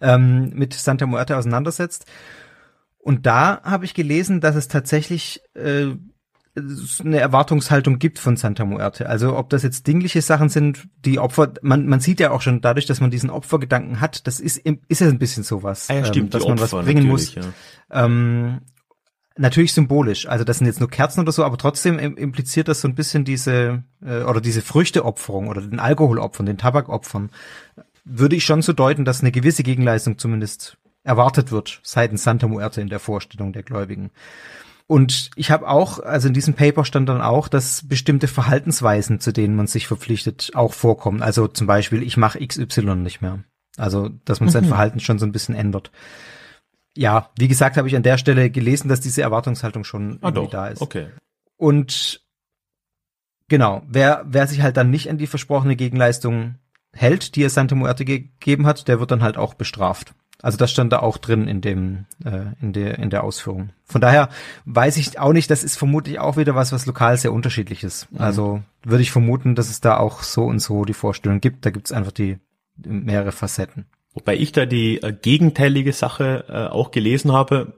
ähm, 0.00 0.50
mit 0.54 0.72
Santa 0.72 1.06
Muerte 1.06 1.36
auseinandersetzt. 1.36 2.06
Und 2.98 3.26
da 3.26 3.60
habe 3.62 3.84
ich 3.84 3.92
gelesen, 3.92 4.40
dass 4.40 4.56
es 4.56 4.68
tatsächlich 4.68 5.42
äh, 5.54 5.88
eine 6.56 7.18
Erwartungshaltung 7.18 7.98
gibt 7.98 8.18
von 8.18 8.36
Santa 8.36 8.64
Muerte. 8.64 9.08
Also 9.08 9.36
ob 9.36 9.50
das 9.50 9.62
jetzt 9.62 9.86
dingliche 9.86 10.22
Sachen 10.22 10.48
sind, 10.48 10.88
die 11.04 11.18
Opfer, 11.18 11.52
man, 11.62 11.86
man 11.86 12.00
sieht 12.00 12.20
ja 12.20 12.30
auch 12.30 12.42
schon 12.42 12.60
dadurch, 12.60 12.86
dass 12.86 13.00
man 13.00 13.10
diesen 13.10 13.28
Opfergedanken 13.28 14.00
hat, 14.00 14.26
das 14.26 14.38
ist, 14.38 14.58
ist 14.58 15.00
ja 15.00 15.08
ein 15.08 15.18
bisschen 15.18 15.42
sowas, 15.42 15.90
ah 15.90 15.94
ja, 15.94 16.04
stimmt, 16.04 16.26
ähm, 16.26 16.30
dass 16.30 16.44
man 16.44 16.58
Opfer, 16.58 16.78
was 16.78 16.84
bringen 16.84 17.08
muss. 17.08 17.34
Ja. 17.34 17.42
Ähm, 17.90 18.60
natürlich 19.36 19.72
symbolisch. 19.72 20.26
Also 20.28 20.44
das 20.44 20.58
sind 20.58 20.66
jetzt 20.66 20.80
nur 20.80 20.88
Kerzen 20.88 21.20
oder 21.20 21.32
so, 21.32 21.44
aber 21.44 21.58
trotzdem 21.58 21.98
impliziert 21.98 22.68
das 22.68 22.80
so 22.80 22.88
ein 22.88 22.94
bisschen 22.94 23.24
diese 23.24 23.82
äh, 24.04 24.22
oder 24.22 24.40
diese 24.40 24.62
Früchteopferung 24.62 25.48
oder 25.48 25.60
den 25.60 25.80
Alkoholopfern, 25.80 26.46
den 26.46 26.58
Tabakopfern. 26.58 27.30
Würde 28.04 28.36
ich 28.36 28.44
schon 28.44 28.62
so 28.62 28.72
deuten, 28.72 29.04
dass 29.04 29.20
eine 29.20 29.32
gewisse 29.32 29.62
Gegenleistung 29.62 30.18
zumindest 30.18 30.78
erwartet 31.02 31.52
wird 31.52 31.80
seitens 31.82 32.24
Santa 32.24 32.48
Muerte 32.48 32.80
in 32.80 32.88
der 32.88 32.98
Vorstellung 32.98 33.52
der 33.52 33.62
Gläubigen. 33.62 34.10
Und 34.86 35.30
ich 35.36 35.50
habe 35.50 35.68
auch, 35.68 35.98
also 35.98 36.28
in 36.28 36.34
diesem 36.34 36.54
Paper 36.54 36.84
stand 36.84 37.08
dann 37.08 37.22
auch, 37.22 37.48
dass 37.48 37.88
bestimmte 37.88 38.28
Verhaltensweisen, 38.28 39.18
zu 39.18 39.32
denen 39.32 39.56
man 39.56 39.66
sich 39.66 39.86
verpflichtet, 39.86 40.50
auch 40.54 40.74
vorkommen. 40.74 41.22
Also 41.22 41.48
zum 41.48 41.66
Beispiel, 41.66 42.02
ich 42.02 42.16
mache 42.16 42.46
XY 42.46 42.96
nicht 42.96 43.22
mehr. 43.22 43.44
Also, 43.76 44.10
dass 44.24 44.40
man 44.40 44.50
sein 44.50 44.64
mhm. 44.64 44.68
Verhalten 44.68 45.00
schon 45.00 45.18
so 45.18 45.26
ein 45.26 45.32
bisschen 45.32 45.54
ändert. 45.54 45.90
Ja, 46.96 47.30
wie 47.38 47.48
gesagt, 47.48 47.76
habe 47.76 47.88
ich 47.88 47.96
an 47.96 48.02
der 48.02 48.18
Stelle 48.18 48.50
gelesen, 48.50 48.88
dass 48.88 49.00
diese 49.00 49.22
Erwartungshaltung 49.22 49.84
schon 49.84 50.18
ah, 50.20 50.28
irgendwie 50.28 50.44
doch. 50.44 50.50
da 50.50 50.68
ist. 50.68 50.80
Okay. 50.80 51.08
Und 51.56 52.20
genau, 53.48 53.82
wer, 53.88 54.24
wer 54.26 54.46
sich 54.46 54.62
halt 54.62 54.76
dann 54.76 54.90
nicht 54.90 55.10
an 55.10 55.18
die 55.18 55.26
versprochene 55.26 55.76
Gegenleistung 55.76 56.56
hält, 56.94 57.36
die 57.36 57.42
er 57.42 57.50
Santa 57.50 57.74
Muerte 57.74 58.04
gegeben 58.04 58.66
hat, 58.66 58.88
der 58.88 59.00
wird 59.00 59.10
dann 59.10 59.22
halt 59.22 59.36
auch 59.36 59.54
bestraft. 59.54 60.14
Also 60.42 60.58
das 60.58 60.70
stand 60.70 60.92
da 60.92 60.98
auch 60.98 61.16
drin 61.16 61.48
in 61.48 61.62
dem 61.62 62.04
äh, 62.22 62.52
in 62.60 62.74
der 62.74 62.98
in 62.98 63.08
der 63.08 63.24
Ausführung. 63.24 63.70
Von 63.84 64.02
daher 64.02 64.28
weiß 64.66 64.98
ich 64.98 65.18
auch 65.18 65.32
nicht, 65.32 65.50
das 65.50 65.64
ist 65.64 65.78
vermutlich 65.78 66.18
auch 66.18 66.36
wieder 66.36 66.54
was, 66.54 66.70
was 66.70 66.84
lokal 66.84 67.16
sehr 67.16 67.32
unterschiedlich 67.32 67.82
ist. 67.82 68.12
Mhm. 68.12 68.20
Also 68.20 68.62
würde 68.82 69.02
ich 69.02 69.10
vermuten, 69.10 69.54
dass 69.54 69.70
es 69.70 69.80
da 69.80 69.96
auch 69.96 70.22
so 70.22 70.44
und 70.44 70.58
so 70.58 70.84
die 70.84 70.92
Vorstellung 70.92 71.40
gibt. 71.40 71.64
Da 71.64 71.70
gibt 71.70 71.86
es 71.86 71.92
einfach 71.92 72.12
die 72.12 72.38
mehrere 72.76 73.32
Facetten. 73.32 73.86
Wobei 74.12 74.36
ich 74.36 74.52
da 74.52 74.66
die 74.66 75.02
äh, 75.02 75.12
gegenteilige 75.12 75.92
Sache 75.92 76.44
äh, 76.48 76.66
auch 76.66 76.90
gelesen 76.90 77.32
habe, 77.32 77.72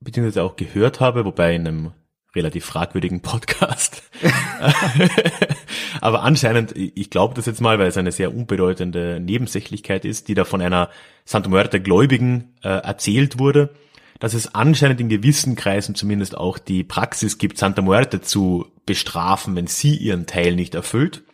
beziehungsweise 0.00 0.42
auch 0.42 0.56
gehört 0.56 0.98
habe, 1.00 1.24
wobei 1.24 1.54
in 1.54 1.68
einem 1.68 1.92
relativ 2.34 2.64
fragwürdigen 2.64 3.20
Podcast. 3.20 4.02
Aber 6.00 6.22
anscheinend, 6.22 6.76
ich 6.76 7.10
glaube 7.10 7.34
das 7.34 7.46
jetzt 7.46 7.60
mal, 7.60 7.78
weil 7.78 7.88
es 7.88 7.96
eine 7.96 8.12
sehr 8.12 8.34
unbedeutende 8.34 9.20
Nebensächlichkeit 9.20 10.04
ist, 10.04 10.28
die 10.28 10.34
da 10.34 10.44
von 10.44 10.60
einer 10.60 10.90
Santa 11.24 11.48
Muerte 11.48 11.80
Gläubigen 11.80 12.54
äh, 12.62 12.68
erzählt 12.68 13.38
wurde, 13.38 13.70
dass 14.18 14.34
es 14.34 14.54
anscheinend 14.54 15.00
in 15.00 15.08
gewissen 15.08 15.56
Kreisen 15.56 15.94
zumindest 15.94 16.36
auch 16.36 16.58
die 16.58 16.84
Praxis 16.84 17.38
gibt, 17.38 17.58
Santa 17.58 17.82
Muerte 17.82 18.20
zu 18.20 18.66
bestrafen, 18.84 19.54
wenn 19.56 19.66
sie 19.66 19.96
ihren 19.96 20.26
Teil 20.26 20.54
nicht 20.54 20.74
erfüllt. 20.74 21.24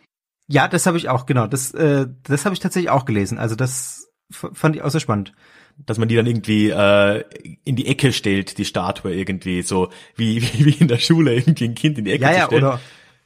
Ja, 0.47 0.67
das 0.67 0.85
habe 0.85 0.97
ich 0.97 1.09
auch, 1.09 1.25
genau. 1.25 1.47
Das, 1.47 1.71
äh, 1.71 2.07
das 2.23 2.45
habe 2.45 2.53
ich 2.53 2.59
tatsächlich 2.59 2.91
auch 2.91 3.05
gelesen. 3.05 3.37
Also 3.37 3.55
das 3.55 4.07
fand 4.29 4.75
ich 4.75 4.81
auch 4.81 4.89
sehr 4.89 5.01
spannend 5.01 5.33
dass 5.77 5.97
man 5.97 6.07
die 6.07 6.15
dann 6.15 6.25
irgendwie 6.25 6.69
äh, 6.69 7.23
in 7.63 7.75
die 7.75 7.87
Ecke 7.87 8.13
stellt, 8.13 8.57
die 8.57 8.65
Statue 8.65 9.13
irgendwie, 9.13 9.61
so 9.61 9.89
wie, 10.15 10.41
wie, 10.53 10.65
wie 10.65 10.81
in 10.81 10.87
der 10.87 10.97
Schule 10.97 11.33
irgendwie 11.35 11.65
ein 11.65 11.75
Kind 11.75 11.97
in 11.97 12.05
die 12.05 12.11
Ecke 12.11 12.23
ja, 12.23 12.31
ja, 12.31 12.45
stellen. 12.45 12.63
Oder, 12.63 12.79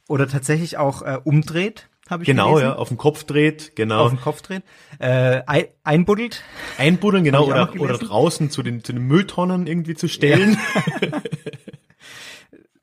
oder 0.08 0.28
tatsächlich 0.28 0.76
auch 0.76 1.02
äh, 1.02 1.18
umdreht, 1.22 1.88
habe 2.08 2.24
ich 2.24 2.26
Genau, 2.26 2.54
gelesen. 2.54 2.70
ja, 2.70 2.76
auf 2.76 2.88
den 2.88 2.96
Kopf 2.96 3.24
dreht, 3.24 3.76
genau. 3.76 4.04
Auf 4.04 4.10
den 4.10 4.20
Kopf 4.20 4.42
dreht. 4.42 4.62
Äh, 4.98 5.42
ein, 5.46 5.66
einbuddelt. 5.84 6.42
Einbuddeln, 6.76 7.24
genau, 7.24 7.46
oder, 7.46 7.72
oder 7.78 7.96
draußen 7.98 8.50
zu 8.50 8.62
den, 8.62 8.82
zu 8.82 8.92
den 8.92 9.02
Mülltonnen 9.02 9.66
irgendwie 9.66 9.94
zu 9.94 10.08
stellen. 10.08 10.58
Ja, 11.00 11.22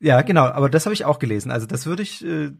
ja 0.00 0.22
genau, 0.22 0.44
aber 0.44 0.70
das 0.70 0.86
habe 0.86 0.94
ich 0.94 1.04
auch 1.04 1.18
gelesen. 1.18 1.50
Also 1.50 1.66
das 1.66 1.84
würde 1.84 2.02
ich, 2.02 2.24
äh, 2.24 2.52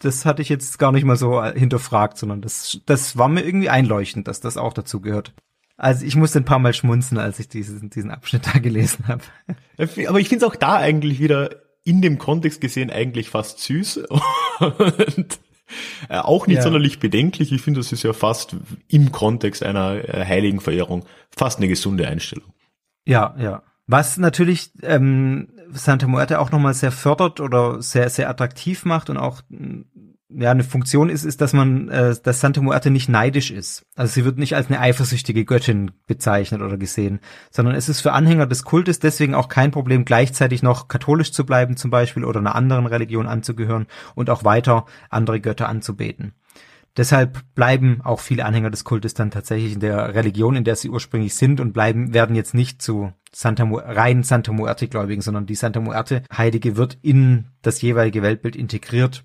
das 0.00 0.26
hatte 0.26 0.42
ich 0.42 0.50
jetzt 0.50 0.78
gar 0.78 0.92
nicht 0.92 1.04
mal 1.04 1.16
so 1.16 1.40
äh, 1.40 1.58
hinterfragt, 1.58 2.18
sondern 2.18 2.42
das, 2.42 2.80
das 2.84 3.16
war 3.16 3.28
mir 3.28 3.42
irgendwie 3.42 3.70
einleuchtend, 3.70 4.28
dass 4.28 4.40
das 4.40 4.58
auch 4.58 4.74
dazu 4.74 5.00
gehört. 5.00 5.32
Also 5.80 6.04
ich 6.04 6.14
musste 6.14 6.40
ein 6.40 6.44
paar 6.44 6.58
Mal 6.58 6.74
schmunzen, 6.74 7.16
als 7.16 7.38
ich 7.38 7.48
diesen, 7.48 7.88
diesen 7.88 8.10
Abschnitt 8.10 8.46
da 8.52 8.58
gelesen 8.58 9.08
habe. 9.08 9.22
Aber 9.78 10.20
ich 10.20 10.28
finde 10.28 10.44
es 10.44 10.50
auch 10.50 10.56
da 10.56 10.76
eigentlich 10.76 11.20
wieder 11.20 11.56
in 11.84 12.02
dem 12.02 12.18
Kontext 12.18 12.60
gesehen 12.60 12.90
eigentlich 12.90 13.30
fast 13.30 13.60
süß 13.60 13.96
und 14.58 15.38
äh, 16.10 16.18
auch 16.18 16.46
nicht 16.46 16.58
ja. 16.58 16.62
sonderlich 16.62 17.00
bedenklich. 17.00 17.50
Ich 17.50 17.62
finde, 17.62 17.80
das 17.80 17.92
ist 17.92 18.02
ja 18.02 18.12
fast 18.12 18.56
im 18.88 19.10
Kontext 19.10 19.62
einer 19.62 20.06
äh, 20.06 20.26
heiligen 20.26 20.60
Verehrung 20.60 21.06
fast 21.34 21.56
eine 21.58 21.68
gesunde 21.68 22.06
Einstellung. 22.06 22.52
Ja, 23.06 23.34
ja. 23.38 23.62
Was 23.86 24.18
natürlich 24.18 24.72
ähm, 24.82 25.48
Santa 25.72 26.06
Muerte 26.06 26.40
auch 26.40 26.50
nochmal 26.50 26.74
sehr 26.74 26.92
fördert 26.92 27.40
oder 27.40 27.80
sehr, 27.80 28.10
sehr 28.10 28.28
attraktiv 28.28 28.84
macht 28.84 29.08
und 29.08 29.16
auch 29.16 29.40
ja 30.32 30.50
eine 30.50 30.64
Funktion 30.64 31.10
ist, 31.10 31.24
ist, 31.24 31.40
dass 31.40 31.52
man, 31.52 31.88
äh, 31.88 32.14
dass 32.22 32.40
Santa 32.40 32.60
Muerte 32.60 32.90
nicht 32.90 33.08
neidisch 33.08 33.50
ist. 33.50 33.84
Also 33.96 34.12
sie 34.12 34.24
wird 34.24 34.38
nicht 34.38 34.54
als 34.54 34.68
eine 34.68 34.80
eifersüchtige 34.80 35.44
Göttin 35.44 35.90
bezeichnet 36.06 36.62
oder 36.62 36.76
gesehen, 36.76 37.20
sondern 37.50 37.74
es 37.74 37.88
ist 37.88 38.00
für 38.00 38.12
Anhänger 38.12 38.46
des 38.46 38.64
Kultes 38.64 39.00
deswegen 39.00 39.34
auch 39.34 39.48
kein 39.48 39.70
Problem, 39.70 40.04
gleichzeitig 40.04 40.62
noch 40.62 40.88
katholisch 40.88 41.32
zu 41.32 41.44
bleiben 41.44 41.76
zum 41.76 41.90
Beispiel 41.90 42.24
oder 42.24 42.40
einer 42.40 42.54
anderen 42.54 42.86
Religion 42.86 43.26
anzugehören 43.26 43.86
und 44.14 44.30
auch 44.30 44.44
weiter 44.44 44.86
andere 45.08 45.40
Götter 45.40 45.68
anzubeten. 45.68 46.34
Deshalb 46.96 47.42
bleiben 47.54 48.00
auch 48.02 48.18
viele 48.18 48.44
Anhänger 48.44 48.70
des 48.70 48.84
Kultes 48.84 49.14
dann 49.14 49.30
tatsächlich 49.30 49.74
in 49.74 49.80
der 49.80 50.14
Religion, 50.14 50.56
in 50.56 50.64
der 50.64 50.74
sie 50.74 50.90
ursprünglich 50.90 51.34
sind 51.34 51.60
und 51.60 51.72
bleiben, 51.72 52.14
werden 52.14 52.34
jetzt 52.34 52.52
nicht 52.52 52.82
zu 52.82 53.12
Santa 53.32 53.64
Mu 53.64 53.76
rein 53.76 54.24
Santa 54.24 54.52
Muerte 54.52 54.88
Gläubigen, 54.88 55.22
sondern 55.22 55.46
die 55.46 55.54
Santa 55.54 55.78
Muerte 55.78 56.24
Heilige 56.36 56.76
wird 56.76 56.98
in 57.00 57.46
das 57.62 57.80
jeweilige 57.80 58.22
Weltbild 58.22 58.56
integriert. 58.56 59.24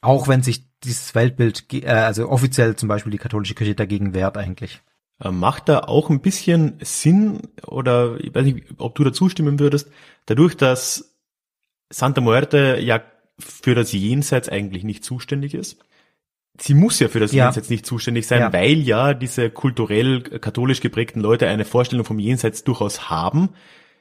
Auch 0.00 0.28
wenn 0.28 0.42
sich 0.42 0.64
dieses 0.84 1.14
Weltbild, 1.14 1.72
äh, 1.72 1.86
also 1.86 2.28
offiziell 2.28 2.76
zum 2.76 2.88
Beispiel 2.88 3.12
die 3.12 3.18
katholische 3.18 3.54
Kirche 3.54 3.74
dagegen 3.74 4.14
wehrt 4.14 4.36
eigentlich. 4.36 4.80
Äh, 5.22 5.30
macht 5.30 5.68
da 5.68 5.80
auch 5.80 6.10
ein 6.10 6.20
bisschen 6.20 6.78
Sinn 6.82 7.40
oder 7.66 8.18
ich 8.20 8.34
weiß 8.34 8.44
nicht, 8.44 8.66
ob 8.78 8.94
du 8.94 9.04
dazu 9.04 9.28
stimmen 9.28 9.58
würdest, 9.58 9.90
dadurch, 10.26 10.56
dass 10.56 11.16
Santa 11.90 12.20
Muerte 12.20 12.78
ja 12.80 13.02
für 13.38 13.74
das 13.74 13.92
Jenseits 13.92 14.48
eigentlich 14.48 14.84
nicht 14.84 15.04
zuständig 15.04 15.54
ist 15.54 15.78
sie 16.60 16.74
muss 16.74 16.98
ja 16.98 17.08
für 17.08 17.20
das 17.20 17.32
ja. 17.32 17.46
Jenseits 17.46 17.70
nicht 17.70 17.86
zuständig 17.86 18.26
sein, 18.26 18.40
ja. 18.40 18.52
weil 18.52 18.78
ja 18.78 19.14
diese 19.14 19.50
kulturell 19.50 20.22
katholisch 20.22 20.80
geprägten 20.80 21.20
Leute 21.20 21.48
eine 21.48 21.64
Vorstellung 21.64 22.04
vom 22.04 22.18
Jenseits 22.18 22.64
durchaus 22.64 23.10
haben. 23.10 23.50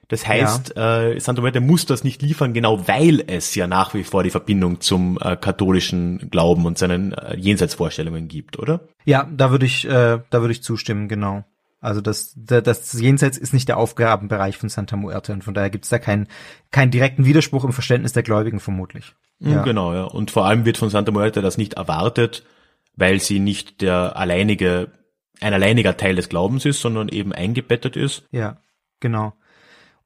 Das 0.09 0.25
heißt, 0.25 0.73
ja. 0.75 1.01
äh, 1.01 1.19
Santa 1.19 1.41
Muerte 1.41 1.59
muss 1.59 1.85
das 1.85 2.03
nicht 2.03 2.21
liefern, 2.21 2.53
genau 2.53 2.87
weil 2.87 3.23
es 3.27 3.53
ja 3.55 3.67
nach 3.67 3.93
wie 3.93 4.03
vor 4.03 4.23
die 4.23 4.29
Verbindung 4.29 4.79
zum 4.79 5.19
äh, 5.21 5.35
katholischen 5.35 6.29
Glauben 6.29 6.65
und 6.65 6.77
seinen 6.77 7.13
äh, 7.13 7.35
Jenseitsvorstellungen 7.35 8.29
gibt, 8.29 8.57
oder? 8.57 8.87
Ja, 9.03 9.29
da 9.29 9.51
würde 9.51 9.65
ich, 9.65 9.85
äh, 9.85 10.19
da 10.29 10.41
würde 10.41 10.53
ich 10.53 10.63
zustimmen, 10.63 11.09
genau. 11.09 11.43
Also 11.79 12.01
das, 12.01 12.33
das 12.35 12.93
Jenseits 12.93 13.37
ist 13.37 13.53
nicht 13.53 13.67
der 13.67 13.77
Aufgabenbereich 13.77 14.57
von 14.57 14.69
Santa 14.69 14.95
Muerte 14.95 15.31
und 15.31 15.43
von 15.43 15.53
daher 15.53 15.69
gibt 15.69 15.83
es 15.83 15.89
da 15.89 15.99
keinen 15.99 16.27
keinen 16.71 16.89
direkten 16.89 17.25
Widerspruch 17.25 17.63
im 17.65 17.71
Verständnis 17.71 18.13
der 18.13 18.23
Gläubigen 18.23 18.59
vermutlich. 18.59 19.13
Mhm, 19.39 19.51
ja. 19.51 19.63
Genau, 19.63 19.93
ja. 19.93 20.03
Und 20.05 20.31
vor 20.31 20.45
allem 20.45 20.65
wird 20.65 20.77
von 20.77 20.89
Santa 20.89 21.11
Muerte 21.11 21.41
das 21.41 21.57
nicht 21.57 21.75
erwartet, 21.75 22.43
weil 22.95 23.19
sie 23.19 23.39
nicht 23.39 23.81
der 23.81 24.17
alleinige, 24.17 24.91
ein 25.39 25.53
alleiniger 25.53 25.95
Teil 25.97 26.15
des 26.15 26.29
Glaubens 26.29 26.65
ist, 26.65 26.81
sondern 26.81 27.09
eben 27.09 27.31
eingebettet 27.31 27.95
ist. 27.95 28.23
Ja, 28.31 28.57
genau. 28.99 29.33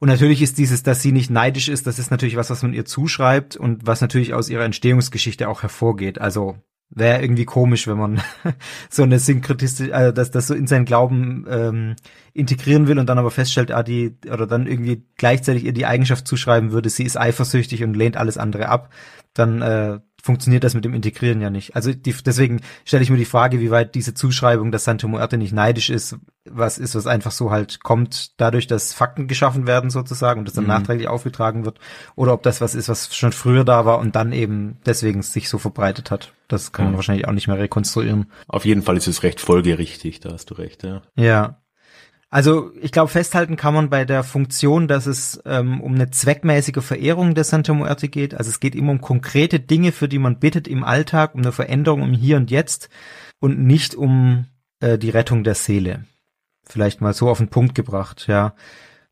Und 0.02 0.08
natürlich 0.08 0.42
ist 0.42 0.58
dieses, 0.58 0.82
dass 0.82 1.04
sie 1.04 1.12
nicht 1.12 1.30
neidisch 1.30 1.70
ist, 1.70 1.86
das 1.86 2.00
ist 2.00 2.10
natürlich 2.10 2.36
was, 2.36 2.50
was 2.50 2.64
man 2.64 2.74
ihr 2.74 2.86
zuschreibt 2.86 3.56
und 3.56 3.86
was 3.86 4.02
natürlich 4.02 4.34
aus 4.34 4.50
ihrer 4.50 4.66
Entstehungsgeschichte 4.66 5.48
auch 5.48 5.62
hervorgeht. 5.62 6.20
Also 6.20 6.58
wäre 6.90 7.22
irgendwie 7.22 7.46
komisch, 7.46 7.86
wenn 7.86 8.00
man 8.00 8.22
so 8.90 9.04
eine 9.04 9.20
synkretistische, 9.20 9.94
also 9.94 10.12
dass 10.12 10.32
das 10.32 10.48
so 10.48 10.56
in 10.56 10.66
seinen 10.66 10.86
Glauben 10.86 11.46
ähm, 11.48 11.96
integrieren 12.34 12.88
will 12.88 12.98
und 12.98 13.10
dann 13.10 13.20
aber 13.20 13.30
feststellt, 13.30 13.72
ah, 13.72 13.84
die, 13.84 14.18
oder 14.26 14.48
dann 14.48 14.66
irgendwie 14.66 15.06
gleichzeitig 15.18 15.66
ihr 15.66 15.74
die 15.74 15.86
Eigenschaft 15.86 16.28
zuschreiben 16.28 16.72
würde, 16.72 16.90
sie 16.90 17.04
ist 17.04 17.16
eifersüchtig 17.16 17.84
und 17.84 17.94
lehnt 17.94 18.18
alles 18.18 18.40
andere 18.40 18.70
ab, 18.70 18.92
dann 19.36 19.62
äh, 19.62 20.00
funktioniert 20.22 20.64
das 20.64 20.74
mit 20.74 20.86
dem 20.86 20.94
Integrieren 20.94 21.42
ja 21.42 21.50
nicht. 21.50 21.76
Also 21.76 21.94
die, 21.94 22.14
deswegen 22.26 22.62
stelle 22.86 23.04
ich 23.04 23.10
mir 23.10 23.18
die 23.18 23.26
Frage, 23.26 23.60
wie 23.60 23.72
weit 23.72 23.96
diese 23.96 24.14
Zuschreibung, 24.14 24.72
dass 24.72 24.84
Santa 24.84 25.08
Muerte 25.08 25.38
nicht 25.38 25.54
neidisch 25.54 25.90
ist, 25.90 26.18
was 26.50 26.78
ist, 26.78 26.96
was 26.96 27.08
einfach 27.08 27.32
so 27.32 27.52
halt 27.52 27.84
kommt, 27.84 28.40
dadurch, 28.40 28.68
dass 28.68 28.94
Fakten 28.94 29.28
geschaffen 29.28 29.68
werden 29.68 29.90
sozusagen 29.90 30.40
und 30.40 30.46
das 30.46 30.56
dann 30.56 30.64
mhm. 30.64 30.70
nachträglich 30.70 31.08
aufgetragen 31.08 31.66
wird, 31.66 31.80
oder 32.16 32.34
ob 32.34 32.44
das 32.44 32.62
was 32.62 32.76
ist, 32.76 32.90
was 32.90 33.16
schon 33.16 33.32
früher 33.32 33.64
da 33.64 33.86
war 33.86 34.00
und 34.00 34.16
dann 34.16 34.32
eben 34.32 34.78
deswegen 34.86 35.22
sich 35.22 35.50
so 35.50 35.58
verbreitet 35.58 36.12
hat. 36.12 36.34
Das 36.48 36.72
kann 36.72 36.86
man 36.86 36.96
wahrscheinlich 36.96 37.28
auch 37.28 37.34
nicht 37.34 37.48
mehr 37.48 37.60
rekonstruieren. 37.60 38.26
Auf 38.48 38.66
jeden 38.66 38.82
Fall 38.82 38.98
ist 38.98 39.08
es 39.08 39.24
recht 39.24 39.40
folgerichtig, 39.40 40.20
da 40.20 40.34
hast 40.34 40.50
du 40.50 40.56
recht, 40.56 40.84
ja. 40.84 41.02
Ja. 41.16 41.61
Also 42.34 42.72
ich 42.82 42.94
glaube, 42.94 43.10
festhalten 43.10 43.58
kann 43.58 43.74
man 43.74 43.90
bei 43.90 44.06
der 44.06 44.24
Funktion, 44.24 44.88
dass 44.88 45.06
es 45.06 45.42
ähm, 45.46 45.82
um 45.82 45.94
eine 45.96 46.12
zweckmäßige 46.12 46.82
Verehrung 46.82 47.36
der 47.36 47.44
Santa 47.44 47.74
Muerte 47.74 48.08
geht. 48.08 48.34
Also 48.34 48.50
es 48.50 48.62
geht 48.62 48.74
immer 48.74 48.94
um 48.94 49.02
konkrete 49.02 49.60
Dinge, 49.60 49.92
für 49.92 50.08
die 50.08 50.18
man 50.18 50.40
bittet 50.40 50.66
im 50.70 50.86
Alltag, 50.86 51.36
um 51.36 51.42
eine 51.42 51.52
Veränderung 51.52 52.02
im 52.02 52.14
Hier 52.14 52.38
und 52.38 52.50
Jetzt 52.50 52.90
und 53.40 53.60
nicht 53.60 53.96
um 53.96 54.46
äh, 54.80 54.98
die 54.98 55.10
Rettung 55.10 55.44
der 55.44 55.56
Seele. 55.56 56.06
Vielleicht 56.64 57.02
mal 57.02 57.14
so 57.14 57.30
auf 57.30 57.40
den 57.40 57.50
Punkt 57.50 57.76
gebracht, 57.76 58.28
ja. 58.28 58.56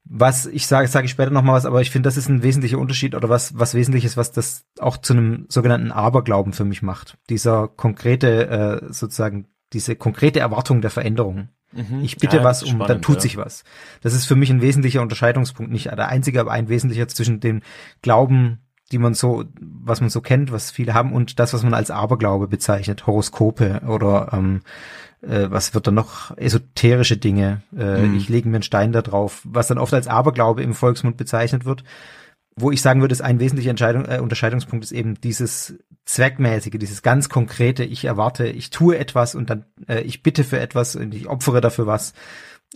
Was 0.05 0.45
ich 0.45 0.65
sage, 0.65 0.88
sage 0.88 1.05
ich 1.05 1.11
später 1.11 1.30
noch 1.30 1.43
mal 1.43 1.53
was, 1.53 1.65
aber 1.65 1.82
ich 1.82 1.91
finde, 1.91 2.07
das 2.07 2.15
ist 2.15 2.30
ein 2.30 2.41
wesentlicher 2.41 2.80
Unterschied 2.80 3.15
oder 3.15 3.28
was 3.28 3.59
was 3.59 3.74
wesentliches, 3.74 4.15
was 4.15 4.32
das 4.32 4.63
auch 4.80 4.95
zu 4.95 5.11
einem 5.11 5.45
sogenannten 5.49 5.91
Aberglauben 5.91 6.53
für 6.53 6.63
mich 6.63 6.82
macht. 6.82 7.17
Dieser 7.30 7.67
konkrete 7.67 8.47
äh, 8.88 8.93
sozusagen 8.93 9.47
diese 9.74 9.95
konkrete 9.95 10.39
Erwartung 10.39 10.82
der 10.82 10.89
Veränderung. 10.89 11.49
Mhm. 11.72 12.01
Ich 12.03 12.17
bitte 12.17 12.38
ja, 12.38 12.43
was 12.43 12.63
um, 12.63 12.70
spannend, 12.70 12.89
dann 12.89 13.01
tut 13.01 13.15
ja. 13.15 13.22
sich 13.22 13.38
was. 13.38 13.63
Das 14.01 14.13
ist 14.13 14.26
für 14.26 14.36
mich 14.36 14.49
ein 14.49 14.61
wesentlicher 14.61 15.01
Unterscheidungspunkt, 15.01 15.72
nicht 15.72 15.86
der 15.86 16.09
einzige, 16.09 16.39
aber 16.39 16.51
ein 16.51 16.70
wesentlicher 16.70 17.07
zwischen 17.07 17.39
dem 17.39 17.61
Glauben, 18.01 18.59
die 18.91 18.97
man 18.97 19.13
so, 19.13 19.45
was 19.59 20.01
man 20.01 20.09
so 20.09 20.22
kennt, 20.22 20.51
was 20.51 20.72
viele 20.72 20.95
haben, 20.95 21.13
und 21.13 21.39
das, 21.39 21.53
was 21.53 21.61
man 21.61 21.76
als 21.76 21.91
Aberglaube 21.91 22.47
bezeichnet, 22.47 23.05
Horoskope 23.05 23.82
oder 23.88 24.30
ähm, 24.34 24.61
äh, 25.22 25.47
was 25.49 25.76
wird 25.76 25.86
da 25.86 25.91
noch, 25.91 26.36
esoterische 26.38 27.17
Dinge, 27.17 27.61
äh, 27.78 28.01
mhm. 28.01 28.17
ich 28.17 28.30
lege 28.30 28.49
mir 28.49 28.55
einen 28.55 28.63
Stein 28.63 28.91
da 28.91 29.03
drauf, 29.03 29.41
was 29.43 29.67
dann 29.67 29.78
oft 29.78 29.93
als 29.93 30.07
Aberglaube 30.07 30.63
im 30.63 30.74
Volksmund 30.74 31.17
bezeichnet 31.17 31.65
wird 31.65 31.84
wo 32.61 32.72
ich 32.72 32.82
sagen 32.82 33.01
würde, 33.01 33.13
ist 33.13 33.22
ein 33.22 33.39
wesentlicher 33.39 33.70
Entscheidung, 33.70 34.05
äh, 34.05 34.20
Unterscheidungspunkt 34.20 34.84
ist 34.84 34.91
eben 34.91 35.20
dieses 35.22 35.76
Zweckmäßige, 36.10 36.80
dieses 36.80 37.03
ganz 37.03 37.30
konkrete, 37.30 37.84
ich 37.84 38.03
erwarte, 38.03 38.47
ich 38.47 38.72
tue 38.72 38.97
etwas 38.97 39.36
und 39.36 39.51
dann 39.51 39.66
äh, 39.88 40.01
ich 40.01 40.24
bitte 40.24 40.43
für 40.43 40.60
etwas 40.60 40.95
und 40.95 41.14
ich 41.14 41.28
opfere 41.28 41.62
dafür 41.62 41.86
was 41.86 42.14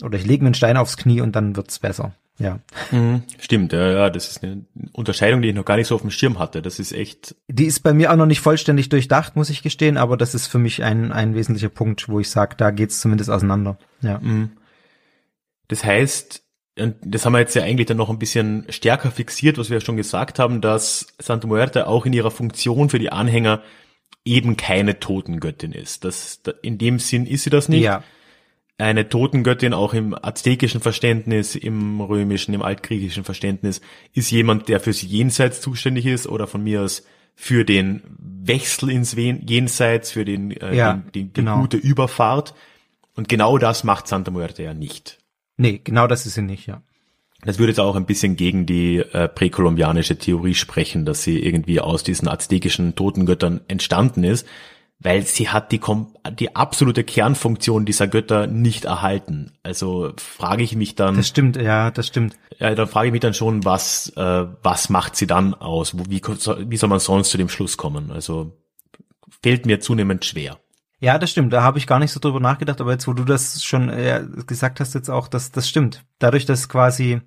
oder 0.02 0.16
ich 0.16 0.24
lege 0.24 0.44
mir 0.44 0.48
einen 0.48 0.54
Stein 0.54 0.76
aufs 0.76 0.96
Knie 0.96 1.20
und 1.20 1.34
dann 1.34 1.56
wird's 1.56 1.80
besser. 1.80 2.14
Ja. 2.38 2.60
Mhm, 2.92 3.24
stimmt, 3.40 3.72
ja, 3.72 3.90
ja, 3.90 4.10
das 4.10 4.28
ist 4.28 4.44
eine 4.44 4.64
Unterscheidung, 4.92 5.42
die 5.42 5.48
ich 5.48 5.54
noch 5.56 5.64
gar 5.64 5.76
nicht 5.76 5.88
so 5.88 5.96
auf 5.96 6.02
dem 6.02 6.12
Schirm 6.12 6.38
hatte. 6.38 6.62
Das 6.62 6.78
ist 6.78 6.92
echt. 6.92 7.34
Die 7.48 7.64
ist 7.64 7.80
bei 7.80 7.92
mir 7.92 8.12
auch 8.12 8.16
noch 8.16 8.26
nicht 8.26 8.40
vollständig 8.40 8.88
durchdacht, 8.88 9.34
muss 9.34 9.50
ich 9.50 9.64
gestehen, 9.64 9.96
aber 9.96 10.16
das 10.16 10.36
ist 10.36 10.46
für 10.46 10.60
mich 10.60 10.84
ein, 10.84 11.10
ein 11.10 11.34
wesentlicher 11.34 11.70
Punkt, 11.70 12.08
wo 12.08 12.20
ich 12.20 12.30
sage, 12.30 12.54
da 12.56 12.70
geht's 12.70 13.00
zumindest 13.00 13.30
auseinander. 13.30 13.78
Ja. 14.00 14.20
Mhm. 14.20 14.52
Das 15.66 15.84
heißt, 15.84 16.44
und 16.78 16.96
das 17.02 17.24
haben 17.24 17.34
wir 17.34 17.38
jetzt 17.38 17.54
ja 17.54 17.62
eigentlich 17.62 17.86
dann 17.86 17.96
noch 17.96 18.10
ein 18.10 18.18
bisschen 18.18 18.66
stärker 18.68 19.10
fixiert, 19.10 19.58
was 19.58 19.70
wir 19.70 19.78
ja 19.78 19.80
schon 19.80 19.96
gesagt 19.96 20.38
haben, 20.38 20.60
dass 20.60 21.06
Santa 21.18 21.46
Muerte 21.46 21.86
auch 21.86 22.04
in 22.04 22.12
ihrer 22.12 22.32
Funktion 22.32 22.88
für 22.88 22.98
die 22.98 23.12
Anhänger 23.12 23.62
eben 24.24 24.56
keine 24.56 24.98
Totengöttin 24.98 25.72
ist. 25.72 26.04
Das, 26.04 26.40
in 26.62 26.78
dem 26.78 26.98
Sinn 26.98 27.26
ist 27.26 27.44
sie 27.44 27.50
das 27.50 27.68
nicht. 27.68 27.82
Ja. 27.82 28.02
Eine 28.76 29.08
Totengöttin 29.08 29.72
auch 29.72 29.94
im 29.94 30.14
aztekischen 30.20 30.80
Verständnis, 30.80 31.54
im 31.54 32.00
römischen, 32.00 32.54
im 32.54 32.62
altgriechischen 32.62 33.22
Verständnis 33.22 33.80
ist 34.12 34.32
jemand, 34.32 34.68
der 34.68 34.80
fürs 34.80 35.02
Jenseits 35.02 35.60
zuständig 35.60 36.06
ist 36.06 36.26
oder 36.26 36.48
von 36.48 36.64
mir 36.64 36.82
aus 36.82 37.04
für 37.36 37.64
den 37.64 38.02
Wechsel 38.18 38.90
ins 38.90 39.14
Jenseits, 39.14 40.10
für 40.10 40.24
den, 40.24 40.50
äh, 40.50 40.74
ja, 40.74 40.94
den, 40.94 41.12
die, 41.12 41.24
die 41.24 41.32
genau. 41.32 41.60
gute 41.60 41.76
Überfahrt. 41.76 42.54
Und 43.14 43.28
genau 43.28 43.58
das 43.58 43.84
macht 43.84 44.08
Santa 44.08 44.32
Muerte 44.32 44.64
ja 44.64 44.74
nicht. 44.74 45.18
Nee, 45.56 45.80
genau 45.82 46.06
das 46.06 46.26
ist 46.26 46.34
sie 46.34 46.42
nicht, 46.42 46.66
ja. 46.66 46.82
Das 47.44 47.58
würde 47.58 47.72
jetzt 47.72 47.80
auch 47.80 47.96
ein 47.96 48.06
bisschen 48.06 48.36
gegen 48.36 48.64
die 48.64 48.98
äh, 48.98 49.28
präkolumbianische 49.28 50.16
Theorie 50.16 50.54
sprechen, 50.54 51.04
dass 51.04 51.22
sie 51.22 51.38
irgendwie 51.38 51.80
aus 51.80 52.02
diesen 52.02 52.28
aztekischen 52.28 52.94
Totengöttern 52.94 53.60
entstanden 53.68 54.24
ist, 54.24 54.46
weil 54.98 55.22
sie 55.22 55.50
hat 55.50 55.70
die, 55.70 55.80
die 56.38 56.56
absolute 56.56 57.04
Kernfunktion 57.04 57.84
dieser 57.84 58.08
Götter 58.08 58.46
nicht 58.46 58.86
erhalten. 58.86 59.52
Also 59.62 60.12
frage 60.16 60.62
ich 60.62 60.74
mich 60.74 60.94
dann. 60.94 61.16
Das 61.16 61.28
stimmt, 61.28 61.56
ja, 61.56 61.90
das 61.90 62.06
stimmt. 62.06 62.34
Ja, 62.58 62.74
dann 62.74 62.88
frage 62.88 63.08
ich 63.08 63.12
mich 63.12 63.20
dann 63.20 63.34
schon, 63.34 63.64
was, 63.64 64.10
äh, 64.16 64.46
was 64.62 64.88
macht 64.88 65.16
sie 65.16 65.26
dann 65.26 65.52
aus? 65.52 65.94
Wie, 66.08 66.22
wie 66.22 66.76
soll 66.76 66.88
man 66.88 67.00
sonst 67.00 67.30
zu 67.30 67.36
dem 67.36 67.50
Schluss 67.50 67.76
kommen? 67.76 68.10
Also 68.10 68.56
fehlt 69.42 69.66
mir 69.66 69.80
zunehmend 69.80 70.24
schwer. 70.24 70.58
Ja, 71.00 71.18
das 71.18 71.30
stimmt. 71.30 71.52
Da 71.52 71.62
habe 71.62 71.78
ich 71.78 71.86
gar 71.86 71.98
nicht 71.98 72.12
so 72.12 72.20
drüber 72.20 72.40
nachgedacht, 72.40 72.80
aber 72.80 72.92
jetzt, 72.92 73.06
wo 73.06 73.12
du 73.12 73.24
das 73.24 73.62
schon 73.62 73.88
äh, 73.88 74.24
gesagt 74.46 74.80
hast, 74.80 74.94
jetzt 74.94 75.10
auch, 75.10 75.28
das, 75.28 75.52
das 75.52 75.68
stimmt. 75.68 76.04
Dadurch, 76.18 76.46
dass 76.46 76.68
quasi 76.68 77.20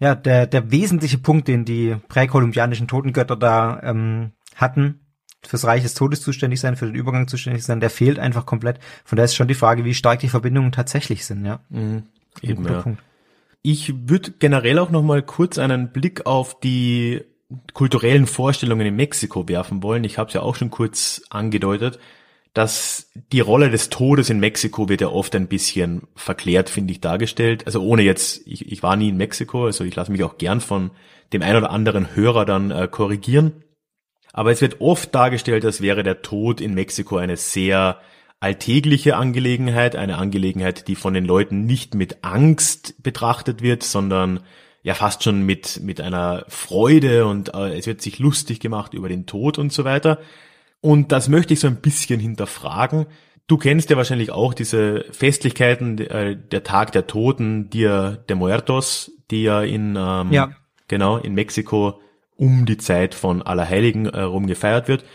ja 0.00 0.14
der 0.14 0.46
der 0.46 0.70
wesentliche 0.70 1.18
Punkt, 1.18 1.48
den 1.48 1.64
die 1.64 1.96
präkolumbianischen 2.08 2.88
Totengötter 2.88 3.36
da 3.36 3.80
ähm, 3.82 4.32
hatten, 4.56 5.00
fürs 5.42 5.64
Reich 5.64 5.82
des 5.82 5.94
Todes 5.94 6.22
zuständig 6.22 6.60
sein, 6.60 6.76
für 6.76 6.86
den 6.86 6.94
Übergang 6.94 7.28
zuständig 7.28 7.64
sein, 7.64 7.80
der 7.80 7.90
fehlt 7.90 8.18
einfach 8.18 8.46
komplett. 8.46 8.80
Von 9.04 9.16
daher 9.16 9.26
ist 9.26 9.36
schon 9.36 9.48
die 9.48 9.54
Frage, 9.54 9.84
wie 9.84 9.94
stark 9.94 10.20
die 10.20 10.28
Verbindungen 10.28 10.72
tatsächlich 10.72 11.24
sind, 11.24 11.44
ja. 11.44 11.60
Mhm, 11.68 12.04
eben, 12.42 12.64
ja. 12.66 12.82
Punkt. 12.82 13.02
Ich 13.62 13.94
würde 14.08 14.32
generell 14.38 14.78
auch 14.78 14.90
noch 14.90 15.02
mal 15.02 15.22
kurz 15.22 15.58
einen 15.58 15.92
Blick 15.92 16.26
auf 16.26 16.60
die 16.60 17.22
kulturellen 17.72 18.26
Vorstellungen 18.26 18.86
in 18.86 18.96
Mexiko 18.96 19.48
werfen 19.48 19.82
wollen. 19.82 20.04
Ich 20.04 20.18
habe 20.18 20.28
es 20.28 20.34
ja 20.34 20.42
auch 20.42 20.56
schon 20.56 20.70
kurz 20.70 21.22
angedeutet 21.30 21.98
dass 22.54 23.10
die 23.32 23.40
Rolle 23.40 23.68
des 23.68 23.90
Todes 23.90 24.30
in 24.30 24.38
Mexiko 24.38 24.88
wird 24.88 25.00
ja 25.00 25.08
oft 25.08 25.34
ein 25.34 25.48
bisschen 25.48 26.02
verklärt, 26.14 26.70
finde 26.70 26.92
ich, 26.92 27.00
dargestellt. 27.00 27.66
Also 27.66 27.82
ohne 27.82 28.02
jetzt, 28.02 28.46
ich, 28.46 28.70
ich 28.70 28.82
war 28.82 28.94
nie 28.94 29.08
in 29.08 29.16
Mexiko, 29.16 29.66
also 29.66 29.82
ich 29.82 29.96
lasse 29.96 30.12
mich 30.12 30.22
auch 30.22 30.38
gern 30.38 30.60
von 30.60 30.92
dem 31.32 31.42
ein 31.42 31.56
oder 31.56 31.70
anderen 31.70 32.14
Hörer 32.14 32.44
dann 32.44 32.70
äh, 32.70 32.86
korrigieren. 32.88 33.64
Aber 34.32 34.52
es 34.52 34.60
wird 34.60 34.80
oft 34.80 35.12
dargestellt, 35.14 35.64
als 35.64 35.80
wäre 35.80 36.04
der 36.04 36.22
Tod 36.22 36.60
in 36.60 36.74
Mexiko 36.74 37.16
eine 37.16 37.36
sehr 37.36 38.00
alltägliche 38.38 39.16
Angelegenheit, 39.16 39.96
eine 39.96 40.18
Angelegenheit, 40.18 40.86
die 40.86 40.94
von 40.94 41.12
den 41.12 41.24
Leuten 41.24 41.66
nicht 41.66 41.94
mit 41.94 42.22
Angst 42.22 43.02
betrachtet 43.02 43.62
wird, 43.62 43.82
sondern 43.82 44.40
ja 44.82 44.94
fast 44.94 45.24
schon 45.24 45.42
mit, 45.42 45.80
mit 45.82 46.00
einer 46.00 46.44
Freude 46.48 47.26
und 47.26 47.52
äh, 47.54 47.76
es 47.76 47.86
wird 47.86 48.00
sich 48.00 48.20
lustig 48.20 48.60
gemacht 48.60 48.94
über 48.94 49.08
den 49.08 49.26
Tod 49.26 49.58
und 49.58 49.72
so 49.72 49.84
weiter. 49.84 50.20
Und 50.84 51.12
das 51.12 51.30
möchte 51.30 51.54
ich 51.54 51.60
so 51.60 51.66
ein 51.66 51.76
bisschen 51.76 52.20
hinterfragen. 52.20 53.06
Du 53.46 53.56
kennst 53.56 53.88
ja 53.88 53.96
wahrscheinlich 53.96 54.32
auch 54.32 54.52
diese 54.52 55.06
Festlichkeiten, 55.12 55.96
äh, 55.96 56.36
der 56.36 56.62
Tag 56.62 56.92
der 56.92 57.06
Toten, 57.06 57.70
Dia 57.70 58.18
de 58.28 58.36
Muertos, 58.36 59.10
die 59.30 59.44
ja 59.44 59.62
in, 59.62 59.96
ähm, 59.96 60.30
ja. 60.30 60.50
genau, 60.86 61.16
in 61.16 61.32
Mexiko 61.32 62.02
um 62.36 62.66
die 62.66 62.76
Zeit 62.76 63.14
von 63.14 63.40
Allerheiligen 63.40 64.04
äh, 64.04 64.20
rum 64.20 64.46
gefeiert 64.46 64.86
wird. 64.86 65.06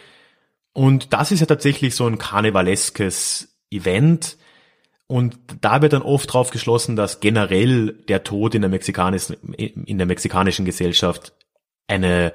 Und 0.73 1.13
das 1.13 1.31
ist 1.31 1.41
ja 1.41 1.45
tatsächlich 1.45 1.93
so 1.93 2.07
ein 2.07 2.17
karnevaleskes 2.17 3.55
Event. 3.69 4.37
Und 5.05 5.37
da 5.61 5.83
wird 5.83 5.93
dann 5.93 6.01
oft 6.01 6.33
drauf 6.33 6.49
geschlossen, 6.49 6.95
dass 6.95 7.19
generell 7.19 7.93
der 8.07 8.23
Tod 8.23 8.55
in 8.55 8.63
der 8.63 8.71
mexikanischen, 8.71 9.35
in 9.53 9.99
der 9.99 10.07
mexikanischen 10.07 10.65
Gesellschaft 10.65 11.33
eine 11.85 12.33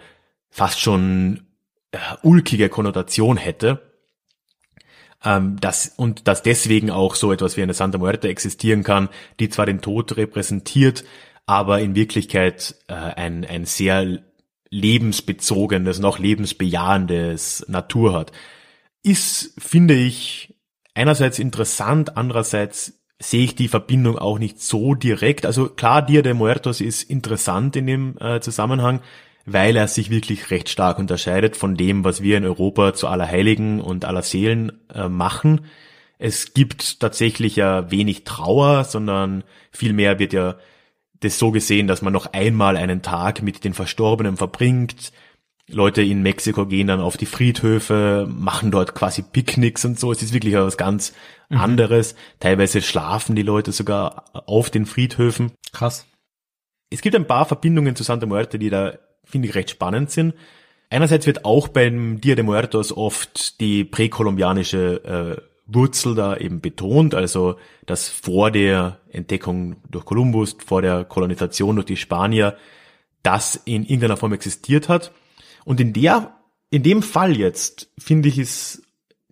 fast 0.50 0.78
schon 0.78 1.48
äh, 1.94 1.98
ulkige 2.22 2.68
Konnotation 2.68 3.36
hätte. 3.36 3.80
Ähm, 5.24 5.56
das, 5.60 5.92
und 5.96 6.28
dass 6.28 6.42
deswegen 6.42 6.90
auch 6.90 7.14
so 7.14 7.32
etwas 7.32 7.56
wie 7.56 7.62
eine 7.62 7.74
Santa 7.74 7.98
Muerte 7.98 8.28
existieren 8.28 8.82
kann, 8.82 9.08
die 9.40 9.48
zwar 9.48 9.66
den 9.66 9.80
Tod 9.80 10.16
repräsentiert, 10.16 11.04
aber 11.46 11.80
in 11.80 11.94
Wirklichkeit 11.94 12.74
äh, 12.88 12.94
ein, 12.94 13.44
ein 13.44 13.64
sehr 13.64 14.22
lebensbezogenes, 14.70 15.98
noch 16.00 16.18
lebensbejahendes 16.18 17.66
Natur 17.68 18.14
hat. 18.14 18.32
Ist, 19.02 19.54
finde 19.58 19.94
ich, 19.94 20.56
einerseits 20.94 21.38
interessant, 21.38 22.16
andererseits 22.16 23.00
sehe 23.20 23.44
ich 23.44 23.54
die 23.54 23.68
Verbindung 23.68 24.18
auch 24.18 24.38
nicht 24.38 24.60
so 24.60 24.94
direkt. 24.94 25.46
Also 25.46 25.68
klar, 25.68 26.02
Dia 26.02 26.22
de 26.22 26.34
Muertos 26.34 26.80
ist 26.80 27.04
interessant 27.04 27.76
in 27.76 27.86
dem 27.86 28.18
äh, 28.18 28.40
Zusammenhang, 28.40 29.00
weil 29.46 29.76
er 29.76 29.88
sich 29.88 30.10
wirklich 30.10 30.50
recht 30.50 30.68
stark 30.68 30.98
unterscheidet 30.98 31.56
von 31.56 31.76
dem, 31.76 32.04
was 32.04 32.22
wir 32.22 32.38
in 32.38 32.44
Europa 32.44 32.94
zu 32.94 33.08
Allerheiligen 33.08 33.80
und 33.80 34.04
Allerseelen 34.04 34.72
äh, 34.92 35.08
machen. 35.08 35.62
Es 36.18 36.54
gibt 36.54 37.00
tatsächlich 37.00 37.56
ja 37.56 37.90
wenig 37.90 38.24
Trauer, 38.24 38.84
sondern 38.84 39.44
vielmehr 39.70 40.18
wird 40.18 40.32
ja 40.32 40.56
das 41.20 41.38
so 41.38 41.50
gesehen, 41.50 41.86
dass 41.86 42.02
man 42.02 42.12
noch 42.12 42.32
einmal 42.32 42.76
einen 42.76 43.02
Tag 43.02 43.42
mit 43.42 43.64
den 43.64 43.74
Verstorbenen 43.74 44.36
verbringt. 44.36 45.12
Leute 45.68 46.02
in 46.02 46.22
Mexiko 46.22 46.66
gehen 46.66 46.88
dann 46.88 47.00
auf 47.00 47.16
die 47.16 47.26
Friedhöfe, 47.26 48.28
machen 48.30 48.70
dort 48.70 48.94
quasi 48.94 49.22
Picknicks 49.22 49.84
und 49.84 49.98
so. 49.98 50.12
Es 50.12 50.22
ist 50.22 50.34
wirklich 50.34 50.54
was 50.54 50.76
ganz 50.76 51.14
mhm. 51.48 51.58
anderes. 51.58 52.14
Teilweise 52.38 52.82
schlafen 52.82 53.34
die 53.34 53.42
Leute 53.42 53.72
sogar 53.72 54.24
auf 54.46 54.68
den 54.70 54.84
Friedhöfen. 54.84 55.52
Krass. 55.72 56.06
Es 56.90 57.00
gibt 57.00 57.16
ein 57.16 57.26
paar 57.26 57.46
Verbindungen 57.46 57.96
zu 57.96 58.04
Santa 58.04 58.26
Muerte, 58.26 58.58
die 58.58 58.68
da, 58.68 58.98
finde 59.24 59.48
ich, 59.48 59.54
recht 59.54 59.70
spannend 59.70 60.10
sind. 60.10 60.34
Einerseits 60.90 61.26
wird 61.26 61.44
auch 61.44 61.68
beim 61.68 62.20
Dia 62.20 62.34
de 62.34 62.44
Muertos 62.44 62.96
oft 62.96 63.60
die 63.60 63.84
präkolumbianische 63.84 65.38
äh, 65.38 65.42
Wurzel 65.66 66.14
da 66.14 66.36
eben 66.36 66.60
betont, 66.60 67.14
also 67.14 67.56
dass 67.86 68.08
vor 68.08 68.50
der 68.50 69.00
Entdeckung 69.10 69.76
durch 69.90 70.04
Kolumbus, 70.04 70.56
vor 70.64 70.82
der 70.82 71.04
Kolonisation 71.04 71.76
durch 71.76 71.86
die 71.86 71.96
Spanier, 71.96 72.56
das 73.22 73.56
in 73.64 73.82
irgendeiner 73.82 74.18
Form 74.18 74.34
existiert 74.34 74.88
hat. 74.88 75.12
Und 75.64 75.80
in 75.80 75.92
der, 75.94 76.34
in 76.70 76.82
dem 76.82 77.02
Fall 77.02 77.36
jetzt, 77.36 77.90
finde 77.98 78.28
ich, 78.28 78.38
ist, 78.38 78.82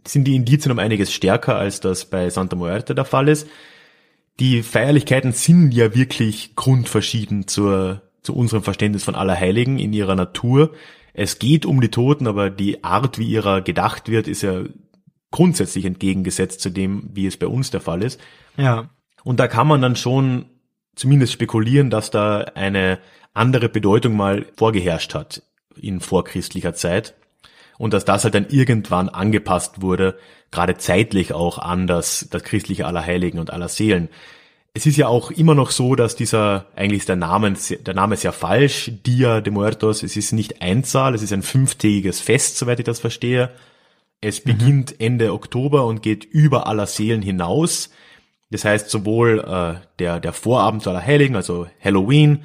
sind 0.06 0.24
die 0.24 0.34
Indizien 0.34 0.72
um 0.72 0.78
einiges 0.78 1.12
stärker, 1.12 1.56
als 1.56 1.80
das 1.80 2.06
bei 2.06 2.30
Santa 2.30 2.56
Muerte 2.56 2.94
der 2.94 3.04
Fall 3.04 3.28
ist. 3.28 3.46
Die 4.40 4.62
Feierlichkeiten 4.62 5.32
sind 5.32 5.72
ja 5.72 5.94
wirklich 5.94 6.56
grundverschieden 6.56 7.46
zur, 7.46 8.00
zu 8.22 8.34
unserem 8.34 8.62
Verständnis 8.62 9.04
von 9.04 9.14
Allerheiligen 9.14 9.78
in 9.78 9.92
ihrer 9.92 10.14
Natur. 10.14 10.72
Es 11.12 11.38
geht 11.38 11.66
um 11.66 11.80
die 11.80 11.90
Toten, 11.90 12.26
aber 12.26 12.50
die 12.50 12.84
Art, 12.84 13.18
wie 13.18 13.26
ihrer 13.26 13.60
gedacht 13.60 14.08
wird, 14.08 14.28
ist 14.28 14.42
ja 14.42 14.62
grundsätzlich 15.30 15.84
entgegengesetzt 15.84 16.60
zu 16.60 16.70
dem, 16.70 17.10
wie 17.12 17.26
es 17.26 17.36
bei 17.36 17.46
uns 17.46 17.70
der 17.70 17.80
Fall 17.80 18.02
ist. 18.02 18.20
Ja. 18.56 18.90
Und 19.24 19.40
da 19.40 19.48
kann 19.48 19.66
man 19.66 19.82
dann 19.82 19.96
schon 19.96 20.46
zumindest 20.94 21.32
spekulieren, 21.32 21.90
dass 21.90 22.10
da 22.10 22.40
eine 22.54 22.98
andere 23.34 23.68
Bedeutung 23.68 24.16
mal 24.16 24.46
vorgeherrscht 24.56 25.14
hat 25.14 25.42
in 25.80 26.00
vorchristlicher 26.00 26.74
Zeit 26.74 27.14
und 27.78 27.94
dass 27.94 28.04
das 28.04 28.24
halt 28.24 28.34
dann 28.34 28.48
irgendwann 28.48 29.08
angepasst 29.08 29.80
wurde, 29.80 30.18
gerade 30.50 30.76
zeitlich 30.76 31.32
auch 31.32 31.58
an 31.58 31.86
das, 31.86 32.28
das 32.30 32.44
christliche 32.44 32.86
Allerheiligen 32.86 33.40
und 33.40 33.50
Allerseelen. 33.50 34.08
Es 34.74 34.86
ist 34.86 34.96
ja 34.96 35.06
auch 35.06 35.30
immer 35.30 35.54
noch 35.54 35.70
so, 35.70 35.94
dass 35.96 36.16
dieser, 36.16 36.66
eigentlich 36.76 37.00
ist 37.00 37.08
der 37.08 37.16
Name, 37.16 37.52
der 37.52 37.94
Name 37.94 38.14
ist 38.14 38.22
ja 38.22 38.32
falsch, 38.32 38.90
Dia 39.04 39.42
de 39.42 39.52
Muertos, 39.52 40.02
es 40.02 40.16
ist 40.16 40.32
nicht 40.32 40.62
Einzahl, 40.62 41.14
es 41.14 41.22
ist 41.22 41.32
ein 41.32 41.42
fünftägiges 41.42 42.20
Fest, 42.20 42.56
soweit 42.56 42.78
ich 42.78 42.86
das 42.86 43.00
verstehe. 43.00 43.50
Es 44.22 44.44
mhm. 44.44 44.50
beginnt 44.50 44.90
mhm. 44.92 44.96
Ende 44.98 45.32
Oktober 45.34 45.84
und 45.84 46.00
geht 46.02 46.24
über 46.24 46.66
aller 46.66 46.86
Seelen 46.86 47.20
hinaus. 47.20 47.90
Das 48.50 48.64
heißt, 48.64 48.88
sowohl 48.88 49.40
äh, 49.40 49.86
der, 49.98 50.20
der 50.20 50.32
Vorabend 50.32 50.82
zu 50.82 50.90
Allerheiligen, 50.90 51.36
also 51.36 51.66
Halloween, 51.82 52.44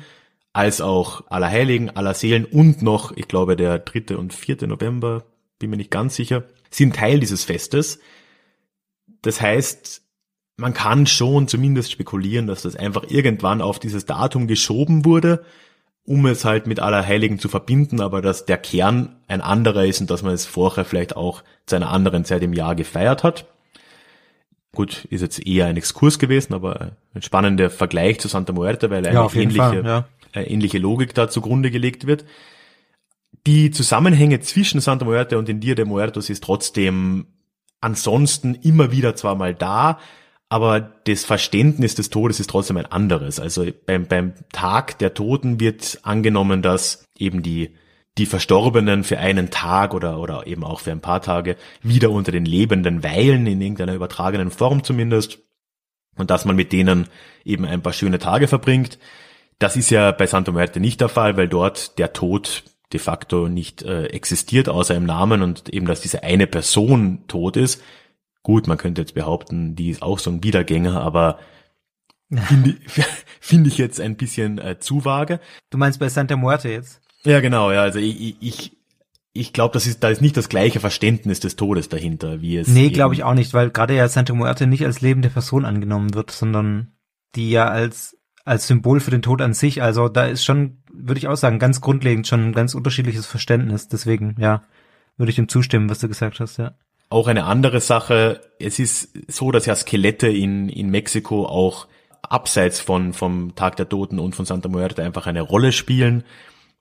als 0.52 0.82
auch 0.82 1.24
Allerheiligen, 1.30 1.96
Allerseelen 1.96 2.44
und 2.46 2.82
noch, 2.82 3.16
ich 3.16 3.28
glaube, 3.28 3.56
der 3.56 3.80
dritte 3.80 4.18
und 4.18 4.34
vierte 4.34 4.68
November, 4.68 5.24
bin 5.60 5.70
mir 5.70 5.78
nicht 5.78 5.92
ganz 5.92 6.16
sicher, 6.16 6.44
sind 6.72 6.96
Teil 6.96 7.20
dieses 7.20 7.46
Festes. 7.46 8.00
Das 9.22 9.40
heißt, 9.40 10.02
man 10.58 10.74
kann 10.74 11.06
schon 11.06 11.48
zumindest 11.48 11.92
spekulieren, 11.92 12.48
dass 12.48 12.64
das 12.64 12.76
einfach 12.76 13.06
irgendwann 13.10 13.62
auf 13.62 13.80
dieses 13.80 14.06
Datum 14.06 14.48
geschoben 14.48 15.06
wurde 15.06 15.44
um 16.08 16.26
es 16.26 16.46
halt 16.46 16.68
mit 16.68 16.80
Allerheiligen 16.80 17.38
zu 17.38 17.50
verbinden, 17.50 18.00
aber 18.00 18.22
dass 18.22 18.46
der 18.46 18.58
Kern 18.58 19.18
ein 19.28 19.42
anderer 19.42 19.86
ist 19.86 20.00
und 20.00 20.10
dass 20.10 20.24
man 20.24 20.34
es 20.34 20.46
vorher 20.46 20.86
vielleicht 20.86 21.18
auch 21.18 21.44
zu 21.66 21.76
einer 21.76 21.90
anderen 21.90 22.24
Zeit 22.24 22.42
im 22.44 22.54
Jahr 22.54 22.76
gefeiert 22.76 23.26
hat. 23.26 23.46
Gut, 24.74 25.04
ist 25.10 25.20
jetzt 25.20 25.46
eher 25.46 25.66
ein 25.66 25.76
Exkurs 25.76 26.18
gewesen, 26.18 26.54
aber 26.54 26.94
ein 27.14 27.22
spannender 27.22 27.70
Vergleich 27.70 28.22
zu 28.22 28.30
Santa 28.30 28.54
Muerte, 28.54 28.90
weil 28.90 29.06
eine 29.06 29.16
ja, 29.16 29.30
ähnliche, 29.34 29.58
Fall, 29.58 29.86
ja. 29.86 30.08
eine 30.32 30.50
ähnliche 30.50 30.78
Logik 30.78 31.14
da 31.14 31.30
zugrunde 31.30 31.72
gelegt 31.72 32.08
wird. 32.08 32.24
Die 33.46 33.72
Zusammenhänge 33.72 34.40
zwischen 34.40 34.80
Santa 34.80 35.04
Muerte 35.04 35.38
und 35.38 35.50
den 35.50 35.60
Dia 35.60 35.76
de 35.76 35.84
Muertos 35.84 36.30
ist 36.30 36.42
trotzdem 36.42 37.28
ansonsten 37.82 38.56
immer 38.56 38.94
wieder 38.94 39.14
zwar 39.18 39.36
mal 39.36 39.54
da, 39.54 40.00
aber 40.50 40.80
das 40.80 41.26
Verständnis 41.26 41.96
des 41.96 42.10
Todes 42.10 42.40
ist 42.40 42.50
trotzdem 42.50 42.78
ein 42.78 42.86
anderes. 42.86 43.40
Also 43.40 43.66
beim, 43.86 44.08
beim 44.08 44.34
Tag 44.52 44.98
der 45.00 45.14
Toten 45.14 45.60
wird 45.60 46.00
angenommen, 46.04 46.62
dass 46.62 47.06
eben 47.18 47.44
die, 47.44 47.76
die 48.18 48.26
Verstorbenen 48.26 49.04
für 49.04 49.20
einen 49.20 49.50
Tag 49.50 49.94
oder, 49.94 50.20
oder 50.20 50.48
eben 50.48 50.64
auch 50.64 50.80
für 50.80 50.92
ein 50.92 51.02
paar 51.02 51.22
Tage 51.22 51.58
wieder 51.82 52.12
unter 52.12 52.32
den 52.32 52.46
Lebenden 52.46 53.04
weilen, 53.04 53.46
in 53.46 53.62
irgendeiner 53.62 53.94
übertragenen 53.94 54.50
Form 54.50 54.84
zumindest, 54.84 55.40
und 56.18 56.32
dass 56.32 56.46
man 56.46 56.56
mit 56.56 56.72
denen 56.72 57.08
eben 57.46 57.66
ein 57.66 57.82
paar 57.82 57.94
schöne 57.94 58.18
Tage 58.18 58.48
verbringt. 58.48 58.98
Das 59.60 59.76
ist 59.76 59.90
ja 59.90 60.12
bei 60.12 60.28
Santa 60.28 60.52
Muerte 60.52 60.80
nicht 60.80 61.02
der 61.02 61.10
Fall, 61.10 61.38
weil 61.38 61.48
dort 61.48 62.00
der 62.00 62.14
Tod 62.14 62.64
de 62.94 63.00
facto 63.00 63.50
nicht 63.50 63.84
äh, 63.84 64.06
existiert, 64.06 64.70
außer 64.70 64.96
im 64.96 65.06
Namen 65.06 65.42
und 65.42 65.70
eben, 65.70 65.86
dass 65.86 66.02
diese 66.02 66.24
eine 66.24 66.48
Person 66.48 67.24
tot 67.28 67.58
ist. 67.58 67.84
Gut, 68.48 68.66
man 68.66 68.78
könnte 68.78 69.02
jetzt 69.02 69.14
behaupten, 69.14 69.76
die 69.76 69.90
ist 69.90 70.02
auch 70.02 70.20
so 70.20 70.30
ein 70.30 70.42
Wiedergänger, 70.42 71.02
aber 71.02 71.38
finde 72.32 72.78
find 73.42 73.68
ich 73.68 73.78
jetzt 73.78 74.00
ein 74.00 74.16
bisschen 74.16 74.58
äh, 74.58 74.80
zu 74.80 75.04
vage. 75.04 75.42
Du 75.70 75.78
meinst 75.78 76.00
bei 76.00 76.08
Santa 76.08 76.38
Muerte 76.38 76.70
jetzt? 76.70 77.02
Ja, 77.26 77.42
genau, 77.42 77.74
ja, 77.74 77.82
also 77.82 78.00
ich, 78.00 78.38
ich, 78.40 78.78
ich 79.34 79.52
glaube, 79.52 79.74
das 79.74 79.86
ist, 79.86 80.02
da 80.02 80.08
ist 80.08 80.22
nicht 80.22 80.38
das 80.38 80.48
gleiche 80.48 80.80
Verständnis 80.80 81.42
des 81.42 81.58
Todes 81.58 81.90
dahinter, 81.90 82.40
wie 82.40 82.56
es. 82.56 82.70
Nee, 82.70 82.90
glaube 82.90 83.16
ich 83.16 83.26
auch 83.26 83.34
nicht, 83.34 83.54
weil 83.54 83.70
gerade 83.70 83.98
ja 83.98 84.08
Santa 84.08 84.34
Muerte 84.34 84.66
nicht 84.66 84.86
als 84.86 85.02
lebende 85.02 85.30
Person 85.30 85.66
angenommen 85.66 86.14
wird, 86.14 86.32
sondern 86.32 86.94
die 87.36 87.52
ja 87.52 87.68
als, 87.68 88.18
als 88.46 88.66
Symbol 88.66 89.02
für 89.02 89.12
den 89.12 89.22
Tod 89.22 89.42
an 89.42 89.54
sich, 89.56 89.82
also 89.82 90.08
da 90.08 90.26
ist 90.26 90.46
schon, 90.46 90.78
würde 90.94 91.18
ich 91.18 91.28
auch 91.28 91.36
sagen, 91.36 91.60
ganz 91.60 91.82
grundlegend 91.82 92.28
schon 92.28 92.46
ein 92.46 92.54
ganz 92.54 92.76
unterschiedliches 92.76 93.26
Verständnis, 93.26 93.90
deswegen, 93.90 94.38
ja, 94.40 94.64
würde 95.18 95.32
ich 95.32 95.36
dem 95.36 95.50
zustimmen, 95.50 95.90
was 95.90 96.00
du 96.00 96.08
gesagt 96.08 96.40
hast, 96.40 96.56
ja. 96.56 96.76
Auch 97.10 97.28
eine 97.28 97.46
andere 97.46 97.80
Sache, 97.80 98.42
es 98.60 98.80
ist 98.80 99.32
so, 99.32 99.52
dass 99.52 99.66
ja 99.66 99.76
Skelette 99.76 100.28
in, 100.28 100.68
in 100.68 100.90
Mexiko 100.90 101.46
auch 101.46 101.88
abseits 102.22 102.80
von, 102.80 103.14
vom 103.14 103.56
Tag 103.56 103.78
der 103.78 103.88
Toten 103.88 104.20
und 104.20 104.36
von 104.36 104.46
Santa 104.46 104.68
Muerte 104.68 105.04
einfach 105.04 105.28
eine 105.28 105.42
Rolle 105.42 105.72
spielen. 105.72 106.24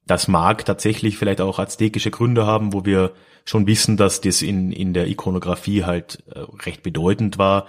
Das 0.07 0.29
mag 0.29 0.65
tatsächlich 0.65 1.17
vielleicht 1.19 1.41
auch 1.41 1.59
aztekische 1.59 2.11
Gründe 2.11 2.47
haben, 2.47 2.73
wo 2.73 2.85
wir 2.85 3.13
schon 3.45 3.67
wissen, 3.67 3.97
dass 3.97 4.21
das 4.21 4.43
in, 4.43 4.73
in 4.73 4.93
der 4.93 5.07
Ikonografie 5.09 5.85
halt 5.85 6.25
äh, 6.35 6.41
recht 6.65 6.83
bedeutend 6.83 7.39
war. 7.39 7.67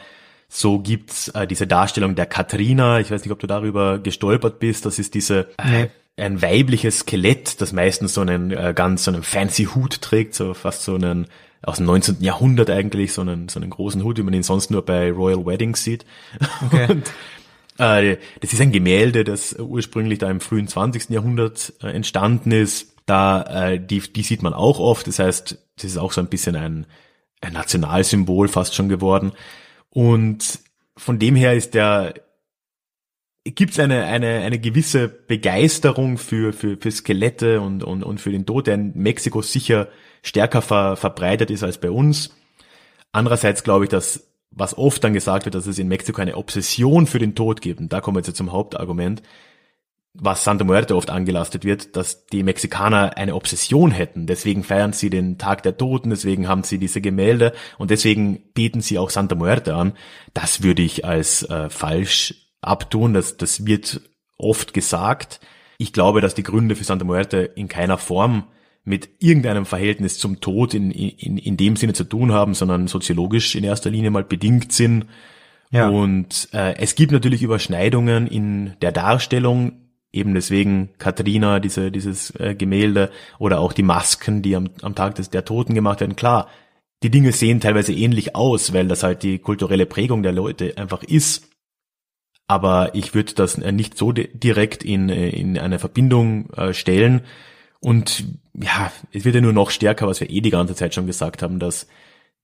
So 0.50 0.80
gibt's 0.80 1.28
äh, 1.30 1.46
diese 1.46 1.68
Darstellung 1.68 2.16
der 2.16 2.26
Katrina. 2.26 3.00
Ich 3.00 3.12
weiß 3.12 3.24
nicht, 3.24 3.32
ob 3.32 3.40
du 3.40 3.48
darüber 3.48 4.00
gestolpert 4.00 4.60
bist. 4.60 4.86
Das 4.86 4.98
ist 4.98 5.14
diese, 5.14 5.48
nee. 5.64 5.90
ein 6.16 6.42
weibliches 6.42 7.00
Skelett, 7.00 7.62
das 7.62 7.74
meistens 7.74 8.14
so 8.14 8.22
einen 8.22 8.52
äh, 8.52 8.74
ganz 8.76 9.04
so 9.04 9.12
einen 9.12 9.24
fancy 9.24 9.66
Hut 9.66 10.02
trägt, 10.02 10.34
so 10.34 10.54
fast 10.54 10.84
so 10.84 10.96
einen 10.96 11.28
aus 11.68 11.78
dem 11.78 11.86
19. 11.86 12.22
Jahrhundert 12.22 12.70
eigentlich, 12.70 13.12
so 13.12 13.22
einen, 13.22 13.50
so 13.50 13.60
einen 13.60 13.70
großen 13.70 14.02
Hut, 14.02 14.18
wie 14.18 14.24
man 14.24 14.34
ihn 14.34 14.44
sonst 14.44 14.72
nur 14.72 14.86
bei 14.86 15.12
Royal 15.12 15.46
Weddings 15.46 15.84
sieht. 15.84 16.06
Okay. 16.66 16.88
Und, 16.90 17.12
äh, 17.78 18.18
das 18.40 18.54
ist 18.54 18.62
ein 18.62 18.72
Gemälde, 18.72 19.26
das 19.26 19.54
ursprünglich 19.60 20.20
da 20.20 20.32
im 20.32 20.40
frühen 20.40 20.70
20. 20.70 21.10
Jahrhundert 21.10 21.74
äh, 21.84 21.88
entstanden 21.88 22.52
ist. 22.52 22.96
Da, 23.06 23.72
äh, 23.72 23.80
die, 23.80 24.00
die 24.00 24.24
sieht 24.24 24.44
man 24.44 24.54
auch 24.54 24.80
oft. 24.80 25.08
Das 25.08 25.20
heißt, 25.20 25.58
das 25.76 25.84
ist 25.84 25.98
auch 25.98 26.14
so 26.14 26.22
ein 26.22 26.30
bisschen 26.30 26.56
ein, 26.56 26.86
ein 27.42 27.52
Nationalsymbol 27.52 28.48
fast 28.48 28.74
schon 28.74 28.88
geworden. 28.88 29.34
Und 29.90 30.60
von 30.96 31.20
dem 31.20 31.36
her 31.36 31.54
ist 31.54 31.74
der, 31.74 32.14
gibt 33.44 33.74
es 33.74 33.80
eine, 33.80 34.06
eine, 34.06 34.40
eine 34.40 34.60
gewisse 34.60 35.10
Begeisterung 35.10 36.18
für, 36.18 36.54
für, 36.54 36.78
für 36.78 36.92
Skelette 36.92 37.60
und, 37.60 37.84
und, 37.84 38.04
und 38.04 38.22
für 38.22 38.32
den 38.32 38.46
Tod, 38.46 38.68
der 38.68 38.76
in 38.76 38.94
Mexiko 38.96 39.42
sicher 39.42 39.90
stärker 40.28 40.62
ver, 40.62 40.96
verbreitet 40.96 41.50
ist 41.50 41.64
als 41.64 41.80
bei 41.80 41.90
uns. 41.90 42.36
Andererseits 43.12 43.64
glaube 43.64 43.86
ich, 43.86 43.90
dass 43.90 44.28
was 44.52 44.78
oft 44.78 45.04
dann 45.04 45.14
gesagt 45.14 45.46
wird, 45.46 45.56
dass 45.56 45.68
es 45.68 45.78
in 45.78 45.88
Mexiko 45.88 46.22
eine 46.22 46.36
Obsession 46.36 47.06
für 47.06 47.20
den 47.20 47.36
Tod 47.36 47.62
gibt, 47.62 47.80
und 47.80 47.94
da 47.94 48.02
kommen 48.02 48.18
wir 48.18 48.22
jetzt 48.22 48.36
zum 48.36 48.52
Hauptargument, 48.52 49.22
was 50.20 50.44
Santa 50.44 50.64
Muerte 50.64 50.96
oft 50.96 51.12
angelastet 51.12 51.64
wird, 51.64 51.96
dass 51.96 52.26
die 52.26 52.42
Mexikaner 52.42 53.18
eine 53.18 53.36
Obsession 53.36 53.92
hätten. 53.92 54.26
Deswegen 54.26 54.64
feiern 54.64 54.94
sie 54.94 55.12
den 55.12 55.38
Tag 55.38 55.62
der 55.62 55.78
Toten, 55.78 56.10
deswegen 56.10 56.48
haben 56.48 56.64
sie 56.64 56.80
diese 56.80 57.02
Gemälde 57.02 57.54
und 57.78 57.92
deswegen 57.92 58.52
beten 58.54 58.82
sie 58.82 58.98
auch 58.98 59.12
Santa 59.12 59.36
Muerte 59.36 59.76
an. 59.76 59.94
Das 60.34 60.64
würde 60.64 60.82
ich 60.82 61.06
als 61.06 61.44
äh, 61.44 61.70
falsch 61.70 62.34
abtun. 62.62 63.14
Das, 63.14 63.38
das 63.38 63.68
wird 63.68 64.02
oft 64.38 64.74
gesagt. 64.74 65.40
Ich 65.78 65.94
glaube, 65.94 66.20
dass 66.20 66.34
die 66.34 66.44
Gründe 66.44 66.76
für 66.76 66.84
Santa 66.84 67.06
Muerte 67.06 67.38
in 67.38 67.68
keiner 67.68 68.00
Form 68.00 68.48
mit 68.88 69.10
irgendeinem 69.20 69.66
Verhältnis 69.66 70.18
zum 70.18 70.40
Tod 70.40 70.74
in, 70.74 70.92
in, 70.92 71.38
in 71.38 71.58
dem 71.58 71.76
Sinne 71.76 71.92
zu 71.92 72.06
tun 72.06 72.32
haben, 72.32 72.54
sondern 72.54 72.88
soziologisch 72.88 73.56
in 73.56 73.66
erster 73.66 73.90
Linie 73.90 74.12
mal 74.12 74.24
bedingt 74.24 74.72
sind. 74.72 75.08
Ja. 75.72 75.90
Und 75.90 76.48
äh, 76.54 76.76
es 76.78 76.96
gibt 76.96 77.12
natürlich 77.12 77.44
Überschneidungen 77.44 78.28
in 78.28 78.76
der 78.82 78.94
Darstellung, 78.94 79.74
eben 80.14 80.34
deswegen 80.34 80.92
Katrina, 81.00 81.60
diese, 81.60 81.92
dieses 81.92 82.32
äh, 82.40 82.56
Gemälde 82.56 83.12
oder 83.40 83.60
auch 83.60 83.74
die 83.74 83.84
Masken, 83.84 84.42
die 84.42 84.56
am, 84.56 84.70
am 84.82 84.96
Tag 84.96 85.16
des, 85.16 85.30
der 85.30 85.44
Toten 85.44 85.76
gemacht 85.76 86.00
werden. 86.00 86.16
Klar, 86.16 86.48
die 87.04 87.12
Dinge 87.12 87.34
sehen 87.34 87.60
teilweise 87.60 87.92
ähnlich 87.92 88.38
aus, 88.38 88.72
weil 88.72 88.88
das 88.88 89.04
halt 89.04 89.22
die 89.22 89.38
kulturelle 89.40 89.86
Prägung 89.86 90.24
der 90.24 90.32
Leute 90.32 90.78
einfach 90.78 91.04
ist. 91.04 91.50
Aber 92.48 92.96
ich 92.96 93.14
würde 93.14 93.34
das 93.34 93.58
nicht 93.58 93.98
so 93.98 94.14
direkt 94.14 94.86
in, 94.86 95.10
in 95.10 95.58
eine 95.60 95.78
Verbindung 95.78 96.50
äh, 96.52 96.74
stellen. 96.74 97.24
Und 97.80 98.26
ja, 98.54 98.92
es 99.12 99.26
wird 99.26 99.36
ja 99.36 99.42
nur 99.42 99.54
noch 99.54 99.70
stärker, 99.70 100.08
was 100.08 100.20
wir 100.20 100.30
eh 100.30 100.42
die 100.42 100.50
ganze 100.50 100.76
Zeit 100.76 100.94
schon 100.94 101.08
gesagt 101.08 101.42
haben, 101.42 101.60
dass 101.60 101.88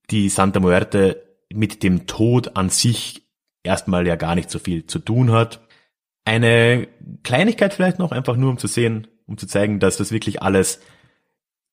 die 0.10 0.30
Santa 0.30 0.60
Muerte 0.60 1.24
mit 1.52 1.84
dem 1.84 2.06
Tod 2.08 2.56
an 2.56 2.70
sich 2.70 3.24
erstmal 3.64 4.06
ja 4.06 4.16
gar 4.16 4.36
nicht 4.36 4.50
so 4.50 4.60
viel 4.60 4.86
zu 4.86 5.00
tun 5.00 5.32
hat. 5.32 5.62
Eine 6.26 6.88
Kleinigkeit 7.24 7.74
vielleicht 7.74 8.00
noch, 8.00 8.12
einfach 8.12 8.36
nur 8.36 8.50
um 8.50 8.58
zu 8.58 8.68
sehen, 8.68 9.08
um 9.26 9.38
zu 9.38 9.48
zeigen, 9.48 9.80
dass 9.80 9.98
das 9.98 10.12
wirklich 10.12 10.42
alles 10.42 10.82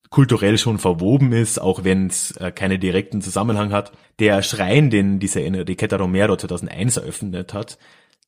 kulturell 0.09 0.57
schon 0.57 0.77
verwoben 0.77 1.31
ist, 1.31 1.59
auch 1.59 1.83
wenn 1.83 2.07
es 2.07 2.31
äh, 2.31 2.51
keine 2.51 2.79
direkten 2.79 3.21
Zusammenhang 3.21 3.71
hat. 3.71 3.93
Der 4.19 4.41
Schrein, 4.43 4.89
den 4.89 5.19
diese 5.19 5.41
Enriqueta 5.41 5.95
Romero 5.95 6.35
2001 6.35 6.97
eröffnet 6.97 7.53
hat, 7.53 7.77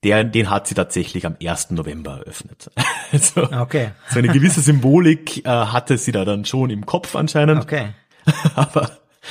der, 0.04 0.24
den 0.24 0.50
hat 0.50 0.68
sie 0.68 0.76
tatsächlich 0.76 1.26
am 1.26 1.36
1. 1.44 1.72
November 1.72 2.20
eröffnet. 2.20 2.72
Also, 3.12 3.44
okay. 3.44 3.92
so 4.10 4.18
eine 4.18 4.30
gewisse 4.30 4.62
Symbolik 4.62 5.46
äh, 5.46 5.48
hatte 5.48 6.00
sie 6.00 6.12
da 6.12 6.26
dann 6.26 6.46
schon 6.46 6.72
im 6.72 6.84
Kopf 6.84 7.16
anscheinend. 7.16 7.62
Okay. 7.62 7.90
Aber 8.56 8.90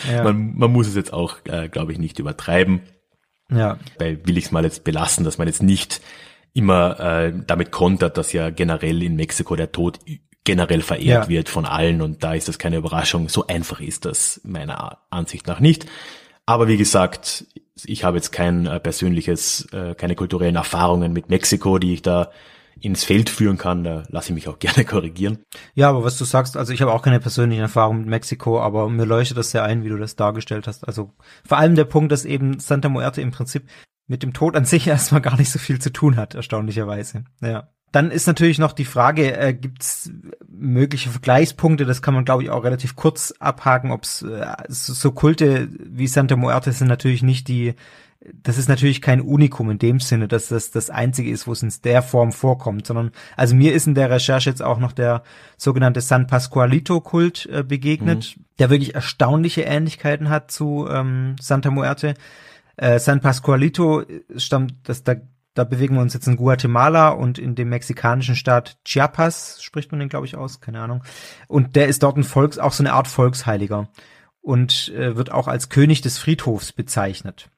ja. 0.08 0.22
man, 0.22 0.56
man 0.56 0.70
muss 0.70 0.86
es 0.86 0.94
jetzt 0.94 1.12
auch, 1.12 1.38
äh, 1.46 1.68
glaube 1.68 1.90
ich, 1.90 1.98
nicht 1.98 2.20
übertreiben. 2.20 2.82
Ja. 3.50 3.78
Weil 3.98 4.24
will 4.24 4.38
ich 4.38 4.44
es 4.44 4.50
mal 4.52 4.62
jetzt 4.62 4.84
belassen, 4.84 5.24
dass 5.24 5.36
man 5.38 5.48
jetzt 5.48 5.64
nicht 5.64 6.00
immer 6.52 7.00
äh, 7.00 7.32
damit 7.44 7.72
kontert, 7.72 8.18
dass 8.18 8.32
ja 8.32 8.50
generell 8.50 9.02
in 9.02 9.16
Mexiko 9.16 9.56
der 9.56 9.72
Tod 9.72 9.98
generell 10.44 10.82
verehrt 10.82 11.24
ja. 11.24 11.28
wird 11.28 11.48
von 11.48 11.64
allen 11.64 12.02
und 12.02 12.24
da 12.24 12.34
ist 12.34 12.48
das 12.48 12.58
keine 12.58 12.76
Überraschung. 12.76 13.28
So 13.28 13.46
einfach 13.46 13.80
ist 13.80 14.04
das 14.04 14.40
meiner 14.44 14.98
Ansicht 15.10 15.46
nach 15.46 15.60
nicht. 15.60 15.86
Aber 16.46 16.68
wie 16.68 16.76
gesagt, 16.76 17.46
ich 17.84 18.04
habe 18.04 18.16
jetzt 18.16 18.32
kein 18.32 18.66
äh, 18.66 18.80
persönliches, 18.80 19.66
äh, 19.72 19.94
keine 19.94 20.14
kulturellen 20.14 20.56
Erfahrungen 20.56 21.12
mit 21.12 21.28
Mexiko, 21.28 21.78
die 21.78 21.94
ich 21.94 22.02
da 22.02 22.30
ins 22.80 23.04
Feld 23.04 23.30
führen 23.30 23.58
kann, 23.58 23.84
da 23.84 24.02
lasse 24.08 24.30
ich 24.30 24.34
mich 24.34 24.48
auch 24.48 24.58
gerne 24.58 24.84
korrigieren. 24.84 25.38
Ja, 25.74 25.88
aber 25.88 26.04
was 26.04 26.18
du 26.18 26.24
sagst, 26.24 26.56
also 26.56 26.72
ich 26.72 26.82
habe 26.82 26.92
auch 26.92 27.02
keine 27.02 27.20
persönlichen 27.20 27.62
Erfahrungen 27.62 28.00
mit 28.00 28.08
Mexiko, 28.08 28.60
aber 28.60 28.88
mir 28.88 29.04
leuchtet 29.04 29.38
das 29.38 29.50
sehr 29.50 29.64
ein, 29.64 29.84
wie 29.84 29.88
du 29.88 29.98
das 29.98 30.16
dargestellt 30.16 30.66
hast. 30.66 30.86
Also 30.86 31.12
vor 31.46 31.58
allem 31.58 31.74
der 31.74 31.84
Punkt, 31.84 32.12
dass 32.12 32.24
eben 32.24 32.58
Santa 32.58 32.88
Muerte 32.88 33.20
im 33.20 33.30
Prinzip 33.30 33.68
mit 34.08 34.22
dem 34.22 34.32
Tod 34.32 34.56
an 34.56 34.64
sich 34.64 34.86
erstmal 34.88 35.20
gar 35.20 35.36
nicht 35.36 35.50
so 35.50 35.58
viel 35.58 35.80
zu 35.80 35.92
tun 35.92 36.16
hat, 36.16 36.34
erstaunlicherweise. 36.34 37.24
Ja. 37.40 37.68
Dann 37.92 38.10
ist 38.10 38.26
natürlich 38.26 38.58
noch 38.58 38.72
die 38.72 38.86
Frage, 38.86 39.36
äh, 39.38 39.52
gibt 39.52 39.82
es 39.82 40.10
mögliche 40.48 41.10
Vergleichspunkte, 41.10 41.84
das 41.84 42.00
kann 42.00 42.14
man 42.14 42.24
glaube 42.24 42.42
ich 42.42 42.50
auch 42.50 42.64
relativ 42.64 42.96
kurz 42.96 43.34
abhaken, 43.38 43.90
ob 43.90 44.04
es 44.04 44.22
äh, 44.22 44.46
so 44.68 45.12
Kulte 45.12 45.68
wie 45.78 46.06
Santa 46.06 46.36
Muerte 46.36 46.72
sind 46.72 46.88
natürlich 46.88 47.22
nicht 47.22 47.48
die, 47.48 47.74
das 48.42 48.56
ist 48.56 48.68
natürlich 48.68 49.02
kein 49.02 49.20
Unikum 49.20 49.70
in 49.70 49.78
dem 49.78 50.00
Sinne, 50.00 50.26
dass 50.26 50.48
das 50.48 50.70
das 50.70 50.88
einzige 50.88 51.30
ist, 51.30 51.46
wo 51.46 51.52
es 51.52 51.62
in 51.62 51.72
der 51.84 52.02
Form 52.02 52.32
vorkommt, 52.32 52.86
sondern 52.86 53.10
also 53.36 53.54
mir 53.54 53.74
ist 53.74 53.86
in 53.86 53.94
der 53.94 54.10
Recherche 54.10 54.48
jetzt 54.48 54.62
auch 54.62 54.78
noch 54.78 54.92
der 54.92 55.22
sogenannte 55.58 56.00
San 56.00 56.26
Pascualito 56.26 57.00
Kult 57.02 57.46
äh, 57.52 57.62
begegnet, 57.62 58.36
mhm. 58.36 58.44
der 58.58 58.70
wirklich 58.70 58.94
erstaunliche 58.94 59.62
Ähnlichkeiten 59.62 60.30
hat 60.30 60.50
zu 60.50 60.88
ähm, 60.90 61.36
Santa 61.40 61.70
Muerte. 61.70 62.14
Äh, 62.76 62.98
San 62.98 63.20
Pascualito 63.20 64.04
stammt, 64.36 64.74
das 64.84 65.02
da 65.02 65.16
da 65.54 65.64
bewegen 65.64 65.96
wir 65.96 66.02
uns 66.02 66.14
jetzt 66.14 66.26
in 66.26 66.36
Guatemala 66.36 67.10
und 67.10 67.38
in 67.38 67.54
dem 67.54 67.68
mexikanischen 67.68 68.36
Staat 68.36 68.78
Chiapas, 68.84 69.62
spricht 69.62 69.90
man 69.92 70.00
den, 70.00 70.08
glaube 70.08 70.26
ich, 70.26 70.36
aus, 70.36 70.60
keine 70.60 70.80
Ahnung. 70.80 71.04
Und 71.48 71.76
der 71.76 71.88
ist 71.88 72.02
dort 72.02 72.16
ein 72.16 72.24
Volks, 72.24 72.58
auch 72.58 72.72
so 72.72 72.82
eine 72.82 72.92
Art 72.92 73.08
Volksheiliger 73.08 73.88
und 74.40 74.92
äh, 74.94 75.16
wird 75.16 75.30
auch 75.30 75.48
als 75.48 75.68
König 75.68 76.00
des 76.00 76.18
Friedhofs 76.18 76.72
bezeichnet. 76.72 77.50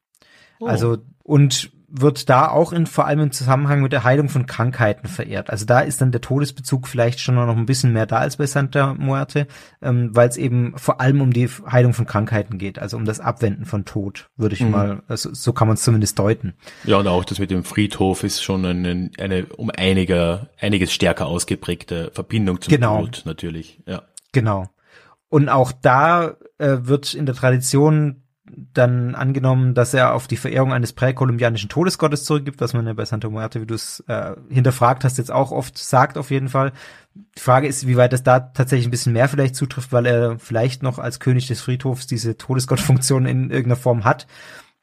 Oh. 0.61 0.67
Also, 0.67 0.99
und 1.23 1.71
wird 1.97 2.29
da 2.29 2.49
auch 2.49 2.73
in, 2.73 2.87
vor 2.87 3.07
allem 3.07 3.21
im 3.21 3.31
Zusammenhang 3.31 3.81
mit 3.81 3.93
der 3.93 4.03
Heilung 4.03 4.29
von 4.29 4.47
Krankheiten 4.47 5.07
verehrt. 5.07 5.49
Also 5.49 5.65
da 5.65 5.79
ist 5.79 6.01
dann 6.01 6.11
der 6.11 6.21
Todesbezug 6.21 6.89
vielleicht 6.89 7.21
schon 7.21 7.37
noch 7.37 7.57
ein 7.57 7.67
bisschen 7.67 7.93
mehr 7.93 8.07
da 8.07 8.17
als 8.17 8.37
bei 8.37 8.47
Santa 8.47 8.95
Muerte, 8.95 9.47
ähm, 9.81 10.11
weil 10.13 10.29
es 10.29 10.37
eben 10.37 10.77
vor 10.77 11.01
allem 11.01 11.21
um 11.21 11.33
die 11.33 11.49
Heilung 11.71 11.95
von 11.95 12.05
Krankheiten 12.05 12.59
geht, 12.59 12.81
also 12.81 12.97
um 12.97 13.05
das 13.05 13.21
Abwenden 13.21 13.65
von 13.65 13.85
Tod, 13.85 14.29
würde 14.37 14.57
ich 14.57 14.63
mhm. 14.63 14.71
mal, 14.73 15.03
also, 15.07 15.33
so 15.33 15.53
kann 15.53 15.69
man 15.69 15.77
es 15.77 15.85
zumindest 15.85 16.19
deuten. 16.19 16.55
Ja, 16.83 16.97
und 16.97 17.07
auch 17.07 17.25
das 17.25 17.39
mit 17.39 17.53
dem 17.53 17.63
Friedhof 17.63 18.25
ist 18.25 18.43
schon 18.43 18.65
eine, 18.65 19.11
eine 19.21 19.47
um 19.47 19.71
einiger, 19.71 20.49
einiges 20.61 20.93
stärker 20.93 21.27
ausgeprägte 21.27 22.11
Verbindung 22.13 22.61
zum 22.61 22.73
genau. 22.73 23.03
Tod 23.03 23.23
natürlich, 23.25 23.81
ja. 23.87 24.03
Genau. 24.33 24.69
Und 25.29 25.49
auch 25.49 25.71
da 25.71 26.35
äh, 26.59 26.79
wird 26.83 27.15
in 27.15 27.27
der 27.27 27.37
Tradition 27.37 28.24
dann 28.47 29.15
angenommen, 29.15 29.75
dass 29.75 29.95
er 29.95 30.15
auf 30.15 30.27
die 30.27 30.37
Verehrung 30.37 30.73
eines 30.73 30.93
präkolumbianischen 30.93 31.71
Todesgottes 31.71 32.25
zurückgibt, 32.25 32.61
was 32.61 32.75
man 32.75 32.87
ja 32.87 32.93
bei 32.93 33.05
Santa 33.05 33.31
Muerte, 33.31 33.63
wie 33.63 33.67
du 33.67 33.75
es 33.75 34.01
äh, 34.07 34.35
hinterfragt 34.51 35.03
hast, 35.05 35.17
jetzt 35.17 35.33
auch 35.33 35.51
oft 35.51 35.79
sagt 35.79 36.19
auf 36.19 36.31
jeden 36.31 36.49
Fall. 36.49 36.73
Die 37.15 37.41
Frage 37.41 37.67
ist, 37.67 37.87
wie 37.87 37.97
weit 37.97 38.13
das 38.13 38.23
da 38.23 38.41
tatsächlich 38.41 38.87
ein 38.87 38.91
bisschen 38.91 39.15
mehr 39.15 39.29
vielleicht 39.29 39.57
zutrifft, 39.57 39.93
weil 39.93 40.05
er 40.05 40.39
vielleicht 40.39 40.83
noch 40.83 40.99
als 40.99 41.21
König 41.21 41.47
des 41.47 41.63
Friedhofs 41.63 42.07
diese 42.07 42.37
Todesgottfunktion 42.37 43.25
in 43.25 43.51
irgendeiner 43.51 43.77
Form 43.77 44.05
hat. 44.05 44.27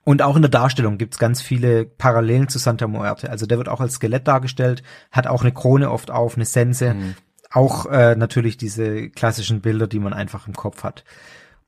Und 0.04 0.24
auch 0.24 0.36
in 0.36 0.42
der 0.42 0.50
Darstellung 0.50 0.98
gibt's 0.98 1.20
ganz 1.20 1.42
viele 1.42 1.86
Parallelen 1.86 2.48
zu 2.48 2.58
Santa 2.58 2.88
Muerte. 2.88 3.30
Also 3.30 3.46
der 3.46 3.60
wird 3.60 3.70
auch 3.70 3.82
als 3.82 3.96
Skelett 3.96 4.28
dargestellt, 4.28 4.82
hat 5.12 5.28
auch 5.28 5.44
eine 5.44 5.52
Krone 5.52 5.92
oft 5.92 6.10
auf, 6.10 6.36
eine 6.36 6.46
Sense, 6.46 6.96
mhm. 6.96 7.16
auch 7.52 7.86
äh, 7.86 8.16
natürlich 8.16 8.58
diese 8.58 9.10
klassischen 9.10 9.62
Bilder, 9.62 9.86
die 9.86 10.00
man 10.00 10.14
einfach 10.14 10.48
im 10.48 10.56
Kopf 10.56 10.84
hat. 10.84 11.04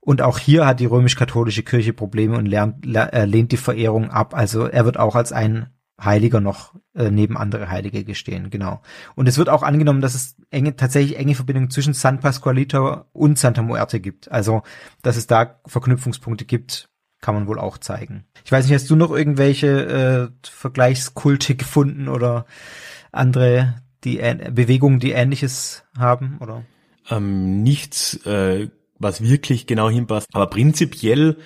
Und 0.06 0.22
auch 0.22 0.38
hier 0.38 0.66
hat 0.66 0.82
die 0.82 0.86
römisch-katholische 0.86 1.64
Kirche 1.64 1.94
Probleme 1.94 2.38
und 2.38 2.46
lernt, 2.46 2.86
äh, 2.86 3.24
lehnt 3.24 3.54
die 3.54 3.58
Verehrung 3.58 4.12
ab. 4.12 4.36
Also 4.36 4.66
er 4.66 4.84
wird 4.84 5.00
auch 5.00 5.16
als 5.16 5.32
ein 5.32 5.68
Heiliger 6.02 6.42
noch 6.42 6.76
äh, 6.94 7.10
neben 7.10 7.38
andere 7.38 7.70
Heilige 7.70 8.04
gestehen, 8.04 8.50
genau. 8.50 8.82
Und 9.16 9.30
es 9.30 9.38
wird 9.38 9.48
auch 9.48 9.64
angenommen, 9.64 10.02
dass 10.02 10.14
es 10.14 10.36
enge, 10.50 10.76
tatsächlich 10.76 11.18
enge 11.18 11.36
Verbindungen 11.36 11.70
zwischen 11.70 11.94
San 11.94 12.20
Pasqualito 12.20 13.06
und 13.14 13.40
Santa 13.40 13.62
Muerte 13.62 14.02
gibt. 14.02 14.30
Also, 14.30 14.64
dass 15.04 15.16
es 15.16 15.26
da 15.28 15.62
Verknüpfungspunkte 15.66 16.44
gibt, 16.44 16.90
kann 17.22 17.36
man 17.36 17.48
wohl 17.48 17.58
auch 17.58 17.78
zeigen. 17.78 18.26
Ich 18.44 18.52
weiß 18.52 18.66
nicht, 18.66 18.74
hast 18.74 18.90
du 18.90 18.98
noch 18.98 19.12
irgendwelche 19.12 20.32
äh, 20.44 20.48
Vergleichskulte 20.50 21.56
gefunden 21.56 22.10
oder 22.10 22.46
andere 23.14 23.76
die 24.04 24.20
äh, 24.20 24.52
Bewegungen, 24.52 25.00
die 25.00 25.12
ähnliches 25.12 25.86
haben, 25.98 26.40
oder? 26.42 26.64
Ähm, 27.10 27.64
nichts 27.64 28.16
äh, 28.26 28.70
was 29.04 29.22
wirklich 29.22 29.68
genau 29.68 29.90
hinpasst. 29.90 30.30
Aber 30.34 30.48
prinzipiell, 30.48 31.38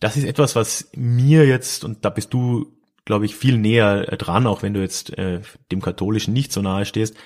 das 0.00 0.16
ist 0.16 0.24
etwas, 0.24 0.54
was 0.56 0.90
mir 0.94 1.46
jetzt, 1.46 1.84
und 1.84 2.04
da 2.04 2.10
bist 2.10 2.34
du, 2.34 2.72
glaube 3.04 3.24
ich, 3.24 3.34
viel 3.34 3.58
näher 3.58 4.04
dran, 4.16 4.46
auch 4.46 4.62
wenn 4.62 4.74
du 4.74 4.80
jetzt 4.80 5.16
äh, 5.16 5.40
dem 5.72 5.80
Katholischen 5.80 6.34
nicht 6.34 6.52
so 6.52 6.60
nahe 6.60 6.84
stehst, 6.84 7.16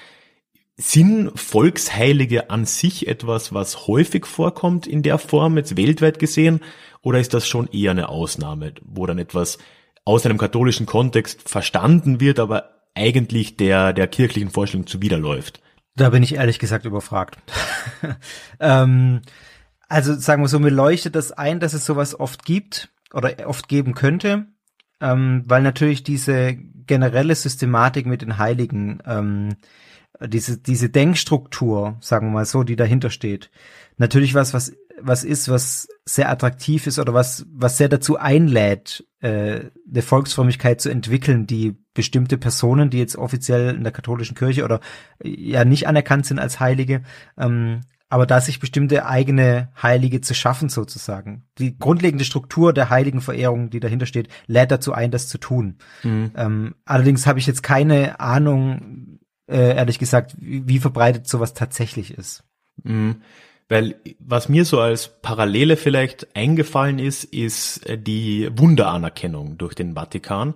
sind 0.77 1.33
Volksheilige 1.35 2.51
an 2.51 2.65
sich 2.65 3.09
etwas, 3.09 3.53
was 3.53 3.89
häufig 3.89 4.27
vorkommt 4.27 4.87
in 4.87 5.03
der 5.03 5.19
Form, 5.19 5.57
jetzt 5.57 5.77
weltweit 5.77 6.21
gesehen, 6.21 6.61
oder 7.03 7.19
ist 7.19 7.35
das 7.35 7.49
schon 7.49 7.69
eher 7.69 7.91
eine 7.91 8.09
Ausnahme, 8.09 8.75
wo 8.85 9.05
dann 9.07 9.19
etwas 9.19 9.59
aus 10.05 10.25
einem 10.25 10.39
katholischen 10.39 10.87
Kontext 10.87 11.49
verstanden 11.49 12.21
wird, 12.21 12.39
aber 12.39 12.71
eigentlich 12.95 13.57
der, 13.57 13.93
der 13.93 14.07
kirchlichen 14.07 14.51
Vorstellung 14.51 14.87
zuwiderläuft? 14.87 15.61
Da 15.97 16.11
bin 16.11 16.23
ich 16.23 16.37
ehrlich 16.37 16.61
gesagt 16.61 16.85
überfragt. 16.85 17.39
ähm, 18.61 19.23
also 19.89 20.15
sagen 20.15 20.43
wir 20.43 20.49
so, 20.49 20.59
mir 20.59 20.71
leuchtet 20.71 21.15
das 21.15 21.33
ein, 21.33 21.61
dass 21.61 21.73
es 21.73 21.85
sowas 21.85 22.19
oft 22.19 22.45
gibt 22.45 22.91
oder 23.13 23.35
oft 23.47 23.69
geben 23.69 23.95
könnte, 23.95 24.47
ähm, 25.01 25.45
weil 25.47 25.63
natürlich 25.63 26.03
diese 26.03 26.55
generelle 26.55 27.35
Systematik 27.35 28.07
mit 28.07 28.23
den 28.23 28.39
Heiligen 28.39 29.01
ähm, 29.07 29.57
diese, 30.27 30.59
diese 30.59 30.91
Denkstruktur, 30.91 31.97
sagen 32.01 32.29
wir 32.29 32.33
mal 32.33 32.45
so, 32.45 32.63
die 32.65 32.77
dahinter 32.77 33.11
steht, 33.11 33.51
natürlich 33.97 34.35
was, 34.35 34.53
was, 34.53 34.73
was 35.01 35.23
ist, 35.25 35.49
was 35.49 35.89
sehr 36.05 36.29
attraktiv 36.29 36.87
ist 36.87 36.99
oder 36.99 37.15
was, 37.15 37.47
was 37.53 37.77
sehr 37.77 37.89
dazu 37.89 38.17
einlädt, 38.17 39.07
äh, 39.21 39.61
eine 39.91 40.03
Volksfrömmigkeit 40.03 40.81
zu 40.81 40.89
entwickeln, 40.89 41.47
die 41.47 41.77
bestimmte 41.95 42.37
Personen, 42.37 42.91
die 42.91 42.99
jetzt 42.99 43.17
offiziell 43.17 43.75
in 43.75 43.85
der 43.85 43.93
katholischen 43.93 44.37
Kirche 44.37 44.65
oder 44.65 44.81
äh, 45.23 45.29
ja 45.29 45.65
nicht 45.65 45.87
anerkannt 45.87 46.27
sind 46.27 46.39
als 46.39 46.59
Heilige, 46.59 47.03
ähm, 47.37 47.83
aber 48.09 48.27
da 48.27 48.41
sich 48.41 48.59
bestimmte 48.59 49.07
eigene 49.07 49.69
Heilige 49.81 50.21
zu 50.21 50.35
schaffen 50.35 50.69
sozusagen. 50.69 51.45
Die 51.59 51.79
grundlegende 51.79 52.25
Struktur 52.25 52.73
der 52.73 52.91
Heiligenverehrung, 52.91 53.71
die 53.71 53.81
dahinter 53.81 54.07
steht, 54.07 54.29
lädt 54.47 54.71
dazu 54.71 54.93
ein, 54.93 55.11
das 55.11 55.29
zu 55.29 55.39
tun. 55.39 55.77
Mhm. 56.03 56.33
Ähm, 56.37 56.75
allerdings 56.85 57.27
habe 57.27 57.39
ich 57.39 57.47
jetzt 57.47 57.63
keine 57.63 58.21
Ahnung, 58.21 59.19
äh, 59.47 59.77
ehrlich 59.77 59.99
gesagt, 59.99 60.37
wie, 60.39 60.67
wie 60.67 60.79
verbreitet 60.79 61.29
sowas 61.29 61.53
tatsächlich 61.53 62.17
ist. 62.17 62.45
Mhm. 62.83 63.23
Weil 63.69 63.97
was 64.19 64.49
mir 64.49 64.65
so 64.65 64.81
als 64.81 65.21
Parallele 65.21 65.77
vielleicht 65.77 66.35
eingefallen 66.35 66.99
ist, 66.99 67.25
ist 67.25 67.87
äh, 67.87 67.99
die 67.99 68.49
Wunderanerkennung 68.57 69.59
durch 69.59 69.75
den 69.75 69.95
Vatikan. 69.95 70.55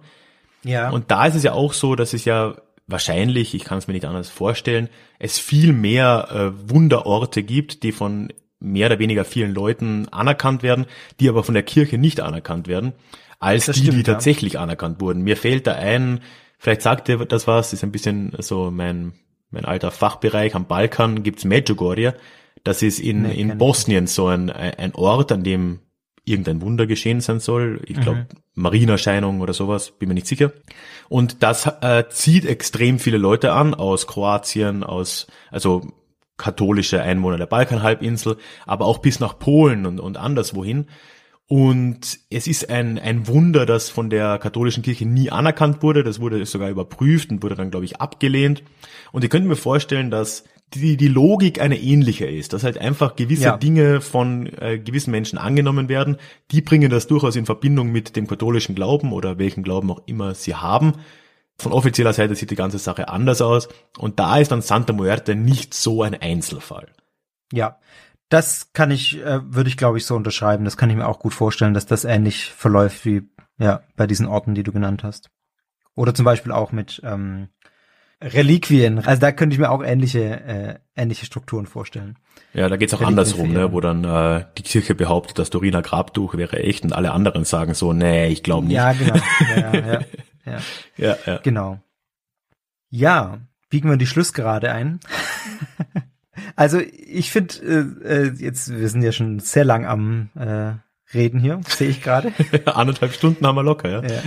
Ja. 0.65 0.89
Und 0.89 1.11
da 1.11 1.27
ist 1.27 1.35
es 1.35 1.43
ja 1.43 1.53
auch 1.53 1.74
so, 1.74 1.97
dass 1.97 2.15
es 2.15 2.24
ja 2.24 2.55
wahrscheinlich, 2.87 3.55
ich 3.55 3.65
kann 3.65 3.79
es 3.79 3.87
mir 3.87 3.95
nicht 3.95 4.07
anders 4.07 4.29
vorstellen, 4.29 4.89
es 5.19 5.39
viel 5.39 5.73
mehr 5.73 6.29
äh, 6.31 6.71
Wunderorte 6.71 7.43
gibt, 7.43 7.83
die 7.83 7.93
von 7.93 8.33
mehr 8.61 8.87
oder 8.87 8.99
weniger 8.99 9.25
vielen 9.25 9.55
Leuten 9.55 10.09
anerkannt 10.11 10.63
werden, 10.63 10.87
die 11.21 11.29
aber 11.29 11.43
von 11.43 11.55
der 11.55 11.65
Kirche 11.65 11.99
nicht 11.99 12.21
anerkannt 12.21 12.69
werden, 12.69 12.93
als 13.41 13.67
das 13.67 13.77
die, 13.77 13.83
stimmt, 13.83 13.99
die 13.99 14.03
tatsächlich 14.05 14.59
anerkannt 14.59 15.01
wurden. 15.01 15.23
Mir 15.23 15.37
fällt 15.37 15.67
da 15.67 15.75
ein, 15.75 16.21
Vielleicht 16.63 16.83
sagt 16.83 17.09
ihr 17.09 17.19
das 17.25 17.49
was, 17.49 17.73
ist 17.73 17.83
ein 17.83 17.91
bisschen 17.91 18.31
so 18.39 18.71
mein, 18.71 19.15
mein 19.51 19.65
alter 19.65 19.91
Fachbereich. 19.91 20.55
Am 20.55 20.69
Balkan 20.69 21.25
gibt's 21.25 21.45
Medjugorje. 21.45 22.15
Das 22.63 22.83
ist 22.83 23.01
in, 23.01 23.23
nee, 23.23 23.35
in 23.35 23.59
Bosnien 23.59 24.07
so 24.07 24.29
ein, 24.29 24.49
ein 24.49 24.95
Ort, 24.95 25.33
an 25.33 25.43
dem 25.43 25.81
irgendein 26.24 26.61
Wunder 26.62 26.86
geschehen 26.86 27.20
sein 27.20 27.40
soll. 27.40 27.81
Ich 27.86 28.01
glaube, 28.01 28.20
mhm. 28.20 28.27
Marienerscheinung 28.55 29.40
oder 29.40 29.53
sowas, 29.53 29.90
bin 29.93 30.09
mir 30.09 30.15
nicht 30.15 30.27
sicher. 30.27 30.53
Und 31.09 31.43
das 31.43 31.66
äh, 31.81 32.05
zieht 32.11 32.44
extrem 32.44 32.99
viele 32.99 33.19
Leute 33.19 33.53
an 33.53 33.74
aus 33.74 34.07
Kroatien, 34.07 34.85
aus, 34.85 35.27
also 35.51 35.82
katholische 36.36 37.03
Einwohner 37.03 37.39
der 37.39 37.47
Balkanhalbinsel, 37.47 38.36
aber 38.66 38.86
auch 38.86 38.99
bis 38.99 39.20
nach 39.20 39.39
Polen 39.39 39.86
und, 39.86 40.01
und 40.01 40.16
anderswohin. 40.16 40.86
Und 41.49 42.19
es 42.31 42.47
ist 42.47 42.70
ein, 42.70 42.99
ein 42.99 43.27
Wunder, 43.27 43.66
das 43.66 43.90
von 43.90 44.09
der 44.09 44.39
katholischen 44.39 44.82
Kirche 44.82 45.05
nie 45.05 45.31
anerkannt 45.31 45.82
wurde. 45.82 46.03
Das 46.03 46.20
wurde 46.20 46.44
sogar 46.47 46.70
überprüft 46.70 47.31
und 47.31 47.43
wurde 47.43 47.57
dann, 47.57 47.70
glaube 47.70 47.85
ich, 47.85 48.01
abgelehnt. 48.01 48.62
Und 49.11 49.23
ihr 49.23 49.28
könnt 49.28 49.47
mir 49.47 49.57
vorstellen, 49.57 50.11
dass 50.11 50.44
die, 50.74 50.97
die 50.97 51.09
Logik 51.09 51.61
eine 51.61 51.78
ähnliche 51.78 52.27
ist, 52.27 52.53
dass 52.53 52.65
halt 52.65 52.78
einfach 52.78 53.16
gewisse 53.16 53.44
ja. 53.44 53.57
Dinge 53.57 54.01
von 54.01 54.47
äh, 54.47 54.78
gewissen 54.78 55.11
Menschen 55.11 55.39
angenommen 55.39 55.89
werden. 55.89 56.16
Die 56.51 56.61
bringen 56.61 56.90
das 56.90 57.07
durchaus 57.07 57.36
in 57.36 57.47
Verbindung 57.47 57.90
mit 57.90 58.16
dem 58.16 58.27
katholischen 58.27 58.74
Glauben 58.74 59.12
oder 59.12 59.39
welchen 59.39 59.62
Glauben 59.62 59.90
auch 59.90 60.03
immer 60.07 60.35
sie 60.35 60.55
haben. 60.55 60.94
Von 61.59 61.73
offizieller 61.73 62.12
Seite 62.12 62.35
sieht 62.35 62.51
die 62.51 62.57
ganze 62.57 62.78
Sache 62.78 63.09
anders 63.09 63.40
aus. 63.43 63.69
Und 63.99 64.19
da 64.19 64.39
ist 64.39 64.51
dann 64.51 64.62
Santa 64.62 64.93
Muerte 64.93 65.35
nicht 65.35 65.74
so 65.74 66.03
ein 66.03 66.15
Einzelfall. 66.15 66.89
Ja, 67.53 67.78
das 68.28 68.73
kann 68.73 68.90
ich, 68.90 69.19
äh, 69.19 69.40
würde 69.44 69.69
ich 69.69 69.77
glaube 69.77 69.99
ich 69.99 70.07
so 70.07 70.16
unterschreiben. 70.16 70.65
Das 70.65 70.77
kann 70.77 70.90
ich 70.90 70.97
mir 70.97 71.07
auch 71.07 71.19
gut 71.19 71.35
vorstellen, 71.35 71.74
dass 71.74 71.86
das 71.86 72.05
ähnlich 72.05 72.47
verläuft 72.47 73.05
wie 73.05 73.23
ja 73.59 73.82
bei 73.97 74.07
diesen 74.07 74.27
Orten, 74.27 74.55
die 74.55 74.62
du 74.62 74.73
genannt 74.73 75.05
hast. 75.05 75.31
Oder 75.94 76.15
zum 76.15 76.24
Beispiel 76.24 76.53
auch 76.53 76.73
mit 76.73 77.03
ähm, 77.05 77.49
Reliquien. 78.23 78.99
Also 79.01 79.20
da 79.20 79.32
könnte 79.32 79.55
ich 79.55 79.61
mir 79.61 79.70
auch 79.70 79.82
ähnliche 79.82 80.20
äh, 80.23 80.74
ähnliche 80.97 81.27
Strukturen 81.27 81.66
vorstellen. 81.66 82.19
Ja, 82.55 82.69
da 82.69 82.77
geht's 82.77 82.94
auch 82.94 83.01
andersrum, 83.01 83.53
ne, 83.53 83.73
wo 83.73 83.81
dann 83.81 84.05
äh, 84.05 84.44
die 84.59 84.62
Kirche 84.62 84.94
behauptet, 84.94 85.39
das 85.39 85.51
Turiner 85.51 85.82
Grabtuch 85.82 86.35
wäre 86.35 86.59
echt 86.59 86.85
und 86.85 86.93
alle 86.93 87.12
anderen 87.12 87.44
sagen 87.44 87.74
so, 87.74 87.93
nee, 87.93 88.28
ich 88.28 88.43
glaube 88.43 88.66
nicht. 88.66 88.77
Ja, 88.77 88.93
genau. 88.93 89.15
Ja, 89.57 89.74
ja, 89.74 90.01
ja, 90.44 90.59
ja. 90.97 91.16
ja, 91.27 91.39
Genau. 91.39 91.81
Ja, 92.90 93.39
biegen 93.70 93.89
wir 93.89 93.97
die 93.97 94.07
Schlussgerade 94.07 94.73
ein. 94.73 95.01
Also 96.57 96.81
ich 96.81 97.31
finde, 97.31 97.55
äh, 98.05 98.27
äh, 98.27 98.32
jetzt, 98.39 98.70
wir 98.70 98.89
sind 98.89 99.03
ja 99.03 99.12
schon 99.12 99.39
sehr 99.39 99.65
lang 99.65 99.86
am 99.86 100.31
äh, 100.35 100.74
Reden 101.15 101.40
hier, 101.40 101.61
sehe 101.66 101.89
ich 101.89 102.03
gerade. 102.03 102.32
Anderthalb 102.65 103.12
Stunden 103.12 103.47
haben 103.47 103.57
wir 103.57 103.62
locker, 103.62 103.89
ja. 103.89 104.03
ja. 104.03 104.23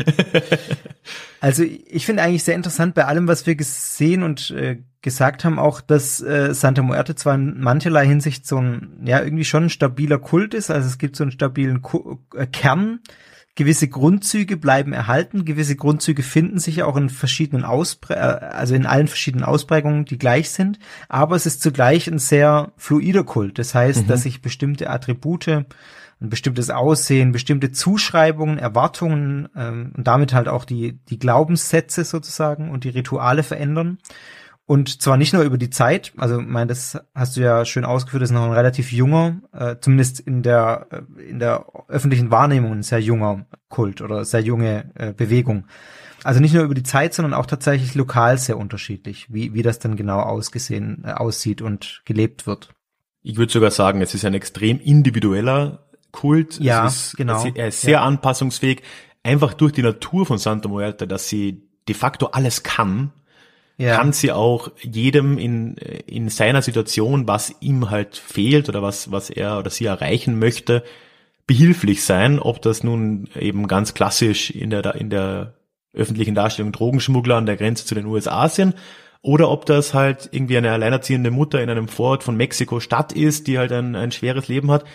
Also 1.45 1.61
ich 1.61 2.07
finde 2.07 2.23
eigentlich 2.23 2.43
sehr 2.43 2.55
interessant 2.55 2.95
bei 2.95 3.05
allem, 3.05 3.27
was 3.27 3.45
wir 3.45 3.53
gesehen 3.53 4.23
und 4.23 4.49
äh, 4.49 4.79
gesagt 5.03 5.45
haben, 5.45 5.59
auch, 5.59 5.79
dass 5.79 6.19
äh, 6.19 6.55
Santa 6.55 6.81
Muerte 6.81 7.13
zwar 7.13 7.35
in 7.35 7.61
mancherlei 7.61 8.07
Hinsicht 8.07 8.47
so 8.47 8.57
ein, 8.57 9.03
ja, 9.05 9.21
irgendwie 9.21 9.45
schon 9.45 9.65
ein 9.65 9.69
stabiler 9.69 10.17
Kult 10.17 10.55
ist, 10.55 10.71
also 10.71 10.87
es 10.87 10.97
gibt 10.97 11.15
so 11.15 11.23
einen 11.23 11.29
stabilen 11.29 11.83
Ku 11.83 12.17
äh, 12.35 12.47
Kern, 12.47 13.01
gewisse 13.53 13.87
Grundzüge 13.87 14.57
bleiben 14.57 14.91
erhalten, 14.91 15.45
gewisse 15.45 15.75
Grundzüge 15.75 16.23
finden 16.23 16.57
sich 16.57 16.81
auch 16.81 16.97
in 16.97 17.11
verschiedenen 17.11 17.63
Ausprägungen, 17.63 18.41
äh, 18.41 18.45
also 18.45 18.73
in 18.73 18.87
allen 18.87 19.07
verschiedenen 19.07 19.45
Ausprägungen, 19.45 20.05
die 20.05 20.17
gleich 20.17 20.49
sind, 20.49 20.79
aber 21.09 21.35
es 21.35 21.45
ist 21.45 21.61
zugleich 21.61 22.07
ein 22.07 22.17
sehr 22.17 22.71
fluider 22.75 23.23
Kult. 23.23 23.59
Das 23.59 23.75
heißt, 23.75 24.05
mhm. 24.05 24.07
dass 24.07 24.23
sich 24.23 24.41
bestimmte 24.41 24.89
Attribute, 24.89 25.65
ein 26.25 26.29
bestimmtes 26.29 26.69
Aussehen, 26.69 27.31
bestimmte 27.31 27.71
Zuschreibungen, 27.71 28.57
Erwartungen 28.57 29.49
ähm, 29.55 29.93
und 29.95 30.05
damit 30.07 30.33
halt 30.33 30.47
auch 30.47 30.65
die, 30.65 30.99
die 31.09 31.19
Glaubenssätze 31.19 32.03
sozusagen 32.03 32.71
und 32.71 32.83
die 32.83 32.89
Rituale 32.89 33.43
verändern. 33.43 33.99
Und 34.67 35.01
zwar 35.03 35.15
nicht 35.15 35.31
nur 35.31 35.43
über 35.43 35.59
die 35.59 35.69
Zeit, 35.69 36.11
also 36.17 36.41
mein, 36.41 36.67
das 36.67 36.97
hast 37.13 37.37
du 37.37 37.41
ja 37.41 37.65
schön 37.65 37.85
ausgeführt, 37.85 38.23
das 38.23 38.31
ist 38.31 38.33
noch 38.33 38.45
ein 38.45 38.51
relativ 38.51 38.91
junger, 38.91 39.41
äh, 39.53 39.75
zumindest 39.79 40.19
in 40.19 40.41
der 40.41 40.87
äh, 40.89 41.21
in 41.21 41.37
der 41.37 41.67
öffentlichen 41.87 42.31
Wahrnehmung 42.31 42.71
ein 42.71 42.83
sehr 42.83 42.99
junger 42.99 43.45
Kult 43.69 44.01
oder 44.01 44.25
sehr 44.25 44.41
junge 44.41 44.91
äh, 44.95 45.13
Bewegung. 45.13 45.67
Also 46.23 46.39
nicht 46.39 46.55
nur 46.55 46.63
über 46.63 46.73
die 46.73 46.81
Zeit, 46.81 47.13
sondern 47.13 47.35
auch 47.35 47.45
tatsächlich 47.45 47.93
lokal 47.93 48.39
sehr 48.39 48.57
unterschiedlich, 48.57 49.31
wie 49.31 49.53
wie 49.53 49.61
das 49.61 49.77
dann 49.77 49.95
genau 49.95 50.19
ausgesehen 50.19 51.03
äh, 51.05 51.11
aussieht 51.11 51.61
und 51.61 52.01
gelebt 52.05 52.47
wird. 52.47 52.73
Ich 53.27 53.37
würde 53.37 53.51
sogar 53.51 53.71
sagen, 53.71 54.01
es 54.01 54.13
ist 54.13 54.25
ein 54.25 54.35
extrem 54.35 54.79
individueller 54.79 55.84
Kult. 56.15 56.59
Ja, 56.59 56.87
ist, 56.87 57.17
genau. 57.17 57.43
Er 57.53 57.67
ist 57.67 57.81
sehr 57.81 57.93
ja. 57.93 58.03
anpassungsfähig, 58.03 58.81
einfach 59.23 59.53
durch 59.53 59.73
die 59.73 59.83
Natur 59.83 60.25
von 60.25 60.37
Santa 60.37 60.69
Muerta, 60.69 61.05
dass 61.05 61.29
sie 61.29 61.63
de 61.87 61.95
facto 61.95 62.27
alles 62.27 62.63
kann 62.63 63.11
ja. 63.77 63.97
kann 63.97 64.13
sie 64.13 64.31
auch 64.31 64.71
jedem 64.81 65.37
in, 65.37 65.75
in 65.75 66.29
seiner 66.29 66.61
Situation, 66.61 67.27
was 67.27 67.53
ihm 67.59 67.89
halt 67.89 68.15
fehlt 68.15 68.69
oder 68.69 68.81
was, 68.81 69.11
was 69.11 69.29
er 69.29 69.59
oder 69.59 69.69
sie 69.69 69.85
erreichen 69.85 70.39
möchte, 70.39 70.83
behilflich 71.47 72.03
sein, 72.03 72.39
ob 72.39 72.61
das 72.61 72.83
nun 72.83 73.29
eben 73.39 73.67
ganz 73.67 73.93
klassisch 73.93 74.49
in 74.49 74.69
der, 74.69 74.95
in 74.95 75.09
der 75.09 75.55
öffentlichen 75.93 76.35
Darstellung 76.35 76.71
Drogenschmuggler 76.71 77.35
an 77.35 77.45
der 77.45 77.57
Grenze 77.57 77.85
zu 77.85 77.95
den 77.95 78.05
USA 78.05 78.49
sind, 78.49 78.75
oder 79.25 79.49
ob 79.49 79.65
das 79.65 79.95
halt 79.95 80.29
irgendwie 80.31 80.55
eine 80.55 80.71
alleinerziehende 80.71 81.31
Mutter 81.31 81.59
in 81.59 81.67
einem 81.71 81.87
Vorort 81.87 82.23
von 82.23 82.37
Mexiko 82.37 82.79
Stadt 82.79 83.11
ist, 83.11 83.47
die 83.47 83.57
halt 83.57 83.71
ein, 83.71 83.95
ein 83.95 84.11
schweres 84.11 84.47
Leben 84.47 84.69
hat. 84.69 84.85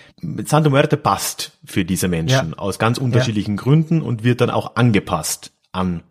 Santa 0.44 0.70
Muerte 0.70 0.96
passt 0.96 1.58
für 1.64 1.84
diese 1.84 2.06
Menschen 2.06 2.50
ja. 2.50 2.56
aus 2.56 2.78
ganz 2.78 2.98
unterschiedlichen 2.98 3.56
ja. 3.56 3.62
Gründen 3.62 4.02
und 4.02 4.22
wird 4.22 4.40
dann 4.40 4.50
auch 4.50 4.76
angepasst 4.76 5.52
an 5.72 6.04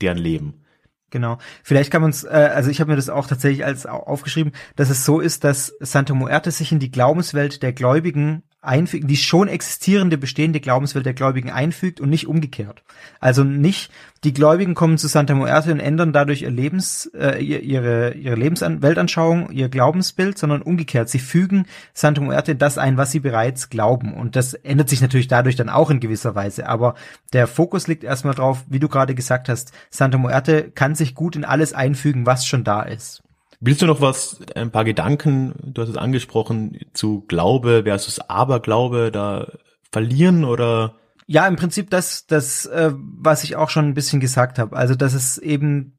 deren 0.00 0.18
Leben. 0.18 0.62
Genau. 1.10 1.38
Vielleicht 1.64 1.90
kann 1.90 2.02
man 2.02 2.12
es, 2.12 2.22
äh, 2.22 2.28
also 2.28 2.70
ich 2.70 2.78
habe 2.78 2.90
mir 2.92 2.96
das 2.96 3.08
auch 3.08 3.26
tatsächlich 3.26 3.64
als 3.64 3.86
aufgeschrieben, 3.86 4.52
dass 4.76 4.88
es 4.88 5.04
so 5.04 5.18
ist, 5.18 5.42
dass 5.42 5.74
Santa 5.80 6.14
Muerte 6.14 6.52
sich 6.52 6.70
in 6.70 6.78
die 6.78 6.92
Glaubenswelt 6.92 7.60
der 7.64 7.72
Gläubigen 7.72 8.44
einfügt, 8.66 9.10
die 9.10 9.16
schon 9.16 9.48
existierende 9.48 10.18
bestehende 10.18 10.60
Glaubenswelt 10.60 11.06
der 11.06 11.14
Gläubigen 11.14 11.50
einfügt 11.50 12.00
und 12.00 12.10
nicht 12.10 12.26
umgekehrt. 12.26 12.82
Also 13.20 13.44
nicht 13.44 13.90
die 14.24 14.32
Gläubigen 14.32 14.74
kommen 14.74 14.98
zu 14.98 15.08
Santa 15.08 15.34
Muerte 15.34 15.72
und 15.72 15.80
ändern 15.80 16.12
dadurch 16.12 16.42
ihr 16.42 16.50
Lebens, 16.50 17.10
äh, 17.14 17.42
ihre 17.42 18.14
ihre 18.14 18.36
Lebensweltanschauung, 18.36 19.50
ihr 19.50 19.68
Glaubensbild, 19.68 20.38
sondern 20.38 20.62
umgekehrt. 20.62 21.08
Sie 21.08 21.18
fügen 21.18 21.66
Santa 21.92 22.20
Muerte 22.20 22.54
das 22.54 22.78
ein, 22.78 22.96
was 22.96 23.10
sie 23.10 23.20
bereits 23.20 23.68
glauben. 23.68 24.14
Und 24.14 24.36
das 24.36 24.54
ändert 24.54 24.88
sich 24.88 25.00
natürlich 25.00 25.28
dadurch 25.28 25.56
dann 25.56 25.68
auch 25.68 25.90
in 25.90 26.00
gewisser 26.00 26.34
Weise. 26.34 26.68
Aber 26.68 26.94
der 27.32 27.46
Fokus 27.46 27.86
liegt 27.86 28.04
erstmal 28.04 28.34
drauf, 28.34 28.64
wie 28.68 28.80
du 28.80 28.88
gerade 28.88 29.14
gesagt 29.14 29.48
hast, 29.48 29.72
Santa 29.90 30.18
Muerte 30.18 30.70
kann 30.70 30.94
sich 30.94 31.14
gut 31.14 31.36
in 31.36 31.44
alles 31.44 31.72
einfügen, 31.72 32.26
was 32.26 32.46
schon 32.46 32.64
da 32.64 32.82
ist. 32.82 33.23
Willst 33.66 33.80
du 33.80 33.86
noch 33.86 34.02
was, 34.02 34.40
ein 34.54 34.70
paar 34.70 34.84
Gedanken, 34.84 35.54
du 35.62 35.80
hast 35.80 35.88
es 35.88 35.96
angesprochen, 35.96 36.78
zu 36.92 37.22
Glaube 37.22 37.84
versus 37.84 38.20
Aberglaube 38.20 39.10
da 39.10 39.52
verlieren 39.90 40.44
oder? 40.44 40.96
Ja, 41.26 41.46
im 41.46 41.56
Prinzip 41.56 41.88
das, 41.88 42.26
das, 42.26 42.66
äh, 42.66 42.92
was 42.94 43.42
ich 43.42 43.56
auch 43.56 43.70
schon 43.70 43.86
ein 43.86 43.94
bisschen 43.94 44.20
gesagt 44.20 44.58
habe. 44.58 44.76
Also, 44.76 44.94
dass 44.94 45.14
es 45.14 45.38
eben 45.38 45.96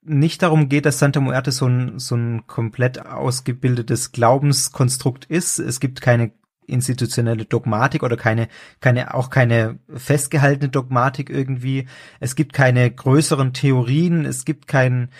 nicht 0.00 0.40
darum 0.40 0.70
geht, 0.70 0.86
dass 0.86 1.00
Santa 1.00 1.20
Muerte 1.20 1.52
so 1.52 1.66
ein, 1.66 1.98
so 1.98 2.16
ein 2.16 2.46
komplett 2.46 3.04
ausgebildetes 3.04 4.12
Glaubenskonstrukt 4.12 5.26
ist. 5.26 5.58
Es 5.58 5.80
gibt 5.80 6.00
keine 6.00 6.32
institutionelle 6.66 7.44
Dogmatik 7.44 8.04
oder 8.04 8.16
keine, 8.16 8.48
keine, 8.80 9.12
auch 9.12 9.28
keine 9.28 9.80
festgehaltene 9.94 10.70
Dogmatik 10.70 11.28
irgendwie. 11.28 11.88
Es 12.20 12.36
gibt 12.36 12.54
keine 12.54 12.90
größeren 12.90 13.52
Theorien. 13.52 14.24
Es 14.24 14.46
gibt 14.46 14.66
kein, 14.66 15.10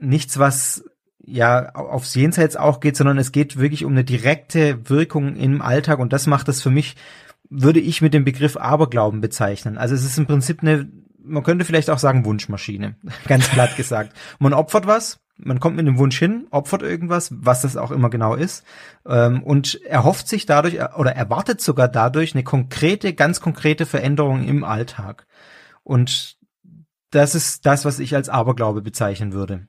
nichts, 0.00 0.40
was 0.40 0.84
ja 1.24 1.74
aufs 1.74 2.14
Jenseits 2.14 2.56
auch 2.56 2.80
geht, 2.80 2.96
sondern 2.96 3.18
es 3.18 3.32
geht 3.32 3.58
wirklich 3.58 3.84
um 3.84 3.92
eine 3.92 4.04
direkte 4.04 4.88
Wirkung 4.88 5.36
im 5.36 5.62
Alltag 5.62 5.98
und 5.98 6.12
das 6.12 6.26
macht 6.26 6.48
das 6.48 6.62
für 6.62 6.70
mich, 6.70 6.96
würde 7.48 7.80
ich 7.80 8.02
mit 8.02 8.14
dem 8.14 8.24
Begriff 8.24 8.56
Aberglauben 8.56 9.20
bezeichnen. 9.20 9.78
Also 9.78 9.94
es 9.94 10.04
ist 10.04 10.18
im 10.18 10.26
Prinzip 10.26 10.62
eine 10.62 10.88
man 11.24 11.42
könnte 11.42 11.64
vielleicht 11.64 11.90
auch 11.90 11.98
sagen 11.98 12.24
Wunschmaschine, 12.24 12.96
ganz 13.28 13.48
platt 13.48 13.76
gesagt. 13.76 14.12
Man 14.38 14.52
opfert 14.52 14.86
was, 14.86 15.20
man 15.36 15.60
kommt 15.60 15.76
mit 15.76 15.86
dem 15.86 15.98
Wunsch 15.98 16.18
hin, 16.18 16.46
opfert 16.50 16.82
irgendwas, 16.82 17.30
was 17.32 17.62
das 17.62 17.76
auch 17.76 17.90
immer 17.90 18.10
genau 18.10 18.34
ist, 18.34 18.64
ähm, 19.06 19.42
und 19.42 19.82
erhofft 19.84 20.28
sich 20.28 20.46
dadurch 20.46 20.78
oder 20.96 21.14
erwartet 21.14 21.60
sogar 21.60 21.88
dadurch 21.88 22.34
eine 22.34 22.44
konkrete, 22.44 23.14
ganz 23.14 23.40
konkrete 23.40 23.86
Veränderung 23.86 24.46
im 24.46 24.64
Alltag. 24.64 25.26
Und 25.82 26.36
das 27.10 27.34
ist 27.34 27.66
das, 27.66 27.84
was 27.84 27.98
ich 27.98 28.14
als 28.14 28.28
Aberglaube 28.28 28.82
bezeichnen 28.82 29.32
würde. 29.32 29.66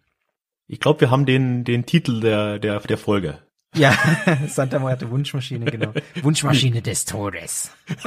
Ich 0.68 0.80
glaube, 0.80 1.02
wir 1.02 1.12
haben 1.12 1.26
den, 1.26 1.64
den 1.64 1.86
Titel 1.86 2.20
der, 2.22 2.60
der, 2.60 2.80
der 2.80 2.98
Folge. 2.98 3.40
Ja, 3.76 3.94
Santa 4.48 4.80
Muerte 4.80 5.10
Wunschmaschine, 5.10 5.66
genau. 5.66 5.94
Wunschmaschine 6.22 6.82
des 6.82 7.06
Todes. 7.06 7.72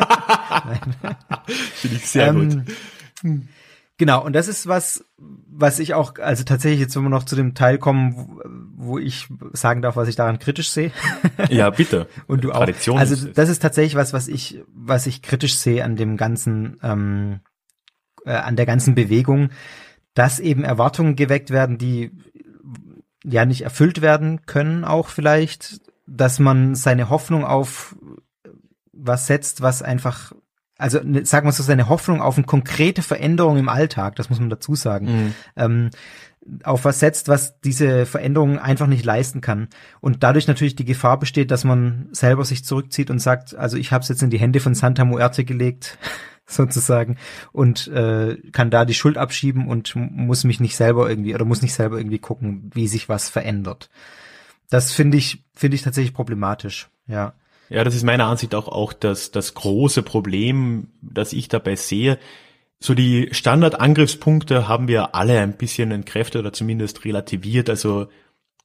Finde 1.74 1.96
ich 1.96 2.06
sehr 2.06 2.28
ähm, 2.28 2.64
gut. 3.22 3.46
Genau, 3.98 4.22
und 4.24 4.34
das 4.34 4.46
ist 4.46 4.66
was, 4.66 5.04
was 5.16 5.78
ich 5.78 5.94
auch, 5.94 6.18
also 6.18 6.44
tatsächlich 6.44 6.80
jetzt, 6.80 6.94
wenn 6.96 7.04
wir 7.04 7.08
noch 7.08 7.24
zu 7.24 7.34
dem 7.34 7.54
Teil 7.54 7.78
kommen, 7.78 8.14
wo, 8.14 8.40
wo 8.76 8.98
ich 8.98 9.26
sagen 9.52 9.80
darf, 9.80 9.96
was 9.96 10.08
ich 10.08 10.16
daran 10.16 10.38
kritisch 10.38 10.70
sehe. 10.70 10.92
Ja, 11.48 11.70
bitte. 11.70 12.06
und 12.26 12.44
du 12.44 12.50
Tradition 12.50 12.96
auch. 12.96 13.00
Also 13.00 13.28
das 13.28 13.48
ist 13.48 13.62
tatsächlich 13.62 13.94
was, 13.94 14.12
was 14.12 14.28
ich, 14.28 14.62
was 14.68 15.06
ich 15.06 15.22
kritisch 15.22 15.56
sehe 15.56 15.82
an 15.82 15.96
dem 15.96 16.18
ganzen, 16.18 16.78
ähm, 16.82 17.40
äh, 18.26 18.32
an 18.32 18.56
der 18.56 18.66
ganzen 18.66 18.94
Bewegung, 18.94 19.48
dass 20.12 20.40
eben 20.40 20.62
Erwartungen 20.62 21.16
geweckt 21.16 21.50
werden, 21.50 21.78
die 21.78 22.10
ja 23.28 23.44
nicht 23.44 23.62
erfüllt 23.62 24.02
werden 24.02 24.46
können, 24.46 24.84
auch 24.84 25.08
vielleicht, 25.08 25.80
dass 26.06 26.38
man 26.38 26.74
seine 26.74 27.10
Hoffnung 27.10 27.44
auf 27.44 27.96
was 28.92 29.26
setzt, 29.26 29.60
was 29.60 29.82
einfach 29.82 30.32
also 30.78 31.00
ne, 31.02 31.24
sagen 31.24 31.46
wir 31.46 31.52
so, 31.52 31.62
seine 31.62 31.88
Hoffnung 31.88 32.20
auf 32.20 32.36
eine 32.36 32.46
konkrete 32.46 33.02
Veränderung 33.02 33.56
im 33.56 33.68
Alltag, 33.68 34.16
das 34.16 34.28
muss 34.28 34.40
man 34.40 34.50
dazu 34.50 34.74
sagen, 34.74 35.06
mhm. 35.06 35.34
ähm, 35.56 35.90
auf 36.62 36.84
was 36.84 37.00
setzt, 37.00 37.28
was 37.28 37.60
diese 37.60 38.06
Veränderung 38.06 38.58
einfach 38.58 38.86
nicht 38.86 39.04
leisten 39.04 39.40
kann. 39.40 39.68
Und 40.00 40.22
dadurch 40.22 40.46
natürlich 40.46 40.76
die 40.76 40.84
Gefahr 40.84 41.18
besteht, 41.18 41.50
dass 41.50 41.64
man 41.64 42.08
selber 42.12 42.44
sich 42.44 42.64
zurückzieht 42.64 43.10
und 43.10 43.18
sagt, 43.18 43.56
also 43.56 43.76
ich 43.76 43.90
habe 43.90 44.02
es 44.02 44.08
jetzt 44.08 44.22
in 44.22 44.30
die 44.30 44.38
Hände 44.38 44.60
von 44.60 44.74
Santa 44.74 45.04
Muerte 45.04 45.44
gelegt, 45.44 45.98
sozusagen, 46.56 47.16
und 47.52 47.88
äh, 47.88 48.36
kann 48.52 48.70
da 48.70 48.84
die 48.84 48.94
Schuld 48.94 49.18
abschieben 49.18 49.68
und 49.68 49.94
muss 49.96 50.44
mich 50.44 50.60
nicht 50.60 50.76
selber 50.76 51.08
irgendwie 51.08 51.34
oder 51.34 51.44
muss 51.44 51.62
nicht 51.62 51.74
selber 51.74 51.98
irgendwie 51.98 52.18
gucken, 52.18 52.70
wie 52.72 52.88
sich 52.88 53.08
was 53.08 53.28
verändert. 53.28 53.90
Das 54.70 54.92
finde 54.92 55.16
ich, 55.16 55.44
finde 55.54 55.76
ich 55.76 55.82
tatsächlich 55.82 56.14
problematisch, 56.14 56.88
ja. 57.06 57.34
Ja, 57.68 57.82
das 57.82 57.96
ist 57.96 58.04
meiner 58.04 58.26
Ansicht 58.26 58.54
auch, 58.54 58.68
auch 58.68 58.92
das, 58.92 59.32
das 59.32 59.54
große 59.54 60.02
Problem, 60.02 60.88
das 61.02 61.32
ich 61.32 61.48
dabei 61.48 61.74
sehe. 61.74 62.18
So 62.78 62.94
die 62.94 63.28
Standardangriffspunkte 63.32 64.68
haben 64.68 64.86
wir 64.86 65.14
alle 65.14 65.40
ein 65.40 65.56
bisschen 65.56 65.90
entkräftet 65.90 66.40
oder 66.40 66.52
zumindest 66.52 67.04
relativiert. 67.04 67.68
Also 67.68 68.06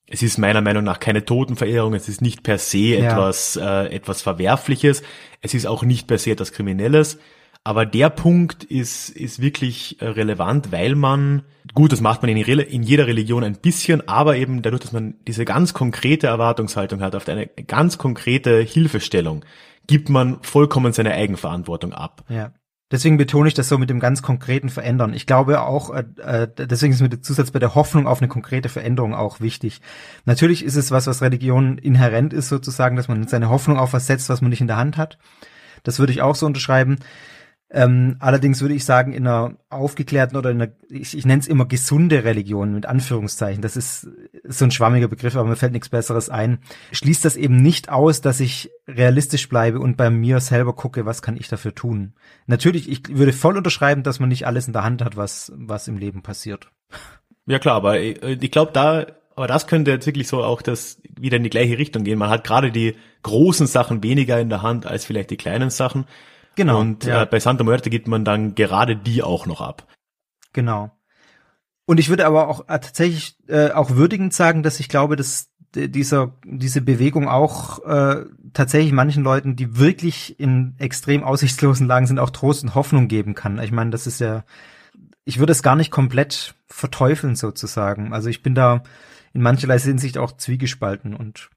es 0.06 0.22
ist 0.22 0.38
meiner 0.38 0.62
Meinung 0.62 0.84
nach 0.84 1.00
keine 1.00 1.26
Totenverehrung, 1.26 1.94
es 1.94 2.10
ist 2.10 2.22
nicht 2.22 2.44
per 2.44 2.58
se 2.58 2.78
ja. 2.78 3.12
etwas, 3.12 3.56
äh, 3.56 3.88
etwas 3.88 4.22
Verwerfliches, 4.22 5.04
es 5.40 5.54
ist 5.54 5.66
auch 5.66 5.84
nicht 5.84 6.08
per 6.08 6.18
se 6.18 6.32
etwas 6.32 6.52
Kriminelles. 6.52 7.18
Aber 7.64 7.86
der 7.86 8.10
Punkt 8.10 8.64
ist, 8.64 9.10
ist 9.10 9.40
wirklich 9.40 10.02
äh, 10.02 10.08
relevant, 10.08 10.72
weil 10.72 10.96
man, 10.96 11.44
gut, 11.76 11.92
das 11.92 12.02
macht 12.02 12.24
man 12.24 12.30
in, 12.30 12.38
in, 12.38 12.84
jeder 12.84 13.06
Religion 13.06 13.44
ein 13.44 13.58
bisschen, 13.58 14.08
aber 14.08 14.36
eben 14.36 14.64
dadurch, 14.64 14.82
dass 14.82 14.92
man 14.94 15.16
diese 15.28 15.46
ganz 15.46 15.74
konkrete 15.74 16.28
Erwartungshaltung 16.28 17.02
hat, 17.02 17.16
auf 17.16 17.28
eine 17.30 17.48
ganz 17.48 18.00
konkrete 18.00 18.62
Hilfestellung, 18.62 19.46
gibt 19.86 20.10
man 20.10 20.42
vollkommen 20.42 20.92
seine 20.92 21.14
Eigenverantwortung 21.14 21.94
ab. 21.94 22.24
Ja. 22.30 22.52
Deswegen 22.90 23.18
betone 23.18 23.48
ich 23.48 23.54
das 23.54 23.70
so 23.70 23.78
mit 23.78 23.90
dem 23.90 24.02
ganz 24.02 24.22
konkreten 24.22 24.70
Verändern. 24.70 25.14
Ich 25.14 25.26
glaube 25.26 25.62
auch, 25.62 25.92
äh, 25.92 26.04
äh 26.18 26.48
deswegen 26.58 26.94
ist 26.94 27.02
mir 27.02 27.10
der 27.10 27.22
Zusatz 27.22 27.52
bei 27.52 27.60
der 27.60 27.76
Hoffnung 27.76 28.08
auf 28.08 28.22
eine 28.22 28.28
konkrete 28.28 28.70
Veränderung 28.70 29.14
auch 29.14 29.40
wichtig. 29.40 29.82
Natürlich 30.26 30.66
ist 30.66 30.76
es 30.76 30.92
was, 30.92 31.08
was 31.08 31.22
Religion 31.22 31.78
inhärent 31.78 32.34
ist 32.34 32.50
sozusagen, 32.50 32.98
dass 32.98 33.08
man 33.08 33.28
seine 33.28 33.50
Hoffnung 33.50 33.78
auf 33.78 33.94
was 33.94 34.08
setzt, 34.08 34.30
was 34.30 34.42
man 34.42 34.50
nicht 34.50 34.62
in 34.62 34.68
der 34.68 34.78
Hand 34.78 34.98
hat. 34.98 35.20
Das 35.84 36.00
würde 36.00 36.12
ich 36.12 36.22
auch 36.22 36.36
so 36.36 36.46
unterschreiben. 36.46 36.98
Ähm, 37.74 38.18
allerdings 38.20 38.60
würde 38.60 38.74
ich 38.74 38.84
sagen, 38.84 39.14
in 39.14 39.26
einer 39.26 39.56
aufgeklärten 39.70 40.36
oder 40.36 40.52
in 40.52 40.62
einer, 40.62 40.72
ich, 40.90 41.18
ich 41.18 41.26
nenne 41.26 41.40
es 41.40 41.48
immer 41.48 41.66
gesunde 41.66 42.26
Religion 42.26 42.74
mit 42.74 42.86
Anführungszeichen, 42.86 43.62
das 43.62 43.78
ist, 43.78 44.10
so 44.44 44.66
ein 44.66 44.72
schwammiger 44.72 45.08
Begriff, 45.08 45.38
aber 45.38 45.48
mir 45.48 45.56
fällt 45.56 45.72
nichts 45.72 45.88
Besseres 45.88 46.30
ein, 46.30 46.60
schließt 46.92 47.24
das 47.24 47.38
eben 47.38 47.56
nicht 47.56 47.90
aus, 47.90 48.20
dass 48.20 48.42
ich 48.42 48.72
realistisch 48.90 49.48
bleibe 49.48 49.80
und 49.80 49.96
bei 49.96 50.10
mir 50.10 50.42
selber 50.42 50.74
gucke, 50.74 51.06
was 51.06 51.22
kann 51.22 51.38
ich 51.38 51.48
dafür 51.48 51.74
tun. 51.74 52.14
Natürlich, 52.46 52.90
ich 52.90 53.18
würde 53.18 53.32
voll 53.32 53.56
unterschreiben, 53.56 54.04
dass 54.04 54.20
man 54.20 54.28
nicht 54.28 54.46
alles 54.46 54.68
in 54.68 54.74
der 54.74 54.84
Hand 54.84 55.02
hat, 55.02 55.16
was, 55.16 55.54
was 55.56 55.88
im 55.88 55.98
Leben 55.98 56.24
passiert. 56.24 56.70
Ja 57.46 57.58
klar, 57.58 57.76
aber 57.76 58.00
äh, 58.00 58.38
ich 58.42 58.52
glaube, 58.52 58.74
da 58.74 59.06
aber 59.36 59.48
das 59.48 59.66
könnte 59.66 59.92
jetzt 59.92 60.06
wirklich 60.06 60.28
so 60.28 60.44
auch 60.44 60.62
das 60.62 61.02
wieder 61.18 61.38
in 61.38 61.44
die 61.44 61.50
gleiche 61.50 61.78
Richtung 61.78 62.04
gehen. 62.04 62.20
Man 62.20 62.30
hat 62.30 62.44
gerade 62.44 62.70
die 62.70 62.96
großen 63.24 63.66
Sachen 63.66 64.04
weniger 64.04 64.40
in 64.40 64.50
der 64.50 64.62
Hand 64.62 64.86
als 64.86 65.06
vielleicht 65.06 65.32
die 65.32 65.38
kleinen 65.38 65.70
Sachen. 65.70 66.06
Genau. 66.56 66.80
Und 66.80 67.06
ja. 67.06 67.24
äh, 67.24 67.26
bei 67.26 67.40
Santa 67.40 67.64
Muerte 67.64 67.90
gibt 67.90 68.08
man 68.08 68.26
dann 68.26 68.56
gerade 68.56 68.96
die 68.96 69.24
auch 69.24 69.46
noch 69.46 69.62
ab. 69.62 69.88
Genau. 70.54 70.92
Und 71.86 72.00
ich 72.00 72.10
würde 72.10 72.26
aber 72.26 72.48
auch 72.48 72.62
äh, 72.62 72.80
tatsächlich 72.80 73.38
äh, 73.48 73.72
auch 73.72 73.92
würdigend 73.92 74.34
sagen, 74.34 74.64
dass 74.64 74.80
ich 74.80 74.90
glaube, 74.90 75.16
dass 75.16 75.50
dieser 75.74 76.34
diese 76.44 76.82
Bewegung 76.82 77.30
auch 77.30 77.84
äh, 77.86 78.26
tatsächlich 78.54 78.92
manchen 78.92 79.24
Leuten, 79.24 79.56
die 79.56 79.78
wirklich 79.78 80.40
in 80.40 80.76
extrem 80.80 81.24
aussichtslosen 81.24 81.88
Lagen 81.88 82.08
sind, 82.08 82.20
auch 82.20 82.30
Trost 82.30 82.64
und 82.64 82.76
Hoffnung 82.76 83.08
geben 83.08 83.36
kann. 83.36 83.60
Ich 83.60 83.72
meine, 83.72 83.90
das 83.90 84.06
ist 84.06 84.20
ja, 84.20 84.44
ich 85.24 85.40
würde 85.40 85.52
es 85.52 85.64
gar 85.64 85.76
nicht 85.78 85.92
komplett 85.92 86.56
verteufeln 86.68 87.36
sozusagen. 87.36 88.14
Also 88.14 88.30
ich 88.30 88.44
bin 88.44 88.54
da 88.54 88.84
in 89.34 89.42
mancherlei 89.42 89.80
Hinsicht 89.80 90.18
auch 90.18 90.34
zwiegespalten 90.34 91.14
und 91.14 91.50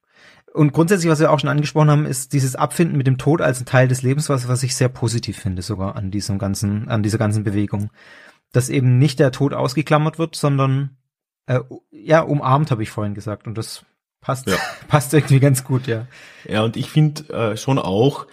und 0.55 0.73
grundsätzlich, 0.73 1.11
was 1.11 1.19
wir 1.19 1.33
auch 1.33 1.41
schon 1.41 1.51
angesprochen 1.51 1.91
haben, 1.91 2.07
ist 2.07 2.33
dieses 2.33 2.55
Abfinden 2.55 2.97
mit 2.97 3.09
dem 3.09 3.19
Tod 3.19 3.41
als 3.41 3.61
ein 3.61 3.67
Teil 3.67 3.89
des 3.89 4.03
Lebens, 4.03 4.29
was, 4.29 4.47
was 4.47 4.63
ich 4.63 4.77
sehr 4.77 4.89
positiv 4.89 5.37
finde, 5.37 5.63
sogar 5.63 5.97
an 5.97 6.13
diesem 6.13 6.39
ganzen, 6.39 6.89
an 6.89 7.03
dieser 7.03 7.19
ganzen 7.19 7.43
Bewegung. 7.43 7.91
Dass 8.53 8.69
eben 8.69 8.99
nicht 8.99 9.19
der 9.19 9.33
Tod 9.33 9.53
ausgeklammert 9.53 10.21
wird, 10.21 10.37
sondern 10.37 10.97
äh, 11.47 11.59
ja, 11.91 12.21
umarmt, 12.21 12.71
habe 12.71 12.85
ich 12.85 12.91
vorhin 12.91 13.15
gesagt. 13.15 13.49
Und 13.49 13.59
das 13.59 13.85
passt, 14.21 14.47
ja. 14.47 14.57
passt 14.89 15.13
irgendwie 15.13 15.41
ganz 15.41 15.65
gut, 15.65 15.89
ja. 15.89 16.07
Ja, 16.49 16.63
und 16.63 16.77
ich 16.77 16.89
finde 16.89 17.35
äh, 17.35 17.57
schon 17.57 17.81
auch, 17.81 18.29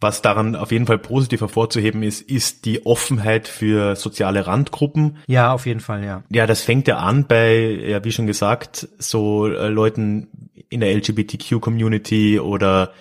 was 0.00 0.22
daran 0.22 0.56
auf 0.56 0.72
jeden 0.72 0.86
Fall 0.86 0.98
positiv 0.98 1.42
hervorzuheben 1.42 2.02
ist, 2.02 2.22
ist 2.22 2.64
die 2.64 2.86
Offenheit 2.86 3.48
für 3.48 3.96
soziale 3.96 4.46
Randgruppen. 4.46 5.18
Ja, 5.26 5.52
auf 5.52 5.66
jeden 5.66 5.80
Fall, 5.80 6.04
ja. 6.04 6.22
Ja, 6.30 6.46
das 6.46 6.62
fängt 6.62 6.88
ja 6.88 6.98
an 6.98 7.26
bei, 7.26 7.54
ja, 7.54 8.02
wie 8.02 8.12
schon 8.12 8.26
gesagt, 8.26 8.88
so 8.98 9.46
äh, 9.46 9.68
Leuten 9.68 10.43
in 10.68 10.80
der 10.80 10.94
LGBTQ-Community 10.94 12.40
oder 12.40 12.92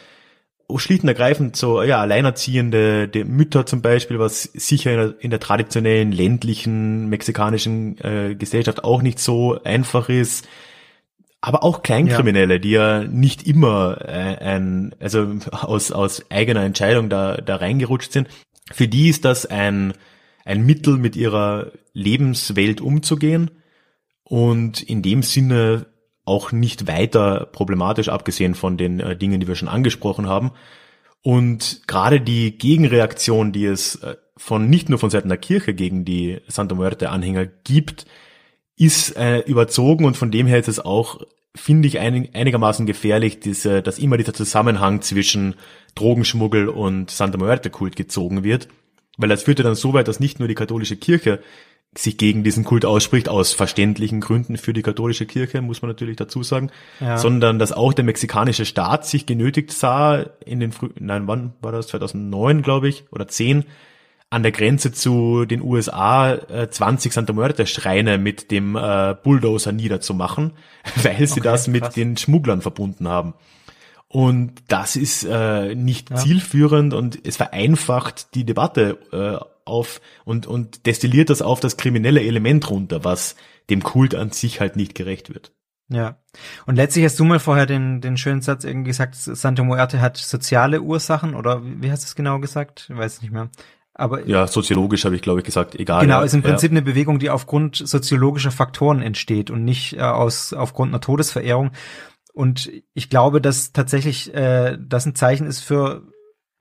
schlicht 0.78 1.04
und 1.04 1.10
ergreifend 1.10 1.56
so, 1.56 1.84
ja, 1.84 2.00
alleinerziehende 2.02 3.08
die 3.08 3.24
Mütter 3.24 3.66
zum 3.66 3.82
Beispiel, 3.82 4.20
was 4.20 4.44
sicher 4.44 4.92
in 4.92 4.98
der, 4.98 5.16
in 5.20 5.30
der 5.30 5.40
traditionellen 5.40 6.12
ländlichen 6.12 7.10
mexikanischen 7.10 7.98
äh, 8.00 8.36
Gesellschaft 8.36 8.84
auch 8.84 9.02
nicht 9.02 9.20
so 9.20 9.62
einfach 9.64 10.10
ist. 10.10 10.48
Aber 11.42 11.64
auch 11.64 11.84
Kleinkriminelle, 11.84 12.56
ja. 12.56 12.60
die 12.60 12.72
ja 12.72 13.04
nicht 13.04 13.46
immer 13.46 13.98
äh, 14.02 14.38
ein, 14.38 14.96
also 15.00 15.36
aus, 15.52 15.92
aus 15.92 16.24
eigener 16.32 16.64
Entscheidung 16.64 17.10
da, 17.10 17.36
da 17.38 17.58
reingerutscht 17.58 18.14
sind. 18.14 18.30
Für 18.72 18.88
die 18.88 19.10
ist 19.10 19.26
das 19.26 19.46
ein, 19.46 19.94
ein 20.46 20.66
Mittel, 20.66 20.98
mit 20.98 21.18
ihrer 21.18 21.72
Lebenswelt 21.94 22.80
umzugehen. 22.80 23.52
Und 24.24 24.82
in 24.82 25.02
dem 25.02 25.22
Sinne 25.22 25.88
auch 26.26 26.52
nicht 26.52 26.88
weiter 26.88 27.48
problematisch, 27.52 28.10
abgesehen 28.10 28.56
von 28.56 28.78
den 28.78 29.00
äh, 29.00 29.16
Dingen, 29.16 29.40
die 29.40 29.48
wir 29.48 29.56
schon 29.56 29.68
angesprochen 29.68 30.28
haben. 30.28 30.52
Und 31.22 31.82
gerade 31.88 32.22
die 32.22 32.58
Gegenreaktion, 32.58 33.52
die 33.52 33.66
es 33.66 33.96
äh, 33.96 34.16
von 34.38 34.70
nicht 34.70 34.90
nur 34.90 35.00
von 35.00 35.10
Seiten 35.10 35.30
der 35.30 35.38
Kirche 35.38 35.74
gegen 35.74 36.06
die 36.06 36.40
Santa 36.48 36.76
Muerte 36.76 37.10
Anhänger 37.10 37.46
gibt, 37.46 38.06
ist 38.76 39.16
äh, 39.16 39.40
überzogen 39.40 40.06
und 40.06 40.18
von 40.18 40.32
dem 40.32 40.48
her 40.48 40.60
ist 40.60 40.68
es 40.68 40.80
auch, 40.80 41.22
finde 41.56 41.88
ich, 41.88 42.00
einig, 42.00 42.36
einigermaßen 42.36 42.86
gefährlich, 42.86 43.40
diese, 43.40 43.82
dass 43.82 44.00
immer 44.00 44.18
dieser 44.18 44.34
Zusammenhang 44.34 45.02
zwischen 45.02 45.56
Drogenschmuggel 45.96 46.68
und 46.70 47.12
Santa 47.12 47.38
Muerte 47.38 47.70
Kult 47.70 47.96
gezogen 47.96 48.44
wird. 48.44 48.68
Weil 49.18 49.30
das 49.30 49.44
führt 49.44 49.60
ja 49.60 49.64
dann 49.64 49.76
so 49.76 49.94
weit, 49.94 50.08
dass 50.08 50.20
nicht 50.20 50.40
nur 50.40 50.48
die 50.48 50.56
katholische 50.56 50.98
Kirche 50.98 51.40
sich 51.96 52.18
gegen 52.18 52.44
diesen 52.44 52.64
Kult 52.64 52.86
ausspricht, 52.86 53.30
aus 53.30 53.54
verständlichen 53.54 54.22
Gründen 54.22 54.58
für 54.58 54.74
die 54.74 54.82
katholische 54.82 55.26
Kirche, 55.26 55.62
muss 55.62 55.82
man 55.82 55.90
natürlich 55.90 56.18
dazu 56.18 56.44
sagen, 56.44 56.72
ja. 57.00 57.18
sondern 57.18 57.60
dass 57.60 57.72
auch 57.72 57.94
der 57.94 58.06
mexikanische 58.06 58.66
Staat 58.66 59.06
sich 59.06 59.26
genötigt 59.26 59.72
sah, 59.72 60.26
in 60.46 60.60
den 60.60 60.72
frühen, 60.72 60.94
nein, 61.00 61.28
wann 61.28 61.54
war 61.62 61.72
das, 61.72 61.88
2009, 61.88 62.62
glaube 62.62 62.90
ich, 62.90 63.06
oder 63.12 63.28
10, 63.28 63.66
an 64.30 64.42
der 64.42 64.52
Grenze 64.52 64.92
zu 64.92 65.46
den 65.46 65.62
USA 65.62 66.34
äh, 66.34 66.68
20 66.68 67.14
Santa 67.14 67.34
Muerte 67.34 67.68
Schreine 67.68 68.18
mit 68.18 68.50
dem 68.50 68.76
äh, 68.76 69.16
Bulldozer 69.22 69.72
niederzumachen, 69.72 70.54
weil 71.04 71.28
sie 71.28 71.40
okay, 71.40 71.42
das 71.42 71.68
mit 71.68 71.84
krass. 71.84 71.94
den 71.94 72.18
Schmugglern 72.18 72.62
verbunden 72.62 73.08
haben. 73.08 73.36
Und 74.08 74.54
das 74.68 74.96
ist 74.96 75.24
äh, 75.24 75.76
nicht 75.76 76.10
ja. 76.10 76.16
zielführend 76.16 76.94
und 76.94 77.20
es 77.26 77.38
vereinfacht 77.38 78.34
die 78.36 78.44
Debatte 78.44 78.98
äh, 79.12 79.53
auf 79.66 80.02
und, 80.26 80.48
und 80.48 80.86
destilliert 80.86 81.30
das 81.30 81.42
auf 81.42 81.60
das 81.60 81.78
kriminelle 81.78 82.22
Element 82.22 82.70
runter, 82.70 83.04
was 83.04 83.36
dem 83.70 83.84
Kult 83.84 84.16
an 84.16 84.32
sich 84.32 84.60
halt 84.60 84.76
nicht 84.76 84.96
gerecht 84.96 85.34
wird. 85.34 85.54
Ja. 85.90 86.18
Und 86.66 86.76
letztlich 86.76 87.06
hast 87.06 87.20
du 87.20 87.24
mal 87.24 87.40
vorher 87.40 87.66
den, 87.66 88.02
den 88.02 88.18
schönen 88.18 88.42
Satz 88.42 88.64
irgendwie 88.64 88.90
gesagt, 88.90 89.16
Santa 89.16 89.64
Muerte 89.64 90.02
hat 90.02 90.18
soziale 90.18 90.82
Ursachen 90.82 91.36
oder 91.36 91.62
wie 91.64 91.92
hast 91.92 92.04
du 92.04 92.08
es 92.08 92.16
genau 92.16 92.40
gesagt? 92.40 92.90
Ich 92.90 92.98
weiß 92.98 93.22
nicht 93.22 93.32
mehr. 93.32 93.50
Aber 93.96 94.28
ja, 94.28 94.48
soziologisch 94.48 95.06
habe 95.06 95.16
ich 95.16 95.22
glaube 95.22 95.42
ich 95.42 95.46
gesagt, 95.46 95.76
egal. 95.76 96.02
Genau, 96.02 96.24
ist 96.24 96.34
im 96.34 96.42
Prinzip 96.42 96.72
ja. 96.72 96.78
eine 96.78 96.82
Bewegung, 96.82 97.20
die 97.20 97.30
aufgrund 97.30 97.76
soziologischer 97.76 98.50
Faktoren 98.50 99.02
entsteht 99.02 99.52
und 99.52 99.64
nicht 99.64 99.98
äh, 99.98 100.02
aus 100.02 100.54
aufgrund 100.54 100.90
einer 100.90 101.02
Todesverehrung. 101.02 101.72
Und 102.34 102.72
ich 102.96 103.10
glaube, 103.12 103.40
dass 103.40 103.72
tatsächlich 103.72 104.34
äh, 104.34 104.78
das 104.80 105.06
ein 105.06 105.14
Zeichen 105.14 105.46
ist 105.46 105.60
für 105.60 106.02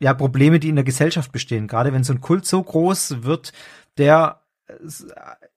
ja 0.03 0.15
Probleme, 0.15 0.59
die 0.59 0.69
in 0.69 0.77
der 0.77 0.85
Gesellschaft 0.85 1.33
bestehen. 1.33 1.69
Gerade 1.69 1.93
wenn 1.93 2.05
so 2.05 2.13
ein 2.13 2.21
Kult 2.21 2.45
so 2.45 2.63
groß 2.63 3.23
wird, 3.23 3.53
der 3.99 4.43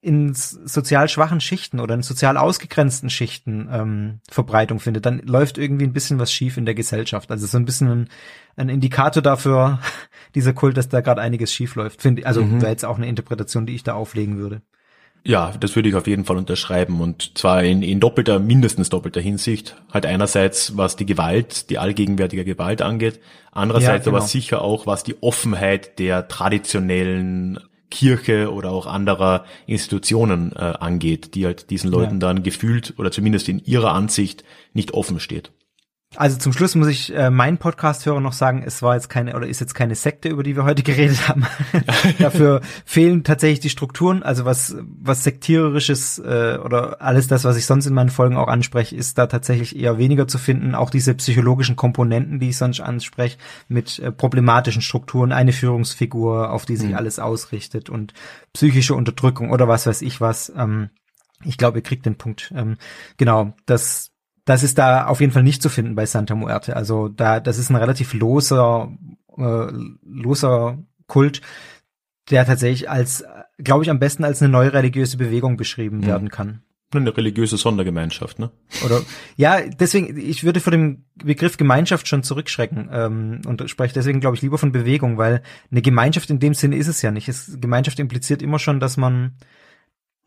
in 0.01 0.33
sozial 0.33 1.09
schwachen 1.09 1.41
Schichten 1.41 1.79
oder 1.79 1.95
in 1.95 2.01
sozial 2.01 2.37
ausgegrenzten 2.37 3.09
Schichten 3.09 3.67
ähm, 3.71 4.19
Verbreitung 4.29 4.79
findet, 4.79 5.05
dann 5.05 5.19
läuft 5.19 5.57
irgendwie 5.57 5.85
ein 5.85 5.93
bisschen 5.93 6.19
was 6.19 6.31
schief 6.31 6.57
in 6.57 6.65
der 6.65 6.75
Gesellschaft. 6.75 7.31
Also 7.31 7.47
so 7.47 7.57
ein 7.57 7.65
bisschen 7.65 7.89
ein, 7.89 8.09
ein 8.55 8.69
Indikator 8.69 9.23
dafür, 9.23 9.79
dieser 10.35 10.53
Kult, 10.53 10.77
dass 10.77 10.89
da 10.89 11.01
gerade 11.01 11.21
einiges 11.21 11.53
schief 11.53 11.75
läuft. 11.75 12.01
Finde, 12.01 12.25
also 12.25 12.43
mhm. 12.43 12.61
wäre 12.61 12.71
jetzt 12.71 12.85
auch 12.85 12.97
eine 12.97 13.07
Interpretation, 13.07 13.65
die 13.65 13.75
ich 13.75 13.83
da 13.83 13.93
auflegen 13.93 14.37
würde. 14.37 14.61
Ja, 15.27 15.53
das 15.59 15.75
würde 15.75 15.89
ich 15.89 15.95
auf 15.95 16.05
jeden 16.05 16.23
Fall 16.23 16.37
unterschreiben 16.37 17.01
und 17.01 17.35
zwar 17.35 17.63
in, 17.63 17.81
in 17.81 17.99
doppelter, 17.99 18.37
mindestens 18.37 18.89
doppelter 18.89 19.19
Hinsicht. 19.19 19.75
Halt 19.91 20.05
einerseits, 20.05 20.77
was 20.77 20.97
die 20.97 21.07
Gewalt, 21.07 21.71
die 21.71 21.79
allgegenwärtige 21.79 22.45
Gewalt 22.45 22.83
angeht, 22.83 23.19
andererseits 23.51 24.05
ja, 24.05 24.11
genau. 24.11 24.17
aber 24.17 24.27
sicher 24.27 24.61
auch, 24.61 24.85
was 24.85 25.03
die 25.03 25.15
Offenheit 25.21 25.97
der 25.97 26.27
traditionellen 26.27 27.59
Kirche 27.89 28.53
oder 28.53 28.69
auch 28.69 28.85
anderer 28.85 29.45
Institutionen 29.65 30.51
äh, 30.55 30.59
angeht, 30.59 31.33
die 31.33 31.45
halt 31.45 31.71
diesen 31.71 31.89
Leuten 31.89 32.15
ja. 32.15 32.27
dann 32.27 32.43
gefühlt 32.43 32.93
oder 32.97 33.09
zumindest 33.09 33.49
in 33.49 33.57
ihrer 33.65 33.93
Ansicht 33.93 34.43
nicht 34.73 34.93
offen 34.93 35.19
steht. 35.19 35.51
Also 36.15 36.37
zum 36.37 36.53
Schluss 36.53 36.75
muss 36.75 36.87
ich 36.87 37.13
äh, 37.13 37.29
meinen 37.29 37.57
Podcast-Hörer 37.57 38.19
noch 38.19 38.33
sagen, 38.33 38.63
es 38.65 38.81
war 38.81 38.95
jetzt 38.95 39.09
keine 39.09 39.35
oder 39.35 39.47
ist 39.47 39.59
jetzt 39.59 39.75
keine 39.75 39.95
Sekte, 39.95 40.29
über 40.29 40.43
die 40.43 40.55
wir 40.55 40.63
heute 40.63 40.83
geredet 40.83 41.27
haben. 41.27 41.45
Dafür 42.19 42.61
fehlen 42.85 43.23
tatsächlich 43.23 43.59
die 43.59 43.69
Strukturen. 43.69 44.23
Also 44.23 44.45
was 44.45 44.77
was 45.01 45.23
sektiererisches 45.23 46.19
äh, 46.19 46.57
oder 46.63 47.01
alles 47.01 47.27
das, 47.27 47.43
was 47.43 47.57
ich 47.57 47.65
sonst 47.65 47.85
in 47.85 47.93
meinen 47.93 48.09
Folgen 48.09 48.37
auch 48.37 48.47
anspreche, 48.47 48.95
ist 48.95 49.17
da 49.17 49.27
tatsächlich 49.27 49.75
eher 49.75 49.97
weniger 49.97 50.27
zu 50.27 50.37
finden. 50.37 50.75
Auch 50.75 50.89
diese 50.89 51.13
psychologischen 51.15 51.75
Komponenten, 51.75 52.39
die 52.39 52.49
ich 52.49 52.57
sonst 52.57 52.79
anspreche, 52.79 53.37
mit 53.67 53.99
äh, 53.99 54.11
problematischen 54.11 54.81
Strukturen, 54.81 55.31
eine 55.31 55.53
Führungsfigur, 55.53 56.51
auf 56.51 56.65
die 56.65 56.77
sich 56.77 56.89
mhm. 56.89 56.95
alles 56.95 57.19
ausrichtet 57.19 57.89
und 57.89 58.13
psychische 58.53 58.95
Unterdrückung 58.95 59.51
oder 59.51 59.67
was 59.67 59.85
weiß 59.85 60.01
ich 60.01 60.21
was. 60.21 60.51
Ähm, 60.55 60.89
ich 61.43 61.57
glaube, 61.57 61.79
ihr 61.79 61.83
kriegt 61.83 62.05
den 62.05 62.17
Punkt. 62.17 62.53
Ähm, 62.55 62.77
genau, 63.17 63.53
das 63.65 64.14
das 64.45 64.61
ist 64.63 64.77
da 64.77 65.07
auf 65.07 65.21
jeden 65.21 65.33
Fall 65.33 65.43
nicht 65.43 65.61
zu 65.61 65.69
finden 65.69 65.95
bei 65.95 66.05
Santa 66.05 66.35
Muerte. 66.35 66.75
Also 66.75 67.09
da, 67.09 67.39
das 67.39 67.57
ist 67.57 67.69
ein 67.71 67.75
relativ 67.75 68.13
loser, 68.13 68.91
äh, 69.37 69.67
loser 70.03 70.77
Kult, 71.07 71.41
der 72.29 72.45
tatsächlich 72.45 72.89
als, 72.89 73.23
glaube 73.57 73.83
ich, 73.83 73.89
am 73.89 73.99
besten 73.99 74.23
als 74.23 74.41
eine 74.41 74.51
neue 74.51 74.71
religiöse 74.73 75.17
Bewegung 75.17 75.57
beschrieben 75.57 75.97
mhm. 75.97 76.05
werden 76.05 76.29
kann. 76.29 76.61
Eine 76.93 77.17
religiöse 77.17 77.57
Sondergemeinschaft, 77.57 78.39
ne? 78.39 78.51
Oder 78.85 79.01
ja, 79.35 79.59
deswegen, 79.61 80.17
ich 80.17 80.43
würde 80.43 80.61
vor 80.61 80.71
dem 80.71 81.03
Begriff 81.15 81.57
Gemeinschaft 81.57 82.07
schon 82.07 82.23
zurückschrecken 82.23 82.89
ähm, 82.91 83.41
und 83.45 83.67
spreche 83.69 83.93
deswegen, 83.95 84.21
glaube 84.21 84.37
ich, 84.37 84.41
lieber 84.43 84.57
von 84.57 84.71
Bewegung, 84.71 85.17
weil 85.17 85.41
eine 85.71 85.81
Gemeinschaft 85.81 86.29
in 86.29 86.39
dem 86.39 86.53
Sinne 86.53 86.77
ist 86.77 86.87
es 86.87 87.01
ja 87.01 87.11
nicht. 87.11 87.27
Es, 87.27 87.57
Gemeinschaft 87.59 87.99
impliziert 87.99 88.41
immer 88.41 88.59
schon, 88.59 88.79
dass 88.79 88.95
man, 88.95 89.35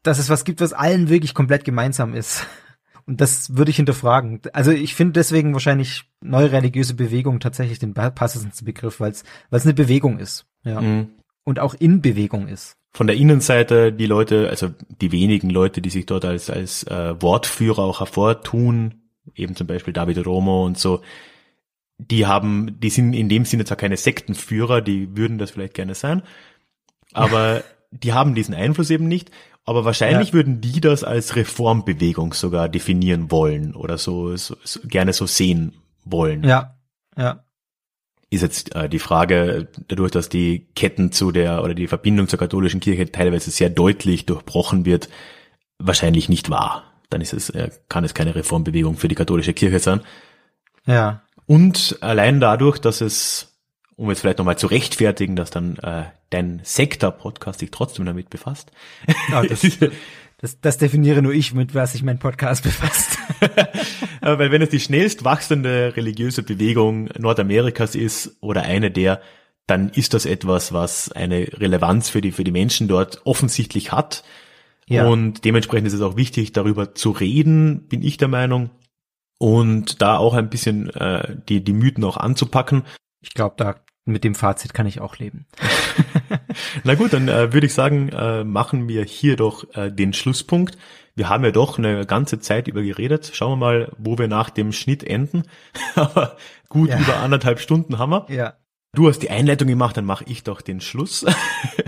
dass 0.02 0.18
es 0.18 0.28
was 0.28 0.44
gibt, 0.44 0.60
was 0.60 0.72
allen 0.74 1.08
wirklich 1.08 1.32
komplett 1.32 1.64
gemeinsam 1.64 2.12
ist. 2.12 2.44
Und 3.08 3.22
das 3.22 3.56
würde 3.56 3.70
ich 3.70 3.76
hinterfragen. 3.76 4.42
Also 4.52 4.70
ich 4.70 4.94
finde 4.94 5.14
deswegen 5.14 5.54
wahrscheinlich 5.54 6.04
neue 6.20 6.52
religiöse 6.52 6.92
Bewegung 6.92 7.40
tatsächlich 7.40 7.78
den 7.78 7.94
passendsten 7.94 8.66
Begriff, 8.66 9.00
weil 9.00 9.12
es 9.12 9.24
eine 9.50 9.72
Bewegung 9.72 10.18
ist. 10.18 10.44
Ja. 10.62 10.82
Mhm. 10.82 11.08
Und 11.42 11.58
auch 11.58 11.72
in 11.72 12.02
Bewegung 12.02 12.48
ist. 12.48 12.76
Von 12.92 13.06
der 13.06 13.16
Innenseite 13.16 13.94
die 13.94 14.04
Leute, 14.04 14.50
also 14.50 14.68
die 15.00 15.10
wenigen 15.10 15.48
Leute, 15.48 15.80
die 15.80 15.88
sich 15.88 16.04
dort 16.04 16.26
als 16.26 16.50
als 16.50 16.82
äh, 16.82 17.14
Wortführer 17.22 17.78
auch 17.78 18.00
hervortun, 18.00 18.96
eben 19.34 19.56
zum 19.56 19.66
Beispiel 19.66 19.94
David 19.94 20.26
Romo 20.26 20.66
und 20.66 20.76
so, 20.76 21.00
die 21.96 22.26
haben, 22.26 22.78
die 22.78 22.90
sind 22.90 23.14
in 23.14 23.30
dem 23.30 23.46
Sinne 23.46 23.64
zwar 23.64 23.78
keine 23.78 23.96
Sektenführer, 23.96 24.82
die 24.82 25.16
würden 25.16 25.38
das 25.38 25.52
vielleicht 25.52 25.72
gerne 25.72 25.94
sein, 25.94 26.22
aber 27.14 27.64
die 27.90 28.12
haben 28.12 28.34
diesen 28.34 28.54
Einfluss 28.54 28.90
eben 28.90 29.08
nicht 29.08 29.30
aber 29.68 29.84
wahrscheinlich 29.84 30.28
ja. 30.28 30.34
würden 30.34 30.62
die 30.62 30.80
das 30.80 31.04
als 31.04 31.36
Reformbewegung 31.36 32.32
sogar 32.32 32.70
definieren 32.70 33.30
wollen 33.30 33.74
oder 33.74 33.98
so, 33.98 34.34
so, 34.36 34.56
so 34.64 34.80
gerne 34.84 35.12
so 35.12 35.26
sehen 35.26 35.74
wollen. 36.06 36.42
Ja, 36.42 36.78
ja. 37.18 37.44
Ist 38.30 38.40
jetzt 38.40 38.74
äh, 38.74 38.88
die 38.88 38.98
Frage, 38.98 39.68
dadurch, 39.88 40.10
dass 40.10 40.30
die 40.30 40.68
Ketten 40.74 41.12
zu 41.12 41.32
der 41.32 41.62
oder 41.62 41.74
die 41.74 41.86
Verbindung 41.86 42.28
zur 42.28 42.38
katholischen 42.38 42.80
Kirche 42.80 43.12
teilweise 43.12 43.50
sehr 43.50 43.68
deutlich 43.68 44.24
durchbrochen 44.24 44.86
wird, 44.86 45.10
wahrscheinlich 45.78 46.30
nicht 46.30 46.48
wahr. 46.48 46.84
Dann 47.10 47.20
ist 47.20 47.34
es, 47.34 47.50
äh, 47.50 47.70
kann 47.90 48.04
es 48.04 48.14
keine 48.14 48.34
Reformbewegung 48.34 48.96
für 48.96 49.08
die 49.08 49.14
katholische 49.14 49.52
Kirche 49.52 49.80
sein. 49.80 50.00
Ja. 50.86 51.22
Und 51.44 51.98
allein 52.00 52.40
dadurch, 52.40 52.78
dass 52.78 53.02
es 53.02 53.47
um 53.98 54.08
jetzt 54.10 54.20
vielleicht 54.20 54.38
nochmal 54.38 54.56
zu 54.56 54.68
rechtfertigen, 54.68 55.34
dass 55.34 55.50
dann 55.50 55.76
äh, 55.78 56.04
dein 56.30 56.60
Sektor-Podcast 56.62 57.58
sich 57.58 57.72
trotzdem 57.72 58.06
damit 58.06 58.30
befasst. 58.30 58.70
Ja, 59.28 59.42
das, 59.42 59.60
das, 60.38 60.60
das 60.60 60.78
definiere 60.78 61.20
nur 61.20 61.32
ich, 61.32 61.52
mit 61.52 61.74
was 61.74 61.92
sich 61.92 62.04
mein 62.04 62.20
Podcast 62.20 62.62
befasst. 62.62 63.18
Weil 64.20 64.52
wenn 64.52 64.62
es 64.62 64.68
die 64.68 64.78
schnellst 64.78 65.24
wachsende 65.24 65.96
religiöse 65.96 66.44
Bewegung 66.44 67.10
Nordamerikas 67.18 67.96
ist 67.96 68.36
oder 68.40 68.62
eine 68.62 68.92
der, 68.92 69.20
dann 69.66 69.88
ist 69.88 70.14
das 70.14 70.26
etwas, 70.26 70.72
was 70.72 71.10
eine 71.10 71.48
Relevanz 71.54 72.08
für 72.08 72.20
die, 72.20 72.30
für 72.30 72.44
die 72.44 72.52
Menschen 72.52 72.86
dort 72.86 73.26
offensichtlich 73.26 73.90
hat. 73.90 74.22
Ja. 74.86 75.08
Und 75.08 75.44
dementsprechend 75.44 75.88
ist 75.88 75.94
es 75.94 76.02
auch 76.02 76.16
wichtig, 76.16 76.52
darüber 76.52 76.94
zu 76.94 77.10
reden, 77.10 77.88
bin 77.88 78.04
ich 78.04 78.16
der 78.16 78.28
Meinung. 78.28 78.70
Und 79.38 80.00
da 80.00 80.18
auch 80.18 80.34
ein 80.34 80.50
bisschen 80.50 80.88
äh, 80.90 81.36
die, 81.48 81.64
die 81.64 81.72
Mythen 81.72 82.04
auch 82.04 82.16
anzupacken. 82.16 82.84
Ich 83.20 83.34
glaube, 83.34 83.56
da 83.58 83.74
mit 84.12 84.24
dem 84.24 84.34
Fazit 84.34 84.74
kann 84.74 84.86
ich 84.86 85.00
auch 85.00 85.18
leben. 85.18 85.46
Na 86.84 86.94
gut, 86.94 87.12
dann 87.12 87.28
äh, 87.28 87.52
würde 87.52 87.66
ich 87.66 87.74
sagen, 87.74 88.08
äh, 88.08 88.44
machen 88.44 88.88
wir 88.88 89.04
hier 89.04 89.36
doch 89.36 89.64
äh, 89.74 89.90
den 89.90 90.12
Schlusspunkt. 90.12 90.76
Wir 91.14 91.28
haben 91.28 91.44
ja 91.44 91.50
doch 91.50 91.78
eine 91.78 92.06
ganze 92.06 92.38
Zeit 92.38 92.68
über 92.68 92.82
geredet. 92.82 93.32
Schauen 93.34 93.52
wir 93.52 93.56
mal, 93.56 93.92
wo 93.98 94.18
wir 94.18 94.28
nach 94.28 94.50
dem 94.50 94.72
Schnitt 94.72 95.02
enden. 95.02 95.42
Aber 95.94 96.36
gut 96.68 96.90
ja. 96.90 96.98
über 96.98 97.16
anderthalb 97.16 97.60
Stunden 97.60 97.98
haben 97.98 98.10
wir. 98.10 98.26
Ja. 98.28 98.54
Du 98.94 99.08
hast 99.08 99.18
die 99.20 99.30
Einleitung 99.30 99.68
gemacht, 99.68 99.96
dann 99.96 100.04
mache 100.04 100.24
ich 100.26 100.44
doch 100.44 100.60
den 100.60 100.80
Schluss. 100.80 101.26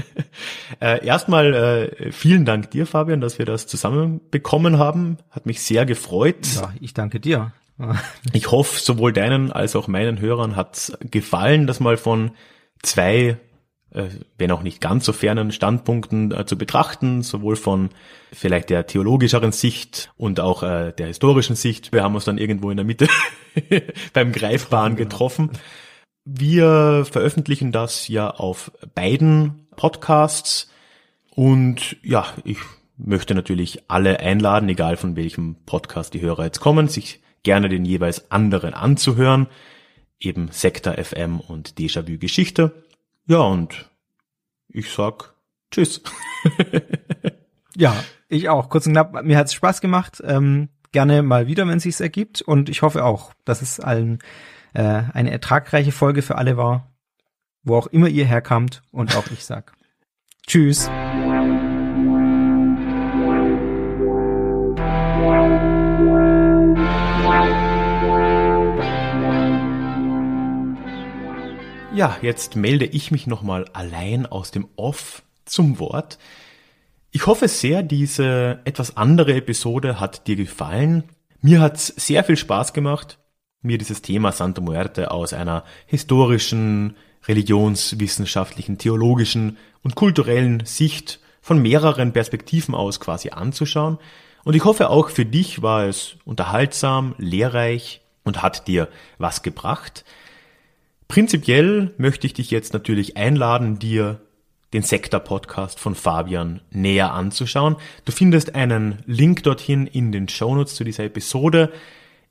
äh, 0.80 1.04
erstmal 1.04 1.54
äh, 1.54 2.12
vielen 2.12 2.44
Dank 2.44 2.70
dir, 2.70 2.86
Fabian, 2.86 3.20
dass 3.20 3.38
wir 3.38 3.46
das 3.46 3.66
zusammen 3.66 4.20
bekommen 4.30 4.78
haben. 4.78 5.16
Hat 5.30 5.46
mich 5.46 5.62
sehr 5.62 5.86
gefreut. 5.86 6.46
Ja, 6.56 6.72
ich 6.80 6.92
danke 6.92 7.20
dir. 7.20 7.52
Ich 8.32 8.50
hoffe, 8.50 8.80
sowohl 8.80 9.12
deinen 9.12 9.52
als 9.52 9.76
auch 9.76 9.88
meinen 9.88 10.20
Hörern 10.20 10.56
hat 10.56 10.96
gefallen, 11.10 11.66
das 11.66 11.80
mal 11.80 11.96
von 11.96 12.32
zwei, 12.82 13.38
äh, 13.92 14.04
wenn 14.38 14.50
auch 14.50 14.62
nicht 14.62 14.80
ganz 14.80 15.04
so 15.04 15.12
fernen 15.12 15.52
Standpunkten 15.52 16.32
äh, 16.32 16.46
zu 16.46 16.56
betrachten, 16.56 17.22
sowohl 17.22 17.56
von 17.56 17.90
vielleicht 18.32 18.70
der 18.70 18.86
theologischeren 18.86 19.52
Sicht 19.52 20.12
und 20.16 20.40
auch 20.40 20.62
äh, 20.62 20.92
der 20.92 21.08
historischen 21.08 21.56
Sicht. 21.56 21.92
Wir 21.92 22.02
haben 22.02 22.14
uns 22.14 22.24
dann 22.24 22.38
irgendwo 22.38 22.70
in 22.70 22.76
der 22.76 22.86
Mitte 22.86 23.08
beim 24.12 24.32
Greifbaren 24.32 24.96
genau. 24.96 25.08
getroffen. 25.08 25.50
Wir 26.24 27.06
veröffentlichen 27.10 27.72
das 27.72 28.08
ja 28.08 28.30
auf 28.30 28.70
beiden 28.94 29.66
Podcasts 29.76 30.70
und 31.34 31.96
ja, 32.02 32.26
ich 32.44 32.58
möchte 32.98 33.34
natürlich 33.34 33.82
alle 33.88 34.20
einladen, 34.20 34.68
egal 34.68 34.96
von 34.96 35.16
welchem 35.16 35.56
Podcast 35.64 36.12
die 36.12 36.20
Hörer 36.20 36.44
jetzt 36.44 36.60
kommen, 36.60 36.88
sich 36.88 37.20
gerne 37.42 37.68
den 37.68 37.84
jeweils 37.84 38.30
anderen 38.30 38.74
anzuhören. 38.74 39.46
Eben 40.18 40.48
Sektor 40.52 40.94
FM 41.02 41.40
und 41.40 41.78
Déjà-vu 41.78 42.18
Geschichte. 42.18 42.84
Ja, 43.26 43.38
und 43.38 43.90
ich 44.68 44.90
sag 44.90 45.34
Tschüss. 45.70 46.02
ja, 47.76 47.94
ich 48.28 48.48
auch. 48.48 48.68
Kurz 48.68 48.86
und 48.86 48.92
knapp, 48.92 49.24
mir 49.24 49.38
hat's 49.38 49.54
Spaß 49.54 49.80
gemacht. 49.80 50.22
Ähm, 50.24 50.68
gerne 50.92 51.22
mal 51.22 51.46
wieder, 51.46 51.66
wenn 51.66 51.78
es 51.78 51.84
sich 51.84 52.00
ergibt. 52.00 52.42
Und 52.42 52.68
ich 52.68 52.82
hoffe 52.82 53.04
auch, 53.04 53.32
dass 53.44 53.62
es 53.62 53.80
allen 53.80 54.18
äh, 54.74 55.02
eine 55.12 55.30
ertragreiche 55.30 55.92
Folge 55.92 56.22
für 56.22 56.36
alle 56.36 56.56
war, 56.56 56.92
wo 57.62 57.76
auch 57.76 57.86
immer 57.88 58.08
ihr 58.08 58.24
herkamt 58.24 58.82
und 58.90 59.16
auch 59.16 59.26
ich 59.32 59.44
sag 59.44 59.72
Tschüss. 60.46 60.90
Ja, 72.00 72.16
jetzt 72.22 72.56
melde 72.56 72.86
ich 72.86 73.10
mich 73.10 73.26
nochmal 73.26 73.66
allein 73.74 74.24
aus 74.24 74.50
dem 74.50 74.66
Off 74.76 75.20
zum 75.44 75.78
Wort. 75.78 76.16
Ich 77.10 77.26
hoffe 77.26 77.46
sehr, 77.46 77.82
diese 77.82 78.60
etwas 78.64 78.96
andere 78.96 79.34
Episode 79.34 80.00
hat 80.00 80.26
dir 80.26 80.36
gefallen. 80.36 81.04
Mir 81.42 81.60
hat's 81.60 81.88
sehr 81.88 82.24
viel 82.24 82.38
Spaß 82.38 82.72
gemacht, 82.72 83.18
mir 83.60 83.76
dieses 83.76 84.00
Thema 84.00 84.32
Santa 84.32 84.62
Muerte 84.62 85.10
aus 85.10 85.34
einer 85.34 85.62
historischen, 85.84 86.96
religionswissenschaftlichen, 87.28 88.78
theologischen 88.78 89.58
und 89.82 89.94
kulturellen 89.94 90.64
Sicht 90.64 91.20
von 91.42 91.60
mehreren 91.60 92.14
Perspektiven 92.14 92.74
aus 92.74 92.98
quasi 92.98 93.28
anzuschauen. 93.28 93.98
Und 94.44 94.56
ich 94.56 94.64
hoffe 94.64 94.88
auch 94.88 95.10
für 95.10 95.26
dich 95.26 95.60
war 95.60 95.84
es 95.84 96.16
unterhaltsam, 96.24 97.14
lehrreich 97.18 98.00
und 98.24 98.40
hat 98.40 98.68
dir 98.68 98.88
was 99.18 99.42
gebracht. 99.42 100.06
Prinzipiell 101.10 101.92
möchte 101.98 102.28
ich 102.28 102.34
dich 102.34 102.52
jetzt 102.52 102.72
natürlich 102.72 103.16
einladen, 103.16 103.80
dir 103.80 104.20
den 104.72 104.82
Sektor-Podcast 104.82 105.80
von 105.80 105.96
Fabian 105.96 106.60
näher 106.70 107.12
anzuschauen. 107.12 107.74
Du 108.04 108.12
findest 108.12 108.54
einen 108.54 109.00
Link 109.06 109.42
dorthin 109.42 109.88
in 109.88 110.12
den 110.12 110.28
Shownotes 110.28 110.76
zu 110.76 110.84
dieser 110.84 111.02
Episode. 111.02 111.72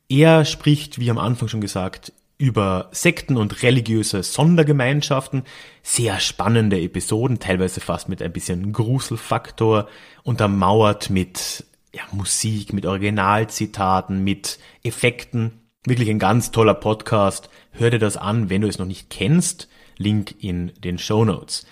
Er 0.07 0.45
spricht, 0.45 0.97
wie 0.97 1.11
am 1.11 1.17
Anfang 1.17 1.49
schon 1.49 1.59
gesagt, 1.59 2.13
über 2.37 2.87
Sekten 2.93 3.35
und 3.35 3.63
religiöse 3.63 4.23
Sondergemeinschaften. 4.23 5.43
Sehr 5.83 6.21
spannende 6.21 6.79
Episoden, 6.79 7.39
teilweise 7.39 7.81
fast 7.81 8.07
mit 8.07 8.21
ein 8.21 8.31
bisschen 8.31 8.71
Gruselfaktor, 8.71 9.89
untermauert 10.23 11.09
mit 11.09 11.65
ja, 11.93 12.03
Musik, 12.13 12.71
mit 12.71 12.85
Originalzitaten, 12.85 14.23
mit 14.23 14.57
Effekten. 14.83 15.59
Wirklich 15.85 16.09
ein 16.09 16.19
ganz 16.19 16.51
toller 16.51 16.75
Podcast. 16.75 17.49
Hör 17.71 17.89
dir 17.89 17.99
das 17.99 18.17
an, 18.17 18.49
wenn 18.49 18.61
du 18.61 18.67
es 18.67 18.79
noch 18.79 18.85
nicht 18.85 19.09
kennst. 19.09 19.67
Link 19.97 20.35
in 20.39 20.71
den 20.83 20.97
Show 20.97 21.25
Notes. 21.25 21.65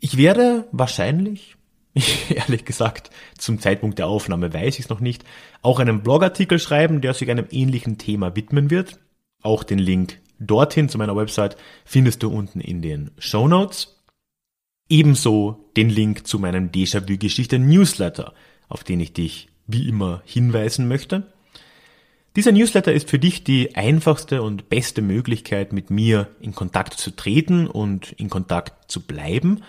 Ich 0.00 0.16
werde 0.16 0.66
wahrscheinlich, 0.72 1.56
ehrlich 2.28 2.64
gesagt, 2.64 3.10
zum 3.38 3.60
Zeitpunkt 3.60 3.98
der 3.98 4.06
Aufnahme 4.06 4.52
weiß 4.52 4.78
ich 4.78 4.86
es 4.86 4.88
noch 4.88 5.00
nicht, 5.00 5.24
auch 5.62 5.78
einen 5.78 6.02
Blogartikel 6.02 6.58
schreiben, 6.58 7.00
der 7.00 7.14
sich 7.14 7.30
einem 7.30 7.46
ähnlichen 7.50 7.98
Thema 7.98 8.34
widmen 8.34 8.70
wird. 8.70 8.98
Auch 9.42 9.62
den 9.62 9.78
Link 9.78 10.20
dorthin 10.38 10.88
zu 10.88 10.98
meiner 10.98 11.16
Website 11.16 11.56
findest 11.84 12.22
du 12.22 12.30
unten 12.30 12.60
in 12.60 12.82
den 12.82 13.10
Show 13.18 13.46
Notes. 13.46 14.02
Ebenso 14.88 15.70
den 15.76 15.88
Link 15.88 16.26
zu 16.26 16.38
meinem 16.38 16.70
Déjà-vu 16.70 17.16
Geschichte 17.18 17.58
Newsletter, 17.58 18.34
auf 18.68 18.84
den 18.84 19.00
ich 19.00 19.12
dich 19.12 19.48
wie 19.66 19.88
immer 19.88 20.22
hinweisen 20.26 20.88
möchte. 20.88 21.32
Dieser 22.36 22.50
Newsletter 22.50 22.92
ist 22.92 23.08
für 23.08 23.20
dich 23.20 23.44
die 23.44 23.76
einfachste 23.76 24.42
und 24.42 24.68
beste 24.68 25.02
Möglichkeit, 25.02 25.72
mit 25.72 25.90
mir 25.90 26.26
in 26.40 26.52
Kontakt 26.52 26.94
zu 26.94 27.12
treten 27.12 27.68
und 27.68 28.10
in 28.12 28.28
Kontakt 28.28 28.90
zu 28.90 29.02
bleiben. 29.02 29.62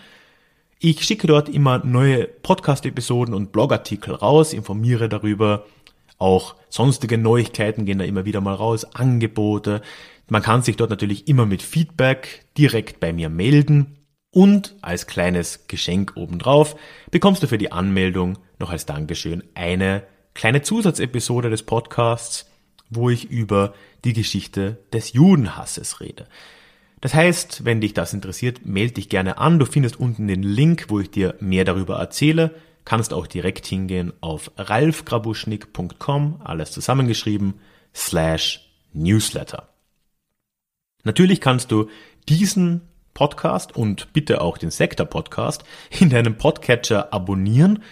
Ich 0.79 1.03
schicke 1.03 1.27
dort 1.27 1.47
immer 1.47 1.85
neue 1.85 2.25
Podcast-Episoden 2.25 3.35
und 3.35 3.51
Blogartikel 3.51 4.15
raus, 4.15 4.51
informiere 4.51 5.09
darüber. 5.09 5.65
Auch 6.17 6.55
sonstige 6.69 7.19
Neuigkeiten 7.19 7.85
gehen 7.85 7.99
da 7.99 8.05
immer 8.05 8.25
wieder 8.25 8.41
mal 8.41 8.55
raus, 8.55 8.83
Angebote. 8.95 9.83
Man 10.27 10.41
kann 10.41 10.63
sich 10.63 10.75
dort 10.75 10.89
natürlich 10.89 11.27
immer 11.27 11.45
mit 11.45 11.61
Feedback 11.61 12.45
direkt 12.57 12.99
bei 12.99 13.13
mir 13.13 13.29
melden. 13.29 13.97
Und 14.31 14.75
als 14.81 15.05
kleines 15.05 15.67
Geschenk 15.67 16.13
obendrauf 16.15 16.75
bekommst 17.11 17.43
du 17.43 17.47
für 17.47 17.59
die 17.59 17.71
Anmeldung 17.71 18.39
noch 18.57 18.71
als 18.71 18.87
Dankeschön 18.87 19.43
eine 19.53 20.01
kleine 20.33 20.63
Zusatzepisode 20.63 21.49
des 21.49 21.63
Podcasts, 21.63 22.49
wo 22.95 23.09
ich 23.09 23.29
über 23.29 23.73
die 24.03 24.13
Geschichte 24.13 24.83
des 24.93 25.13
Judenhasses 25.13 25.99
rede. 25.99 26.27
Das 27.01 27.13
heißt, 27.13 27.65
wenn 27.65 27.81
dich 27.81 27.93
das 27.93 28.13
interessiert, 28.13 28.65
melde 28.65 28.93
dich 28.93 29.09
gerne 29.09 29.37
an. 29.37 29.59
Du 29.59 29.65
findest 29.65 29.99
unten 29.99 30.27
den 30.27 30.43
Link, 30.43 30.85
wo 30.87 30.99
ich 30.99 31.11
dir 31.11 31.35
mehr 31.39 31.65
darüber 31.65 31.97
erzähle. 31.97 32.55
Kannst 32.83 33.13
auch 33.13 33.27
direkt 33.27 33.65
hingehen 33.65 34.13
auf 34.21 34.51
ralfgrabuschnick.com, 34.57 36.41
alles 36.43 36.71
zusammengeschrieben, 36.71 37.55
slash 37.93 38.71
Newsletter. 38.93 39.69
Natürlich 41.03 41.41
kannst 41.41 41.71
du 41.71 41.89
diesen 42.27 42.81
Podcast 43.13 43.75
und 43.75 44.11
bitte 44.13 44.41
auch 44.41 44.57
den 44.57 44.71
Sektor 44.71 45.05
Podcast 45.05 45.63
in 45.89 46.09
deinem 46.09 46.37
Podcatcher 46.37 47.13
abonnieren 47.13 47.83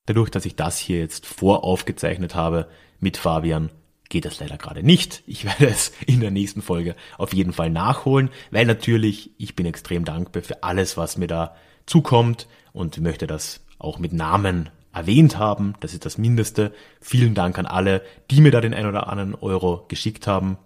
Dadurch, 0.06 0.30
dass 0.30 0.46
ich 0.46 0.56
das 0.56 0.78
hier 0.78 0.98
jetzt 0.98 1.26
voraufgezeichnet 1.26 2.34
habe 2.34 2.68
mit 2.98 3.16
Fabian, 3.16 3.70
geht 4.08 4.24
das 4.24 4.40
leider 4.40 4.58
gerade 4.58 4.82
nicht. 4.82 5.22
Ich 5.26 5.44
werde 5.46 5.68
es 5.68 5.92
in 6.06 6.20
der 6.20 6.30
nächsten 6.30 6.62
Folge 6.62 6.96
auf 7.16 7.32
jeden 7.32 7.52
Fall 7.52 7.70
nachholen, 7.70 8.30
weil 8.50 8.66
natürlich 8.66 9.30
ich 9.38 9.56
bin 9.56 9.66
extrem 9.66 10.04
dankbar 10.04 10.42
für 10.42 10.62
alles, 10.62 10.96
was 10.96 11.16
mir 11.16 11.28
da 11.28 11.54
zukommt 11.86 12.46
und 12.72 13.00
möchte 13.00 13.26
das 13.26 13.64
auch 13.78 13.98
mit 13.98 14.12
Namen 14.12 14.68
erwähnt 14.92 15.38
haben. 15.38 15.74
Das 15.80 15.94
ist 15.94 16.04
das 16.04 16.18
Mindeste. 16.18 16.72
Vielen 17.00 17.34
Dank 17.34 17.58
an 17.58 17.66
alle, 17.66 18.02
die 18.30 18.40
mir 18.40 18.50
da 18.50 18.60
den 18.60 18.74
ein 18.74 18.86
oder 18.86 19.08
anderen 19.08 19.34
Euro 19.34 19.86
geschickt 19.88 20.26
haben. 20.26 20.58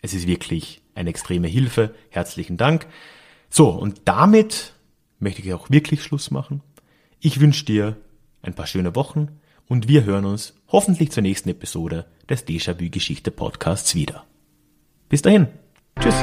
Es 0.00 0.14
ist 0.14 0.26
wirklich 0.26 0.82
eine 0.94 1.10
extreme 1.10 1.48
Hilfe. 1.48 1.94
Herzlichen 2.10 2.56
Dank. 2.56 2.86
So, 3.50 3.68
und 3.70 4.02
damit 4.04 4.74
möchte 5.18 5.42
ich 5.42 5.52
auch 5.52 5.70
wirklich 5.70 6.02
Schluss 6.02 6.30
machen. 6.30 6.62
Ich 7.20 7.40
wünsche 7.40 7.64
dir 7.64 7.96
ein 8.42 8.54
paar 8.54 8.66
schöne 8.66 8.94
Wochen 8.94 9.28
und 9.68 9.88
wir 9.88 10.04
hören 10.04 10.24
uns 10.24 10.54
hoffentlich 10.68 11.10
zur 11.10 11.22
nächsten 11.22 11.48
Episode 11.48 12.06
des 12.28 12.46
Déjà-vu 12.46 12.90
Geschichte 12.90 13.30
Podcasts 13.30 13.94
wieder. 13.94 14.24
Bis 15.08 15.22
dahin. 15.22 15.46
Tschüss. 16.00 16.22